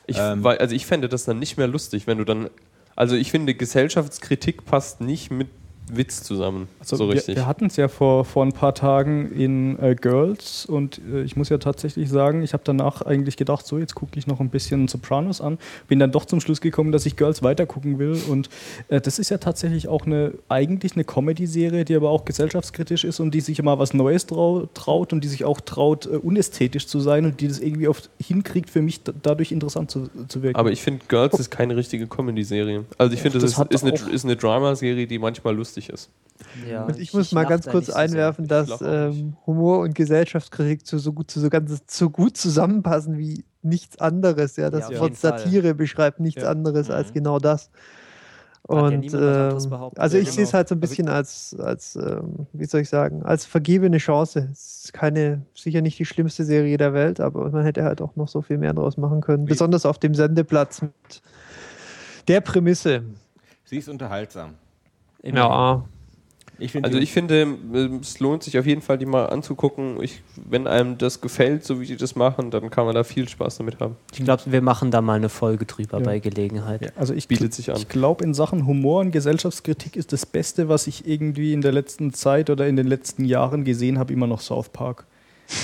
Ich, 0.06 0.18
Ähm, 0.18 0.42
weil, 0.42 0.58
also 0.58 0.74
ich 0.74 0.84
fände 0.84 1.08
das 1.08 1.24
dann 1.24 1.38
nicht 1.38 1.56
mehr 1.56 1.68
lustig, 1.68 2.06
wenn 2.08 2.18
du 2.18 2.24
dann. 2.24 2.50
Also 2.96 3.16
ich 3.16 3.30
finde, 3.30 3.54
Gesellschaftskritik 3.54 4.64
passt 4.64 5.00
nicht 5.00 5.30
mit 5.30 5.48
Witz 5.92 6.22
zusammen. 6.22 6.68
Also 6.80 6.96
so 6.96 7.08
wir, 7.08 7.14
richtig. 7.16 7.36
wir 7.36 7.46
hatten 7.46 7.66
es 7.66 7.76
ja 7.76 7.88
vor, 7.88 8.24
vor 8.24 8.44
ein 8.44 8.52
paar 8.52 8.74
Tagen 8.74 9.30
in 9.32 9.78
äh, 9.78 9.94
Girls 9.94 10.64
und 10.66 11.00
äh, 11.12 11.22
ich 11.22 11.36
muss 11.36 11.50
ja 11.50 11.58
tatsächlich 11.58 12.08
sagen, 12.08 12.42
ich 12.42 12.52
habe 12.54 12.62
danach 12.64 13.02
eigentlich 13.02 13.36
gedacht, 13.36 13.66
so 13.66 13.78
jetzt 13.78 13.94
gucke 13.94 14.18
ich 14.18 14.26
noch 14.26 14.40
ein 14.40 14.48
bisschen 14.48 14.88
Sopranos 14.88 15.40
an, 15.40 15.58
bin 15.86 15.98
dann 15.98 16.10
doch 16.10 16.24
zum 16.24 16.40
Schluss 16.40 16.60
gekommen, 16.62 16.90
dass 16.90 17.04
ich 17.06 17.16
Girls 17.16 17.42
weitergucken 17.42 17.98
will 17.98 18.18
und 18.28 18.48
äh, 18.88 19.00
das 19.00 19.18
ist 19.18 19.28
ja 19.30 19.38
tatsächlich 19.38 19.86
auch 19.88 20.06
eine 20.06 20.32
eigentlich 20.48 20.94
eine 20.94 21.04
Comedy-Serie, 21.04 21.84
die 21.84 21.94
aber 21.94 22.08
auch 22.10 22.24
gesellschaftskritisch 22.24 23.04
ist 23.04 23.20
und 23.20 23.32
die 23.34 23.40
sich 23.40 23.58
immer 23.58 23.78
was 23.78 23.92
Neues 23.92 24.26
trau 24.26 24.68
traut 24.72 25.12
und 25.12 25.22
die 25.22 25.28
sich 25.28 25.44
auch 25.44 25.60
traut, 25.60 26.06
äh, 26.06 26.16
unästhetisch 26.16 26.86
zu 26.86 27.00
sein 27.00 27.26
und 27.26 27.40
die 27.40 27.48
das 27.48 27.60
irgendwie 27.60 27.88
oft 27.88 28.08
hinkriegt, 28.18 28.70
für 28.70 28.80
mich 28.80 29.02
da- 29.02 29.12
dadurch 29.22 29.52
interessant 29.52 29.90
zu, 29.90 30.08
zu 30.28 30.42
wirken. 30.42 30.56
aber 30.58 30.72
ich 30.72 30.82
finde, 30.82 31.04
Girls 31.08 31.38
ist 31.38 31.50
keine 31.50 31.76
richtige 31.76 32.06
Comedy-Serie. 32.06 32.84
Also 32.96 33.12
ich 33.14 33.20
finde, 33.20 33.38
das, 33.38 33.54
Das 33.54 33.66
ist, 33.66 33.82
ist, 33.82 34.02
eine, 34.02 34.12
ist 34.14 34.24
eine 34.24 34.36
Drama-Serie, 34.36 35.06
die 35.06 35.18
manchmal 35.18 35.54
lustig 35.54 35.73
ist. 35.90 36.10
Ja, 36.68 36.84
Und 36.84 36.98
ich, 36.98 37.12
muss 37.14 37.30
mal 37.32 37.44
ganz 37.44 37.66
kurz 37.66 37.86
so 37.86 37.92
einwerfen, 37.92 38.44
Ich 38.44 38.48
dass 38.48 38.80
ähm, 38.82 39.36
Humor 39.46 39.78
und 39.80 39.94
Gesellschaftskritik 39.94 40.84
zu 40.84 40.98
so 40.98 41.12
gut, 41.12 41.30
zu 41.30 41.38
so 41.40 41.48
ganz, 41.48 41.80
so 41.86 42.10
gut 42.10 42.36
zusammenpassen 42.36 43.18
wie 43.18 43.44
nichts 43.62 43.98
anderes. 43.98 44.56
Ja, 44.56 44.68
das 44.70 44.88
Ja, 44.90 44.98
Wort 44.98 45.10
jeden 45.10 45.16
Fall. 45.16 45.38
Satire 45.38 45.74
beschreibt 45.74 46.18
nichts 46.20 46.42
Ja. 46.42 46.50
anderes 46.50 46.90
als 46.90 47.10
Mhm. 47.10 47.14
genau 47.14 47.38
das. 47.38 47.70
Ja 48.68 48.76
Und 48.76 49.00
niemand 49.00 49.12
was 49.22 49.22
anderes 49.22 49.66
ähm, 49.66 49.72
also 49.96 50.16
Ja, 50.16 50.22
ich 50.22 50.32
sehe 50.32 50.42
es 50.44 50.50
genau. 50.50 50.56
halt 50.56 50.68
so 50.68 50.74
ein 50.74 50.80
bisschen 50.80 51.08
als, 51.08 51.54
als 51.60 51.96
ähm, 51.96 52.46
wie 52.52 52.64
soll 52.64 52.80
ich 52.80 52.88
sagen, 52.88 53.22
als 53.22 53.44
vergebene 53.44 53.98
Chance. 53.98 54.48
Es 54.52 54.84
ist 54.86 54.92
keine, 54.94 55.42
sicher 55.54 55.82
nicht 55.82 55.98
die 55.98 56.06
schlimmste 56.06 56.44
Serie 56.44 56.76
der 56.78 56.94
Welt, 56.94 57.20
aber 57.20 57.50
man 57.50 57.62
hätte 57.64 57.84
halt 57.84 58.00
auch 58.00 58.16
noch 58.16 58.26
so 58.28 58.40
viel 58.42 58.56
mehr 58.58 58.72
draus 58.72 58.96
machen 58.96 59.20
können. 59.20 59.44
Wie- 59.44 59.50
Besonders 59.50 59.84
auf 59.86 59.98
dem 59.98 60.14
Sendeplatz 60.14 60.80
mit 60.82 60.92
der 62.26 62.40
Prämisse. 62.40 63.02
Sie 63.66 63.76
ist 63.78 63.88
unterhaltsam. 63.88 64.54
Ja, 65.24 65.84
Ich 66.58 66.84
Also 66.84 66.98
ich 66.98 67.12
finde, 67.12 67.58
es 68.00 68.20
lohnt 68.20 68.44
sich 68.44 68.56
auf 68.58 68.66
jeden 68.66 68.80
Fall, 68.80 68.96
die 68.96 69.06
mal 69.06 69.26
anzugucken. 69.26 70.00
Ich, 70.00 70.22
wenn 70.36 70.68
einem 70.68 70.98
das 70.98 71.20
gefällt, 71.20 71.64
so 71.64 71.80
wie 71.80 71.86
die 71.86 71.96
das 71.96 72.14
machen, 72.14 72.52
dann 72.52 72.70
kann 72.70 72.86
man 72.86 72.94
da 72.94 73.02
viel 73.02 73.28
Spaß 73.28 73.58
damit 73.58 73.80
haben. 73.80 73.96
Ich 74.12 74.22
glaube, 74.22 74.42
wir 74.46 74.62
machen 74.62 74.92
da 74.92 75.00
mal 75.00 75.14
eine 75.14 75.28
Folge 75.28 75.64
drüber 75.64 75.98
Ja. 75.98 76.04
bei 76.04 76.20
Gelegenheit. 76.20 76.82
Ja, 76.82 76.90
also 76.94 77.12
ich, 77.12 77.26
Bietet 77.26 77.54
sich 77.54 77.70
an. 77.70 77.76
Ich 77.78 77.88
glaube, 77.88 78.22
in 78.22 78.34
Sachen 78.34 78.66
Humor 78.66 79.00
und 79.00 79.10
Gesellschaftskritik 79.10 79.96
ist 79.96 80.12
das 80.12 80.26
Beste, 80.26 80.68
was 80.68 80.86
ich 80.86 81.08
irgendwie 81.08 81.52
in 81.52 81.60
der 81.60 81.72
letzten 81.72 82.12
Zeit 82.12 82.50
oder 82.50 82.68
in 82.68 82.76
den 82.76 82.86
letzten 82.86 83.24
Jahren 83.24 83.64
gesehen 83.64 83.98
habe, 83.98 84.12
immer 84.12 84.28
noch 84.28 84.40
South 84.40 84.68
Park. 84.68 85.06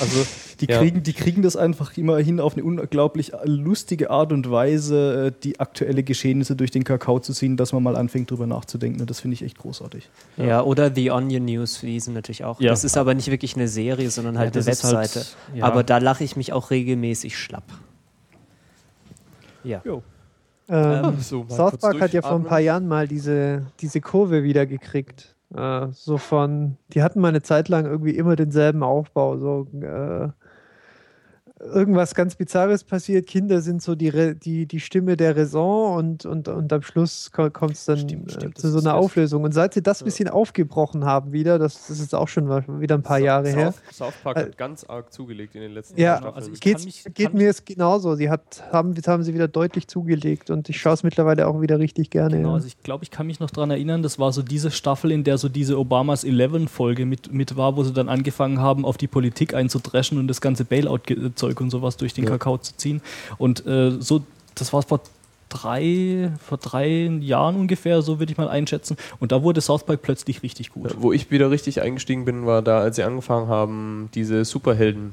Also 0.00 0.26
die, 0.60 0.66
Ja. 0.66 0.78
kriegen, 0.78 1.02
die 1.02 1.12
kriegen 1.14 1.40
das 1.42 1.56
einfach 1.56 1.96
immerhin 1.96 2.38
auf 2.38 2.52
eine 2.54 2.64
unglaublich 2.64 3.32
lustige 3.44 4.10
Art 4.10 4.30
und 4.32 4.50
Weise, 4.50 5.28
äh, 5.28 5.32
die 5.42 5.58
aktuelle 5.58 6.02
Geschehnisse 6.02 6.54
durch 6.54 6.70
den 6.70 6.84
Kakao 6.84 7.18
zu 7.18 7.32
ziehen, 7.32 7.56
dass 7.56 7.72
man 7.72 7.82
mal 7.82 7.96
anfängt, 7.96 8.30
drüber 8.30 8.46
nachzudenken. 8.46 9.00
Und 9.00 9.08
das 9.08 9.20
finde 9.20 9.34
ich 9.34 9.42
echt 9.42 9.56
großartig. 9.58 10.08
Ja. 10.36 10.62
oder 10.62 10.94
The 10.94 11.10
Onion 11.10 11.46
News, 11.46 11.82
wie 11.82 11.98
sie 11.98 12.10
natürlich 12.10 12.44
auch. 12.44 12.60
Ja. 12.60 12.70
Das 12.70 12.84
ist 12.84 12.96
aber 12.98 13.14
nicht 13.14 13.30
wirklich 13.30 13.56
eine 13.56 13.68
Serie, 13.68 14.10
sondern 14.10 14.36
halt 14.38 14.54
Ja, 14.54 14.60
eine 14.60 14.66
halt- 14.66 14.82
Webseite. 14.84 15.26
ja. 15.54 15.64
Aber 15.64 15.82
da 15.82 15.96
lache 15.98 16.24
ich 16.24 16.36
mich 16.36 16.52
auch 16.52 16.70
regelmäßig 16.70 17.38
schlapp. 17.38 17.64
Ja. 19.64 19.80
Jo. 19.84 20.02
ähm, 20.68 21.16
So, 21.20 21.44
South 21.48 21.78
Park 21.78 22.00
hat 22.00 22.12
ja 22.12 22.22
vor 22.22 22.32
ein 22.36 22.44
paar 22.44 22.60
Jahren 22.60 22.86
mal 22.86 23.08
diese, 23.08 23.66
diese 23.80 24.00
Kurve 24.00 24.42
wieder 24.42 24.66
gekriegt. 24.66 25.34
Äh, 25.54 25.88
so 25.92 26.18
von, 26.18 26.76
die 26.92 27.02
hatten 27.02 27.20
mal 27.20 27.28
eine 27.28 27.42
Zeit 27.42 27.68
lang 27.68 27.86
irgendwie 27.86 28.16
immer 28.16 28.36
denselben 28.36 28.82
Aufbau. 28.82 29.38
So, 29.38 29.66
äh, 29.80 30.28
irgendwas 31.60 32.14
ganz 32.14 32.34
Bizarres 32.34 32.84
passiert, 32.84 33.26
Kinder 33.26 33.60
sind 33.60 33.82
so 33.82 33.94
die, 33.94 34.08
Re 34.08 34.34
die, 34.34 34.66
die 34.66 34.80
Stimme 34.80 35.16
der 35.16 35.36
Raison 35.36 35.96
und, 35.96 36.24
und, 36.26 36.48
und 36.48 36.72
am 36.72 36.82
Schluss 36.82 37.30
kommt 37.32 37.72
es 37.72 37.84
dann 37.84 37.98
Stimmt, 37.98 38.32
stimmt, 38.32 38.44
äh, 38.44 38.50
das 38.54 38.62
zu 38.62 38.70
so 38.70 38.78
einer. 38.80 38.94
Auflösung. 38.94 39.44
Und 39.44 39.52
seit 39.52 39.74
sie 39.74 39.82
das 39.82 40.00
ein 40.02 40.06
bisschen 40.06 40.28
aufgebrochen 40.28 41.04
haben 41.04 41.32
wieder, 41.32 41.58
das, 41.58 41.86
das 41.88 42.00
ist 42.00 42.14
auch 42.14 42.28
schon 42.28 42.48
wieder 42.80 42.94
ein 42.96 43.02
paar 43.02 43.18
South- 43.18 43.26
Jahre 43.26 43.48
her, 43.50 43.72
South, 43.90 43.94
South 43.96 44.14
Park 44.22 44.36
Äh, 44.38 44.40
hat 44.44 44.56
ganz 44.58 44.84
arg 44.84 45.12
zugelegt 45.12 45.54
in 45.54 45.60
den 45.60 45.72
letzten 45.72 46.00
Ja, 46.00 46.16
Staffeln. 46.16 46.34
also 46.34 46.50
ich 46.52 46.60
geht, 46.60 46.84
mich- 46.84 47.04
geht 47.14 47.34
mir 47.34 47.50
es 47.50 47.64
genauso. 47.64 48.14
Sie 48.14 48.30
hat, 48.30 48.62
haben, 48.72 48.94
haben 49.06 49.22
sie 49.22 49.34
wieder 49.34 49.48
deutlich 49.48 49.86
zugelegt 49.86 50.50
und 50.50 50.68
ich 50.70 50.80
schaue 50.80 50.94
es 50.94 51.02
mittlerweile 51.02 51.46
auch 51.46 51.60
wieder 51.60 51.78
richtig 51.78 52.10
gerne. 52.10 52.36
Genau, 52.38 52.48
ja. 52.50 52.54
also 52.54 52.66
ich 52.66 52.82
glaube, 52.82 53.04
ich 53.04 53.10
kann 53.10 53.26
mich 53.26 53.38
noch 53.40 53.50
daran 53.50 53.70
erinnern, 53.70 54.02
das 54.02 54.18
war 54.18 54.32
so 54.32 54.42
diese 54.42 54.70
Staffel, 54.70 55.10
in 55.12 55.24
der 55.24 55.36
so 55.36 55.48
diese 55.48 55.78
Obamas 55.78 56.24
11-Folge 56.24 57.04
mit, 57.06 57.32
mit 57.32 57.56
war, 57.56 57.76
wo 57.76 57.82
sie 57.84 57.92
dann 57.92 58.08
angefangen 58.08 58.60
haben, 58.60 58.84
auf 58.84 58.96
die 58.96 59.08
Politik 59.08 59.52
einzudreschen 59.54 60.16
und 60.18 60.26
das 60.28 60.40
ganze 60.40 60.64
Bailout-Zeug 60.64 61.49
und 61.58 61.70
sowas 61.70 61.96
durch 61.96 62.12
den 62.12 62.26
Kakao 62.26 62.58
zu 62.58 62.76
ziehen. 62.76 63.00
Und 63.38 63.66
äh, 63.66 63.92
so, 63.98 64.22
das 64.54 64.72
war 64.72 64.82
vor 64.82 65.00
drei, 65.50 66.30
vor 66.42 66.56
drei 66.58 67.10
Jahren 67.20 67.56
ungefähr, 67.56 68.00
so 68.00 68.18
würde 68.18 68.32
ich 68.32 68.38
mal 68.38 68.48
einschätzen. 68.48 68.96
Und 69.18 69.32
da 69.32 69.42
wurde 69.42 69.60
South 69.60 69.84
Park 69.84 70.00
plötzlich 70.02 70.42
richtig 70.42 70.70
gut. 70.70 70.90
Ja, 70.90 70.96
wo 70.98 71.12
ich 71.12 71.30
wieder 71.30 71.50
richtig 71.50 71.82
eingestiegen 71.82 72.24
bin, 72.24 72.46
war 72.46 72.62
da, 72.62 72.80
als 72.80 72.96
sie 72.96 73.02
angefangen 73.02 73.48
haben, 73.48 74.08
diese 74.14 74.44
Superhelden. 74.46 75.12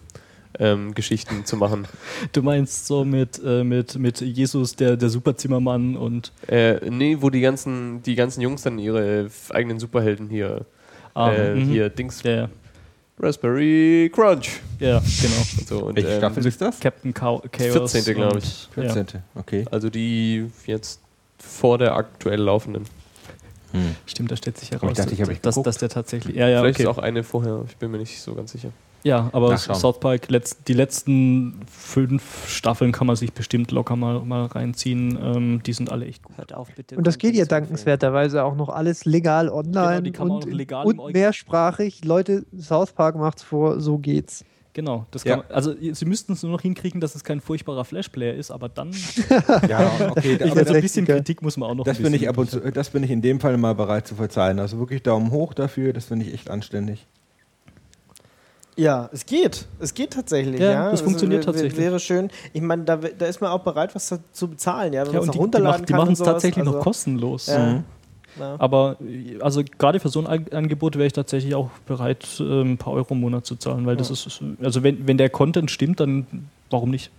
Ähm, 0.60 0.96
Geschichten 0.96 1.46
zu 1.46 1.56
machen. 1.56 1.86
Du 2.32 2.42
meinst 2.42 2.88
so 2.88 3.06
mit, 3.06 3.40
äh, 3.46 3.64
mit, 3.64 4.00
mit 4.00 4.22
Jesus, 4.22 4.76
der, 4.76 4.98
der 4.98 5.10
Superzimmermann 5.10 5.96
und 5.96 6.32
Äh, 6.48 6.90
nee, 6.90 7.18
wo 7.20 7.30
die 7.30 7.42
ganzen, 7.42 8.02
die 8.02 8.16
ganzen 8.16 8.42
Jungs 8.42 8.64
dann 8.64 8.80
ihre 8.80 9.30
eigenen 9.50 9.78
Superhelden 9.78 10.30
hier, 10.30 10.66
ah, 11.14 11.32
äh, 11.32 11.54
mhm. 11.54 11.66
hier 11.66 11.90
Dings, 11.90 12.24
Ja, 12.24 12.32
ja, 12.32 12.50
Raspberry 13.20 14.12
Crunch 14.14 14.60
ja, 14.80 15.00
genau. 15.00 15.36
und 15.58 15.68
so. 15.68 15.80
Und, 15.86 15.96
Welche 15.96 16.10
ähm, 16.10 16.18
Staffel 16.20 16.46
ist 16.46 16.62
das? 16.62 16.80
Captain 16.80 17.14
Chao- 17.14 17.42
Chaos. 17.52 17.92
14. 17.92 18.16
glaub 18.16 18.34
und- 18.34 18.44
ich. 18.44 18.70
Ja. 18.76 18.94
14. 18.94 19.24
Okay. 19.36 19.66
Also 19.72 19.90
die 19.90 20.52
jetzt 20.66 21.00
vor 21.40 21.78
der 21.78 21.96
aktuell 21.96 22.42
laufenden. 22.42 22.86
Hm. 23.72 23.96
Stimmt, 24.06 24.32
da 24.32 24.38
stellt 24.38 24.58
sich 24.58 24.72
heraus, 24.72 24.92
ich 24.92 24.98
dachte, 24.98 25.32
ich 25.32 25.42
dass, 25.42 25.62
dass 25.62 25.78
der 25.78 25.90
tatsächlich. 25.90 26.36
Ja, 26.36 26.48
ja, 26.48 26.62
Vielleicht 26.62 26.78
okay. 26.78 26.84
ist 26.84 26.90
auch 26.90 27.00
eine 27.00 27.24
vorher, 27.24 27.64
ich 27.68 27.76
bin 27.78 27.92
mir 27.92 27.98
nicht 27.98 28.22
so 28.22 28.34
ganz 28.34 28.52
sicher. 28.52 28.70
Ja, 29.08 29.30
aber 29.32 29.52
Nachschauen. 29.52 29.80
South 29.80 30.02
Park, 30.02 30.28
die 30.68 30.74
letzten 30.74 31.62
fünf 31.72 32.50
Staffeln 32.50 32.92
kann 32.92 33.08
man 33.08 33.16
sich 33.16 33.32
bestimmt 33.32 33.72
locker 33.72 33.96
mal, 33.96 34.20
mal 34.20 34.48
reinziehen. 34.48 35.18
Ähm, 35.22 35.64
die 35.64 35.72
sind 35.72 35.92
alle 35.92 36.06
echt 36.06 36.24
gut. 36.24 36.38
Hört 36.38 36.54
auf, 36.54 36.68
bitte. 36.76 36.98
Und 36.98 37.08
das 37.08 37.18
geht 37.18 37.34
ja 37.36 37.46
dankenswerterweise 37.46 38.44
auch 38.44 38.56
noch 38.56 38.68
alles 38.68 39.06
legal 39.06 39.48
online 39.50 40.12
Genau, 40.12 40.36
und, 40.36 40.52
legal 40.54 40.86
und 40.86 41.14
mehrsprachig. 41.14 42.04
Leute, 42.04 42.46
South 42.60 42.92
Park 42.92 43.16
macht's 43.16 43.44
vor, 43.44 43.80
so 43.80 43.98
geht's. 43.98 44.44
Genau. 44.74 45.08
Das 45.10 45.24
Ja. 45.24 45.38
man, 45.38 45.46
also 45.50 45.74
sie 45.80 46.06
müssten 46.06 46.34
es 46.34 46.44
nur 46.44 46.52
noch 46.52 46.62
hinkriegen, 46.62 47.00
dass 47.00 47.16
es 47.16 47.24
kein 47.24 47.40
furchtbarer 47.40 47.86
Flashplayer 47.86 48.34
ist, 48.34 48.52
aber 48.52 48.68
dann. 48.68 48.92
Ja, 49.70 49.90
okay. 50.12 50.36
Ich 50.36 50.52
aber 50.52 50.60
also 50.60 50.74
ein 50.74 50.82
bisschen 50.82 51.06
Kritik 51.06 51.42
muss 51.42 51.56
man 51.56 51.70
auch 51.70 51.76
noch. 51.76 51.86
das 51.86 51.98
bin 52.00 52.14
ich 52.14 52.28
ab 52.28 52.38
und 52.38 52.52
zu, 52.52 52.60
das 52.60 52.90
bin 52.90 53.04
ich 53.04 53.10
in 53.10 53.22
dem 53.22 53.40
Fall 53.40 53.58
mal 53.58 53.74
bereit 53.74 54.06
zu 54.06 54.16
verzeihen. 54.16 54.60
Also 54.60 54.78
wirklich 54.80 55.02
Daumen 55.02 55.32
hoch 55.32 55.54
dafür, 55.54 55.94
das 55.94 56.06
finde 56.06 56.26
ich 56.26 56.34
echt 56.34 56.50
anständig. 56.50 57.08
Ja, 58.78 59.10
es 59.12 59.26
geht. 59.26 59.66
Es 59.80 59.94
geht 59.94 60.12
tatsächlich. 60.14 60.60
Ja, 60.62 60.72
Ja, 60.72 60.92
das 60.92 61.02
funktioniert 61.02 61.42
wär- 61.46 61.48
wär- 61.48 61.54
tatsächlich. 61.54 61.80
Wäre 61.84 62.00
schön. 62.00 62.30
Ich 62.54 62.62
meine, 62.62 62.84
da, 62.84 62.96
da 62.98 63.26
ist 63.26 63.42
man 63.42 63.50
auch 63.52 63.62
bereit, 63.64 63.94
was 63.96 64.14
zu 64.32 64.48
bezahlen. 64.48 64.94
Ja, 64.94 65.06
wenn 65.06 65.14
Ja, 65.14 65.20
man 65.20 65.22
es 65.22 65.22
und 65.22 65.24
die, 65.24 65.28
noch 65.28 65.34
die, 65.34 65.40
runterladen 65.40 65.72
machen- 65.82 65.86
die 65.88 65.92
kann. 65.94 66.00
machen 66.00 66.14
es 66.14 66.20
tatsächlich 66.20 66.64
noch 66.64 66.74
Also, 66.74 66.84
kostenlos. 66.84 67.48
Ja. 67.48 67.66
Mhm. 67.66 67.84
Ja. 68.40 68.56
Aber 68.60 68.98
also 69.42 69.64
gerade 69.80 70.00
für 70.00 70.10
so 70.10 70.20
ein 70.20 70.28
An- 70.28 70.46
Angebot 70.52 70.96
wäre 70.96 71.08
ich 71.08 71.14
tatsächlich 71.14 71.56
auch 71.56 71.72
bereit, 71.88 72.24
äh, 72.40 72.44
ein 72.62 72.78
paar 72.78 72.94
Euro 72.94 73.16
im 73.16 73.20
Monat 73.22 73.48
zu 73.48 73.56
zahlen, 73.56 73.88
weil 73.88 73.98
das 73.98 74.12
ist, 74.12 74.42
also 74.62 74.84
wenn, 74.84 75.08
wenn 75.08 75.18
der 75.18 75.32
Content 75.32 75.72
stimmt, 75.72 76.00
dann 76.00 76.28
warum 76.70 76.92
nicht? 76.92 77.10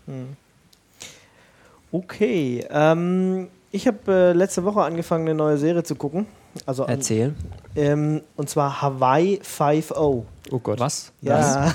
Okay. 1.91 2.65
Ähm, 2.71 3.49
ich 3.73 3.87
habe 3.89 3.99
äh, 4.13 4.33
letzte 4.33 4.65
Woche 4.65 4.83
angefangen, 4.83 5.27
eine 5.27 5.35
neue 5.35 5.59
Serie 5.59 5.83
zu 5.83 5.95
gucken. 5.97 6.27
Also 6.67 6.85
an, 6.85 6.91
Erzähl. 6.91 7.35
ähm, 7.77 8.21
und 8.37 8.49
zwar 8.49 8.81
Hawaii 8.81 9.41
5.0. 9.43 10.23
Oh 10.51 10.59
Gott. 10.59 10.81
Was? 10.81 11.13
Ja, 11.21 11.75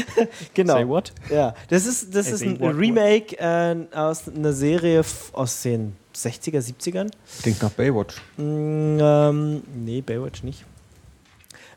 genau. 0.54 0.74
Say 0.74 0.88
what? 0.88 1.12
Ja, 1.30 1.54
das 1.68 1.86
ist, 1.86 2.14
das 2.14 2.30
ist 2.30 2.42
ein 2.42 2.60
what, 2.60 2.74
what? 2.74 2.80
Remake 2.80 3.38
äh, 3.38 3.76
aus 3.96 4.28
einer 4.28 4.52
Serie 4.52 5.02
aus 5.32 5.62
den 5.62 5.96
60er, 6.14 6.58
70ern. 6.58 7.10
Klingt 7.42 7.62
nach 7.62 7.70
Baywatch. 7.70 8.16
Mm, 8.36 8.98
ähm, 9.00 9.62
nee, 9.74 10.00
Baywatch 10.00 10.42
nicht. 10.42 10.64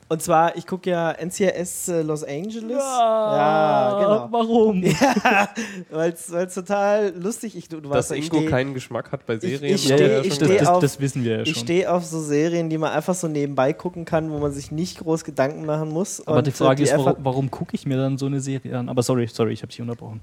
Und 0.10 0.22
zwar, 0.22 0.56
ich 0.58 0.68
gucke 0.68 0.90
ja 0.90 1.12
NCIS 1.14 1.88
äh, 1.88 2.02
Los 2.02 2.24
Angeles. 2.24 2.78
Ja, 2.78 3.98
genau. 4.00 4.28
Warum? 4.32 4.84
Ja, 5.24 5.50
weil 5.92 6.12
es 6.14 6.28
total 6.54 7.14
lustig 7.16 7.56
ist. 7.56 7.72
Dass 7.74 7.84
weißt, 7.84 8.12
ich 8.12 8.26
Ingo 8.26 8.38
stehe 8.38 8.50
keinen 8.50 8.74
Geschmack 8.74 9.12
hat 9.12 9.26
bei 9.26 9.38
Serien. 9.40 9.76
ich 9.76 9.88
wir 9.90 9.96
steh- 9.98 10.08
ja 10.14 10.20
ich 10.22 10.34
schon 10.36 10.46
steh 10.46 10.58
das, 10.58 10.68
auf- 10.68 10.82
das 10.82 11.00
wissen 11.00 11.24
wir 11.24 11.38
ja 11.38 11.42
ich 11.44 11.54
schon. 11.54 11.64
stehe 11.64 11.92
auf 11.92 12.04
so 12.06 12.20
Serien, 12.22 12.70
die 12.70 12.78
man 12.78 12.92
einfach 12.92 13.16
so 13.16 13.28
nebenbei 13.28 13.74
gucken 13.74 14.06
kann, 14.06 14.30
wo 14.32 14.38
man 14.40 14.52
sich 14.52 14.72
nicht 14.72 15.00
groß 15.00 15.24
Gedanken 15.24 15.66
machen 15.66 15.90
muss. 15.90 16.26
Aber 16.28 16.38
Und, 16.40 16.48
die 16.48 16.52
äh, 16.52 16.54
Frage 16.54 16.84
ist, 16.84 16.92
einfach- 16.92 17.06
warum, 17.06 17.26
warum 17.26 17.52
gucke 17.52 17.76
ich 17.76 17.86
mir 17.86 17.98
dann 17.98 18.18
so 18.18 18.26
eine 18.28 18.40
Serie 18.40 18.78
an? 18.78 18.90
Aber 18.90 19.02
sorry, 19.04 19.28
sorry, 19.28 19.54
ich 19.54 19.62
habe 19.62 19.70
dich 19.72 19.82
unterbrochen. 19.82 20.22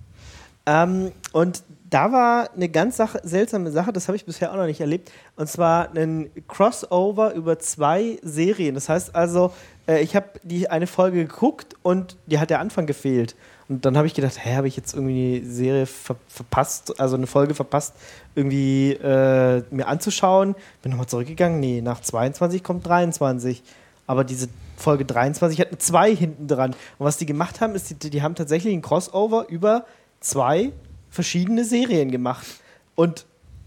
Ähm, 0.66 1.10
und 1.32 1.62
da 1.90 2.12
war 2.12 2.50
eine 2.54 2.68
ganz 2.68 2.96
Sache, 2.96 3.20
seltsame 3.24 3.70
Sache, 3.72 3.92
das 3.92 4.06
habe 4.08 4.16
ich 4.16 4.24
bisher 4.24 4.52
auch 4.52 4.56
noch 4.56 4.66
nicht 4.66 4.80
erlebt. 4.80 5.10
Und 5.36 5.48
zwar 5.48 5.94
ein 5.94 6.30
Crossover 6.46 7.34
über 7.34 7.58
zwei 7.58 8.18
Serien. 8.22 8.76
Das 8.76 8.88
heißt 8.88 9.14
also, 9.14 9.52
äh, 9.88 10.00
ich 10.00 10.14
habe 10.14 10.28
die 10.44 10.70
eine 10.70 10.86
Folge 10.86 11.26
geguckt 11.26 11.74
und 11.82 12.16
die 12.26 12.38
hat 12.38 12.50
der 12.50 12.60
Anfang 12.60 12.86
gefehlt. 12.86 13.34
Und 13.68 13.84
dann 13.84 13.96
habe 13.96 14.06
ich 14.06 14.14
gedacht, 14.14 14.44
hä, 14.44 14.56
habe 14.56 14.68
ich 14.68 14.76
jetzt 14.76 14.94
irgendwie 14.94 15.42
eine 15.42 15.50
Serie 15.50 15.86
ver 15.86 16.16
verpasst, 16.28 17.00
also 17.00 17.16
eine 17.16 17.26
Folge 17.26 17.54
verpasst, 17.54 17.94
irgendwie 18.34 18.92
äh, 18.92 19.62
mir 19.70 19.88
anzuschauen. 19.88 20.54
Bin 20.82 20.90
nochmal 20.90 21.08
zurückgegangen, 21.08 21.58
nee, 21.58 21.80
nach 21.80 22.00
22 22.00 22.62
kommt 22.62 22.86
23. 22.86 23.62
Aber 24.06 24.24
diese 24.24 24.48
Folge 24.76 25.04
23 25.04 25.60
hat 25.60 25.68
eine 25.68 25.78
2 25.78 26.16
hinten 26.16 26.48
dran. 26.48 26.70
Und 26.98 27.06
was 27.06 27.16
die 27.16 27.26
gemacht 27.26 27.60
haben, 27.60 27.74
ist, 27.74 28.02
die, 28.02 28.10
die 28.10 28.22
haben 28.22 28.34
tatsächlich 28.34 28.74
ein 28.74 28.82
Crossover 28.82 29.46
über 29.48 29.86
zwei 30.20 30.72
verschiedene 31.10 31.64
Serien 31.64 32.10
gemacht. 32.10 32.46
Und 32.94 33.26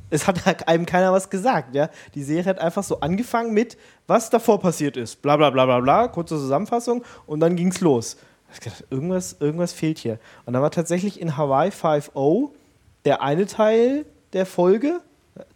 es 0.09 0.27
hat 0.27 0.45
halt 0.45 0.67
einem 0.67 0.85
keiner 0.85 1.11
was 1.11 1.29
gesagt, 1.29 1.75
ja. 1.75 1.89
Die 2.13 2.23
Serie 2.23 2.45
hat 2.45 2.59
einfach 2.59 2.83
so 2.83 2.99
angefangen 2.99 3.53
mit, 3.53 3.77
was 4.07 4.29
davor 4.29 4.59
passiert 4.59 4.95
ist. 4.97 5.21
Bla 5.21 5.37
bla 5.37 5.49
bla 5.49 5.65
bla 5.65 5.79
bla, 5.79 6.07
kurze 6.07 6.35
Zusammenfassung 6.35 7.03
und 7.25 7.39
dann 7.39 7.55
ging's 7.55 7.81
los. 7.81 8.17
Ich 8.53 8.59
gedacht, 8.59 8.85
irgendwas, 8.91 9.37
irgendwas 9.39 9.73
fehlt 9.73 9.97
hier. 9.97 10.19
Und 10.45 10.53
dann 10.53 10.61
war 10.61 10.69
tatsächlich 10.69 11.19
in 11.19 11.35
Hawaii 11.37 11.69
5.0 11.69 12.49
der 13.05 13.21
eine 13.21 13.47
Teil 13.47 14.05
der 14.33 14.45
Folge, 14.45 15.01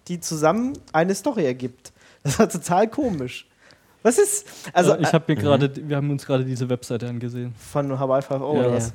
die 0.08 0.20
zusammen 0.20 0.74
eine 0.92 1.14
Story 1.16 1.46
ergibt. 1.46 1.94
Das 2.24 2.40
war 2.40 2.50
total 2.50 2.88
komisch. 2.90 3.48
Was 4.04 4.18
ist? 4.18 4.48
Also 4.74 4.94
äh, 4.94 5.02
ich 5.02 5.14
habe 5.14 5.26
mir 5.28 5.36
gerade, 5.36 5.72
wir 5.88 5.96
haben 5.96 6.10
uns 6.10 6.26
gerade 6.26 6.44
diese 6.44 6.70
Webseite 6.70 7.08
angesehen. 7.08 7.54
von 7.58 8.00
Hawaii 8.00 8.22
5.0 8.22 8.40
Ja, 8.40 8.46
oder 8.46 8.74
was? 8.74 8.94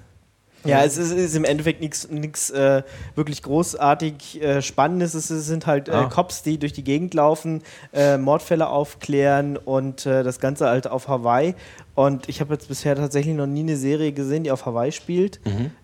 Ja, 0.65 0.85
es 0.85 0.97
ist, 0.97 1.13
ist 1.13 1.35
im 1.37 1.45
Endeffekt 1.45 1.81
nichts 1.81 2.51
äh, 2.51 2.83
wirklich 3.15 3.43
großartig 3.43 4.41
äh, 4.43 4.63
Spannendes. 4.63 5.15
Es 5.15 5.29
sind 5.29 5.67
halt 5.67 5.89
äh, 5.89 5.93
Ah. 5.93 6.05
Cops, 6.05 6.43
die 6.43 6.59
durch 6.59 6.73
die 6.73 6.85
Gegend 6.85 7.15
laufen, 7.15 7.63
äh, 7.93 8.17
Mordfälle 8.19 8.69
aufklären 8.69 9.57
und 9.57 10.07
äh, 10.07 10.23
das 10.23 10.39
Ganze 10.41 10.67
halt 10.69 10.87
auf 10.87 11.09
Hawaii. 11.09 11.55
Und 11.95 12.29
ich 12.29 12.41
habe 12.41 12.55
jetzt 12.55 12.69
bisher 12.69 12.97
tatsächlich 12.97 13.35
noch 13.35 13.47
nie 13.47 13.61
eine 13.61 13.77
Serie 13.77 14.13
gesehen, 14.13 14.45
die 14.45 14.51
auf 14.51 14.65
Hawaii 14.67 14.93
spielt. 14.93 15.41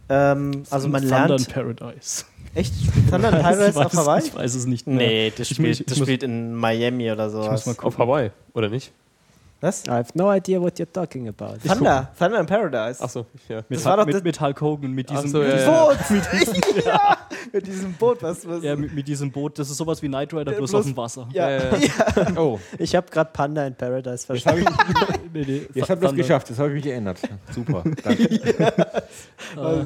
Ähm, 0.09 0.63
also 0.71 0.89
man 0.89 1.03
Thunder 1.03 1.29
lernt. 1.29 1.49
in 1.49 1.53
Paradise. 1.55 2.25
Echt? 2.55 2.73
Spielt 2.75 3.11
Thunder 3.11 3.29
in 3.37 3.39
Paradise 3.43 3.75
weiß, 3.75 3.87
auf 3.87 3.93
Hawaii? 3.95 4.23
ich 4.25 4.35
weiß 4.35 4.55
es 4.55 4.67
nicht 4.67 4.87
mehr. 4.87 4.97
Nee, 4.97 5.33
das 5.37 5.49
spielt, 5.49 5.91
das 5.91 5.99
muss- 5.99 6.07
spielt 6.07 6.23
in 6.23 6.55
Miami 6.55 7.11
oder 7.13 7.29
mal 7.67 7.77
Auf. 7.83 7.99
Hawaii, 7.99 8.31
oder 8.55 8.69
nicht? 8.71 8.93
Was? 9.61 9.83
I 9.89 9.91
have 9.91 10.11
no 10.15 10.31
idea 10.31 10.61
what 10.61 10.79
you're 10.79 10.87
talking 10.93 11.27
about. 11.29 11.59
Thunder, 11.67 12.09
Thunder 12.17 12.39
in 12.39 12.47
Paradise. 12.47 13.03
Achso, 13.03 13.27
ja. 13.49 13.57
Mit, 13.69 13.79
Das 13.79 13.85
war 13.87 13.97
doch 13.97 14.07
mit, 14.07 14.15
das- 14.15 14.23
mit 14.23 14.41
Hulk 14.41 14.61
Hogan, 14.61 14.93
mit 14.93 15.11
diesem, 15.11 15.29
so, 15.29 15.39
mit, 15.39 15.49
ja, 15.49 15.57
diesem 15.57 15.73
Boot! 15.73 16.85
ja, 16.85 17.17
mit 17.53 17.67
diesem 17.67 17.93
Boot, 17.95 18.23
was, 18.23 18.47
was 18.47 18.63
ja, 18.63 18.77
mit, 18.77 18.95
mit 18.95 19.09
diesem 19.09 19.33
Boot. 19.33 19.59
Das 19.59 19.69
ist 19.69 19.77
sowas 19.79 20.01
wie 20.01 20.07
Knight 20.07 20.33
Rider, 20.33 20.53
bloß, 20.53 20.71
bloß- 20.73 20.79
auf 20.79 20.85
dem 20.85 20.97
Wasser. 20.97 21.29
ja, 21.33 21.51
Ja, 21.51 21.61
ja. 21.77 22.27
Oh, 22.37 22.61
Ich 22.79 22.95
habe 22.95 23.09
gerade 23.11 23.31
Panda 23.33 23.67
in 23.67 23.75
Paradise 23.75 24.11
jetzt 24.13 24.25
verstanden. 24.27 24.67
habe 24.67 24.93
ich 24.93 25.19
Nee, 25.33 25.45
nee, 25.47 25.67
jetzt 25.75 25.91
hab 25.91 25.99
ich 25.99 26.05
das 26.09 26.15
geschafft, 26.17 26.51
jetzt 26.51 26.59
habe 26.59 26.69
ich 26.71 26.75
mich 26.85 26.87
erinnert. 26.93 27.19
Super. 27.53 27.83
Danke. 28.05 28.29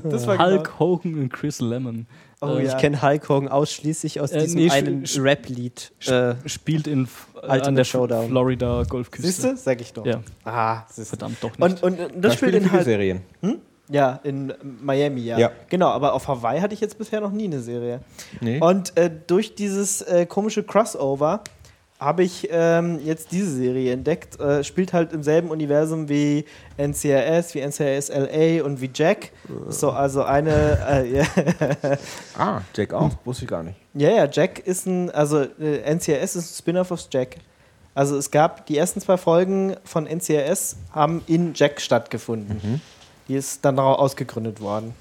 das 0.05 0.27
war 0.27 0.39
Hulk 0.39 0.79
Hogan 0.79 1.15
und 1.19 1.33
Chris 1.33 1.61
Lemon. 1.61 2.07
Oh, 2.43 2.57
Äh, 2.59 2.65
ja. 2.65 2.73
Ich 2.73 2.79
kenne 2.79 3.01
Hulk 3.01 3.29
Hogan 3.29 3.49
ausschließlich 3.49 4.21
aus 4.21 4.33
Äh, 4.33 4.41
diesem 4.41 4.61
nee, 4.61 4.71
einen 4.71 5.05
Rap-Lied. 5.17 5.93
Äh, 6.07 6.35
Spielt 6.47 6.87
in, 6.89 7.05
äh, 7.05 7.37
Ultimate 7.37 7.65
an 7.67 7.75
der 7.77 7.85
Showdown. 7.85 8.29
Florida 8.29 8.83
Golfküste. 8.89 9.27
Siehst 9.31 9.45
du? 9.45 9.57
Sag 9.57 9.81
ich 9.81 9.93
doch. 9.93 10.05
Ja, 10.05 10.21
Ah, 10.45 10.83
verdammt 10.91 11.39
doch 11.41 11.57
nicht. 11.57 11.61
Und, 11.63 11.83
und, 11.83 12.01
und 12.15 12.23
das 12.25 12.33
Da 12.33 12.37
spielt 12.39 12.55
in 12.57 12.71
halt, 12.73 12.85
Serien. 12.85 13.21
ja, 13.89 14.21
in 14.25 14.53
Miami, 14.83 15.21
ja. 15.23 15.39
Ja. 15.39 15.51
Genau, 15.69 15.89
aber 15.89 16.15
auf 16.15 16.27
Hawaii 16.29 16.61
hatte 16.61 16.75
ich 16.75 16.81
jetzt 16.81 16.99
bisher 16.99 17.21
noch 17.21 17.33
nie 17.33 17.45
eine 17.45 17.61
Serie. 17.61 18.01
Nee. 18.41 18.59
Und 18.61 18.97
äh, 18.97 19.11
durch 19.27 19.55
dieses 19.55 20.03
äh, 20.03 20.27
komische 20.27 20.63
Crossover 20.65 21.43
habe 22.05 22.23
ich 22.25 22.49
ähm, 22.51 22.99
jetzt 23.05 23.31
diese 23.33 23.51
Serie 23.51 23.93
entdeckt. 23.93 24.41
Äh, 24.41 24.65
spielt 24.65 24.93
halt 24.93 25.13
im 25.13 25.23
selben 25.23 25.51
Universum 25.51 26.09
wie 26.09 26.45
NCIS, 26.77 27.55
wie 27.55 27.61
NCIS 27.61 28.09
LA 28.09 28.65
und 28.65 28.81
wie 28.81 28.91
Jack. 28.93 29.31
So, 29.69 29.91
also 29.91 30.23
eine, 30.25 30.79
äh, 30.89 31.17
ja, 31.19 31.27
Ah, 32.37 32.61
Jack 32.75 32.93
auch. 32.93 33.11
Wusste 33.25 33.45
ich 33.45 33.51
gar 33.51 33.63
nicht. 33.63 33.77
ja, 33.95 34.11
ja, 34.11 34.29
Jack 34.31 34.59
ist 34.67 34.87
ein, 34.87 35.11
also 35.11 35.43
äh, 35.61 35.95
NCIS 35.95 36.37
ist 36.37 36.51
ein 36.53 36.59
Spin-off 36.59 36.91
aus 36.91 37.09
Jack. 37.13 37.37
Also 37.95 38.17
es 38.17 38.31
gab 38.31 38.67
die 38.67 38.79
ersten 38.79 39.01
zwei 39.01 39.17
Folgen 39.19 39.77
von 39.85 40.07
NCIS 40.07 40.77
haben 40.93 41.23
in 41.27 41.53
Jack 41.55 41.81
stattgefunden. 41.81 42.81
Die 43.29 43.35
ist 43.35 43.65
dann 43.65 43.77
daraus 43.77 43.99
ausgegründet 43.99 44.61
worden. 44.61 44.95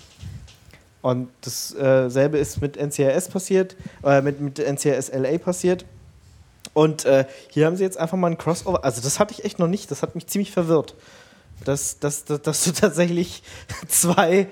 Und 1.02 1.30
dasselbe 1.42 2.38
ist 2.38 2.62
mit 2.62 2.78
NCIS 2.78 3.30
passiert, 3.30 3.76
äh, 4.04 4.22
mit, 4.22 4.40
mit 4.40 4.60
NCIS 4.60 5.12
LA 5.14 5.38
passiert. 5.40 5.86
Und 6.74 7.06
äh, 7.06 7.26
hier 7.50 7.66
haben 7.66 7.76
sie 7.76 7.84
jetzt 7.84 7.98
einfach 7.98 8.18
mal 8.18 8.32
ein 8.32 8.38
Crossover. 8.38 8.84
Also 8.86 9.02
das 9.02 9.20
hatte 9.20 9.34
ich 9.34 9.44
echt 9.44 9.60
noch 9.60 9.68
nicht. 9.68 9.92
Das 9.92 10.02
hat 10.02 10.16
mich 10.16 10.28
ziemlich 10.28 10.52
verwirrt. 10.52 10.96
Dass, 11.66 12.00
dass, 12.00 12.26
dass, 12.26 12.42
dass 12.42 12.64
du 12.64 12.72
tatsächlich 12.80 13.44
zwei. 13.88 14.48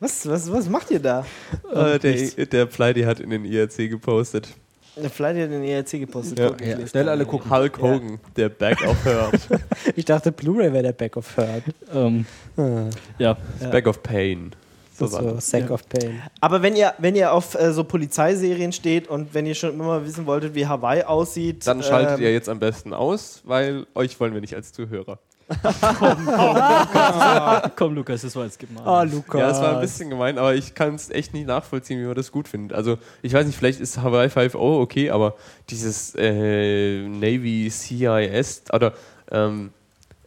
Was, 0.00 0.28
was, 0.28 0.50
was 0.52 0.68
macht 0.68 0.90
ihr 0.90 1.00
da? 1.00 1.26
Äh, 1.72 1.98
der, 1.98 2.46
der 2.46 2.66
Pleidi 2.66 3.02
hat 3.02 3.20
in 3.20 3.30
den 3.30 3.44
IRC 3.44 3.90
gepostet. 3.90 4.48
Vielleicht 4.94 5.40
hat 5.40 5.50
den 5.50 5.64
ERC 5.64 5.90
gepostet. 5.92 6.38
Ja. 6.38 6.56
Ja, 6.60 6.86
schnell 6.86 7.08
alle 7.08 7.24
gucken. 7.24 7.50
Hulk 7.50 7.76
Ja. 7.78 7.82
Hogan, 7.82 8.18
der 8.36 8.48
Back 8.48 8.82
of 8.86 9.04
Hurt. 9.04 9.48
ich 9.96 10.04
dachte, 10.04 10.32
Blu-ray 10.32 10.72
wäre 10.72 10.82
der 10.84 10.92
Back 10.92 11.16
of 11.16 11.36
Hurt. 11.36 11.62
ähm, 11.94 12.26
Ah, 12.56 12.90
ja, 13.18 13.36
Back 13.70 13.86
of 13.86 14.02
Pain. 14.02 14.52
So 14.98 15.06
so. 15.06 15.36
Sack 15.38 15.68
Ja. 15.68 15.70
of 15.70 15.88
Pain. 15.88 16.22
Aber 16.40 16.62
wenn 16.62 16.74
ihr, 16.74 16.94
wenn 16.98 17.14
ihr 17.14 17.32
auf 17.32 17.54
äh, 17.54 17.72
so 17.72 17.84
Polizeiserien 17.84 18.72
steht 18.72 19.08
und 19.08 19.34
wenn 19.34 19.46
ihr 19.46 19.54
schon 19.54 19.70
immer 19.70 19.84
mal 19.84 20.04
wissen 20.04 20.26
wolltet, 20.26 20.54
wie 20.54 20.66
Hawaii 20.66 21.04
aussieht, 21.04 21.66
Dann 21.66 21.82
schaltet 21.82 22.18
ähm, 22.18 22.24
ihr 22.24 22.32
jetzt 22.32 22.48
am 22.48 22.58
besten 22.58 22.92
aus, 22.92 23.42
weil 23.44 23.86
euch 23.94 24.18
wollen 24.18 24.34
wir 24.34 24.40
nicht 24.40 24.54
als 24.54 24.72
Zuhörer. 24.72 25.18
komm 27.76 27.94
Lukas, 27.94 28.22
das 28.22 28.36
war 28.36 28.44
jetzt 28.44 28.58
gemein. 28.58 28.82
Oh, 28.84 29.02
Lukas. 29.02 29.40
Ja, 29.40 29.50
es 29.50 29.60
war 29.60 29.74
ein 29.76 29.80
bisschen 29.80 30.10
gemein, 30.10 30.36
aber 30.36 30.54
ich 30.54 30.74
kann 30.74 30.94
es 30.94 31.08
echt 31.08 31.32
nicht 31.32 31.46
nachvollziehen, 31.46 31.98
wie 32.00 32.04
man 32.04 32.14
das 32.14 32.30
gut 32.30 32.48
findet. 32.48 32.76
Also, 32.76 32.98
ich 33.22 33.32
weiß 33.32 33.46
nicht, 33.46 33.56
vielleicht 33.56 33.80
ist 33.80 34.02
Hawaii 34.02 34.28
5 34.28 34.54
O 34.54 34.80
okay, 34.80 35.10
aber 35.10 35.36
dieses 35.70 36.14
äh, 36.16 37.00
Navy 37.08 37.70
CIS 37.70 38.64
oder 38.72 38.92
ähm, 39.30 39.70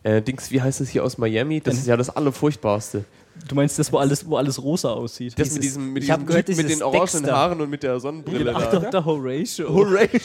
äh, 0.03 0.21
Dings, 0.23 0.49
wie 0.49 0.61
heißt 0.61 0.81
das 0.81 0.89
hier 0.89 1.03
aus 1.03 1.19
Miami? 1.19 1.61
Das 1.61 1.75
ist 1.75 1.87
ja 1.87 1.97
das 1.97 2.09
Allerfurchtbarste. 2.09 3.05
Du 3.47 3.55
meinst 3.55 3.77
das, 3.79 3.91
wo 3.91 3.97
alles, 3.97 4.27
wo 4.27 4.37
alles 4.37 4.61
rosa 4.61 4.89
aussieht? 4.91 5.37
Das 5.37 5.51
mit 5.53 5.63
diesem, 5.63 5.93
mit 5.93 6.03
ich 6.03 6.09
diesem 6.09 6.25
gehört, 6.25 6.45
Typen 6.45 6.61
mit 6.61 6.69
den 6.69 6.83
orangenen 6.83 7.07
Dexter. 7.23 7.35
Haaren 7.35 7.61
und 7.61 7.69
mit 7.69 7.83
der 7.83 7.99
Sonnenbrille 7.99 8.51
Ach 8.55 8.67
da. 8.71 8.79
der 8.89 9.05
Horatio. 9.05 9.67
Horatio, 9.73 10.19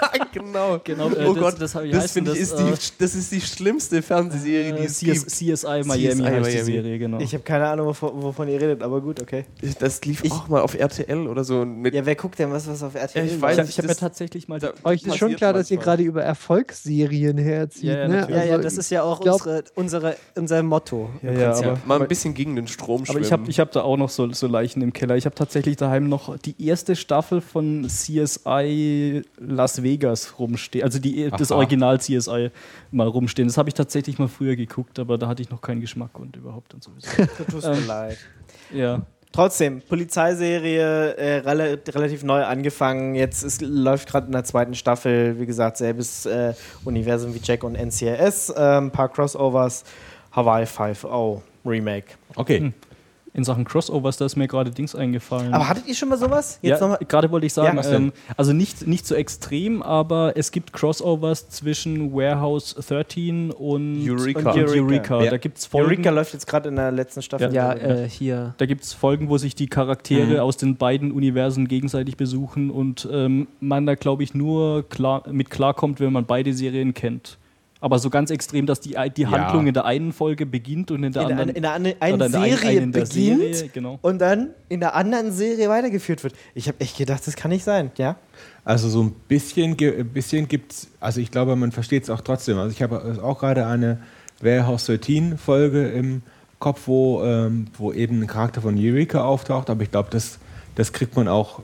genau. 0.32 0.80
Genau, 0.84 1.08
äh, 1.10 1.26
oh 1.26 1.34
das- 1.34 1.42
Gott, 1.42 1.54
das 1.60 1.74
ich- 1.74 1.90
das 1.90 2.02
heißt 2.04 2.12
finde 2.14 2.32
ich, 2.32 2.38
ist 2.38 2.52
das, 2.52 2.60
die, 2.90 2.92
das 2.98 3.14
ist 3.14 3.32
die 3.32 3.40
schlimmste 3.40 4.02
Fernsehserie, 4.02 4.72
die 4.74 4.82
Äh, 4.82 4.84
es 4.86 4.98
CS, 4.98 5.04
gibt. 5.04 5.30
CSI 5.30 5.66
Miami 5.84 5.84
CSI 5.84 6.08
heißt 6.08 6.16
die 6.16 6.20
Miami. 6.22 6.64
Serie, 6.64 6.98
genau. 6.98 7.18
Ich 7.20 7.32
habe 7.34 7.42
keine 7.44 7.66
Ahnung, 7.68 7.86
wovon, 7.88 8.22
wovon 8.22 8.48
ihr 8.48 8.60
redet, 8.60 8.82
aber 8.82 9.00
gut, 9.00 9.20
okay. 9.20 9.44
Das 9.78 10.02
lief 10.04 10.24
Ich- 10.24 10.32
auch 10.32 10.48
mal 10.48 10.60
auf 10.62 10.74
RTL 10.74 11.26
oder 11.26 11.44
so. 11.44 11.64
Mit, 11.64 11.94
Ja, 11.94 12.06
wer 12.06 12.14
guckt 12.14 12.38
denn 12.38 12.50
was, 12.52 12.68
was 12.68 12.82
auf 12.82 12.94
RTL 12.94 13.26
Ja, 13.26 13.32
ich 13.34 13.40
weiß 13.40 13.52
ich 13.54 13.58
habe 13.58 13.66
nicht, 13.66 13.78
hab 13.78 13.84
mir 13.84 13.88
das- 13.88 13.98
tatsächlich 13.98 14.48
mal. 14.48 14.58
da- 14.60 14.72
Euch 14.84 15.02
ist 15.04 15.16
schon 15.16 15.34
klar, 15.36 15.52
dass 15.52 15.70
ihr 15.70 15.76
gerade 15.78 16.02
über 16.02 16.22
Erfolgsserien 16.22 17.38
herzieht. 17.38 17.84
Ja, 17.84 17.98
ja, 18.00 18.08
ne? 18.08 18.26
Ja, 18.30 18.44
ja, 18.44 18.52
Also, 18.52 18.62
das 18.62 18.76
ist 18.78 18.90
ja 18.90 19.02
auch 19.02 19.18
ich 19.18 19.24
glaub- 19.24 19.40
unsere, 19.40 19.64
unsere, 19.74 20.16
unser 20.36 20.62
Motto. 20.62 21.10
Ja, 21.22 21.32
ja, 21.32 21.52
aber, 21.54 21.78
mal 21.86 22.00
ein 22.00 22.08
bisschen 22.08 22.34
gegen 22.34 22.54
den 22.60 22.68
Strom 22.68 23.02
aber 23.08 23.20
ich 23.20 23.26
schwimmen. 23.26 23.42
habe 23.42 23.50
ich 23.50 23.60
hab 23.60 23.72
da 23.72 23.82
auch 23.82 23.96
noch 23.96 24.08
so, 24.10 24.30
so 24.32 24.46
Leichen 24.46 24.82
im 24.82 24.92
Keller. 24.92 25.16
Ich 25.16 25.24
habe 25.26 25.34
tatsächlich 25.34 25.76
daheim 25.76 26.08
noch 26.08 26.36
die 26.38 26.54
erste 26.64 26.96
Staffel 26.96 27.40
von 27.40 27.86
CSI 27.88 29.22
Las 29.38 29.82
Vegas 29.82 30.38
rumstehen. 30.38 30.84
Also 30.84 30.98
die, 30.98 31.30
das. 31.36 31.50
Original 31.50 32.00
CSI 32.00 32.50
mal 32.90 33.06
rumstehen. 33.08 33.48
Das 33.48 33.56
habe 33.58 33.68
ich 33.68 33.74
tatsächlich 33.74 34.18
mal 34.18 34.28
früher 34.28 34.56
geguckt, 34.56 34.98
aber 34.98 35.18
da 35.18 35.28
hatte 35.28 35.42
ich 35.42 35.50
noch 35.50 35.60
keinen 35.60 35.80
Geschmack 35.80 36.18
und 36.18 36.36
überhaupt 36.36 36.74
und 36.74 36.82
sowieso. 36.82 37.08
Tut 37.50 37.62
mir 37.62 37.72
Ähm, 37.72 37.86
leid. 37.86 38.18
ja. 38.72 39.02
Trotzdem, 39.32 39.80
Polizeiserie 39.82 41.12
äh, 41.14 41.36
rela 41.48 41.76
relativ 41.88 42.24
neu 42.24 42.42
angefangen. 42.44 43.14
Jetzt 43.14 43.44
ist, 43.44 43.62
läuft 43.62 44.08
gerade 44.08 44.26
in 44.26 44.32
der 44.32 44.42
zweiten 44.42 44.74
Staffel, 44.74 45.38
wie 45.38 45.46
gesagt, 45.46 45.76
selbes 45.76 46.26
äh, 46.26 46.54
Universum 46.84 47.32
wie 47.32 47.40
Jack 47.40 47.62
und 47.62 47.76
NCIS. 47.76 48.48
Äh, 48.50 48.78
ein 48.78 48.90
paar 48.90 49.08
Crossovers. 49.08 49.84
Hawaii 50.32 50.64
5.0 50.64 51.42
Remake. 51.64 52.06
Okay. 52.36 52.58
Hm. 52.60 52.74
In 53.32 53.44
Sachen 53.44 53.64
Crossovers, 53.64 54.16
da 54.16 54.24
ist 54.26 54.34
mir 54.34 54.48
gerade 54.48 54.72
Dings 54.72 54.96
eingefallen. 54.96 55.54
Aber 55.54 55.68
hattet 55.68 55.86
ihr 55.86 55.94
schon 55.94 56.08
mal 56.08 56.18
sowas? 56.18 56.58
ja, 56.62 56.80
noch 56.80 56.88
mal- 56.88 56.98
gerade 57.06 57.30
wollte 57.30 57.46
ich 57.46 57.52
sagen, 57.52 57.78
Ja. 57.78 57.88
Ähm, 57.92 58.12
also 58.36 58.52
nicht, 58.52 58.88
nicht 58.88 59.06
so 59.06 59.14
extrem, 59.14 59.82
aber 59.84 60.32
es 60.36 60.50
gibt 60.50 60.72
Crossovers 60.72 61.48
zwischen 61.48 62.12
Warehouse 62.12 62.74
13 62.74 63.52
und 63.52 64.04
Eureka. 64.04 64.50
Und 64.50 64.58
Eureka. 64.58 65.22
Ja. 65.22 65.30
Da 65.30 65.36
gibt 65.36 65.58
es 65.58 65.66
Folgen, 65.66 65.86
Eureka 65.90 66.10
läuft 66.10 66.32
jetzt 66.32 66.48
gerade 66.48 66.70
in 66.70 66.74
der 66.74 66.90
letzten 66.90 67.22
Staffel. 67.22 67.54
Ja, 67.54 67.72
äh, 67.72 68.08
hier. 68.08 68.54
da 68.58 68.66
gibt's 68.66 68.94
Folgen, 68.94 69.28
wo 69.28 69.38
sich 69.38 69.54
die 69.54 69.68
Charaktere 69.68 70.34
Mhm. 70.34 70.40
aus 70.40 70.56
den 70.56 70.74
beiden 70.74 71.12
Universen 71.12 71.68
gegenseitig 71.68 72.16
besuchen 72.16 72.68
und 72.72 73.08
ähm, 73.12 73.46
man 73.60 73.86
da, 73.86 73.94
glaube 73.94 74.24
ich, 74.24 74.34
nur 74.34 74.88
klar, 74.88 75.22
mit 75.30 75.50
klarkommt, 75.50 76.00
wenn 76.00 76.12
man 76.12 76.24
beide 76.26 76.52
Serien 76.52 76.94
kennt. 76.94 77.38
Aber 77.82 77.98
so 77.98 78.10
ganz 78.10 78.30
extrem, 78.30 78.66
dass 78.66 78.80
die, 78.80 78.94
die 79.16 79.22
Ja. 79.22 79.30
Handlung 79.30 79.66
in 79.66 79.72
der 79.74 79.86
einen 79.86 80.12
Folge 80.12 80.44
beginnt 80.46 80.90
und 80.90 81.02
in 81.02 81.12
der 81.12 81.22
in, 81.22 81.28
der, 81.28 81.38
anderen 81.38 81.56
in 81.56 81.62
der 81.62 81.72
eine, 81.72 81.96
eine 82.00 82.14
oder 82.14 82.26
in 82.26 82.32
der 82.32 82.40
einen- 82.42 82.56
Serie 82.58 82.80
einen 82.82 82.92
der 82.92 83.00
beginnt 83.06 83.54
Serie, 83.54 83.70
genau. 83.72 83.98
und 84.02 84.18
dann 84.20 84.50
in 84.68 84.80
der 84.80 84.94
anderen 84.94 85.32
Serie 85.32 85.68
weitergeführt 85.70 86.22
wird. 86.22 86.34
Ich 86.54 86.68
habe 86.68 86.78
echt 86.80 86.98
gedacht, 86.98 87.26
das 87.26 87.36
kann 87.36 87.50
nicht 87.50 87.64
sein, 87.64 87.90
ja? 87.96 88.16
Also 88.64 88.88
so 88.90 89.02
ein 89.02 89.12
bisschen, 89.28 89.76
bisschen 90.12 90.46
gibt 90.46 90.72
es, 90.72 90.88
also 91.00 91.20
ich 91.20 91.30
glaube, 91.30 91.56
man 91.56 91.72
versteht 91.72 92.02
es 92.02 92.10
auch 92.10 92.20
trotzdem. 92.20 92.58
Also 92.58 92.70
ich 92.72 92.82
habe 92.82 93.18
auch 93.22 93.38
gerade 93.38 93.66
eine 93.66 93.98
Warehouse 94.42 94.86
13 94.86 95.38
Folge 95.38 95.88
im 95.88 96.22
Kopf, 96.58 96.82
wo, 96.86 97.22
ähm, 97.24 97.68
wo 97.78 97.92
eben 97.92 98.20
ein 98.20 98.26
Charakter 98.26 98.60
von 98.60 98.76
Eureka 98.78 99.24
auftaucht, 99.24 99.70
aber 99.70 99.82
ich 99.82 99.90
glaube, 99.90 100.08
das, 100.12 100.38
das 100.74 100.92
kriegt 100.92 101.16
man 101.16 101.26
auch 101.28 101.62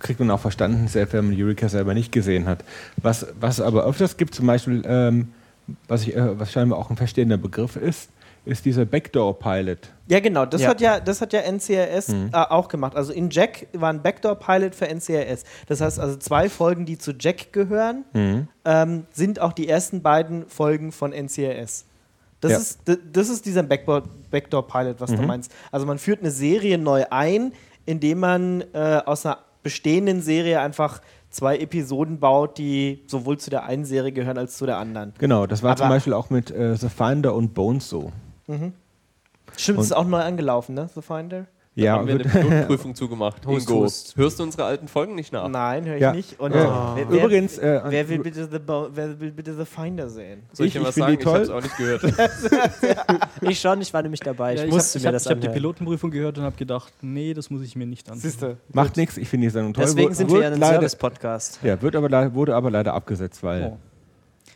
kriegt 0.00 0.20
man 0.20 0.30
auch 0.30 0.40
verstanden, 0.40 0.88
selbst 0.88 1.12
wenn 1.12 1.28
man 1.30 1.36
Eureka 1.40 1.68
selber 1.68 1.94
nicht 1.94 2.12
gesehen 2.12 2.46
hat. 2.46 2.64
Was, 2.96 3.26
was 3.40 3.60
aber 3.60 3.84
öfters 3.84 4.16
gibt, 4.16 4.34
zum 4.34 4.46
Beispiel, 4.46 4.82
ähm, 4.86 5.32
was, 5.86 6.02
ich, 6.02 6.14
äh, 6.16 6.38
was 6.38 6.52
scheinbar 6.52 6.78
auch 6.78 6.90
ein 6.90 6.96
verstehender 6.96 7.36
Begriff 7.36 7.76
ist, 7.76 8.10
ist 8.44 8.64
dieser 8.64 8.86
Backdoor-Pilot. 8.86 9.90
Ja, 10.06 10.20
genau. 10.20 10.46
Das, 10.46 10.62
Ja. 10.62 10.70
Hat 10.70 10.80
ja, 10.80 11.00
das 11.00 11.20
hat 11.20 11.34
ja 11.34 11.40
NCRS 11.40 12.08
Mhm. 12.08 12.30
äh, 12.32 12.36
auch 12.36 12.68
gemacht. 12.68 12.96
Also 12.96 13.12
in 13.12 13.28
Jack 13.28 13.66
war 13.74 13.90
ein 13.92 14.00
Backdoor-Pilot 14.00 14.74
für 14.74 14.88
NCRS. 14.88 15.44
Das 15.66 15.80
heißt 15.82 16.00
also 16.00 16.16
zwei 16.16 16.48
Folgen, 16.48 16.86
die 16.86 16.96
zu 16.96 17.12
Jack 17.18 17.52
gehören, 17.52 18.04
ähm, 18.64 19.04
sind 19.12 19.40
auch 19.40 19.52
die 19.52 19.68
ersten 19.68 20.00
beiden 20.00 20.46
Folgen 20.48 20.92
von 20.92 21.12
NCRS. 21.12 21.84
Das, 22.40 22.52
Ja. 22.52 22.58
ist, 22.58 22.80
das 23.12 23.28
ist 23.28 23.44
dieser 23.44 23.62
Backdoor- 23.64 24.04
Backdoor-Pilot, 24.30 25.00
was 25.00 25.10
du 25.10 25.20
Mhm. 25.20 25.26
meinst. 25.26 25.52
Also 25.72 25.84
man 25.84 25.98
führt 25.98 26.20
eine 26.20 26.30
Serie 26.30 26.78
neu 26.78 27.04
ein, 27.10 27.52
indem 27.84 28.20
man 28.20 28.64
äh, 28.72 29.00
aus 29.04 29.26
einer 29.26 29.38
bestehenden 29.62 30.22
Serie 30.22 30.60
einfach 30.60 31.00
zwei 31.30 31.58
Episoden 31.58 32.18
baut, 32.20 32.56
die 32.58 33.02
sowohl 33.06 33.38
zu 33.38 33.50
der 33.50 33.64
einen 33.64 33.84
Serie 33.84 34.12
gehören 34.12 34.38
als 34.38 34.56
zu 34.56 34.64
der 34.66 34.78
anderen. 34.78 35.12
Genau, 35.18 35.46
das 35.46 35.62
war 35.62 35.76
zum 35.76 35.86
Aber- 35.86 35.96
Beispiel 35.96 36.12
auch 36.14 36.30
mit 36.30 36.50
äh, 36.50 36.74
The 36.76 36.88
Finder 36.88 37.34
und 37.34 37.54
Bones 37.54 37.88
so. 37.88 38.12
Stimmt, 39.56 39.78
Und- 39.78 39.84
ist 39.84 39.92
auch 39.92 40.06
neu 40.06 40.20
angelaufen, 40.20 40.74
ne? 40.74 40.88
The 40.94 41.02
Finder? 41.02 41.46
Ja, 41.84 41.92
haben 41.92 42.06
wir 42.08 42.14
eine 42.16 42.24
wird- 42.24 42.32
Pilotprüfung 42.32 42.94
zugemacht. 42.94 43.44
Hust, 43.46 43.68
Ingo, 43.68 43.82
hust. 43.84 44.16
hörst 44.16 44.38
du 44.38 44.42
unsere 44.42 44.64
alten 44.64 44.88
Folgen 44.88 45.14
nicht 45.14 45.32
nach? 45.32 45.48
Nein, 45.48 45.84
höre 45.84 45.94
ich 45.96 46.00
Ja. 46.02 46.12
nicht. 46.12 46.40
Und 46.40 46.52
Äh, 46.52 46.54
wer, 46.54 46.96
wer, 47.08 47.24
übrigens, 47.24 47.58
äh, 47.58 47.80
wer, 47.86 48.08
will 48.08 48.18
bitte 48.18 48.48
the 48.50 48.58
wer 48.66 49.20
will 49.20 49.30
bitte 49.32 49.54
The 49.54 49.64
Finder 49.64 50.08
sehen? 50.08 50.42
Soll 50.52 50.66
ich, 50.66 50.74
Ich- 50.74 50.80
dir 50.80 50.86
was 50.86 50.96
ich 50.96 51.02
sagen? 51.02 51.16
die 51.16 51.20
Ich 51.22 51.26
habe 51.26 51.38
es 51.42 51.50
auch 51.50 51.62
nicht 51.62 51.76
gehört. 51.76 52.02
Ich 53.42 53.60
schon, 53.60 53.80
ich 53.80 53.94
war 53.94 54.02
nämlich 54.02 54.20
dabei. 54.20 54.54
Ich 54.54 54.60
Ja, 54.62 54.66
musste 54.66 54.98
hab, 54.98 55.04
mir 55.04 55.08
ich 55.10 55.12
das 55.14 55.26
habe 55.26 55.34
hab 55.36 55.40
die. 55.42 55.48
Pilotenprüfung 55.48 56.10
gehört 56.10 56.38
und 56.38 56.44
habe 56.44 56.56
gedacht, 56.56 56.92
nee, 57.00 57.34
das 57.34 57.50
muss 57.50 57.62
ich 57.62 57.76
mir 57.76 57.86
nicht 57.86 58.10
ansehen. 58.10 58.30
Siehste. 58.30 58.56
macht 58.72 58.96
nichts, 58.96 59.16
ich 59.16 59.28
finde 59.28 59.46
die 59.46 59.50
Sendung 59.50 59.74
toll. 59.74 59.84
Deswegen 59.84 60.12
sind 60.14 60.30
wir 60.32 60.40
ja 60.42 60.48
ein 60.48 60.60
Service-Podcast. 60.60 61.60
Ja, 61.62 61.80
wird 61.80 61.94
aber, 61.96 62.34
wurde 62.34 62.54
aber 62.56 62.70
leider 62.70 62.94
abgesetzt, 62.94 63.42
weil 63.42 63.72
Oh. 63.72 63.78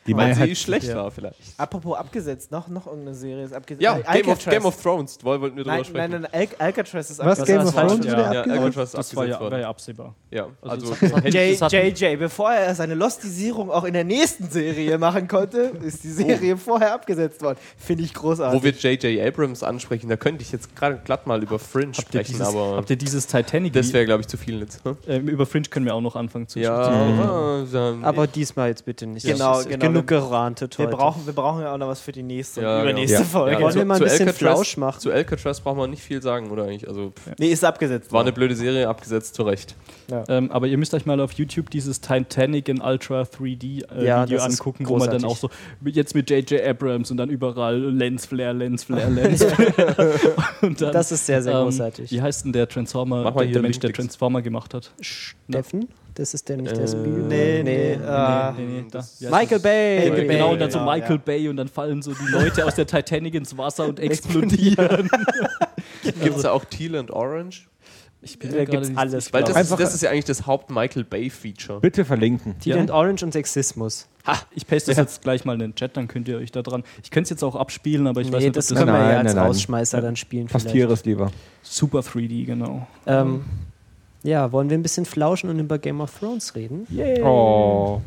Die 0.06 0.16
Weil 0.16 0.28
Mehrheit 0.28 0.48
sie 0.48 0.56
schlecht 0.56 0.88
ja. 0.88 0.96
war 0.96 1.10
vielleicht. 1.10 1.36
Apropos 1.58 1.96
abgesetzt, 1.96 2.50
noch, 2.50 2.66
noch 2.68 2.86
irgendeine 2.86 3.14
Serie 3.14 3.44
ist 3.44 3.52
abgesetzt. 3.52 3.82
Ja, 3.82 3.98
Äh, 3.98 4.20
Game 4.22 4.32
of. 4.32 4.44
Game 4.44 4.64
of 4.64 4.82
Thrones. 4.82 5.18
Woll- 5.22 5.40
wollten 5.40 5.56
wir 5.56 5.64
drüber 5.64 5.76
Nein, 5.76 5.84
sprechen. 5.84 6.10
nein, 6.12 6.26
nein, 6.32 6.48
Al 6.58 6.66
Alcatraz 6.66 7.10
ist 7.10 7.18
Was, 7.20 7.38
abgesetzt. 7.40 7.46
Game 7.46 7.66
of 7.66 7.74
Thrones 7.74 8.06
ja, 8.06 8.12
ja, 8.12 8.18
abgesetzt? 8.40 8.50
Alcatraz 8.50 8.88
ist 8.88 8.94
Das 8.98 9.16
war 9.16 9.26
ja, 9.26 9.34
abgesetzt 9.34 9.52
war 9.52 9.60
ja 9.60 9.68
absehbar. 9.68 10.14
Ja, 10.30 10.46
Also 10.62 10.92
also, 10.92 11.66
JJ, 11.76 12.16
bevor 12.16 12.52
er 12.52 12.74
seine 12.74 12.94
Lostisierung 12.94 13.70
auch 13.70 13.84
in 13.84 13.92
der 13.92 14.04
nächsten 14.04 14.48
Serie 14.50 14.98
machen 14.98 15.28
konnte, 15.28 15.72
ist 15.84 16.02
die 16.04 16.10
Serie 16.10 16.56
vorher 16.56 16.94
abgesetzt 16.94 17.42
worden. 17.42 17.58
Finde 17.76 18.02
ich 18.04 18.14
großartig. 18.14 18.60
wo 18.60 18.64
wir 18.64 18.72
J.J. 18.72 19.20
Abrams 19.26 19.62
ansprechen, 19.62 20.08
da 20.08 20.16
könnte 20.16 20.42
ich 20.42 20.50
jetzt 20.52 20.74
gerade 20.74 21.00
glatt 21.04 21.26
mal 21.26 21.42
über 21.42 21.58
Fringe 21.58 21.92
Habt 21.96 22.08
sprechen, 22.08 22.32
dieses, 22.32 22.46
aber 22.48 22.76
habt 22.76 22.90
ihr 22.90 22.96
dieses 22.96 23.26
Titanic? 23.26 23.72
das 23.72 23.92
wäre, 23.92 24.04
glaube 24.04 24.22
ich, 24.22 24.26
zu 24.28 24.36
viel 24.36 24.60
jetzt. 24.60 24.84
Hm? 24.84 24.96
äh, 25.06 25.18
über 25.18 25.46
Fringe 25.46 25.68
können 25.68 25.86
wir 25.86 25.94
auch 25.94 26.00
noch 26.00 26.16
anfangen 26.16 26.48
zu 26.48 26.58
Ja, 26.58 26.84
sprechen. 26.84 27.68
dann- 27.72 28.04
Aber 28.04 28.26
diesmal 28.26 28.68
jetzt 28.68 28.84
bitte 28.84 29.06
nicht. 29.06 29.24
Genau, 29.26 29.62
genau. 29.62 29.91
Genug 29.92 30.06
gerantet 30.06 30.78
wir 30.78 30.86
heute. 30.86 30.96
brauchen, 30.96 31.26
wir 31.26 31.32
brauchen 31.32 31.62
ja 31.62 31.72
auch 31.74 31.78
noch 31.78 31.88
was 31.88 32.00
für 32.00 32.12
die 32.12 32.22
nächste 32.22 32.62
Ja, 32.62 32.68
und 32.68 32.80
genau. 32.80 32.90
übernächste 32.92 33.18
Ja. 33.18 33.24
Folge. 33.24 33.52
Ja, 33.56 33.60
Wollen 33.60 33.74
wir 33.74 33.84
mal 33.84 33.94
ein 33.94 33.98
zu 33.98 34.04
bisschen 34.04 34.28
Alcatraz- 34.28 34.38
Flausch 34.38 34.76
machen? 34.76 35.00
Zu 35.00 35.10
Alcatraz 35.12 35.60
braucht 35.60 35.76
man 35.76 35.90
nicht 35.90 36.02
viel 36.02 36.20
sagen, 36.22 36.50
oder 36.50 36.64
eigentlich? 36.64 36.88
Also, 36.88 37.10
pff, 37.10 37.30
Nee, 37.38 37.48
ist 37.52 37.64
abgesetzt 37.64 38.12
war 38.12 38.20
eine 38.22 38.32
blöde 38.32 38.54
Serie, 38.54 38.88
abgesetzt, 38.88 39.34
zu 39.34 39.42
Recht. 39.42 39.74
Ähm, 40.28 40.50
aber 40.50 40.66
ihr 40.66 40.76
müsst 40.78 40.92
euch 40.94 41.06
mal 41.06 41.20
auf 41.20 41.32
YouTube 41.32 41.70
dieses 41.70 42.00
Titanic 42.00 42.68
in 42.68 42.80
Ultra 42.82 43.22
3D 43.22 43.84
äh, 43.94 44.06
Ja, 44.06 44.24
Video 44.26 44.40
angucken, 44.42 44.86
wo 44.88 44.98
man 44.98 45.10
dann 45.10 45.24
auch 45.24 45.36
so 45.36 45.48
jetzt 45.84 46.14
mit 46.14 46.28
J.J. 46.28 46.60
Abrams 46.66 47.10
und 47.10 47.16
dann 47.16 47.30
überall 47.30 47.78
Lens 47.80 48.26
Flare, 48.26 48.52
Lens 48.52 48.84
Flare, 48.84 49.08
Lens 49.10 49.42
Flare. 49.44 50.14
und 50.60 50.80
dann, 50.80 50.92
Das 50.92 51.12
ist 51.12 51.24
sehr, 51.26 51.42
sehr 51.42 51.54
ähm, 51.54 51.64
großartig. 51.64 52.10
Wie 52.10 52.20
heißt 52.20 52.44
denn 52.44 52.52
der 52.52 52.68
Transformer, 52.68 53.30
der, 53.32 53.46
der 53.46 53.62
Mensch, 53.62 53.78
der 53.78 53.92
Transformer 53.92 54.42
gemacht 54.42 54.74
hat? 54.74 54.92
Steffen? 55.00 55.88
Das 56.14 56.34
ist 56.34 56.48
der 56.48 56.56
nicht 56.58 56.76
der 56.76 56.84
Äh, 56.84 56.88
Spiel. 56.88 57.24
Nee, 57.28 57.62
nee, 57.62 57.92
äh, 57.92 58.52
nee, 58.52 58.62
nee, 58.66 58.84
das- 58.90 59.20
heißt 59.20 59.30
Michael 59.30 59.48
das? 59.48 59.62
Bay. 59.62 59.96
Äh, 59.96 60.10
Michael 60.10 60.26
genau, 60.28 60.44
Bay, 60.46 60.52
und 60.52 60.58
dann 60.60 60.70
so 60.70 60.78
genau, 60.78 60.92
Michael 60.92 61.16
ja. 61.16 61.22
Bay 61.24 61.48
und 61.48 61.56
dann 61.56 61.68
fallen 61.68 62.02
so 62.02 62.12
die 62.12 62.30
Leute 62.30 62.66
aus 62.66 62.74
der 62.74 62.86
Titanic 62.86 63.34
ins 63.34 63.56
Wasser 63.56 63.86
und 63.86 63.98
explodieren. 64.00 65.08
Gibt 66.02 66.36
es 66.36 66.42
da 66.42 66.50
auch 66.52 66.64
Teal 66.64 66.96
and 66.96 67.10
Orange? 67.10 67.68
Ich 68.24 68.38
bin 68.38 68.52
Da 68.52 68.64
gibt's 68.64 68.88
nicht 68.88 68.96
alles. 68.98 69.32
Weil 69.32 69.42
das, 69.42 69.56
Einfach- 69.56 69.78
ist, 69.80 69.86
das 69.86 69.94
ist 69.94 70.02
ja 70.02 70.10
eigentlich 70.10 70.26
das 70.26 70.46
Haupt-Michael 70.46 71.02
Bay-Feature. 71.02 71.80
bitte 71.80 72.04
verlinken. 72.04 72.56
Teal 72.60 72.76
Ja. 72.76 72.80
and 72.80 72.90
Orange 72.92 73.24
und 73.24 73.32
Sexismus. 73.32 74.06
Ha, 74.24 74.36
ich 74.54 74.64
paste 74.64 74.92
das 74.92 74.98
jetzt 74.98 75.22
gleich 75.22 75.44
mal 75.44 75.54
in 75.54 75.58
den 75.58 75.74
Chat, 75.74 75.96
dann 75.96 76.06
könnt 76.06 76.28
ihr 76.28 76.36
euch 76.38 76.52
da 76.52 76.62
dran. 76.62 76.84
Ich 77.02 77.10
könnte 77.10 77.24
es 77.24 77.30
jetzt 77.30 77.42
auch 77.42 77.56
abspielen, 77.56 78.06
aber 78.06 78.20
ich 78.20 78.28
weiß 78.30 78.38
nee, 78.38 78.44
nicht, 78.46 78.56
das 78.56 78.70
ob 78.70 78.78
können 78.78 78.86
das 78.88 78.96
wir 78.96 79.00
ja 79.02 79.08
Nein, 79.08 79.16
als 79.18 79.26
nein, 79.26 79.36
nein. 79.36 79.46
Rausschmeißer 79.46 80.00
dann 80.00 80.14
spielen. 80.14 80.46
vielleicht. 80.46 80.66
Pastiere 80.66 80.92
es 80.92 81.04
lieber. 81.04 81.32
Super 81.62 81.98
3D, 82.00 82.44
genau. 82.46 82.86
Ähm, 83.08 83.44
ja, 84.22 84.52
wollen 84.52 84.70
wir 84.70 84.78
ein 84.78 84.82
bisschen 84.82 85.04
flauschen 85.04 85.50
und 85.50 85.58
über 85.58 85.78
Game 85.78 86.00
of 86.00 86.18
Thrones 86.18 86.54
reden? 86.54 86.86
Oh. 87.24 88.00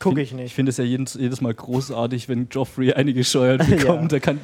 Gucke 0.00 0.20
ich 0.20 0.32
Ich 0.32 0.34
nicht. 0.36 0.54
finde 0.54 0.70
es 0.70 0.76
ja 0.76 0.84
jedes, 0.84 1.14
jedes 1.14 1.40
Mal 1.40 1.54
großartig, 1.54 2.28
wenn 2.28 2.48
Joffrey 2.50 2.92
einige 2.92 3.24
Steuern 3.24 3.58
bekommt. 3.70 4.12
da, 4.12 4.18
kann, 4.18 4.38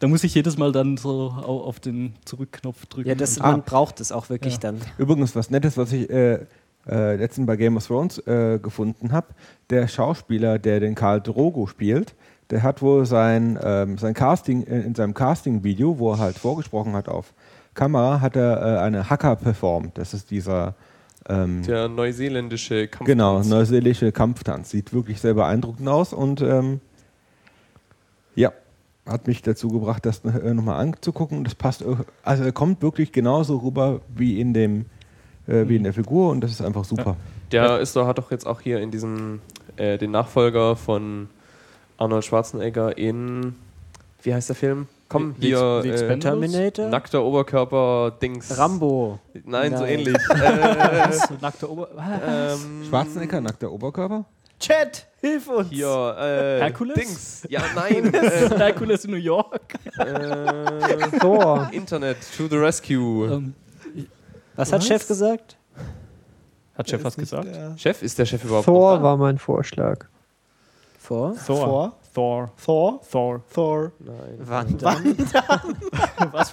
da 0.00 0.08
muss 0.08 0.24
ich 0.24 0.34
jedes 0.34 0.58
Mal 0.58 0.72
dann 0.72 0.96
so 0.98 1.30
au- 1.30 1.60
auf 1.64 1.80
den 1.80 2.12
Zurückknopf 2.24 2.86
drücken. 2.86 3.08
Ja, 3.08 3.14
das, 3.14 3.38
Und- 3.38 3.44
man 3.44 3.62
braucht 3.62 4.00
es 4.00 4.12
auch 4.12 4.28
wirklich 4.28 4.54
Ja. 4.54 4.58
dann. 4.60 4.80
Übrigens, 4.98 5.34
was 5.34 5.48
Nettes, 5.50 5.76
was 5.78 5.92
ich 5.92 6.10
äh, 6.10 6.40
äh, 6.88 7.16
letztens 7.16 7.46
bei 7.46 7.56
Game 7.56 7.76
of 7.76 7.86
Thrones 7.86 8.18
äh, 8.26 8.58
gefunden 8.62 9.12
habe, 9.12 9.28
der 9.70 9.88
Schauspieler, 9.88 10.58
der 10.58 10.80
den 10.80 10.94
Karl 10.94 11.20
Drogo 11.20 11.66
spielt, 11.66 12.14
der 12.50 12.62
hat 12.62 12.82
wohl 12.82 13.06
sein, 13.06 13.58
ähm, 13.62 13.98
sein 13.98 14.12
Casting, 14.12 14.64
äh, 14.66 14.80
in 14.82 14.94
seinem 14.94 15.14
Casting-Video, 15.14 15.98
wo 15.98 16.12
er 16.12 16.18
halt 16.18 16.36
vorgesprochen 16.38 16.92
hat 16.92 17.08
auf 17.08 17.32
Kamera, 17.76 18.20
hat 18.20 18.34
er 18.34 18.60
äh, 18.60 18.80
eine 18.80 19.08
Hacker 19.08 19.36
performt. 19.36 19.96
Das 19.98 20.12
ist 20.12 20.32
dieser 20.32 20.74
ähm, 21.28 21.62
Der 21.62 21.88
neuseeländische 21.88 22.88
Kampf. 22.88 23.06
Genau, 23.06 23.40
neuseelische 23.42 24.10
Kampftanz. 24.10 24.70
Sieht 24.70 24.92
wirklich 24.92 25.20
sehr 25.20 25.34
beeindruckend 25.34 25.88
aus 25.88 26.12
und 26.12 26.40
ähm, 26.40 26.80
ja, 28.34 28.52
hat 29.06 29.28
mich 29.28 29.42
dazu 29.42 29.68
gebracht, 29.68 30.04
das 30.04 30.24
äh, 30.24 30.54
nochmal 30.54 30.80
anzugucken. 30.80 31.44
Das 31.44 31.54
passt, 31.54 31.84
also 32.22 32.44
er 32.44 32.52
kommt 32.52 32.82
wirklich 32.82 33.12
genauso 33.12 33.58
rüber 33.58 34.00
wie 34.14 34.40
in 34.40 34.52
dem, 34.52 34.86
äh, 35.46 35.68
wie 35.68 35.76
in 35.76 35.84
der 35.84 35.92
Figur 35.92 36.30
und 36.30 36.40
das 36.40 36.50
ist 36.50 36.62
einfach 36.62 36.84
super. 36.84 37.16
Der 37.52 37.78
ist 37.78 37.94
doch, 37.94 38.06
hat 38.06 38.18
doch 38.18 38.32
jetzt 38.32 38.46
auch 38.46 38.60
hier 38.60 38.80
in 38.80 38.90
diesem, 38.90 39.40
äh, 39.76 39.98
den 39.98 40.10
Nachfolger 40.10 40.74
von 40.74 41.28
Arnold 41.98 42.24
Schwarzenegger 42.24 42.98
in, 42.98 43.54
wie 44.22 44.34
heißt 44.34 44.48
der 44.48 44.56
Film? 44.56 44.88
Komm, 45.08 45.34
hier, 45.38 45.80
The 45.82 45.88
äh? 45.90 46.18
Terminator? 46.18 46.88
nackter 46.88 47.22
Oberkörper-Dings. 47.22 48.58
Rambo. 48.58 49.20
Nein, 49.44 49.72
so 49.76 49.82
Nein. 49.84 50.00
ähnlich. 50.00 50.16
äh, 50.30 51.08
Nackter 51.40 51.70
Ober. 51.70 51.88
ähm, 52.26 52.84
Schwarzenegger, 52.88 53.40
nackter 53.40 53.70
Oberkörper? 53.70 54.24
Chat, 54.58 55.06
hilf 55.20 55.48
uns! 55.48 55.68
Hier, 55.68 55.86
äh, 56.18 56.60
Herkules? 56.60 56.94
Dings. 56.94 57.46
Ja, 57.48 57.60
nein. 57.74 58.12
äh, 58.14 58.48
Herkules 58.58 59.04
in 59.04 59.10
New 59.12 59.16
York. 59.18 59.74
äh, 59.98 61.18
Thor. 61.20 61.68
Internet 61.72 62.16
to 62.36 62.48
the 62.48 62.56
rescue. 62.56 63.26
Ähm, 63.32 63.54
Was 64.56 64.72
hat 64.72 64.80
Was? 64.80 64.88
Chef 64.88 65.06
gesagt? 65.06 65.56
hat 66.76 66.88
Chef 66.90 67.04
was 67.04 67.16
gesagt? 67.16 67.48
Chef, 67.78 68.02
ist 68.02 68.18
der 68.18 68.26
Chef 68.26 68.44
überhaupt 68.44 68.64
Thor 68.66 68.92
noch 68.92 68.98
da? 68.98 69.02
war 69.04 69.16
mein 69.16 69.38
Vorschlag. 69.38 70.06
Vor? 70.98 71.36
Thor. 71.46 71.96
Thor. 72.16 72.50
Thor. 72.64 73.00
Thor. 73.10 73.42
Thor. 73.52 73.92
Nein. 73.98 74.38
Wann 74.38 74.78
dann? 74.78 75.18
Was? 76.32 76.50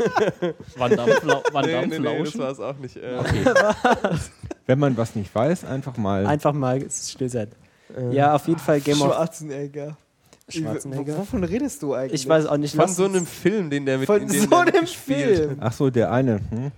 Van 0.76 0.92
Damme, 0.94 1.14
Fla 1.14 1.42
Van 1.54 1.66
Nee, 1.66 1.72
Damme 1.72 1.88
nee, 1.88 2.00
nee, 2.00 2.20
das 2.20 2.32
Flauschen? 2.34 2.40
war 2.42 2.52
es 2.52 2.60
auch 2.60 2.78
nicht. 2.80 2.98
Äh, 2.98 3.22
Wenn 4.66 4.80
man 4.80 4.98
was 4.98 5.16
nicht 5.16 5.34
weiß, 5.34 5.64
einfach 5.64 5.96
mal. 5.96 6.28
Einfach 6.28 6.52
mal 6.52 6.86
still 6.92 7.30
sein. 7.30 7.48
Ja, 8.12 8.36
auf 8.36 8.46
jeden 8.50 8.60
Fall 8.60 8.82
Game 8.82 9.02
of 9.02 9.14
Schwarzenegger. 9.14 9.96
Schwarzenegger. 10.50 11.18
Wovon 11.18 11.46
redest 11.46 11.82
du 11.82 11.94
eigentlich? 11.94 12.24
Ich 12.24 12.28
weiß 12.28 12.46
auch 12.48 12.58
nicht, 12.58 12.76
Von 12.76 12.90
so 12.90 13.06
einem 13.06 13.26
Film, 13.26 13.70
den 13.70 13.86
der 13.86 14.00
mit 14.00 14.08
Von 14.08 14.28
so 14.28 14.58
einem. 14.58 14.86
Film. 14.86 15.58
Ach 15.62 15.72
so, 15.72 15.90
der 15.90 16.12
eine. 16.12 16.42
Hm? 16.50 16.72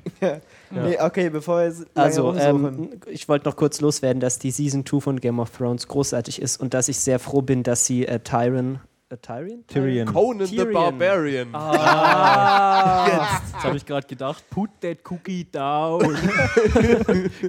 Nee, 0.71 0.97
okay, 0.99 1.29
bevor 1.29 1.59
wir 1.63 1.73
Also, 1.93 2.33
ähm, 2.35 2.89
ich 3.07 3.29
wollte 3.29 3.47
noch 3.47 3.55
kurz 3.55 3.81
loswerden, 3.81 4.19
dass 4.19 4.39
die 4.39 4.51
Season 4.51 4.85
2 4.85 4.99
von 4.99 5.19
Game 5.19 5.39
of 5.39 5.49
Thrones 5.51 5.87
großartig 5.87 6.41
ist 6.41 6.59
und 6.59 6.73
dass 6.73 6.87
ich 6.87 6.97
sehr 6.99 7.19
froh 7.19 7.41
bin, 7.41 7.63
dass 7.63 7.85
sie 7.85 8.05
äh, 8.07 8.19
Tyrion. 8.19 8.79
Äh, 9.09 9.17
Tyrion? 9.17 9.63
Tyrion. 9.67 10.07
Conan 10.11 10.47
the 10.47 10.55
Tyrion. 10.55 10.73
Barbarian. 10.73 11.49
Ah, 11.53 13.07
jetzt 13.43 13.63
habe 13.63 13.77
ich 13.77 13.85
gerade 13.85 14.07
gedacht, 14.07 14.43
put 14.49 14.69
that 14.81 14.97
cookie 15.09 15.45
down. 15.51 16.01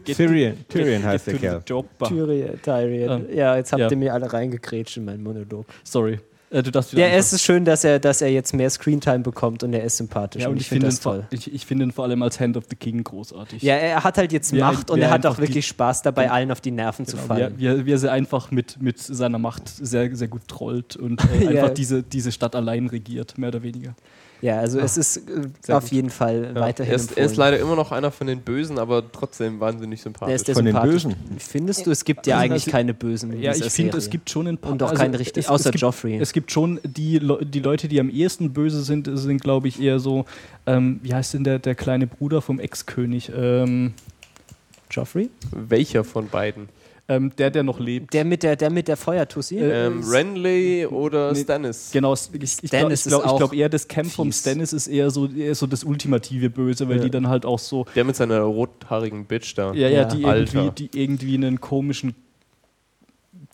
Get 0.05 0.17
Tyrion, 0.17 0.65
Tyrion 0.69 1.01
get- 1.01 1.05
heißt 1.05 1.25
get 1.27 1.43
der 1.43 1.61
the 1.61 1.65
Kerl. 1.65 1.85
Tyrion. 1.99 2.63
Tyrion. 2.63 3.35
Ja, 3.35 3.57
jetzt 3.57 3.73
habt 3.73 3.81
ja. 3.81 3.91
ihr 3.91 3.97
mir 3.97 4.13
alle 4.13 4.31
reingekrätscht 4.33 4.99
in 4.99 5.07
meinen 5.07 5.23
Monolog. 5.23 5.65
Sorry. 5.83 6.19
Äh, 6.51 6.63
du 6.63 6.71
darfst 6.71 6.93
wieder 6.93 7.03
Ja, 7.03 7.07
anfangen. 7.09 7.21
es 7.21 7.33
ist 7.33 7.43
schön, 7.43 7.65
dass 7.65 7.83
er, 7.85 7.99
dass 7.99 8.23
er 8.23 8.29
jetzt 8.31 8.55
mehr 8.55 8.71
Screentime 8.71 9.19
bekommt 9.21 9.63
und 9.65 9.73
er 9.73 9.83
ist 9.83 9.97
sympathisch. 9.97 10.43
Ja, 10.43 10.49
und 10.49 10.57
ich, 10.59 10.69
find 10.69 10.83
finde 10.83 10.87
ihn, 10.87 10.91
das 10.91 10.99
vor- 11.01 11.13
toll. 11.15 11.27
ich, 11.31 11.53
ich 11.53 11.67
finde 11.67 11.85
ihn 11.87 11.93
vor 11.93 12.05
allem 12.05 12.23
als 12.23 12.39
Hand 12.39 12.57
of 12.57 12.65
the 12.71 12.77
King 12.77 13.03
großartig. 13.03 13.63
Ja, 13.63 13.75
er 13.75 14.05
hat 14.05 14.17
halt 14.17 14.33
jetzt 14.33 14.53
Macht 14.53 14.91
und 14.91 14.99
wie 14.99 15.03
er 15.03 15.11
hat 15.11 15.27
auch 15.27 15.39
wirklich 15.39 15.67
Spaß 15.67 16.03
dabei, 16.03 16.31
allen 16.31 16.53
auf 16.53 16.61
die 16.61 16.71
Nerven 16.71 17.05
zu 17.05 17.17
Genau, 17.17 17.25
er, 17.25 17.27
fallen. 17.29 17.55
wie, 17.59 17.67
er, 17.67 17.85
wie 17.87 17.93
er 17.93 17.99
sie 17.99 18.11
einfach 18.11 18.51
mit, 18.53 18.81
mit 18.81 18.99
seiner 19.01 19.39
Macht 19.39 19.69
sehr, 19.69 20.15
sehr 20.15 20.29
gut 20.29 20.47
trollt 20.47 20.95
und 20.97 21.21
äh, 21.41 21.47
einfach 21.49 21.71
diese, 21.71 22.03
diese 22.05 22.31
Stadt 22.31 22.55
allein 22.55 22.87
regiert, 22.87 23.39
mehr 23.39 23.49
oder 23.49 23.63
weniger. 23.63 23.95
Ja, 24.43 24.59
also 24.61 24.79
es 24.81 24.97
ist 24.99 25.17
äh, 25.69 25.73
auf 25.73 25.85
gut. 25.85 25.93
jeden 25.93 26.11
Fall 26.11 26.53
Ja. 26.55 26.61
weiterhin 26.61 26.93
Er, 26.93 26.97
ist, 26.97 27.17
er 27.17 27.25
ist 27.25 27.37
leider 27.37 27.59
immer 27.59 27.75
noch 27.75 27.91
einer 27.93 28.11
von 28.11 28.27
den 28.27 28.41
Bösen, 28.41 28.79
aber 28.79 29.03
trotzdem 29.11 29.61
wahnsinnig 29.61 30.01
Er 30.01 30.03
sympathisch. 30.05 30.35
ist 30.35 30.49
der 30.49 30.55
Von 30.55 30.65
den 30.67 30.75
sympathisch. 30.75 30.93
Bösen. 31.05 31.17
Findest 31.39 31.87
du, 31.87 31.91
es 31.91 32.05
gibt 32.05 32.27
ja 32.27 32.37
Also, 32.37 32.45
eigentlich 32.45 32.63
also- 32.65 32.71
keine 32.71 32.95
Bösen 32.95 33.33
in 33.33 33.41
Ja, 33.43 33.53
ich 33.55 33.65
finde, 33.71 33.97
es 33.97 34.11
gibt 34.11 34.29
schon 34.31 34.47
ein 34.47 34.59
paar. 34.59 34.73
Und 34.73 34.83
auch 34.83 34.93
keine 34.95 35.19
richtig- 35.19 35.45
es, 35.45 35.49
außer 35.51 35.67
es 35.71 35.73
gibt, 35.73 35.83
Joffrey. 35.83 36.19
Es 36.19 36.33
gibt 36.33 36.53
schon 36.53 36.79
die, 36.85 37.19
Le 37.19 37.39
die 37.45 37.61
Leute, 37.61 37.89
die 37.89 37.99
am 37.99 38.11
ehesten 38.11 38.53
böse 38.53 38.83
sind, 38.83 39.09
sind 39.15 39.41
glaube 39.43 39.69
ich 39.69 39.81
eher 39.81 39.99
so, 40.01 40.27
ähm, 40.67 41.01
wie 41.03 41.15
heißt 41.15 41.35
denn 41.35 41.45
der, 41.45 41.59
der 41.59 41.75
kleine 41.75 42.07
Bruder 42.07 42.43
vom 42.43 42.61
Ex-König? 42.61 43.33
Ähm, 43.35 43.95
Joffrey? 44.91 45.31
Welcher 45.51 46.05
von 46.05 46.29
beiden? 46.29 46.69
Ähm, 47.09 47.31
der, 47.39 47.51
der 47.51 47.63
noch 47.63 47.79
lebt. 47.79 48.13
Der 48.15 48.25
mit 48.25 48.43
der, 48.43 48.57
der 48.57 48.71
mit 48.71 48.89
der 48.89 48.97
Feuertussi? 48.97 49.59
Äh, 49.59 49.87
Ähm, 49.87 50.03
Renly 50.09 50.87
oder 50.87 51.33
Nee, 51.33 51.43
Stannis? 51.43 51.91
Genau, 51.93 52.15
ich, 52.15 52.29
ich 52.63 52.71
glaube 52.71 52.95
glaub, 52.95 53.37
glaub 53.39 53.53
eher 53.55 53.69
das 53.69 53.87
Camp 53.87 54.11
vom 54.11 54.27
fies. 54.29 54.41
Stannis 54.41 54.73
ist 54.73 54.89
eher 54.89 55.11
so, 55.11 55.29
eher 55.29 55.55
so 55.55 55.67
das 55.67 55.85
ultimative 55.85 56.51
Böse, 56.51 56.89
weil 56.89 56.97
Ja. 56.99 57.05
die 57.05 57.11
dann 57.11 57.29
halt 57.29 57.45
auch 57.47 57.59
so, 57.61 57.87
Der 57.95 58.05
mit 58.05 58.17
seiner 58.17 58.41
rothaarigen 58.41 59.25
Bitch 59.27 59.55
da. 59.57 59.73
ja, 59.73 59.89
ja, 59.89 60.01
Ja. 60.01 60.05
die, 60.07 60.25
Alter. 60.25 60.55
irgendwie, 60.65 60.89
die 60.89 60.99
irgendwie 61.01 61.35
einen 61.37 61.61
komischen 61.61 62.15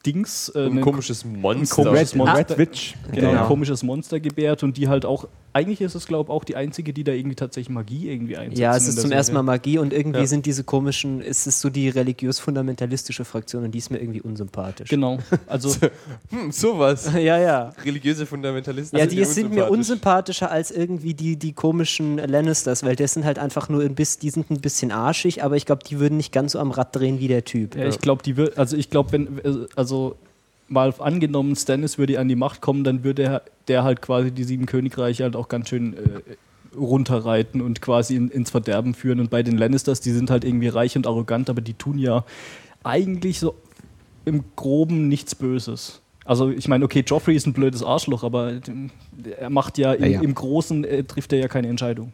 Dings, 0.06 0.48
äh, 0.54 0.60
Ein 0.66 0.72
einen 0.72 0.80
komisches 0.80 1.24
Monster. 1.24 1.76
komisches 1.84 2.10
Red, 2.12 2.16
Monster. 2.18 2.38
Red 2.50 2.58
Witch. 2.58 2.94
genau, 3.12 3.30
Genau. 3.30 3.42
ein 3.42 3.46
komisches 3.48 3.82
Monster 3.82 4.20
gebärt 4.20 4.62
und 4.62 4.76
die 4.76 4.88
halt 4.88 5.04
auch, 5.06 5.28
eigentlich 5.54 5.80
ist 5.80 5.94
es 5.94 6.06
glaube 6.06 6.28
ich 6.30 6.34
auch 6.34 6.44
die 6.44 6.56
einzige, 6.56 6.92
die 6.92 7.04
da 7.04 7.12
irgendwie 7.12 7.36
tatsächlich 7.36 7.68
Magie 7.68 8.08
irgendwie 8.10 8.36
einsetzt. 8.36 8.58
ja, 8.60 8.74
es 8.76 8.88
ist 8.88 9.00
zum 9.00 9.12
ersten 9.12 9.34
Mal 9.34 9.42
Magie 9.42 9.78
und 9.78 9.92
irgendwie 9.92 10.20
Ja. 10.20 10.26
sind 10.26 10.46
diese 10.46 10.64
komischen, 10.64 11.20
es 11.20 11.46
ist 11.46 11.60
so 11.60 11.68
die 11.70 11.88
religiös-fundamentalistische 11.90 13.24
Fraktion 13.24 13.64
und 13.64 13.72
die 13.72 13.78
ist 13.78 13.90
mir 13.90 13.98
irgendwie 14.00 14.20
unsympathisch. 14.20 14.88
Genau, 14.88 15.18
also 15.46 15.70
Hm, 16.30 16.50
sowas. 16.52 17.10
Ja, 17.22 17.38
ja. 17.38 17.72
Religiöse 17.84 18.26
Fundamentalisten. 18.26 18.98
Ja, 18.98 19.04
sind 19.08 19.18
die 19.18 19.24
sind 19.24 19.50
mir 19.50 19.70
unsympathisch. 19.70 19.78
unsympathischer 20.42 20.50
als 20.50 20.70
irgendwie 20.70 21.14
die, 21.14 21.36
die 21.36 21.52
komischen 21.52 22.18
Lannisters, 22.18 22.82
weil 22.82 22.96
das 22.96 23.12
sind 23.14 23.24
halt 23.24 23.38
einfach 23.38 23.68
nur 23.68 23.82
ein 23.82 23.94
bisschen, 23.94 24.20
die 24.22 24.30
sind 24.30 24.50
ein 24.50 24.60
bisschen 24.60 24.90
arschig, 24.90 25.44
aber 25.44 25.56
ich 25.56 25.66
glaube, 25.66 25.82
die 25.88 26.00
würden 26.00 26.16
nicht 26.16 26.32
ganz 26.32 26.52
so 26.52 26.58
am 26.58 26.70
Rad 26.70 26.96
drehen 26.96 27.20
wie 27.20 27.28
der 27.28 27.44
Typ. 27.44 27.76
Ja, 27.76 27.86
ich 27.86 27.98
glaube, 28.00 28.22
die 28.22 28.36
wird, 28.36 28.58
also 28.58 28.76
ich 28.76 28.90
glaube, 28.90 29.12
wenn, 29.12 29.38
äh, 29.38 29.66
also 29.92 30.16
mal 30.68 30.94
angenommen, 30.98 31.54
Stannis 31.54 31.98
würde 31.98 32.18
an 32.18 32.28
die 32.28 32.36
Macht 32.36 32.62
kommen, 32.62 32.82
dann 32.82 33.04
würde 33.04 33.22
er, 33.24 33.42
der 33.68 33.84
halt 33.84 34.00
quasi 34.00 34.30
die 34.30 34.44
sieben 34.44 34.66
Königreiche 34.66 35.24
halt 35.24 35.36
auch 35.36 35.48
ganz 35.48 35.68
schön 35.68 35.94
äh, 35.94 36.76
runterreiten 36.76 37.60
und 37.60 37.82
quasi 37.82 38.16
in, 38.16 38.30
ins 38.30 38.50
Verderben 38.50 38.94
führen. 38.94 39.20
Und 39.20 39.28
bei 39.28 39.42
den 39.42 39.58
Lannisters, 39.58 40.00
die 40.00 40.12
sind 40.12 40.30
halt 40.30 40.44
irgendwie 40.44 40.68
reich 40.68 40.96
und 40.96 41.06
arrogant, 41.06 41.50
aber 41.50 41.60
die 41.60 41.74
tun 41.74 41.98
ja 41.98 42.24
eigentlich 42.82 43.38
so 43.38 43.54
im 44.24 44.44
Groben 44.56 45.08
nichts 45.08 45.34
Böses. 45.34 46.00
Also 46.24 46.50
ich 46.50 46.68
meine, 46.68 46.84
okay, 46.84 47.04
Joffrey 47.06 47.36
ist 47.36 47.46
ein 47.46 47.52
blödes 47.52 47.82
Arschloch, 47.82 48.24
aber 48.24 48.52
äh, 48.52 48.60
er 49.38 49.50
macht 49.50 49.76
ja, 49.76 49.92
im, 49.92 50.02
Ja, 50.02 50.08
ja. 50.08 50.20
im 50.22 50.34
Großen 50.34 50.84
äh, 50.84 51.04
trifft 51.04 51.34
er 51.34 51.38
ja 51.38 51.48
keine 51.48 51.68
Entscheidung. 51.68 52.12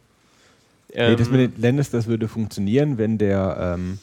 Ähm, 0.92 1.12
nee, 1.12 1.16
das 1.16 1.30
mit 1.30 1.56
den 1.56 1.62
Lannisters 1.62 2.08
würde 2.08 2.26
funktionieren, 2.26 2.98
wenn 2.98 3.18
der 3.18 3.76
ähm, 3.78 3.98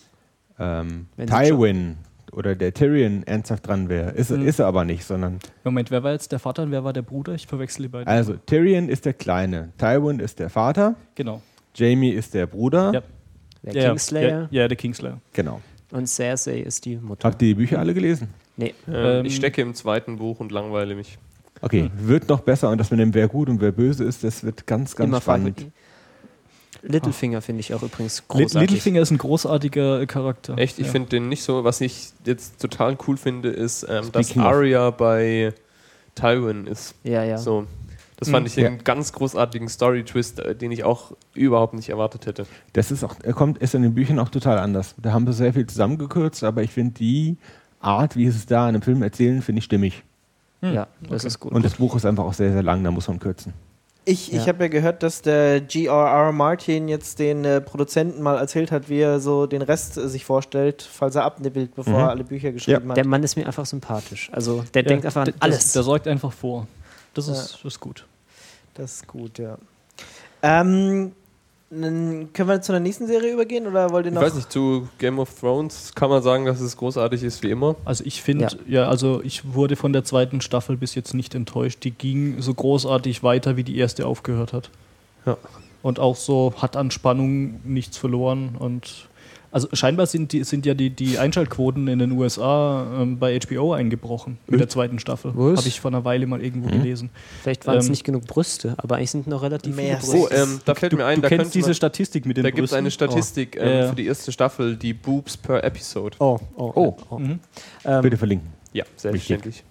ähm, 0.60 1.08
Tywin 1.18 1.98
oder 2.32 2.56
der 2.56 2.74
Tyrion 2.74 3.24
ernsthaft 3.24 3.68
dran 3.68 3.90
wäre. 3.90 4.12
Ist, 4.12 4.32
Mhm. 4.32 4.48
ist 4.48 4.60
er 4.60 4.66
aber 4.68 4.86
nicht, 4.86 5.04
sondern. 5.06 5.40
Moment, 5.64 5.92
wer 5.92 6.04
war 6.04 6.12
jetzt 6.12 6.32
der 6.32 6.40
Vater 6.40 6.64
und 6.64 6.72
wer 6.72 6.84
war 6.84 6.94
der 6.94 7.02
Bruder? 7.02 7.34
Ich 7.34 7.48
verwechsel 7.48 7.84
die 7.84 7.88
beiden. 7.90 8.08
Also, 8.08 8.34
Tyrion 8.46 8.90
ist 8.90 9.06
der 9.06 9.14
Kleine, 9.14 9.70
Tywin 9.78 10.20
ist 10.20 10.40
der 10.40 10.50
Vater, 10.50 10.96
genau. 11.16 11.42
Jamie 11.76 12.10
ist 12.12 12.34
der 12.34 12.46
Bruder. 12.48 12.92
Ja. 12.94 13.02
Der 13.64 13.74
Ja, 13.84 13.90
Kingslayer 13.90 14.30
Ja, 14.52 14.62
ja, 14.62 14.68
der 14.68 14.78
Kingslayer. 14.78 15.20
Genau. 15.34 15.62
und 15.92 16.08
Cersei 16.08 16.60
ist 16.60 16.86
die 16.86 16.98
Mutter. 16.98 17.28
Habt 17.28 17.42
ihr 17.42 17.48
die 17.50 17.56
Bücher 17.56 17.80
alle 17.80 17.94
gelesen? 17.94 18.28
Nee. 18.58 18.74
ähm, 18.88 18.94
ähm, 18.96 19.26
ich 19.26 19.36
stecke 19.36 19.62
im 19.62 19.74
zweiten 19.74 20.18
Buch 20.18 20.40
und 20.40 20.52
langweile 20.52 20.96
mich. 20.96 21.18
Okay, 21.62 21.90
wird 21.98 22.30
noch 22.30 22.42
besser 22.42 22.70
und 22.70 22.78
das 22.78 22.92
mit 22.92 23.00
dem 23.00 23.14
wer 23.14 23.28
gut 23.28 23.50
und 23.50 23.60
wer 23.62 23.72
böse 23.72 24.04
ist, 24.04 24.24
das 24.24 24.44
wird 24.44 24.68
ganz, 24.68 24.96
ganz 24.96 25.08
Immer 25.10 25.22
spannend. 25.22 25.56
fragwürdig. 25.60 25.74
Littlefinger 26.84 27.42
finde 27.42 27.62
ich 27.62 27.74
auch 27.74 27.84
übrigens 27.84 28.28
großartig. 28.28 28.60
Littlefinger 28.72 29.02
ist 29.02 29.12
ein 29.12 29.18
großartiger 29.18 30.06
Charakter. 30.06 30.58
Echt, 30.58 30.80
ich 30.80 30.86
ja. 30.88 30.92
finde 30.92 31.10
den 31.10 31.30
nicht 31.30 31.44
so. 31.44 31.64
Was 31.64 31.82
ich 31.82 32.10
jetzt 32.26 32.60
total 32.62 32.98
cool 33.08 33.18
finde, 33.18 33.50
ist, 33.50 33.86
ähm, 33.90 34.12
dass. 34.12 34.38
Arya 34.38 34.92
bei 34.92 35.54
Tywin 36.16 36.68
ist. 36.68 36.96
Ja, 37.04 37.24
ja. 37.24 37.38
So. 37.38 37.66
Das 38.18 38.30
fand 38.30 38.46
Mhm. 38.46 38.48
ich 38.48 38.66
einen 38.66 38.84
ganz 38.84 39.12
großartigen 39.12 39.68
Story-Twist, 39.68 40.40
äh, 40.40 40.56
den 40.56 40.72
ich 40.72 40.86
auch 40.86 41.12
überhaupt 41.34 41.74
nicht 41.74 41.90
erwartet 41.90 42.26
hätte. 42.28 42.46
Das 42.72 42.90
ist 42.92 43.04
auch, 43.04 43.16
er 43.22 43.34
kommt, 43.34 43.58
ist 43.58 43.76
in 43.76 43.82
den 43.82 43.94
Büchern 43.94 44.20
auch 44.20 44.30
total 44.30 44.58
anders. 44.58 44.96
Da 44.98 45.12
haben 45.12 45.26
sie 45.28 45.34
sehr 45.34 45.54
viel 45.54 45.68
zusammengekürzt, 45.68 46.44
aber 46.46 46.64
ich 46.64 46.72
finde 46.72 46.94
die 46.94 47.36
Art, 47.82 48.16
wie 48.16 48.30
sie 48.32 48.38
es 48.38 48.46
da 48.46 48.64
in 48.70 48.76
einem 48.76 48.82
Film 48.82 49.04
erzählen, 49.04 49.42
finde 49.42 49.60
ich 49.60 49.66
stimmig. 49.66 50.04
ja, 50.62 50.88
das 51.02 51.22
okay. 51.22 51.28
ist 51.28 51.40
gut. 51.42 51.52
Und 51.52 51.66
das 51.66 51.76
Buch 51.76 51.96
ist 51.98 52.06
einfach 52.06 52.24
auch 52.24 52.34
sehr, 52.34 52.54
sehr 52.54 52.64
lang, 52.64 52.84
da 52.84 52.90
muss 52.92 53.08
man 53.10 53.20
kürzen. 53.20 53.54
Ich, 54.08 54.32
ich 54.32 54.42
Ja. 54.42 54.48
habe 54.48 54.66
ja 54.66 54.68
gehört, 54.70 55.02
dass 55.02 55.24
der 55.24 55.62
G.R.R. 55.62 56.32
Martin 56.32 56.88
jetzt 56.88 57.18
den 57.18 57.44
äh, 57.44 57.60
Produzenten 57.60 58.22
mal 58.22 58.38
erzählt 58.38 58.72
hat, 58.72 58.88
wie 58.88 59.00
er 59.00 59.20
so 59.20 59.48
den 59.48 59.64
Rest 59.64 59.98
äh, 59.98 60.08
sich 60.08 60.26
vorstellt, 60.26 60.84
falls 60.84 61.16
er 61.16 61.24
abnippelt, 61.26 61.74
bevor 61.76 61.94
Mhm. 61.94 62.00
er 62.00 62.10
alle 62.12 62.24
Bücher 62.24 62.52
geschrieben 62.52 62.90
hat. 62.90 62.98
der 62.98 63.06
Mann 63.08 63.24
ist 63.24 63.36
mir 63.36 63.48
einfach 63.48 63.66
sympathisch. 63.66 64.30
Also 64.32 64.64
der 64.76 64.84
Ja, 64.84 64.90
denkt 64.90 65.06
einfach 65.08 65.24
an 65.24 65.34
alles. 65.40 65.72
Der, 65.72 65.80
der 65.82 65.84
sorgt 65.86 66.08
einfach 66.08 66.32
vor. 66.32 66.68
Das 67.16 67.28
Ja. 67.28 67.34
ist, 67.34 67.54
das 67.56 67.66
ist 67.66 67.80
gut. 67.80 68.06
Das 68.76 68.94
ist 68.94 69.08
gut, 69.08 69.40
ja. 69.40 69.58
Ähm, 70.44 71.14
dann 71.82 72.30
können 72.34 72.50
wir 72.50 72.62
zu 72.62 72.72
der 72.72 72.82
nächsten 72.82 73.08
Serie 73.08 73.34
übergehen 73.34 73.68
oder 73.68 73.90
wollt 73.90 74.06
ihr 74.06 74.12
Ich 74.12 74.16
noch? 74.16 74.22
weiß 74.22 74.36
nicht, 74.36 74.52
zu 74.52 74.88
Game 74.98 75.20
of 75.20 75.40
Thrones 75.40 75.94
kann 75.96 76.10
man 76.10 76.22
sagen, 76.22 76.46
dass 76.46 76.60
es 76.60 76.78
großartig 76.78 77.24
ist 77.24 77.44
wie 77.44 77.50
immer. 77.50 77.76
Also 77.86 78.04
ich 78.06 78.22
finde, 78.22 78.48
ja. 78.68 78.88
also 78.88 79.22
ich 79.24 79.54
wurde 79.54 79.76
von 79.76 79.94
der 79.94 80.04
zweiten 80.04 80.42
Staffel 80.42 80.78
bis 80.78 80.96
jetzt 80.96 81.14
nicht 81.14 81.36
enttäuscht. 81.36 81.84
Die 81.84 81.92
ging 81.92 82.42
so 82.42 82.54
großartig 82.54 83.24
weiter, 83.24 83.58
wie 83.58 83.64
die 83.64 83.78
erste 83.78 84.06
aufgehört 84.06 84.54
hat. 84.54 84.70
Ja. 85.26 85.38
Und 85.82 86.00
auch 86.00 86.16
so 86.16 86.54
hat 86.58 86.76
an 86.76 86.90
Spannung 86.92 87.60
nichts 87.64 87.98
verloren 87.98 88.56
und 88.58 89.08
also 89.56 89.70
scheinbar 89.72 90.06
sind, 90.06 90.34
die, 90.34 90.44
sind 90.44 90.66
ja 90.66 90.74
die, 90.74 90.90
die 90.90 91.18
Einschaltquoten 91.18 91.88
in 91.88 92.00
den 92.00 92.12
USA 92.12 92.86
ähm, 93.02 93.18
bei 93.20 93.40
HBO 93.40 93.72
eingebrochen 93.72 94.38
mit 94.48 94.60
der 94.60 94.68
zweiten 94.68 95.00
Staffel. 95.00 95.32
Was? 95.34 95.60
Habe 95.60 95.68
ich 95.70 95.80
vor 95.80 95.92
einer 95.92 96.04
Weile 96.04 96.28
mal 96.28 96.44
irgendwo 96.44 96.68
Mhm. 96.68 96.82
gelesen. 96.82 97.10
Vielleicht 97.42 97.66
waren 97.66 97.78
es 97.78 97.86
ähm, 97.86 97.92
nicht 97.92 98.04
genug 98.04 98.26
Brüste, 98.28 98.74
aber 98.78 98.98
eigentlich 98.98 99.12
sind 99.12 99.28
noch 99.28 99.42
relativ 99.44 99.74
Mehr 99.76 99.98
viele 100.02 100.12
Oh, 100.14 100.28
Brüste. 100.28 100.36
ähm, 100.36 100.60
da 100.66 100.76
fällt 100.76 100.92
du, 100.92 100.98
mir 100.98 101.06
ein, 101.06 101.16
du 101.16 101.22
da, 101.22 101.30
kennst 101.30 101.56
diese 101.56 101.68
man, 101.70 101.76
Statistik 101.76 102.26
mit 102.26 102.36
den 102.36 102.44
da 102.44 102.50
gibt 102.50 102.60
es 102.66 102.72
Brüsten? 102.72 102.78
eine 102.80 102.92
Statistik 102.92 103.58
Oh. 103.58 103.64
ähm, 103.64 103.78
ja. 103.80 103.90
für 103.90 103.96
die 103.96 104.06
erste 104.08 104.32
Staffel, 104.34 104.76
die 104.76 104.94
Boobs 104.94 105.38
per 105.38 105.64
Episode. 105.64 106.18
oh, 106.20 106.38
oh, 106.58 106.72
Oh. 106.76 106.98
oh. 107.10 107.18
Mhm. 107.20 107.40
Ähm, 107.86 108.02
Bitte 108.02 108.18
verlinken. 108.18 108.50
Ja, 108.74 108.84
selbstverständlich. 108.98 109.64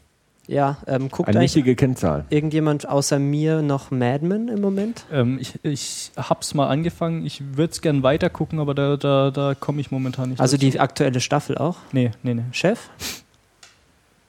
Ja, 0.46 0.76
ähm, 0.86 1.08
guckt 1.08 1.28
Eine 1.28 1.38
eigentlich 1.38 1.54
wichtige 1.54 1.74
Kennzahl. 1.74 2.26
irgendjemand 2.28 2.86
außer 2.88 3.18
mir 3.18 3.62
noch 3.62 3.90
Mad 3.90 4.24
Men 4.26 4.48
im 4.48 4.60
Moment? 4.60 5.06
Ähm, 5.10 5.38
ich 5.40 5.58
ich 5.64 6.12
habe 6.16 6.40
es 6.42 6.52
mal 6.52 6.68
angefangen. 6.68 7.24
Ich 7.24 7.42
würde 7.56 7.72
es 7.72 7.80
gerne 7.80 8.02
weiter 8.02 8.28
gucken, 8.28 8.58
aber 8.60 8.74
da, 8.74 8.96
da, 8.98 9.30
da 9.30 9.54
komme 9.54 9.80
ich 9.80 9.90
momentan 9.90 10.30
nicht 10.30 10.40
Also 10.40 10.56
dazu. 10.56 10.70
die 10.70 10.78
aktuelle 10.80 11.20
Staffel 11.20 11.56
auch? 11.56 11.78
Nee, 11.92 12.10
nee, 12.22 12.34
nee. 12.34 12.42
Chef? 12.52 12.90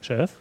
Chef? 0.01 0.31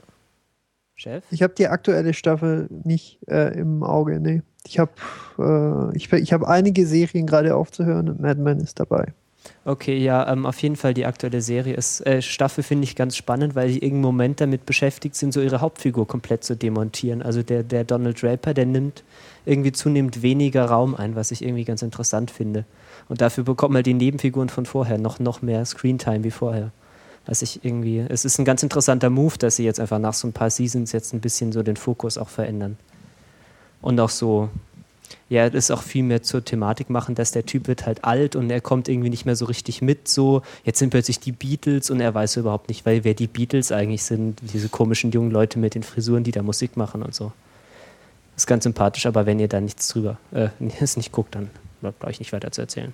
Chef? 0.95 1.25
Ich 1.31 1.43
habe 1.43 1.55
die 1.59 1.67
aktuelle 1.67 2.15
Staffel 2.15 2.69
nicht 2.85 3.19
äh, 3.27 3.59
im 3.59 3.83
Auge, 3.83 4.21
nee. 4.21 4.43
Ich 4.67 4.79
habe 4.79 4.93
äh, 5.39 5.97
ich, 5.97 6.13
ich 6.13 6.33
hab 6.33 6.45
einige 6.45 6.87
Serien 6.87 7.27
gerade 7.27 7.57
aufzuhören 7.57 8.09
und 8.09 8.21
Mad 8.21 8.41
Men 8.41 8.61
ist 8.61 8.79
dabei. 8.79 9.13
Okay, 9.67 9.97
ja, 9.97 10.31
ähm, 10.31 10.45
auf 10.45 10.61
jeden 10.63 10.77
Fall 10.77 10.93
die 10.93 11.07
aktuelle 11.07 11.41
Serie 11.41 11.75
ist, 11.75 12.07
äh, 12.07 12.21
Staffel 12.21 12.63
finde 12.63 12.85
ich 12.85 12.97
ganz 12.97 13.17
spannend, 13.17 13.55
weil 13.55 13.69
die 13.69 13.79
irgendeinen 13.79 14.03
Moment 14.03 14.41
damit 14.41 14.67
beschäftigt 14.67 15.17
sind, 15.17 15.33
so 15.33 15.41
ihre 15.41 15.61
Hauptfigur 15.61 16.07
komplett 16.07 16.45
zu 16.45 16.55
demontieren. 16.55 17.23
Also 17.23 17.43
der, 17.43 17.63
der 17.63 17.85
Donald 17.85 18.23
Draper, 18.23 18.53
der 18.53 18.67
nimmt 18.67 19.05
irgendwie 19.47 19.73
zunehmend 19.73 20.23
weniger 20.23 20.67
Raum 20.67 20.95
ein, 20.95 21.15
was 21.15 21.31
ich 21.31 21.43
irgendwie 21.43 21.65
ganz 21.65 21.83
interessant 21.83 22.31
finde. 22.31 22.65
Und 23.09 23.21
dafür 23.21 23.45
bekommen 23.45 23.75
halt 23.75 23.87
die 23.87 23.95
Nebenfiguren 23.95 24.49
von 24.49 24.67
vorher 24.67 24.99
noch, 24.99 25.19
noch 25.19 25.43
mehr 25.43 25.65
Screentime 25.65 26.25
wie 26.25 26.31
vorher. 26.31 26.71
Was 27.27 27.41
ich 27.41 27.65
irgendwie, 27.65 28.05
es 28.07 28.27
ist 28.27 28.39
ein 28.39 28.45
ganz 28.45 28.63
interessanter 28.63 29.09
Move, 29.09 29.39
dass 29.39 29.57
sie 29.57 29.65
jetzt 29.65 29.81
einfach 29.81 29.99
nach 29.99 30.13
so 30.13 30.29
ein 30.29 30.35
paar 30.35 30.51
Seasons 30.51 30.93
jetzt 30.93 31.15
ein 31.15 31.21
bisschen 31.21 31.53
so 31.53 31.63
den 31.63 31.77
Fokus 31.77 32.19
auch 32.19 32.29
verändern. 32.29 32.77
Und 33.81 33.99
auch 33.99 34.11
so, 34.11 34.51
ja, 35.29 35.51
das 35.51 35.71
auch 35.71 35.83
viel 35.83 36.03
mehr 36.03 36.23
zur 36.23 36.45
Thematik 36.45 36.91
machen, 36.91 37.15
dass 37.15 37.33
der 37.33 37.47
Typ 37.47 37.69
wird 37.69 37.87
halt 37.87 38.05
alt 38.05 38.37
und 38.37 38.51
er 38.51 38.61
kommt 38.61 38.89
irgendwie 38.89 39.11
nicht 39.11 39.25
mehr 39.25 39.37
so 39.37 39.45
richtig 39.47 39.83
mit. 39.83 40.09
So, 40.09 40.43
jetzt 40.65 40.79
sind 40.79 40.91
plötzlich 40.91 41.21
die 41.21 41.33
Beatles 41.33 41.91
und 41.91 42.01
er 42.01 42.15
weiß 42.15 42.37
überhaupt 42.37 42.69
nicht, 42.69 42.87
weil 42.87 43.05
wer 43.05 43.15
die 43.15 43.27
Beatles 43.27 43.73
eigentlich 43.73 44.03
sind, 44.03 44.41
diese 44.53 44.69
komischen 44.69 45.11
jungen 45.11 45.31
Leute 45.31 45.59
mit 45.59 45.75
den 45.75 45.83
Frisuren, 45.83 46.25
die 46.25 46.33
da 46.33 46.43
Musik 46.43 46.77
machen 46.77 47.03
und 47.03 47.15
so. 47.15 47.33
Ist 48.37 48.47
ganz 48.47 48.65
sympathisch, 48.65 49.07
aber 49.07 49.27
wenn 49.27 49.39
ihr 49.39 49.49
da 49.49 49.61
nichts 49.61 49.89
drüber, 49.89 50.19
äh, 50.33 50.49
es 50.81 50.97
nicht 50.97 51.13
guckt, 51.13 51.35
dann 51.35 51.51
brauche 51.81 52.11
ich 52.11 52.19
nicht 52.19 52.33
weiter 52.33 52.51
zu 52.51 52.63
erzählen. 52.63 52.93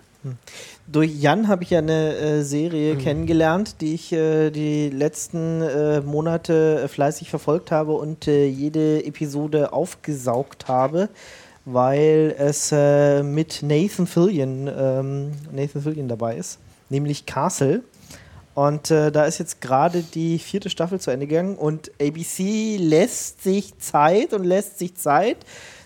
Durch 0.87 1.15
Jan 1.19 1.49
habe 1.49 1.63
ich 1.63 1.71
ja 1.71 1.79
eine 1.79 2.15
äh, 2.17 2.43
Serie 2.43 2.97
kennengelernt, 2.97 3.81
die 3.81 3.95
ich 3.95 4.13
äh, 4.13 4.51
die 4.51 4.91
letzten 4.91 5.63
äh, 5.63 6.01
Monate 6.03 6.89
fleißig 6.89 7.31
verfolgt 7.31 7.71
habe 7.71 7.93
und 7.93 8.29
äh, 8.29 8.47
jede 8.47 9.05
Episode 9.05 9.73
aufgesaugt 9.73 10.69
habe, 10.69 11.09
weil 11.65 12.35
es 12.39 12.73
äh, 12.73 13.23
mit 13.23 13.63
Nathan 13.63 14.07
Fillion, 14.07 14.69
ähm, 14.69 15.33
Nathan 15.53 15.83
Fillion 15.83 16.09
dabei 16.09 16.37
ist, 16.37 16.59
nämlich 16.89 17.27
Castle. 17.27 17.83
Und 18.55 18.91
äh, 18.91 19.13
da 19.13 19.25
ist 19.25 19.39
jetzt 19.39 19.61
gerade 19.61 20.03
die 20.03 20.39
vierte 20.39 20.71
Staffel 20.71 21.01
zu 21.01 21.11
Ende 21.11 21.27
gegangen 21.27 21.57
und 21.57 21.93
ABC 22.01 22.77
lässt 22.79 23.43
sich 23.43 23.79
Zeit 23.79 24.33
und 24.33 24.45
lässt 24.45 24.79
sich 24.79 24.97
Zeit, 24.97 25.39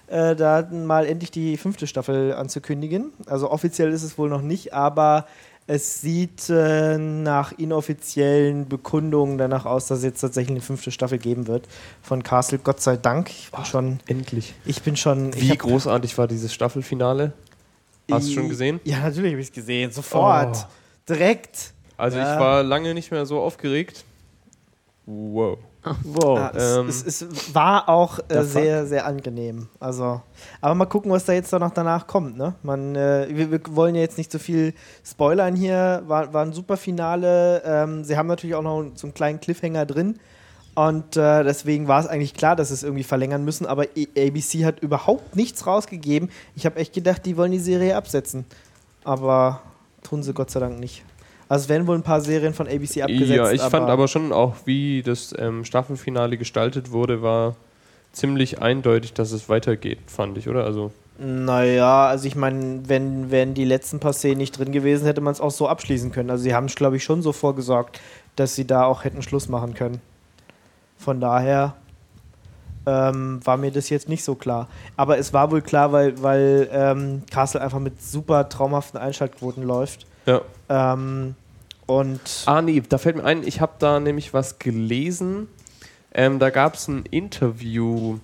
äh, 0.06 0.34
da 0.34 0.66
mal 0.70 1.06
endlich 1.06 1.30
die 1.30 1.56
fünfte 1.56 1.86
Staffel 1.86 2.32
anzukündigen. 2.34 3.12
Also 3.26 3.50
offiziell 3.50 3.92
ist 3.92 4.02
es 4.02 4.16
wohl 4.16 4.28
noch 4.28 4.42
nicht, 4.42 4.72
aber 4.72 5.26
es 5.66 6.00
sieht 6.00 6.50
äh, 6.50 6.98
nach 6.98 7.52
inoffiziellen 7.52 8.68
Bekundungen 8.68 9.38
danach 9.38 9.64
aus, 9.64 9.86
dass 9.86 9.98
es 9.98 10.04
jetzt 10.04 10.20
tatsächlich 10.20 10.50
eine 10.52 10.60
fünfte 10.60 10.90
Staffel 10.90 11.18
geben 11.18 11.46
wird 11.46 11.66
von 12.02 12.22
Castle. 12.22 12.58
Gott 12.58 12.80
sei 12.80 12.96
Dank. 12.96 13.30
Ich 13.30 13.50
bin 13.50 13.64
schon, 13.64 13.98
Endlich. 14.06 14.54
ich 14.66 14.82
bin 14.82 14.96
schon. 14.96 15.34
Wie 15.34 15.56
großartig 15.56 16.16
war 16.18 16.26
dieses 16.28 16.52
Staffelfinale? 16.52 17.32
Hast 18.10 18.28
du 18.28 18.32
schon 18.32 18.48
gesehen? 18.50 18.80
Ja, 18.84 18.98
natürlich 19.00 19.32
habe 19.32 19.40
ich 19.40 19.48
es 19.48 19.52
gesehen. 19.54 19.90
Sofort. 19.90 20.66
Direkt. 21.08 21.72
Also 21.96 22.18
Ja. 22.18 22.34
ich 22.34 22.40
war 22.40 22.62
lange 22.62 22.92
nicht 22.92 23.10
mehr 23.10 23.24
so 23.24 23.40
aufgeregt. 23.40 24.04
Wow. 25.06 25.58
Wow. 26.04 26.38
Ah, 26.38 26.52
ähm, 26.56 26.88
es, 26.88 27.04
es, 27.04 27.20
es 27.22 27.54
war 27.54 27.88
auch 27.88 28.18
äh, 28.28 28.42
sehr, 28.42 28.86
sehr 28.86 29.06
angenehm. 29.06 29.68
Also, 29.80 30.22
aber 30.60 30.74
mal 30.74 30.86
gucken, 30.86 31.10
was 31.12 31.24
da 31.26 31.32
jetzt 31.34 31.52
noch 31.52 31.70
danach 31.72 32.06
kommt. 32.06 32.36
Ne? 32.38 32.54
Man, 32.62 32.96
äh, 32.96 33.26
wir, 33.30 33.50
wir 33.50 33.60
wollen 33.70 33.94
ja 33.94 34.00
jetzt 34.00 34.16
nicht 34.18 34.32
so 34.32 34.38
viel 34.38 34.72
spoilern 35.04 35.54
hier. 35.54 36.02
War, 36.06 36.32
war 36.32 36.42
ein 36.44 36.52
super 36.52 36.76
Finale. 36.76 37.62
Ähm, 37.64 38.04
sie 38.04 38.16
haben 38.16 38.26
natürlich 38.28 38.56
auch 38.56 38.62
noch 38.62 38.82
so 38.94 39.06
einen 39.06 39.14
kleinen 39.14 39.40
Cliffhanger 39.40 39.84
drin. 39.86 40.18
Und 40.74 41.16
äh, 41.16 41.44
deswegen 41.44 41.86
war 41.86 42.00
es 42.00 42.06
eigentlich 42.06 42.34
klar, 42.34 42.56
dass 42.56 42.68
sie 42.68 42.74
es 42.74 42.82
irgendwie 42.82 43.04
verlängern 43.04 43.44
müssen. 43.44 43.66
Aber 43.66 43.82
A- 43.84 44.20
ABC 44.26 44.64
hat 44.64 44.80
überhaupt 44.80 45.36
nichts 45.36 45.66
rausgegeben. 45.66 46.30
Ich 46.56 46.66
habe 46.66 46.76
echt 46.80 46.92
gedacht, 46.94 47.24
die 47.26 47.36
wollen 47.36 47.52
die 47.52 47.58
Serie 47.60 47.96
absetzen. 47.96 48.44
Aber 49.04 49.60
tun 50.02 50.22
sie 50.22 50.32
Gott 50.32 50.50
sei 50.50 50.60
Dank 50.60 50.80
nicht. 50.80 51.04
Also 51.48 51.64
es 51.64 51.68
werden 51.68 51.86
wohl 51.86 51.96
ein 51.96 52.02
paar 52.02 52.20
Serien 52.20 52.54
von 52.54 52.66
ABC 52.66 53.02
abgesetzt. 53.02 53.30
Ja, 53.30 53.50
ich 53.50 53.62
fand 53.62 53.88
aber 53.90 54.08
schon 54.08 54.32
auch, 54.32 54.54
wie 54.64 55.02
das 55.02 55.34
ähm, 55.38 55.64
Staffelfinale 55.64 56.36
gestaltet 56.36 56.90
wurde, 56.90 57.22
war 57.22 57.56
ziemlich 58.12 58.62
eindeutig, 58.62 59.12
dass 59.12 59.32
es 59.32 59.48
weitergeht, 59.48 59.98
fand 60.06 60.38
ich, 60.38 60.48
oder? 60.48 60.64
Also 60.64 60.92
Naja, 61.18 62.06
also 62.06 62.26
ich 62.26 62.36
meine, 62.36 62.82
wenn, 62.86 63.30
wenn 63.30 63.54
die 63.54 63.64
letzten 63.64 64.00
paar 64.00 64.12
Szenen 64.12 64.38
nicht 64.38 64.58
drin 64.58 64.72
gewesen, 64.72 65.04
hätte 65.04 65.20
man 65.20 65.32
es 65.32 65.40
auch 65.40 65.50
so 65.50 65.68
abschließen 65.68 66.12
können. 66.12 66.30
Also 66.30 66.44
sie 66.44 66.54
haben 66.54 66.66
es, 66.66 66.74
glaube 66.74 66.96
ich, 66.96 67.04
schon 67.04 67.22
so 67.22 67.32
vorgesorgt, 67.32 68.00
dass 68.36 68.54
sie 68.54 68.66
da 68.66 68.84
auch 68.84 69.04
hätten 69.04 69.22
Schluss 69.22 69.48
machen 69.48 69.74
können. 69.74 70.00
Von 70.96 71.20
daher 71.20 71.74
ähm, 72.86 73.40
war 73.44 73.56
mir 73.56 73.70
das 73.70 73.90
jetzt 73.90 74.08
nicht 74.08 74.24
so 74.24 74.34
klar. 74.34 74.68
Aber 74.96 75.18
es 75.18 75.32
war 75.32 75.50
wohl 75.50 75.62
klar, 75.62 75.92
weil, 75.92 76.22
weil 76.22 76.68
ähm, 76.72 77.22
Castle 77.30 77.60
einfach 77.60 77.80
mit 77.80 78.02
super 78.02 78.48
traumhaften 78.48 78.98
Einschaltquoten 79.00 79.62
läuft. 79.62 80.06
Ja. 80.26 80.40
Ähm, 80.68 81.34
und 81.86 82.20
Ah, 82.46 82.62
nee, 82.62 82.82
da 82.88 82.98
fällt 82.98 83.16
mir 83.16 83.24
ein, 83.24 83.46
ich 83.46 83.60
habe 83.60 83.72
da 83.78 84.00
nämlich 84.00 84.32
was 84.32 84.58
gelesen. 84.58 85.48
Ähm, 86.12 86.38
da 86.38 86.50
gab 86.50 86.74
es 86.74 86.88
ein 86.88 87.04
Interview 87.10 88.18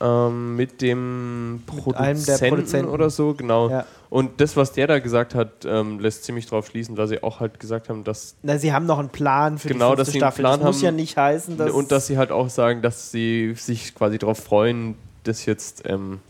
ähm, 0.00 0.56
mit 0.56 0.80
dem 0.80 1.56
Mit 1.56 1.96
einem 1.96 2.24
der 2.24 2.32
Produzenten, 2.38 2.48
Produzenten. 2.54 2.90
oder 2.90 3.10
so, 3.10 3.34
genau. 3.34 3.68
ja. 3.70 3.84
Und 4.10 4.40
das, 4.40 4.56
was 4.56 4.72
der 4.72 4.86
da 4.86 5.00
gesagt 5.00 5.34
hat, 5.34 5.66
ähm, 5.66 5.98
lässt 6.00 6.24
ziemlich 6.24 6.46
drauf 6.46 6.68
schließen, 6.68 6.94
dass 6.96 7.10
sie 7.10 7.22
auch 7.22 7.40
halt 7.40 7.60
gesagt 7.60 7.88
haben, 7.90 8.04
dass 8.04 8.36
Na, 8.42 8.56
sie 8.56 8.72
haben 8.72 8.86
noch 8.86 8.98
einen 9.00 9.10
Plan 9.10 9.58
für 9.58 9.68
Genau, 9.68 9.90
die 9.90 9.96
dass 9.96 10.06
fünfte 10.08 10.18
Staffel. 10.20 10.42
Plan 10.42 10.60
das 10.60 10.66
muss 10.66 10.76
haben. 10.76 10.84
ja 10.84 10.90
nicht 10.92 11.16
heißen, 11.18 11.58
dass 11.58 11.70
und 11.72 11.90
dass 11.92 12.06
sie 12.06 12.16
halt 12.16 12.30
auch 12.30 12.48
sagen, 12.48 12.80
dass 12.80 13.10
sie 13.10 13.52
sich 13.56 13.94
quasi 13.94 14.16
darauf 14.18 14.38
freuen, 14.38 14.94
das 15.24 15.44
jetzt 15.44 15.82
ähm, 15.84 16.20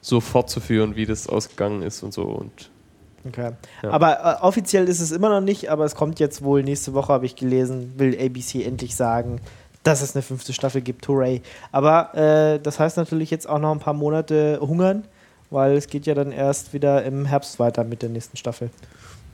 so 0.00 0.20
fortzuführen, 0.20 0.96
wie 0.96 1.06
das 1.06 1.28
ausgegangen 1.28 1.82
ist 1.82 2.02
und 2.02 2.12
so. 2.12 2.22
Und 2.24 2.70
Okay. 3.26 3.50
Ja. 3.82 3.90
Aber 3.90 4.38
äh, 4.40 4.42
offiziell 4.42 4.88
ist 4.88 5.00
es 5.00 5.12
immer 5.12 5.28
noch 5.28 5.40
nicht, 5.42 5.70
aber 5.70 5.84
es 5.84 5.94
kommt 5.94 6.20
jetzt 6.20 6.42
wohl 6.42 6.62
nächste 6.62 6.94
Woche, 6.94 7.12
habe 7.12 7.26
ich 7.26 7.36
gelesen, 7.36 7.92
will 7.98 8.16
ABC 8.18 8.62
endlich 8.64 8.96
sagen, 8.96 9.40
dass 9.82 10.00
es 10.02 10.14
eine 10.14 10.22
fünfte 10.22 10.52
Staffel 10.52 10.80
gibt. 10.80 11.06
Hooray. 11.08 11.42
Aber 11.72 12.14
äh, 12.14 12.58
das 12.60 12.78
heißt 12.80 12.96
natürlich 12.96 13.30
jetzt 13.30 13.48
auch 13.48 13.58
noch 13.58 13.72
ein 13.72 13.78
paar 13.78 13.94
Monate 13.94 14.58
hungern, 14.60 15.04
weil 15.50 15.72
es 15.76 15.88
geht 15.88 16.06
ja 16.06 16.14
dann 16.14 16.32
erst 16.32 16.72
wieder 16.72 17.02
im 17.04 17.26
Herbst 17.26 17.58
weiter 17.58 17.84
mit 17.84 18.02
der 18.02 18.08
nächsten 18.08 18.36
Staffel. 18.36 18.70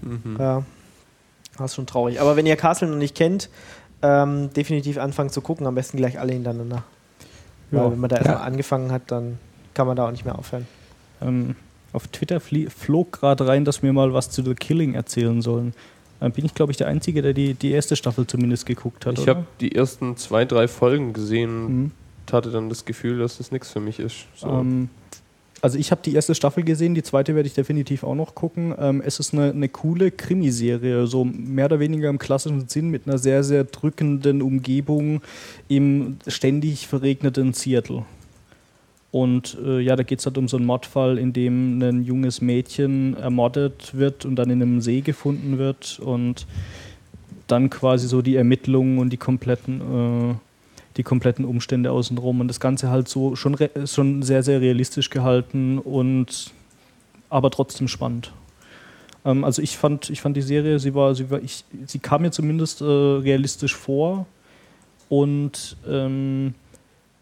mhm. 0.03 0.37
Ja. 0.39 0.63
Das 1.59 1.71
ist 1.71 1.77
schon 1.77 1.87
traurig. 1.87 2.21
Aber 2.21 2.37
wenn 2.37 2.45
ihr 2.45 2.57
Castle 2.57 2.87
noch 2.89 2.97
nicht 2.99 3.17
kennt, 3.17 3.49
ähm, 4.03 4.53
definitiv 4.53 4.99
anfangen 4.99 5.31
zu 5.31 5.41
gucken, 5.41 5.67
am 5.67 5.75
besten 5.75 5.97
gleich 5.97 6.19
alle 6.21 6.33
hintereinander. 6.35 6.83
Ja. 7.71 7.85
Weil 7.85 7.93
wenn 7.93 8.01
man 8.01 8.11
da 8.11 8.17
Ja. 8.17 8.23
erstmal 8.23 8.47
angefangen 8.47 8.93
hat, 8.93 9.03
dann 9.07 9.39
kann 9.73 9.87
man 9.87 9.97
da 9.97 10.07
auch 10.07 10.11
nicht 10.11 10.25
mehr 10.27 10.39
aufhören. 10.39 10.67
Ähm, 11.23 11.57
auf 11.97 12.06
Twitter 12.09 12.40
flog 12.40 13.12
gerade 13.12 13.47
rein, 13.48 13.64
dass 13.64 13.82
wir 13.82 13.93
mal 13.93 14.12
was 14.12 14.31
zu 14.31 14.43
The 14.43 14.55
Killing 14.55 14.94
erzählen 14.94 15.40
sollen. 15.43 15.73
Dann 16.20 16.32
bin 16.32 16.44
ich, 16.44 16.55
glaube 16.55 16.70
ich, 16.73 16.78
der 16.78 16.86
Einzige, 16.89 17.23
der 17.23 17.32
die, 17.32 17.55
die 17.55 17.73
erste 17.73 17.97
Staffel 17.97 18.27
zumindest 18.27 18.66
geguckt 18.66 19.05
hat. 19.06 19.18
ich 19.18 19.28
habe 19.28 19.44
die 19.60 19.74
ersten 19.74 20.16
zwei, 20.16 20.44
drei 20.44 20.68
Folgen 20.68 21.12
gesehen 21.12 21.64
Mhm. 21.66 21.90
und 22.27 22.32
hatte 22.32 22.51
dann 22.51 22.68
das 22.68 22.85
Gefühl, 22.85 23.18
dass 23.18 23.39
das 23.39 23.51
nichts 23.51 23.70
für 23.70 23.81
mich 23.81 23.98
ist. 23.98 24.27
So. 24.36 24.48
Ähm, 24.48 24.89
also 25.62 25.78
ich 25.78 25.90
habe 25.90 26.02
die 26.05 26.14
erste 26.14 26.35
Staffel 26.35 26.64
gesehen, 26.64 26.94
die 26.94 27.02
zweite 27.02 27.35
werde 27.35 27.47
ich 27.47 27.55
definitiv 27.55 28.05
auch 28.05 28.14
noch 28.14 28.35
gucken. 28.35 28.74
Ähm, 28.78 29.02
es 29.05 29.18
ist 29.18 29.32
eine, 29.32 29.51
eine 29.51 29.68
coole 29.68 30.10
Krimiserie, 30.10 31.06
so 31.06 31.24
mehr 31.24 31.64
oder 31.66 31.81
weniger 31.81 32.09
im 32.10 32.18
klassischen 32.18 32.68
Sinn 32.68 32.90
mit 32.90 33.06
einer 33.06 33.18
sehr, 33.18 33.43
sehr 33.43 33.64
drückenden 33.64 34.43
Umgebung 34.43 35.23
im 35.68 36.18
ständig 36.27 36.86
verregneten 36.86 37.52
Seattle. 37.55 38.05
Und 39.16 39.56
äh, 39.64 39.80
ja, 39.80 39.97
da 39.97 40.02
geht 40.02 40.18
es 40.18 40.26
halt 40.26 40.36
um 40.36 40.47
so 40.47 40.59
einen 40.59 40.66
Mordfall, 40.66 41.16
in 41.16 41.32
dem 41.32 41.80
ein 41.80 42.05
junges 42.05 42.43
Mädchen 42.43 43.16
ermordet 43.16 43.94
wird 43.94 44.26
und 44.26 44.36
dann 44.36 44.51
in 44.51 44.60
einem 44.60 44.82
See 44.82 45.01
gefunden 45.01 45.56
wird 45.56 45.98
und 46.01 46.47
dann 47.47 47.70
quasi 47.70 48.09
so 48.09 48.20
die 48.20 48.36
Ermittlungen 48.36 48.98
und 48.98 49.09
die 49.09 49.16
kompletten, 49.16 49.80
äh, 49.80 50.34
die 50.98 51.02
kompletten 51.02 51.47
Umstände 51.47 51.93
außenrum 51.93 52.40
und 52.40 52.48
das 52.48 52.60
Ganze 52.60 52.90
halt 52.90 53.09
so 53.09 53.36
schon, 53.36 53.56
schon 53.86 54.22
sehr, 54.22 54.43
sehr 54.43 54.60
realistisch 54.60 55.09
gehalten 55.09 55.78
und 55.78 56.51
aber 57.30 57.51
trotzdem 57.51 57.88
spannend. 57.88 58.32
Ähm, 59.24 59.44
also 59.44 59.62
ich 59.62 59.78
fand, 59.78 60.10
ich 60.10 60.20
fand 60.20 60.36
die 60.36 60.43
Serie, 60.43 60.78
sie 60.78 60.94
war, 60.94 61.14
sie 61.14 61.30
war, 61.30 61.40
ich, 61.43 61.64
sie 61.86 62.01
kam 62.01 62.20
mir 62.20 62.32
zumindest 62.32 62.82
äh, 62.82 62.84
realistisch 62.84 63.74
vor 63.74 64.26
und 65.09 65.78
ähm, 65.88 66.52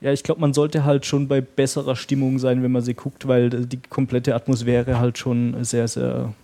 ja, 0.04 0.12
ich 0.12 0.22
glaube, 0.22 0.42
man 0.42 0.52
sollte 0.52 0.84
halt 0.84 1.06
schon 1.06 1.28
bei 1.28 1.40
besserer 1.40 1.96
Stimmung 1.96 2.38
sein, 2.38 2.62
wenn 2.62 2.70
man 2.70 2.82
sie 2.82 2.92
guckt, 2.92 3.26
weil 3.26 3.48
die 3.48 3.78
komplette 3.88 4.34
Atmosphäre 4.34 5.00
halt 5.00 5.16
schon 5.16 5.64
sehr, 5.64 5.88
sehr 5.88 6.34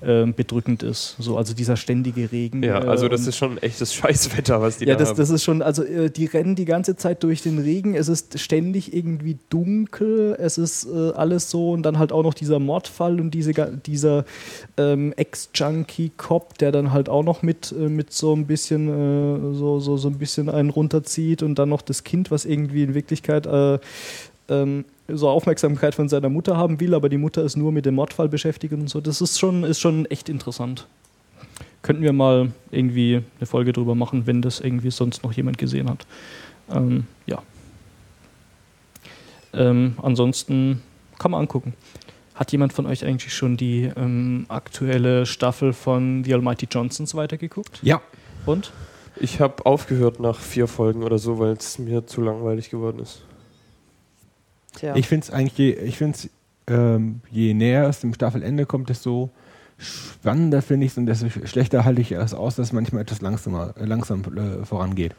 äh, 0.00 0.26
bedrückend 0.26 0.82
ist. 0.82 1.16
So, 1.18 1.38
also 1.38 1.54
dieser 1.54 1.76
ständige 1.76 2.30
Regen. 2.30 2.62
ja, 2.62 2.78
also 2.78 3.08
das 3.08 3.22
und- 3.22 3.28
ist 3.28 3.36
schon 3.36 3.58
echtes 3.58 3.94
Scheißwetter, 3.94 4.60
was 4.60 4.78
die 4.78 4.84
ja, 4.84 4.94
da 4.94 5.00
das, 5.00 5.10
haben. 5.10 5.16
das 5.16 5.30
ist 5.30 5.42
schon, 5.42 5.62
also 5.62 5.84
äh, 5.84 6.10
die 6.10 6.26
rennen 6.26 6.54
die 6.54 6.66
ganze 6.66 6.96
Zeit 6.96 7.22
durch 7.22 7.42
den 7.42 7.58
Regen, 7.58 7.94
es 7.94 8.08
ist 8.08 8.38
ständig 8.38 8.94
irgendwie 8.94 9.38
dunkel, 9.48 10.36
es 10.38 10.58
ist 10.58 10.86
äh, 10.86 11.12
alles 11.12 11.50
so 11.50 11.70
und 11.70 11.82
dann 11.82 11.98
halt 11.98 12.12
auch 12.12 12.22
noch 12.22 12.34
dieser 12.34 12.58
Mordfall 12.58 13.20
und 13.20 13.30
diese, 13.32 13.52
dieser 13.86 14.24
ähm, 14.76 15.14
Ex-Junkie-Cop, 15.16 16.58
der 16.58 16.72
dann 16.72 16.92
halt 16.92 17.08
auch 17.08 17.24
noch 17.24 17.42
mit, 17.42 17.72
äh, 17.72 17.88
mit 17.88 18.12
so 18.12 18.34
ein 18.34 18.46
bisschen 18.46 18.88
äh, 18.88 19.54
so, 19.54 19.80
so, 19.80 19.96
so 19.96 20.08
ein 20.08 20.18
bisschen 20.18 20.48
einen 20.50 20.70
runterzieht 20.70 21.42
und 21.42 21.58
dann 21.58 21.68
noch 21.68 21.82
das 21.82 22.04
Kind, 22.04 22.30
was 22.30 22.44
irgendwie 22.44 22.82
in 22.82 22.94
Wirklichkeit 22.94 23.46
äh, 23.46 23.78
ähm, 24.48 24.84
so 25.08 25.28
Aufmerksamkeit 25.28 25.94
von 25.94 26.08
seiner 26.08 26.28
Mutter 26.28 26.56
haben 26.56 26.80
will, 26.80 26.94
aber 26.94 27.08
die 27.08 27.18
Mutter 27.18 27.42
ist 27.42 27.56
nur 27.56 27.72
mit 27.72 27.86
dem 27.86 27.94
Mordfall 27.94 28.28
beschäftigt 28.28 28.72
und 28.72 28.88
so. 28.88 29.00
Das 29.00 29.20
ist 29.20 29.38
schon, 29.38 29.64
ist 29.64 29.80
schon 29.80 30.06
echt 30.06 30.28
interessant. 30.28 30.86
Könnten 31.82 32.02
wir 32.02 32.12
mal 32.12 32.52
irgendwie 32.70 33.22
eine 33.38 33.46
Folge 33.46 33.72
drüber 33.72 33.94
machen, 33.94 34.26
wenn 34.26 34.42
das 34.42 34.60
irgendwie 34.60 34.90
sonst 34.90 35.22
noch 35.22 35.32
jemand 35.32 35.58
gesehen 35.58 35.88
hat. 35.88 36.06
Ähm, 36.70 37.06
ja. 37.26 37.42
Ähm, 39.52 39.94
ansonsten 40.02 40.82
kann 41.18 41.30
man 41.30 41.42
angucken. 41.42 41.74
Hat 42.34 42.52
jemand 42.52 42.72
von 42.72 42.86
euch 42.86 43.04
eigentlich 43.04 43.32
schon 43.32 43.56
die 43.56 43.90
ähm, 43.96 44.44
aktuelle 44.48 45.24
Staffel 45.24 45.72
von 45.72 46.24
The 46.24 46.34
Almighty 46.34 46.66
Johnsons 46.70 47.14
weitergeguckt? 47.14 47.78
Ja. 47.82 48.02
Und? 48.44 48.72
Ich 49.18 49.40
habe 49.40 49.64
aufgehört 49.64 50.20
nach 50.20 50.38
vier 50.38 50.66
Folgen 50.66 51.02
oder 51.02 51.18
so, 51.18 51.38
weil 51.38 51.52
es 51.52 51.78
mir 51.78 52.06
zu 52.06 52.20
langweilig 52.20 52.68
geworden 52.68 52.98
ist. 52.98 53.22
Tja. 54.76 54.94
Ich 54.96 55.08
finde 55.08 55.24
es 55.24 55.30
eigentlich, 55.32 55.58
je, 55.58 55.72
ich 55.72 55.98
find's, 55.98 56.28
ähm, 56.68 57.20
je 57.30 57.52
näher 57.54 57.88
es 57.88 58.00
dem 58.00 58.14
Staffelende 58.14 58.64
kommt, 58.66 58.88
desto 58.88 59.30
spannender 59.78 60.62
finde 60.62 60.86
ich 60.86 60.92
es 60.92 60.98
und 60.98 61.06
desto 61.06 61.26
schlechter 61.44 61.84
halte 61.84 62.00
ich 62.00 62.12
es 62.12 62.32
aus, 62.34 62.56
dass 62.56 62.68
es 62.68 62.72
manchmal 62.72 63.02
etwas 63.02 63.20
langsamer, 63.20 63.74
äh, 63.78 63.84
langsam 63.84 64.22
äh, 64.36 64.64
vorangeht. 64.64 65.14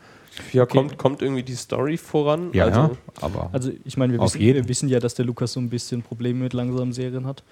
Ja, 0.54 0.66
kommt, 0.68 0.98
kommt 1.00 1.22
irgendwie 1.24 1.42
die 1.44 1.56
Story 1.56 1.98
voran? 1.98 2.50
Ja, 2.54 2.66
also, 2.66 2.80
ja, 2.80 2.92
aber 3.22 3.50
Also 3.54 3.72
ich 3.86 3.98
meine, 3.98 4.14
wir, 4.14 4.22
wissen- 4.22 4.40
wir 4.40 4.68
wissen 4.68 4.88
ja, 4.90 5.00
dass 5.00 5.16
der 5.16 5.26
Lukas 5.26 5.54
so 5.54 5.60
ein 5.60 5.70
bisschen 5.70 6.04
Probleme 6.04 6.40
mit 6.44 6.54
langsamen 6.54 6.94
Serien 6.94 7.26
hat. 7.26 7.44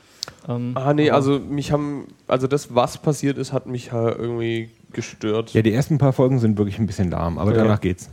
Ähm, 0.48 0.72
Ah, 0.76 0.94
nee, 0.94 1.10
also 1.10 1.40
mich 1.40 1.72
haben, 1.72 2.06
also 2.28 2.46
das, 2.48 2.74
was 2.76 3.00
passiert 3.00 3.38
ist, 3.40 3.54
hat 3.54 3.66
mich 3.66 3.92
halt 3.92 4.18
irgendwie 4.20 4.70
gestört. 4.94 5.54
ja, 5.54 5.62
die 5.64 5.74
ersten 5.74 5.98
paar 5.98 6.14
Folgen 6.14 6.38
sind 6.40 6.58
wirklich 6.60 6.78
ein 6.80 6.86
bisschen 6.86 7.10
lahm, 7.10 7.38
aber 7.40 7.52
Ja. 7.56 7.64
danach 7.64 7.82
geht's. 7.82 8.10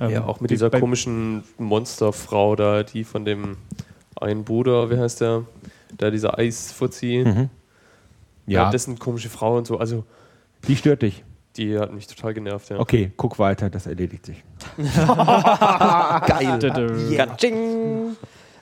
Ähm, 0.00 0.10
Ja, 0.10 0.24
auch 0.24 0.40
mit 0.40 0.50
die- 0.50 0.54
dieser 0.54 0.70
komischen 0.70 1.44
Monsterfrau 1.58 2.56
da, 2.56 2.82
die 2.82 3.04
von 3.04 3.24
dem 3.24 3.56
einen 4.20 4.44
Bruder, 4.44 4.90
wie 4.90 4.98
heißt 4.98 5.20
der? 5.20 5.44
Da 5.96 6.10
dieser 6.10 6.38
Eisfuzzi. 6.38 7.22
Mhm. 7.26 7.48
Ja, 8.46 8.64
Ja, 8.64 8.70
das 8.70 8.84
sind 8.84 8.98
komische 8.98 9.28
Frauen 9.28 9.58
und 9.58 9.66
so. 9.66 9.78
Also, 9.78 10.04
die 10.66 10.76
stört 10.76 11.02
dich. 11.02 11.24
die 11.56 11.78
hat 11.78 11.92
mich 11.92 12.06
total 12.06 12.32
genervt, 12.34 12.70
ja. 12.70 12.78
Okay, 12.78 13.10
guck 13.16 13.38
weiter, 13.38 13.68
das 13.70 13.86
erledigt 13.86 14.24
sich. 14.26 14.42
Geil. 14.76 16.58
Dö-dö. 16.60 17.14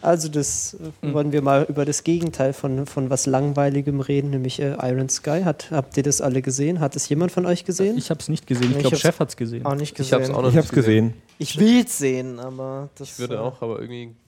Also 0.00 0.28
das 0.28 0.76
äh, 1.02 1.12
wollen 1.12 1.32
wir 1.32 1.42
mal 1.42 1.64
über 1.68 1.84
das 1.84 2.04
Gegenteil 2.04 2.52
von, 2.52 2.86
von 2.86 3.10
was 3.10 3.26
Langweiligem 3.26 4.00
reden, 4.00 4.30
nämlich 4.30 4.60
äh, 4.60 4.76
Iron 4.82 5.08
Sky. 5.08 5.42
Hat, 5.44 5.70
habt 5.70 5.96
ihr 5.96 6.02
das 6.02 6.20
alle 6.20 6.42
gesehen? 6.42 6.80
Hat 6.80 6.94
es 6.96 7.08
jemand 7.08 7.32
von 7.32 7.46
euch 7.46 7.64
gesehen? 7.64 7.98
Ich 7.98 8.10
habe 8.10 8.20
es 8.20 8.28
nicht 8.28 8.46
gesehen. 8.46 8.70
Ich 8.70 8.76
Ich 8.76 8.82
glaube, 8.82 8.96
Chef 8.96 9.18
hat 9.18 9.30
es 9.30 9.36
gesehen. 9.36 9.66
Auch 9.66 9.74
nicht 9.74 9.90
Ich 9.92 9.94
gesehen. 9.94 10.18
hab's 10.20 10.30
auch 10.30 10.42
noch 10.42 10.50
Ich 10.50 10.56
hab's 10.56 10.70
gesehen. 10.70 11.14
Ich 11.38 11.58
will 11.58 11.84
es 11.84 11.98
sehen, 11.98 12.38
aber 12.38 12.88
das 12.96 13.10
Ich 13.12 13.18
würde 13.18 13.34
äh, 13.36 13.38
auch, 13.38 13.60
aber 13.62 13.80
irgendwie 13.80 14.10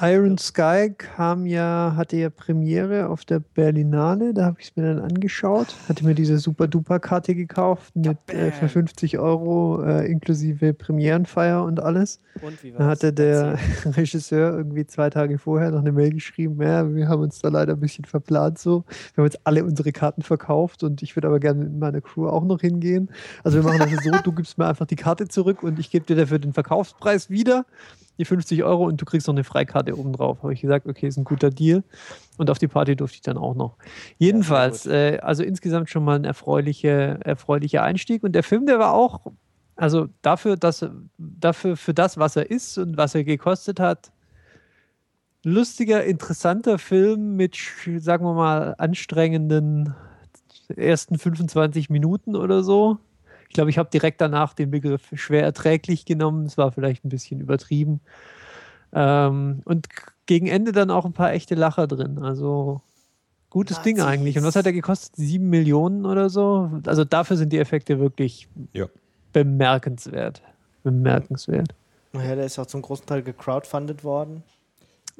Iron 0.00 0.38
Sky 0.38 0.92
kam 0.96 1.46
ja, 1.46 1.94
hatte 1.96 2.16
ja 2.16 2.30
Premiere 2.30 3.08
auf 3.08 3.24
der 3.24 3.40
Berlinale, 3.40 4.32
da 4.32 4.46
habe 4.46 4.60
ich 4.60 4.68
es 4.68 4.76
mir 4.76 4.82
dann 4.82 5.00
angeschaut, 5.00 5.74
hatte 5.88 6.04
mir 6.04 6.14
diese 6.14 6.38
super 6.38 6.66
duper 6.66 6.98
Karte 6.98 7.34
gekauft 7.34 7.94
mit 7.94 8.16
äh, 8.28 8.52
für 8.52 8.68
50 8.68 9.18
Euro 9.18 9.82
äh, 9.82 10.10
inklusive 10.10 10.72
Premierenfeier 10.72 11.62
und 11.64 11.80
alles. 11.80 12.20
Und 12.40 12.62
wie 12.62 12.72
Dann 12.72 12.86
hatte 12.86 13.12
der. 13.12 13.58
Regisseur 13.96 14.56
irgendwie 14.56 14.86
zwei 14.86 15.10
Tage 15.10 15.38
vorher 15.38 15.70
noch 15.70 15.80
eine 15.80 15.92
Mail 15.92 16.10
geschrieben, 16.10 16.60
ja, 16.62 16.92
wir 16.94 17.08
haben 17.08 17.22
uns 17.22 17.38
da 17.38 17.48
leider 17.48 17.74
ein 17.74 17.80
bisschen 17.80 18.04
verplant 18.04 18.58
so. 18.58 18.84
Wir 19.14 19.22
haben 19.22 19.24
jetzt 19.24 19.40
alle 19.44 19.64
unsere 19.64 19.92
Karten 19.92 20.22
verkauft 20.22 20.82
und 20.82 21.02
ich 21.02 21.16
würde 21.16 21.28
aber 21.28 21.40
gerne 21.40 21.64
mit 21.64 21.78
meiner 21.78 22.00
Crew 22.00 22.28
auch 22.28 22.44
noch 22.44 22.60
hingehen. 22.60 23.10
Also 23.44 23.58
wir 23.58 23.64
machen 23.64 23.78
das 23.78 24.04
so, 24.04 24.10
du 24.22 24.32
gibst 24.32 24.58
mir 24.58 24.66
einfach 24.66 24.86
die 24.86 24.96
Karte 24.96 25.28
zurück 25.28 25.62
und 25.62 25.78
ich 25.78 25.90
gebe 25.90 26.06
dir 26.06 26.16
dafür 26.16 26.38
den 26.38 26.52
Verkaufspreis 26.52 27.30
wieder, 27.30 27.64
die 28.20 28.26
50 28.26 28.62
Euro 28.62 28.84
und 28.84 29.00
du 29.00 29.04
kriegst 29.06 29.26
noch 29.26 29.34
eine 29.34 29.44
Freikarte 29.44 29.98
obendrauf. 29.98 30.42
Habe 30.42 30.52
ich 30.52 30.60
gesagt, 30.60 30.86
okay, 30.86 31.08
ist 31.08 31.16
ein 31.16 31.24
guter 31.24 31.50
Deal. 31.50 31.82
Und 32.36 32.50
auf 32.50 32.58
die 32.58 32.68
Party 32.68 32.94
durfte 32.94 33.16
ich 33.16 33.22
dann 33.22 33.38
auch 33.38 33.54
noch. 33.54 33.76
Jedenfalls, 34.18 34.86
äh, 34.86 35.18
also 35.22 35.42
insgesamt 35.42 35.88
schon 35.88 36.04
mal 36.04 36.16
ein 36.16 36.24
erfreulicher, 36.24 37.20
erfreulicher 37.24 37.82
Einstieg. 37.82 38.22
Und 38.22 38.32
der 38.32 38.42
Film, 38.42 38.66
der 38.66 38.78
war 38.78 38.92
auch, 38.92 39.32
also 39.74 40.08
dafür, 40.20 40.56
dass, 40.56 40.86
dafür, 41.16 41.76
für 41.76 41.94
das, 41.94 42.18
was 42.18 42.36
er 42.36 42.50
ist 42.50 42.76
und 42.76 42.98
was 42.98 43.14
er 43.14 43.24
gekostet 43.24 43.80
hat, 43.80 44.12
lustiger, 45.42 46.04
interessanter 46.04 46.78
Film 46.78 47.36
mit, 47.36 47.56
sagen 47.98 48.24
wir 48.24 48.34
mal, 48.34 48.74
anstrengenden 48.76 49.94
ersten 50.76 51.18
25 51.18 51.88
Minuten 51.88 52.36
oder 52.36 52.62
so. 52.62 52.98
Ich 53.50 53.54
glaube, 53.54 53.68
ich 53.68 53.78
habe 53.78 53.90
direkt 53.90 54.20
danach 54.20 54.54
den 54.54 54.70
Begriff 54.70 55.08
schwer 55.14 55.42
erträglich 55.42 56.04
genommen. 56.04 56.46
Es 56.46 56.56
war 56.56 56.70
vielleicht 56.70 57.04
ein 57.04 57.08
bisschen 57.08 57.40
übertrieben. 57.40 58.00
Ähm, 58.92 59.62
und 59.64 59.88
gegen 60.26 60.46
Ende 60.46 60.70
dann 60.70 60.88
auch 60.92 61.04
ein 61.04 61.12
paar 61.12 61.32
echte 61.32 61.56
Lacher 61.56 61.88
drin. 61.88 62.20
Also 62.20 62.80
gutes 63.50 63.82
Ding 63.82 63.96
Nazis. 63.96 64.12
eigentlich. 64.12 64.38
Und 64.38 64.44
was 64.44 64.54
hat 64.54 64.66
er 64.66 64.72
gekostet? 64.72 65.16
Sieben 65.16 65.50
Millionen 65.50 66.06
oder 66.06 66.30
so? 66.30 66.70
Also 66.86 67.04
dafür 67.04 67.36
sind 67.36 67.52
die 67.52 67.58
Effekte 67.58 67.98
wirklich 67.98 68.46
Ja. 68.72 68.86
bemerkenswert. 69.32 70.42
Bemerkenswert. 70.84 71.74
Naja, 72.12 72.36
der 72.36 72.44
ist 72.46 72.56
auch 72.60 72.66
zum 72.66 72.82
großen 72.82 73.04
Teil 73.06 73.22
gecrowdfundet 73.22 74.04
worden. 74.04 74.44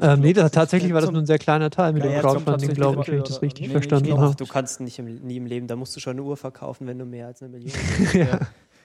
Ähm, 0.00 0.20
nee, 0.20 0.32
das, 0.32 0.50
tatsächlich 0.52 0.92
war 0.94 1.00
das 1.00 1.10
nur 1.10 1.20
ein 1.22 1.26
sehr 1.26 1.38
kleiner 1.38 1.70
Teil 1.70 1.92
mit 1.92 2.04
Ja, 2.04 2.10
dem 2.10 2.20
Crowdfunding, 2.20 2.74
glaube 2.74 3.02
ich, 3.02 3.08
wenn 3.08 3.18
ich 3.18 3.22
das 3.24 3.32
oder- 3.36 3.42
richtig 3.42 3.66
nee, 3.66 3.72
verstanden 3.72 4.06
ich 4.08 4.16
habe. 4.16 4.34
Du 4.34 4.46
kannst 4.46 4.80
nicht 4.80 4.98
im, 4.98 5.06
nie 5.26 5.36
im 5.36 5.46
Leben, 5.46 5.66
da 5.66 5.76
musst 5.76 5.94
du 5.96 6.00
schon 6.00 6.12
eine 6.12 6.22
Uhr 6.22 6.36
verkaufen, 6.36 6.86
wenn 6.86 6.98
du 6.98 7.04
mehr 7.04 7.26
als 7.26 7.42
eine 7.42 7.50
Million 7.52 7.72
ja. 8.14 8.40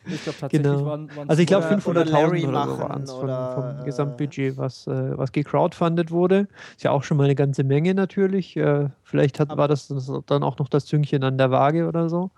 Ich 0.08 0.22
glaube 0.24 0.38
tatsächlich 0.40 0.62
Genau. 0.72 0.86
waren, 0.86 1.10
waren 1.16 1.28
Also 1.30 1.42
ich 1.42 1.48
glaube 1.48 1.66
Oder- 1.66 1.88
oder 1.88 2.02
500.000 2.04 2.10
Larry 2.12 2.46
oder, 2.46 2.68
so 2.68 2.80
waren 2.80 3.04
es 3.04 3.12
vom, 3.12 3.24
oder, 3.24 3.52
vom 3.56 3.82
äh, 3.82 3.86
Gesamtbudget, 3.86 4.58
was, 4.58 4.86
äh, 4.88 5.18
was 5.18 5.32
gecrowdfundet 5.32 6.12
wurde. 6.12 6.48
Ist 6.76 6.84
ja 6.84 6.92
auch 6.92 7.02
schon 7.04 7.18
mal 7.18 7.24
eine 7.24 7.34
ganze 7.34 7.64
Menge 7.64 7.96
natürlich. 7.96 8.56
Äh, 8.56 8.90
vielleicht 9.04 9.40
hat, 9.40 9.50
Aber- 9.50 9.62
war 9.64 9.68
das 9.68 9.88
dann 10.28 10.44
auch 10.44 10.60
noch 10.60 10.70
das 10.70 10.86
Züngchen 10.86 11.24
an 11.24 11.38
der 11.40 11.50
Waage 11.50 11.88
oder 11.88 12.08
so. 12.10 12.30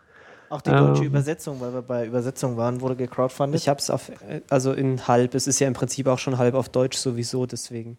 Auch 0.50 0.62
die 0.62 0.70
deutsche 0.70 1.02
Ähm. 1.02 1.08
Übersetzung, 1.10 1.60
weil 1.60 1.74
wir 1.74 1.82
bei 1.82 2.06
Übersetzung 2.06 2.56
waren, 2.56 2.80
wurde 2.80 2.96
gecrowdfundet. 2.96 3.60
Ich 3.60 3.68
habe 3.68 3.80
es 3.80 3.90
auf, 3.90 4.10
äh, 4.30 4.40
also 4.50 4.72
in 4.72 5.06
halb, 5.06 5.36
es 5.36 5.46
ist 5.46 5.60
ja 5.60 5.68
im 5.68 5.74
Prinzip 5.74 6.08
auch 6.08 6.20
schon 6.20 6.38
halb 6.38 6.56
auf 6.56 6.70
Deutsch 6.70 6.96
sowieso, 6.98 7.46
deswegen. 7.46 7.98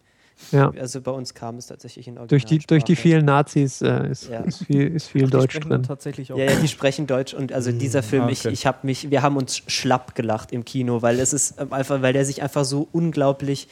Ja. 0.51 0.71
Also 0.79 1.01
bei 1.01 1.11
uns 1.11 1.33
kam 1.33 1.57
es 1.57 1.67
tatsächlich 1.67 2.07
in 2.07 2.19
Durch 2.27 2.45
die, 2.45 2.59
durch 2.59 2.83
die 2.83 2.95
vielen 2.95 3.25
Nazis 3.25 3.81
äh, 3.81 4.09
ist, 4.09 4.29
Ja. 4.29 4.39
ist 4.41 4.65
viel, 4.65 4.87
ist 4.95 5.07
viel 5.07 5.25
die 5.25 5.31
Deutsch 5.31 5.59
drin. 5.59 5.83
tatsächlich 5.83 6.31
auch. 6.33 6.37
Ja, 6.37 6.45
ja, 6.45 6.55
die 6.59 6.67
sprechen 6.67 7.07
Deutsch 7.07 7.33
und 7.33 7.51
also 7.53 7.71
dieser 7.71 8.03
Film, 8.03 8.23
Ah, 8.23 8.29
ich, 8.29 8.39
okay. 8.45 8.49
ich 8.53 8.65
habe 8.65 8.79
mich, 8.83 9.09
wir 9.11 9.21
haben 9.21 9.37
uns 9.37 9.61
schlapp 9.67 10.15
gelacht 10.15 10.51
im 10.51 10.65
Kino, 10.65 11.01
weil 11.01 11.19
es 11.19 11.33
ist 11.33 11.59
ähm, 11.59 11.73
einfach, 11.73 12.01
weil 12.01 12.13
der 12.13 12.25
sich 12.25 12.41
einfach 12.41 12.65
so 12.65 12.87
unglaublich 12.91 13.67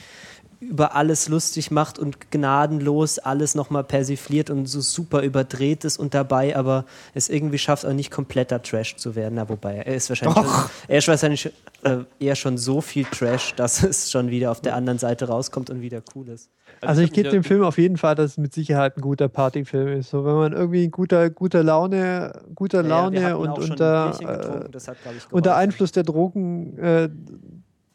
über 0.60 0.96
alles 0.96 1.28
lustig 1.30 1.72
macht 1.72 2.00
und 2.00 2.32
gnadenlos 2.32 3.20
alles 3.20 3.56
nochmal 3.56 3.84
persifliert 3.84 4.50
und 4.50 4.66
so 4.66 4.82
super 4.82 5.22
überdreht 5.22 5.86
ist 5.86 5.98
und 5.98 6.14
dabei 6.14 6.56
aber 6.56 6.86
es 7.14 7.30
irgendwie 7.30 7.58
schafft, 7.58 7.86
auch 7.86 7.94
nicht 7.94 8.12
kompletter 8.12 8.62
Trash 8.62 8.96
zu 8.96 9.16
werden. 9.16 9.36
Na, 9.36 9.50
wobei, 9.50 9.78
er 9.78 9.96
ist 9.96 10.10
wahrscheinlich, 10.10 10.38
schon, 10.38 10.70
er 10.88 10.98
ist 10.98 11.08
wahrscheinlich 11.08 11.52
äh, 11.84 11.98
eher 12.20 12.36
schon 12.36 12.58
so 12.58 12.82
viel 12.82 13.06
Trash, 13.06 13.54
dass 13.56 13.84
es 13.84 14.10
schon 14.12 14.30
wieder 14.30 14.52
auf 14.52 14.62
der 14.62 14.76
anderen 14.76 15.00
Seite 15.00 15.28
rauskommt 15.28 15.70
und 15.70 15.82
wieder 15.82 16.02
cool 16.16 16.30
ist. 16.30 16.50
Also 16.82 17.02
ich 17.02 17.10
hab 17.10 17.16
gebe 17.16 17.30
dem 17.30 17.44
Film 17.44 17.64
auf 17.64 17.78
jeden 17.78 17.98
Fall, 17.98 18.16
dass 18.16 18.32
es 18.32 18.38
mit 18.38 18.54
Sicherheit 18.54 18.98
ein 18.98 19.02
guter 19.02 19.30
Partyfilm 19.30 20.00
ist. 20.00 20.10
So, 20.10 20.26
wenn 20.26 20.36
man 20.36 20.54
irgendwie 20.54 20.84
in 20.86 20.92
guter, 20.92 21.30
guter 21.30 21.64
Laune, 21.64 22.40
guter 22.54 22.84
Ja, 22.84 22.88
Laune 22.88 23.24
hatten 23.24 23.36
und 23.36 23.58
unter, 23.58 24.66
äh, 24.66 24.70
das 24.70 24.88
hat, 24.88 24.98
glaub 25.02 25.16
ich, 25.16 25.32
unter. 25.32 25.56
Einfluss 25.56 25.92
der 25.92 26.04
Drogen 26.04 26.78
äh, 26.78 27.10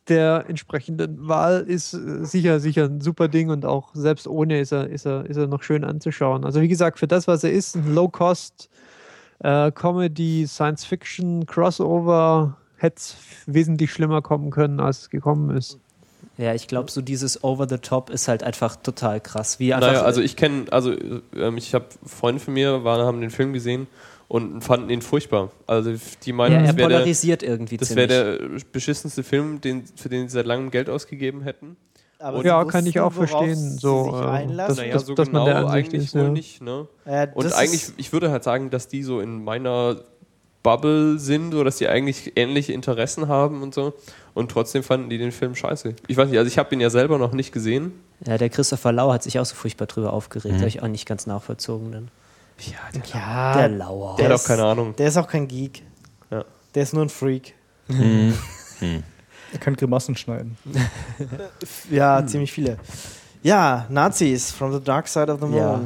der 0.09 0.47
entsprechenden 0.49 1.29
Wahl 1.29 1.61
ist 1.67 1.95
äh, 1.95 2.25
sicher, 2.25 2.61
sicher 2.61 2.85
ein 2.85 3.01
super 3.01 3.29
Ding 3.29 3.51
und 3.51 3.65
auch 3.65 3.91
selbst 3.95 4.27
ohne 4.27 4.61
ist 4.61 4.73
er, 4.73 4.89
ist 4.89 5.07
er, 5.07 5.27
ist 5.27 5.37
er 5.37 5.47
noch 5.47 5.63
schön 5.63 5.85
anzuschauen. 5.85 6.45
Also 6.45 6.61
wie 6.61 6.69
gesagt, 6.69 6.99
für 6.99 7.07
das, 7.07 7.29
was 7.29 7.45
er 7.45 7.53
ist, 7.53 7.77
ein 7.77 7.95
Low-Cost 7.95 8.69
äh, 9.41 9.71
Comedy, 9.73 10.47
Science-Fiction, 10.47 11.47
Crossover, 11.47 12.57
hätte 12.77 12.97
es 12.97 13.17
wesentlich 13.47 13.93
schlimmer 13.93 14.23
kommen 14.23 14.51
können, 14.51 14.81
als 14.81 15.03
es 15.03 15.11
gekommen 15.11 15.57
ist. 15.57 15.79
Ja, 16.39 16.55
ich 16.55 16.67
glaube, 16.67 16.91
so 16.91 17.03
dieses 17.03 17.45
Over 17.45 17.69
the 17.69 17.79
Top 17.79 18.11
ist 18.11 18.27
halt 18.27 18.43
einfach 18.43 18.77
total 18.77 19.21
krass. 19.21 19.61
Wie 19.61 19.75
einfach, 19.75 19.89
Naja, 19.89 20.03
also 20.03 20.21
ich 20.21 20.37
kenne, 20.37 20.65
also 20.71 20.95
ähm, 21.37 21.57
ich 21.59 21.75
habe 21.75 21.87
Freunde 22.05 22.41
von 22.41 22.55
mir, 22.55 22.85
waren, 22.85 23.05
haben 23.05 23.21
den 23.21 23.31
Film 23.31 23.53
gesehen 23.53 23.87
und 24.33 24.63
fanden 24.65 24.89
ihn 24.89 25.03
furchtbar. 25.03 25.51
Also 25.67 25.93
die 26.25 26.33
meinen, 26.33 26.53
ja, 26.53 26.61
er 26.61 26.67
das 26.69 26.77
wäre 26.79 26.89
der, 26.89 26.97
polarisiert 26.97 27.43
irgendwie 27.43 27.77
das 27.77 27.89
ziemlich. 27.89 28.09
wär 28.09 28.39
der 28.39 28.49
beschissenste 28.73 29.23
Film, 29.23 29.61
den, 29.61 29.85
für 29.95 30.09
den 30.09 30.27
sie 30.29 30.33
seit 30.33 30.47
langem 30.47 30.71
Geld 30.71 30.89
ausgegeben 30.89 31.43
hätten. 31.43 31.77
Aber 32.19 32.39
Und- 32.39 32.47
Ja, 32.47 32.65
kann 32.65 32.87
ich 32.87 32.99
auch 32.99 33.13
verstehen, 33.13 33.57
so, 33.79 34.11
äh, 34.15 34.25
einlassen. 34.27 34.77
Das- 34.77 34.77
naja, 34.79 34.99
so 35.01 35.15
dass 35.15 35.31
man 35.31 35.45
genau 35.45 35.45
der 35.45 35.57
Ansicht 35.67 35.75
eigentlich 35.89 36.05
ist, 36.05 36.15
wohl 36.15 36.23
ja. 36.23 36.29
nicht. 36.31 36.63
Ne? 36.63 36.89
Äh, 37.05 37.27
Und 37.35 37.53
eigentlich, 37.53 37.93
ich 37.99 38.11
würde 38.15 38.31
halt 38.31 38.43
sagen, 38.43 38.71
dass 38.71 38.89
die 38.89 39.03
so 39.03 39.21
in 39.21 39.45
meiner 39.45 39.97
Bubble 40.63 41.19
sind 41.19 41.53
oder 41.55 41.65
dass 41.65 41.77
die 41.77 41.89
eigentlich 41.89 42.33
ähnliche 42.37 42.73
Interessen 42.73 43.29
haben 43.29 43.63
und 43.63 43.75
so. 43.75 43.93
Und 44.33 44.51
trotzdem 44.51 44.83
fanden 44.83 45.11
die 45.11 45.19
den 45.19 45.33
Film 45.33 45.55
scheiße. 45.55 45.95
Ich 46.09 46.17
weiß 46.17 46.31
nicht, 46.31 46.39
also 46.39 46.49
ich 46.49 46.57
habe 46.57 46.75
ihn 46.75 46.81
ja 46.81 46.89
selber 46.89 47.19
noch 47.19 47.33
nicht 47.33 47.53
gesehen. 47.53 47.93
ja, 48.27 48.39
der 48.39 48.49
Christopher 48.49 48.93
Lau 48.93 49.13
hat 49.13 49.25
sich 49.25 49.39
auch 49.41 49.45
so 49.45 49.57
furchtbar 49.57 49.87
drüber 49.89 50.13
aufgeregt. 50.15 50.55
Mhm. 50.55 50.59
Habe 50.61 50.69
ich 50.69 50.83
auch 50.83 50.89
nicht 50.89 51.05
ganz 51.07 51.27
nachvollzogen. 51.27 51.93
Dann. 51.93 52.09
Ja, 52.67 52.79
der, 52.95 53.03
ja, 53.13 53.57
Der 53.59 53.69
Lauer. 53.69 54.17
der 54.17 54.27
der 54.29 54.35
hat 54.35 54.41
auch 54.43 54.47
keine 54.47 54.65
Ahnung. 54.65 54.95
Der 54.97 55.09
ist 55.09 55.17
auch 55.17 55.27
kein 55.29 55.49
Geek. 55.49 55.83
Ja. 56.31 56.45
Der 56.75 56.83
ist 56.83 56.93
nur 56.95 57.05
ein 57.05 57.09
Freak. 57.09 57.55
Er 57.89 59.59
kann 59.61 59.77
Grimassen 59.77 60.17
schneiden. 60.17 60.57
Ja, 61.91 62.19
Hm. 62.19 62.29
ziemlich 62.29 62.53
viele. 62.53 62.79
Ja, 63.43 63.87
Nazis 63.89 64.51
from 64.53 64.73
the 64.73 64.81
dark 64.83 65.09
side 65.09 65.33
of 65.33 65.41
the 65.41 65.47
moon. 65.47 65.57
Ja. 65.59 65.81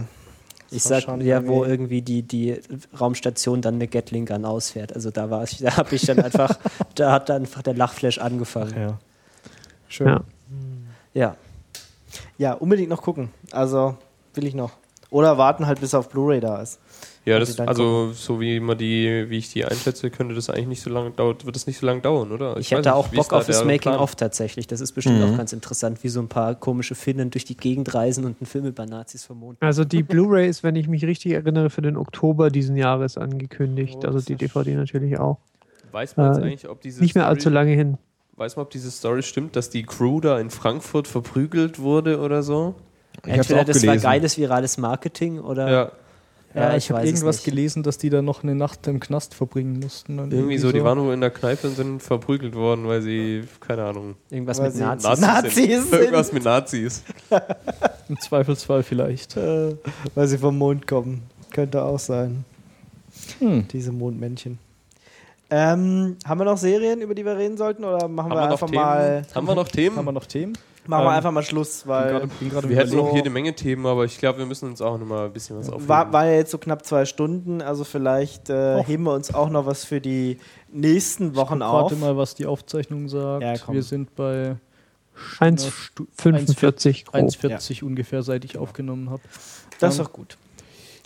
Ich 0.71 0.83
sag 0.83 1.03
schon 1.03 1.21
ja, 1.21 1.47
wo 1.47 1.65
irgendwie- 1.65 1.99
irgendwie 1.99 2.03
die, 2.03 2.23
die 2.23 2.61
Raumstation 3.01 3.63
dann 3.63 3.77
eine 3.77 3.87
Gatling 3.87 4.27
Gun 4.27 4.45
ausfährt. 4.45 4.93
Also 4.93 5.11
da 5.11 5.31
war 5.31 5.45
ich, 5.45 5.59
da 5.59 5.77
habe 5.77 5.95
ich 5.95 6.05
dann 6.05 6.19
einfach, 6.19 6.59
da 6.97 7.13
hat 7.13 7.29
dann 7.29 7.43
einfach 7.43 7.63
der 7.63 7.75
Lachflash 7.75 8.19
angefangen. 8.19 8.75
Ja. 8.79 8.99
Schön. 9.89 10.09
Ja. 10.09 10.21
Ja. 11.15 11.37
ja. 12.37 12.53
unbedingt 12.55 12.91
noch 12.91 13.01
gucken. 13.03 13.31
Also 13.53 13.97
will 14.35 14.47
ich 14.47 14.55
noch. 14.55 14.73
Oder 15.11 15.39
warten 15.39 15.67
halt, 15.67 15.81
bis 15.81 15.93
er 15.93 16.01
auf 16.01 16.09
Blu-ray 16.09 16.41
da 16.41 16.61
ist. 16.61 16.81
Ja, 17.25 17.41
das, 17.41 17.59
also 17.59 18.13
so 18.13 18.41
wie 18.41 18.61
man 18.61 18.79
die, 18.79 19.27
wie 19.29 19.39
ich 19.39 19.53
die 19.53 19.65
einschätze, 19.65 20.11
könnte 20.11 20.37
das 20.37 20.49
eigentlich 20.49 20.69
nicht 20.69 20.83
so 20.83 20.91
lange 20.91 21.11
dauert, 21.11 21.45
wird 21.45 21.57
das 21.57 21.67
nicht 21.67 21.77
so 21.77 21.85
lange 21.85 22.01
dauern, 22.01 22.31
oder? 22.31 22.57
Ich 22.57 22.71
weiß 22.71 22.79
hätte 22.79 22.89
nicht, 22.91 22.97
auch 22.97 23.09
Bock 23.09 23.33
auf 23.33 23.47
das? 23.47 23.65
Making-of 23.65 24.15
tatsächlich. 24.15 24.69
Das 24.69 24.81
ist 24.81 24.93
bestimmt 24.93 25.25
auch 25.25 25.37
ganz 25.37 25.53
interessant, 25.53 26.05
wie 26.05 26.09
so 26.09 26.21
ein 26.21 26.29
paar 26.29 26.55
komische 26.55 26.95
Finnen 26.95 27.31
durch 27.31 27.45
die 27.45 27.57
Gegend 27.57 27.93
reisen 27.95 28.25
und 28.25 28.41
einen 28.41 28.47
Film 28.47 28.67
über 28.67 28.87
Nazis 28.87 29.25
vermuten. 29.25 29.59
Also 29.61 29.85
die 29.85 30.05
Blu-ray 30.05 30.49
ist, 30.49 30.63
wenn 30.63 30.77
ich 30.77 30.87
mich 30.87 31.05
richtig 31.05 31.33
erinnere, 31.33 31.69
für 31.69 31.83
den 31.83 31.97
Oktober 31.97 32.51
diesen 32.51 32.77
Jahres 32.77 33.19
angekündigt. 33.19 33.99
Oh, 34.05 34.07
also 34.07 34.21
die 34.21 34.37
DVD 34.37 34.77
natürlich 34.77 35.19
auch. 35.19 35.39
Weiß 35.91 36.17
man 36.17 36.29
jetzt 36.33 36.39
Äh, 36.39 36.47
eigentlich, 36.47 36.69
ob 36.69 36.81
diese 36.81 37.03
Nicht 37.03 37.17
mehr 37.17 37.25
Story, 37.25 37.35
allzu 37.35 37.51
lange 37.51 37.73
hin. 37.73 37.99
Weiß 38.37 38.55
man, 38.55 38.67
ob 38.67 38.71
diese 38.71 38.93
Story 38.93 39.25
stimmt, 39.25 39.57
dass 39.57 39.69
die 39.69 39.83
Crew 39.83 40.21
da 40.21 40.39
in 40.39 40.51
Frankfurt 40.51 41.09
verprügelt 41.09 41.81
wurde 41.81 42.21
oder 42.21 42.45
so? 42.45 42.77
Ich 43.25 43.33
Entweder 43.33 43.65
das 43.65 43.77
war 43.79 43.87
gelesen. 43.95 44.03
geiles 44.03 44.39
virales 44.39 44.79
Marketing 44.79 45.41
oder. 45.41 45.69
Ja, 45.71 45.91
Ja, 46.55 46.63
Ja, 46.71 46.71
ich 46.77 46.85
ich 46.85 46.91
habe 46.91 47.05
irgendwas 47.07 47.37
nicht. 47.37 47.45
gelesen, 47.45 47.83
dass 47.83 47.99
die 47.99 48.09
da 48.09 48.23
noch 48.23 48.43
eine 48.43 48.55
Nacht 48.55 48.87
im 48.87 48.99
Knast 49.01 49.35
verbringen 49.35 49.79
mussten. 49.81 50.19
und 50.19 50.33
irgendwie 50.33 50.57
so, 50.59 50.73
die 50.73 50.83
waren 50.83 50.99
wohl 51.01 51.13
in 51.13 51.21
der 51.21 51.31
Kneipe 51.31 51.67
und 51.69 51.77
sind 51.77 52.03
verprügelt 52.03 52.55
worden, 52.55 52.87
weil 52.87 53.03
sie, 53.03 53.45
keine 53.61 53.85
Ahnung, 53.85 54.15
Irgendwas 54.31 54.61
mit 54.61 54.73
sie 54.73 54.81
Nazis. 54.81 55.21
Nazis 55.21 55.55
sind. 55.91 55.93
Irgendwas 56.01 56.33
mit 56.33 56.45
Nazis. 56.45 57.03
Im 58.09 58.19
Zweifelsfall 58.21 58.83
vielleicht. 58.83 59.37
Äh, 59.37 59.75
weil 60.15 60.27
sie 60.29 60.39
vom 60.39 60.57
Mond 60.57 60.87
kommen. 60.87 61.23
Könnte 61.51 61.83
auch 61.83 61.99
sein. 61.99 62.45
Hm. 63.39 63.67
Diese 63.69 63.93
Mondmännchen. 63.93 64.59
Ähm, 65.49 66.17
haben 66.27 66.41
wir 66.41 66.45
noch 66.45 66.59
Serien, 66.59 67.01
über 67.03 67.15
die 67.15 67.25
wir 67.25 67.37
reden 67.37 67.57
sollten? 67.57 67.85
Oder 67.85 68.09
machen 68.09 68.31
Haben 68.33 68.39
wir, 68.39 68.51
einfach 68.51 68.67
Themen? 68.67 68.83
mal, 68.83 69.23
Haben 69.35 69.47
wir 69.47 69.55
noch 69.55 69.69
Themen? 69.69 69.97
Haben 69.97 70.05
wir 70.07 70.13
noch 70.13 70.27
Themen? 70.27 70.59
Machen 70.89 71.05
wir 71.05 71.11
Ähm, 71.11 71.17
einfach 71.17 71.31
mal 71.33 71.43
Schluss? 71.43 71.83
Bin 71.83 71.89
Weil 71.91 72.09
gerade- 72.11 72.27
bin 72.41 72.49
gerade 72.51 72.69
wir 72.69 72.77
hätten 72.77 72.97
noch 72.97 73.15
jede 73.15 73.31
Menge 73.31 73.55
Themen, 73.55 73.87
aber 73.87 74.05
ich 74.05 74.19
glaube, 74.19 74.39
wir 74.39 74.47
müssen 74.47 74.69
uns 74.69 74.81
auch 74.83 74.99
noch 74.99 75.07
mal 75.07 75.27
ein 75.27 75.33
bisschen 75.33 75.59
was 75.59 75.69
aufnehmen. 75.69 75.89
war, 75.89 76.13
war 76.13 76.27
ja 76.27 76.33
jetzt 76.35 76.51
so 76.51 76.59
knapp 76.59 76.85
zwei 76.85 77.05
Stunden. 77.05 77.61
Also 77.63 77.85
vielleicht 77.85 78.51
äh, 78.51 78.83
heben 78.85 79.05
wir 79.05 79.13
uns 79.15 79.33
auch 79.35 79.49
noch 79.51 79.67
was 79.67 79.85
für 79.85 80.01
die 80.01 80.39
nächsten 80.73 81.35
Wochen 81.37 81.61
Guck 81.61 81.69
auf. 81.69 81.83
Warte 81.91 81.97
mal, 81.97 82.17
was 82.17 82.35
die 82.35 82.47
Aufzeichnung 82.47 83.09
sagt. 83.09 83.43
Ja, 83.43 83.55
wir 83.73 83.83
sind 83.83 84.15
bei 84.15 84.57
1,45 85.41 87.05
grob. 87.07 87.15
1,40 87.15 87.83
ungefähr, 87.85 88.23
seit 88.23 88.45
ich 88.45 88.59
aufgenommen 88.59 89.11
habe. 89.11 89.23
Das 89.81 89.95
ist 89.95 89.99
Ähm, 90.01 90.05
doch 90.07 90.13
gut. 90.13 90.37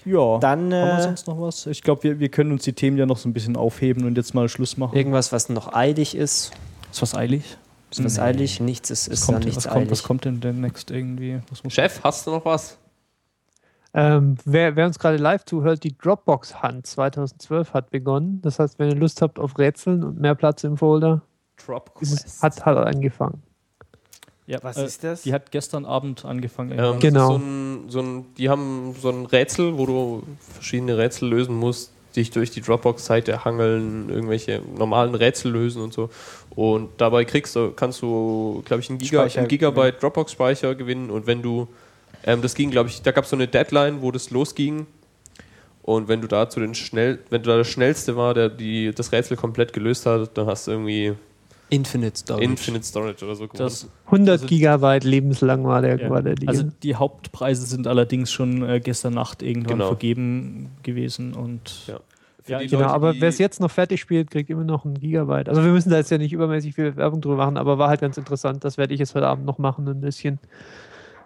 Ja. 0.04 0.38
Dann 0.38 0.60
Haben 0.62 0.70
wir 0.70 0.98
äh, 0.98 1.02
sonst 1.02 1.26
noch 1.26 1.40
was? 1.40 1.66
Ich 1.66 1.82
glaube, 1.82 2.02
wir, 2.04 2.18
wir 2.20 2.28
können 2.30 2.52
uns 2.52 2.64
die 2.64 2.72
Themen 2.72 2.96
ja 2.96 3.04
noch 3.06 3.18
so 3.18 3.28
ein 3.28 3.32
bisschen 3.32 3.56
aufheben 3.56 4.04
und 4.06 4.16
jetzt 4.16 4.34
mal 4.34 4.48
Schluss 4.48 4.76
machen. 4.76 4.96
Irgendwas, 4.96 5.30
was 5.32 5.48
noch 5.50 5.74
eilig 5.74 6.14
ist. 6.16 6.52
Ist 6.90 7.02
was 7.02 7.14
eilig? 7.14 7.42
Ist 7.90 8.04
was 8.04 8.18
eilig? 8.18 8.60
Nichts 8.60 8.90
ist, 8.90 9.08
Was 9.10 9.14
ist 9.20 9.26
kommt, 9.26 9.34
dann 9.36 9.40
denn- 9.42 9.48
nichts 9.48 9.64
was, 9.66 9.72
kommt, 9.72 9.90
was 9.90 9.98
eilig. 9.98 10.06
kommt 10.06 10.24
denn 10.24 10.40
demnächst 10.40 10.90
irgendwie? 10.90 11.40
Was 11.50 11.64
muss 11.64 11.72
Chef, 11.72 12.00
hast 12.04 12.26
du 12.26 12.30
noch 12.30 12.44
was? 12.44 12.78
Ähm, 13.92 14.36
wer, 14.44 14.76
wer 14.76 14.86
uns 14.86 14.98
gerade 15.00 15.16
live 15.16 15.44
zuhört, 15.44 15.82
die 15.82 15.96
Dropbox 15.98 16.62
Hunt 16.62 16.86
2012 16.86 17.74
hat 17.74 17.90
begonnen. 17.90 18.40
Das 18.42 18.60
heißt, 18.60 18.78
wenn 18.78 18.88
ihr 18.88 18.94
Lust 18.96 19.20
habt 19.20 19.38
auf 19.40 19.58
Rätseln 19.58 20.04
und 20.04 20.20
mehr 20.20 20.36
Platz 20.36 20.62
im 20.62 20.76
Folder, 20.76 21.22
ist 22.00 22.40
hat, 22.42 22.64
hat 22.64 22.76
angefangen. 22.76 23.42
ja, 24.46 24.58
was 24.62 24.76
äh, 24.76 24.84
ist 24.86 25.02
das? 25.02 25.22
Die 25.22 25.32
hat 25.32 25.50
gestern 25.50 25.84
Abend 25.84 26.24
angefangen. 26.24 26.78
Ähm. 26.78 27.00
Genau. 27.00 27.30
So 27.32 27.36
ein, 27.38 27.84
so 27.88 28.00
ein, 28.00 28.34
die 28.36 28.48
haben 28.48 28.94
so 29.00 29.10
ein 29.10 29.26
Rätsel, 29.26 29.76
wo 29.76 29.86
du 29.86 30.22
verschiedene 30.50 30.96
Rätsel 30.96 31.28
lösen 31.28 31.56
musst, 31.56 31.92
dich 32.16 32.30
durch 32.30 32.50
die 32.50 32.60
Dropbox-Seite 32.60 33.44
hangeln, 33.44 34.08
irgendwelche 34.08 34.62
normalen 34.76 35.14
Rätsel 35.14 35.52
lösen 35.52 35.82
und 35.82 35.92
so. 35.92 36.10
Und 36.54 36.90
dabei 36.96 37.24
kriegst 37.24 37.54
du, 37.56 37.70
kannst 37.72 38.02
du, 38.02 38.62
glaube 38.64 38.82
ich, 38.82 38.90
einen, 38.90 38.98
Giga, 38.98 39.24
einen 39.24 39.48
Gigabyte 39.48 40.02
Dropbox-Speicher 40.02 40.74
gewinnen. 40.74 41.10
Und 41.10 41.26
wenn 41.26 41.42
du, 41.42 41.68
ähm, 42.24 42.42
das 42.42 42.54
ging, 42.54 42.70
glaube 42.70 42.88
ich, 42.88 43.02
da 43.02 43.12
gab 43.12 43.24
es 43.24 43.30
so 43.30 43.36
eine 43.36 43.48
Deadline, 43.48 44.02
wo 44.02 44.10
das 44.10 44.30
losging. 44.30 44.86
Und 45.82 46.08
wenn 46.08 46.20
du 46.20 46.28
da 46.28 46.48
zu 46.48 46.60
den 46.60 46.74
schnell, 46.74 47.18
wenn 47.30 47.42
du 47.42 47.50
da 47.50 47.56
der 47.56 47.64
schnellste 47.64 48.16
war, 48.16 48.34
der 48.34 48.48
die 48.48 48.92
das 48.94 49.12
Rätsel 49.12 49.36
komplett 49.36 49.72
gelöst 49.72 50.06
hat, 50.06 50.36
dann 50.36 50.46
hast 50.46 50.66
du 50.66 50.72
irgendwie 50.72 51.14
Infinite 51.70 52.18
Storage. 52.18 52.44
Infinite 52.44 52.84
Storage 52.84 53.24
oder 53.24 53.34
so. 53.36 53.46
Das, 53.46 53.88
100 54.06 54.32
Also- 54.32 54.46
Gigabyte 54.46 55.04
lebenslang 55.04 55.64
war 55.64 55.80
der, 55.82 55.98
ja. 56.00 56.10
war 56.10 56.22
der 56.22 56.34
Deal. 56.34 56.48
Also 56.48 56.64
die 56.82 56.96
Hauptpreise 56.96 57.64
sind 57.64 57.86
allerdings 57.86 58.30
schon 58.32 58.62
äh, 58.68 58.80
gestern 58.80 59.14
Nacht 59.14 59.42
irgendwann 59.42 59.78
Genau. 59.78 59.86
vergeben 59.88 60.70
gewesen 60.82 61.32
und 61.34 61.86
Ja. 61.86 62.00
Ja, 62.46 62.58
genau, 62.58 62.78
Leute, 62.78 62.90
aber 62.90 63.14
wer 63.20 63.28
es 63.28 63.38
jetzt 63.38 63.60
noch 63.60 63.70
fertig 63.70 64.00
spielt, 64.00 64.30
kriegt 64.30 64.50
immer 64.50 64.64
noch 64.64 64.84
ein 64.84 64.94
Gigabyte. 64.94 65.48
Also 65.48 65.62
wir 65.62 65.70
müssen 65.70 65.90
da 65.90 65.98
jetzt 65.98 66.10
ja 66.10 66.18
nicht 66.18 66.32
übermäßig 66.32 66.74
viel 66.74 66.96
Werbung 66.96 67.20
drüber 67.20 67.36
machen, 67.36 67.56
aber 67.56 67.78
war 67.78 67.88
halt 67.88 68.00
ganz 68.00 68.16
interessant. 68.16 68.64
Das 68.64 68.76
werde 68.76 68.92
ich 68.92 68.98
jetzt 68.98 69.14
heute 69.14 69.28
Abend 69.28 69.44
noch 69.44 69.58
machen, 69.58 69.86
ein 69.86 70.00
bisschen. 70.00 70.40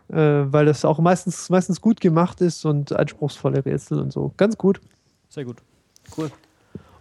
Äh, 0.09 0.17
weil 0.53 0.67
das 0.67 0.85
auch 0.85 0.99
meistens, 0.99 1.49
meistens 1.49 1.81
gut 1.81 2.01
gemacht 2.03 2.43
ist 2.43 2.67
und 2.67 2.93
anspruchsvolle 2.93 3.65
Rätsel 3.65 4.01
und 4.01 4.13
so. 4.13 4.35
Ganz 4.37 4.59
gut. 4.59 4.81
sehr 5.31 5.47
gut. 5.47 5.57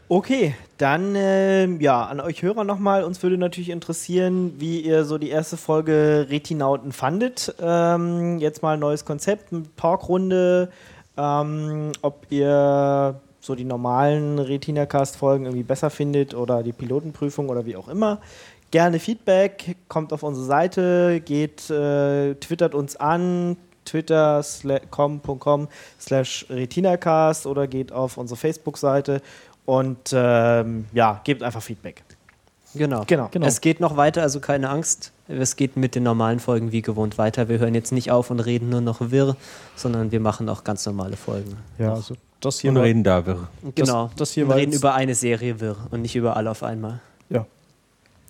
Okay, 0.09 0.53
dann 0.77 1.15
ähm, 1.15 1.79
ja, 1.79 2.03
an 2.05 2.19
euch 2.19 2.41
Hörer 2.43 2.63
nochmal. 2.65 3.03
Uns 3.03 3.23
würde 3.23 3.37
natürlich 3.37 3.69
interessieren, 3.69 4.59
wie 4.59 4.81
ihr 4.81 5.05
so 5.05 5.17
die 5.17 5.29
erste 5.29 5.55
Folge 5.55 6.27
Retinauten 6.29 6.91
fandet. 6.91 7.55
Ähm, 7.61 8.37
jetzt 8.39 8.61
mal 8.61 8.73
ein 8.73 8.79
neues 8.79 9.05
Konzept, 9.05 9.53
eine 9.53 9.63
Talkrunde. 9.77 10.69
Ähm, 11.15 11.93
ob 12.01 12.25
ihr 12.29 13.19
so 13.39 13.55
die 13.55 13.63
normalen 13.63 14.39
Retina-Cast-Folgen 14.39 15.45
irgendwie 15.45 15.63
besser 15.63 15.89
findet 15.89 16.33
oder 16.33 16.63
die 16.63 16.73
Pilotenprüfung 16.73 17.49
oder 17.49 17.65
wie 17.65 17.75
auch 17.75 17.87
immer. 17.87 18.19
Gerne 18.71 18.99
Feedback, 18.99 19.75
kommt 19.87 20.11
auf 20.13 20.23
unsere 20.23 20.45
Seite, 20.45 21.21
geht, 21.21 21.69
äh, 21.69 22.35
twittert 22.35 22.73
uns 22.73 22.95
an, 22.95 23.57
twitter.com 23.85 25.67
slash 25.99 26.45
retinacast 26.49 27.45
oder 27.45 27.67
geht 27.67 27.91
auf 27.91 28.17
unsere 28.17 28.37
Facebook-Seite 28.37 29.21
und 29.65 30.11
ähm, 30.13 30.85
ja, 30.93 31.21
gebt 31.23 31.43
einfach 31.43 31.61
Feedback. 31.61 32.03
Genau. 32.75 33.03
Genau. 33.05 33.29
Genau. 33.31 33.45
Es 33.45 33.61
geht 33.61 33.79
noch 33.79 33.97
weiter, 33.97 34.21
also 34.23 34.39
keine 34.39 34.69
Angst. 34.69 35.11
Es 35.27 35.55
geht 35.55 35.77
mit 35.77 35.95
den 35.95 36.03
normalen 36.03 36.39
Folgen 36.39 36.71
wie 36.71 36.81
gewohnt 36.81 37.17
weiter. 37.17 37.47
Wir 37.47 37.59
hören 37.59 37.75
jetzt 37.75 37.91
nicht 37.91 38.11
auf 38.11 38.29
und 38.31 38.39
reden 38.39 38.69
nur 38.69 38.81
noch 38.81 39.11
wirr, 39.11 39.35
sondern 39.75 40.11
wir 40.11 40.19
machen 40.19 40.49
auch 40.49 40.63
ganz 40.63 40.85
normale 40.85 41.15
Folgen. 41.15 41.55
Ja, 41.77 41.93
also 41.93 42.15
das 42.39 42.59
hier 42.59 42.71
Und 42.71 42.77
war, 42.77 42.83
reden 42.83 43.03
da 43.03 43.25
wirr. 43.25 43.47
Genau. 43.75 44.09
das 44.17 44.31
hier 44.31 44.47
wir 44.47 44.55
reden 44.55 44.73
über 44.73 44.95
eine 44.95 45.15
Serie 45.15 45.59
wirr 45.59 45.77
und 45.91 46.01
nicht 46.01 46.15
über 46.15 46.35
alle 46.35 46.51
auf 46.51 46.63
einmal. 46.63 46.99
ja. 47.29 47.45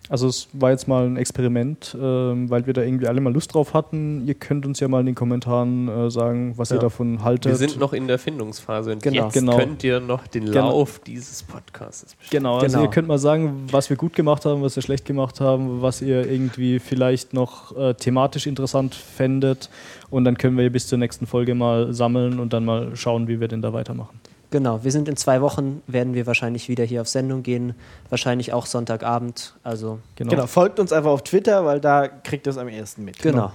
Also 0.09 0.27
es 0.27 0.49
war 0.51 0.71
jetzt 0.71 0.88
mal 0.89 1.05
ein 1.05 1.15
Experiment, 1.15 1.95
ähm, 1.99 2.49
weil 2.49 2.65
wir 2.67 2.73
da 2.73 2.81
irgendwie 2.81 3.07
alle 3.07 3.21
mal 3.21 3.31
Lust 3.34 3.53
drauf 3.53 3.73
hatten. 3.73 4.27
Ihr 4.27 4.34
könnt 4.34 4.65
uns 4.65 4.81
ja 4.81 4.89
mal 4.89 4.99
in 4.99 5.05
den 5.05 5.15
Kommentaren 5.15 5.88
äh, 5.88 6.11
sagen, 6.11 6.53
was 6.57 6.69
Ja. 6.69 6.75
ihr 6.75 6.80
davon 6.81 7.23
haltet. 7.23 7.51
Wir 7.53 7.55
sind 7.55 7.80
noch 7.80 7.93
in 7.93 8.07
der 8.07 8.19
Findungsphase 8.19 8.91
und 8.91 9.01
Genau. 9.01 9.23
jetzt 9.25 9.34
Genau. 9.34 9.57
könnt 9.57 9.81
ihr 9.84 10.01
noch 10.01 10.27
den 10.27 10.45
Genau. 10.45 10.69
Lauf 10.71 10.99
dieses 10.99 11.41
Podcasts 11.43 12.15
bestimmen. 12.15 12.43
Genau, 12.43 12.55
also 12.57 12.77
Genau. 12.77 12.84
ihr 12.84 12.91
könnt 12.91 13.07
mal 13.07 13.17
sagen, 13.17 13.63
was 13.71 13.89
wir 13.89 13.95
gut 13.95 14.13
gemacht 14.13 14.45
haben, 14.45 14.61
was 14.61 14.75
wir 14.75 14.84
schlecht 14.84 15.05
gemacht 15.05 15.39
haben, 15.39 15.81
was 15.81 16.01
ihr 16.01 16.30
irgendwie 16.30 16.80
vielleicht 16.80 17.34
noch 17.34 17.75
äh, 17.77 17.93
thematisch 17.93 18.45
interessant 18.45 18.93
fändet. 18.95 19.69
Und 20.09 20.25
dann 20.25 20.38
können 20.38 20.57
wir 20.57 20.69
bis 20.69 20.88
zur 20.88 20.97
nächsten 20.97 21.25
Folge 21.27 21.55
mal 21.55 21.93
sammeln 21.93 22.39
und 22.39 22.51
dann 22.53 22.65
mal 22.65 22.95
schauen, 22.95 23.27
wie 23.30 23.39
wir 23.39 23.47
denn 23.47 23.61
da 23.61 23.71
weitermachen. 23.73 24.19
Genau, 24.53 24.84
wir 24.84 24.91
sind 24.91 25.09
in 25.09 25.15
zwei 25.17 25.41
Wochen, 25.41 25.81
werden 25.88 26.13
wir 26.13 26.27
wahrscheinlich 26.27 26.69
wieder 26.69 26.84
hier 26.84 27.01
auf 27.01 27.07
Sendung 27.07 27.41
gehen. 27.41 27.73
Wahrscheinlich 28.11 28.53
auch 28.53 28.67
Sonntagabend. 28.67 29.55
Also, 29.63 29.97
Genau. 30.15 30.30
Genau, 30.30 30.45
folgt 30.45 30.80
uns 30.80 30.93
einfach 30.93 31.09
auf 31.09 31.23
Twitter, 31.23 31.65
weil 31.65 31.80
da 31.80 32.07
kriegt 32.07 32.45
ihr 32.45 32.51
es 32.51 32.59
am 32.59 32.67
ersten 32.67 33.03
mit. 33.03 33.17
genau. 33.17 33.51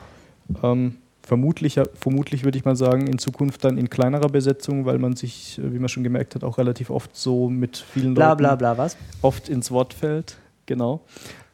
Ähm, 0.60 0.96
vermutlich, 1.22 1.78
vermutlich 1.94 2.42
würde 2.42 2.58
ich 2.58 2.64
mal 2.64 2.74
sagen, 2.74 3.06
in 3.06 3.18
Zukunft 3.18 3.62
dann 3.64 3.78
in 3.78 3.88
kleinerer 3.90 4.28
Besetzung, 4.28 4.86
weil 4.86 4.98
man 4.98 5.14
sich, 5.14 5.60
äh, 5.60 5.72
wie 5.72 5.78
man 5.78 5.88
schon 5.88 6.02
gemerkt 6.02 6.34
hat, 6.34 6.42
auch 6.42 6.58
relativ 6.58 6.90
oft 6.90 7.14
so 7.16 7.48
mit 7.48 7.76
vielen 7.76 8.14
Bla 8.14 8.30
Leuten 8.30 8.38
bla 8.38 8.56
bla, 8.56 8.76
was? 8.76 8.96
oft 9.22 9.48
ins 9.48 9.70
Wort 9.70 9.94
fällt. 9.94 10.36
Genau. 10.66 11.02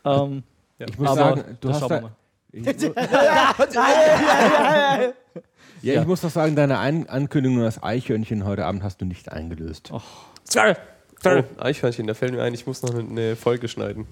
Ähm, 0.07 0.43
Ich 0.79 0.99
muss 0.99 1.09
aber 1.09 1.17
sagen, 1.19 1.45
du 1.61 1.69
hast 1.69 1.81
schauen 1.81 1.91
wir 1.91 2.01
da, 2.01 2.03
mal. 2.03 2.13
ja, 5.83 6.01
ich 6.01 6.07
muss 6.07 6.21
doch 6.23 6.31
sagen, 6.31 6.57
deine 6.57 6.79
Ein 6.79 7.09
Ankündigung 7.09 7.59
an 7.59 7.65
das 7.65 7.83
Eichhörnchen 7.83 8.45
heute 8.45 8.65
Abend 8.65 8.83
hast 8.83 9.01
du 9.01 9.05
nicht 9.05 9.31
eingelöst. 9.31 9.91
Oh, 9.93 10.01
Eichhörnchen, 11.59 12.07
da 12.07 12.15
fällt 12.15 12.33
mir 12.33 12.43
ein, 12.43 12.55
ich 12.55 12.67
muss 12.67 12.83
noch 12.83 12.95
eine, 12.95 13.37
Folge 13.37 13.69
schneiden. 13.69 14.07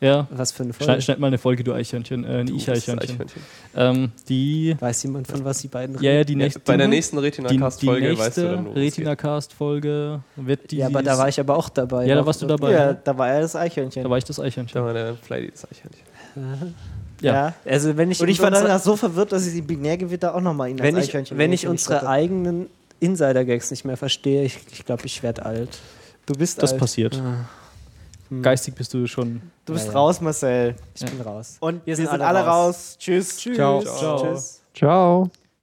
Ja, 0.00 0.28
Was 0.30 0.52
für 0.52 0.62
eine 0.62 0.72
Folge? 0.72 0.92
schneid, 0.92 1.02
schneid 1.04 1.18
mal 1.18 1.26
eine 1.26 1.38
Folge, 1.38 1.64
du 1.64 1.72
Eichhörnchen, 1.72 2.22
äh, 2.22 2.40
ein 2.40 2.46
Das 2.46 2.54
Ich-Eichhörnchen. 2.54 3.10
Eichhörnchen. 3.10 3.42
Ähm, 3.74 4.12
die, 4.28 4.76
Weiß 4.78 5.02
jemand, 5.02 5.26
von 5.26 5.44
was 5.44 5.58
die 5.58 5.66
beiden 5.66 6.00
ja, 6.00 6.12
ja, 6.12 6.24
die 6.24 6.34
Ja, 6.34 6.38
nächste, 6.38 6.60
bei 6.60 6.76
der 6.76 6.86
nächsten 6.86 7.18
Retina-Cast-Folge 7.18 8.16
weißt 8.16 8.36
du 8.36 8.42
dann. 8.42 8.66
Retina-Cast-Folge 8.68 10.20
wird 10.36 10.70
die. 10.70 10.76
Ja, 10.76 10.86
aber 10.86 11.02
da 11.02 11.18
war 11.18 11.28
ich 11.28 11.40
aber 11.40 11.56
auch 11.56 11.68
dabei. 11.68 12.06
Ja, 12.06 12.14
da 12.14 12.24
warst 12.24 12.40
du 12.42 12.46
dabei. 12.46 12.70
Ja, 12.72 12.92
da 12.92 13.18
war 13.18 13.28
er 13.28 13.40
das 13.40 13.56
Eichhörnchen. 13.56 14.04
Da 14.04 14.10
war 14.10 14.18
ich 14.18 14.24
das 14.24 14.38
Eichhörnchen. 14.38 14.74
Da 14.80 14.84
war 14.84 14.92
der 14.94 15.14
Flighty 15.16 15.50
das 15.50 15.66
Eichhörnchen. 15.68 16.04
Ja. 17.20 17.54
Also 17.64 17.96
wenn 17.96 18.10
ich, 18.10 18.20
Und 18.20 18.28
ich 18.28 18.38
war 18.40 18.48
unsere- 18.48 18.66
danach 18.68 18.80
so 18.82 18.96
verwirrt, 18.96 19.32
dass 19.32 19.46
ich 19.46 19.52
die 19.54 19.62
Binärgewitter 19.62 20.34
auch 20.34 20.40
nochmal 20.40 20.70
ihn 20.70 20.78
wenn 20.78 20.96
ich, 20.96 21.12
wenn 21.36 21.52
ich 21.52 21.66
unsere 21.66 21.96
hatte. 21.96 22.08
eigenen 22.08 22.66
Insider-Gags 23.00 23.70
nicht 23.70 23.84
mehr 23.84 23.96
verstehe, 23.96 24.44
ich 24.44 24.54
glaube, 24.54 24.72
ich, 24.72 24.84
glaub, 24.86 25.04
ich 25.04 25.22
werde 25.22 25.44
alt. 25.46 25.78
Du 26.26 26.34
bist 26.34 26.62
Das 26.62 26.72
alt. 26.72 26.80
passiert. 26.80 27.20
Hm. 28.30 28.42
Geistig 28.42 28.74
bist 28.74 28.92
du 28.92 29.06
schon. 29.06 29.40
Du 29.64 29.72
bist 29.72 29.86
Ja, 29.86 29.92
ja. 29.92 29.98
raus, 29.98 30.20
Marcel. 30.20 30.74
Ich 30.94 31.04
bin 31.04 31.20
raus. 31.22 31.56
Und 31.60 31.76
wir 31.76 31.86
Wir 31.86 31.96
sind, 31.96 32.10
sind 32.10 32.20
alle 32.20 32.38
alle 32.40 32.46
raus. 32.46 32.96
Tschüss. 32.98 33.36
Ciao. 33.38 33.80
Tschüss. 33.82 33.98
Ciao. 33.98 34.22
Tschüss. 34.34 34.60
Ciao. 34.74 35.30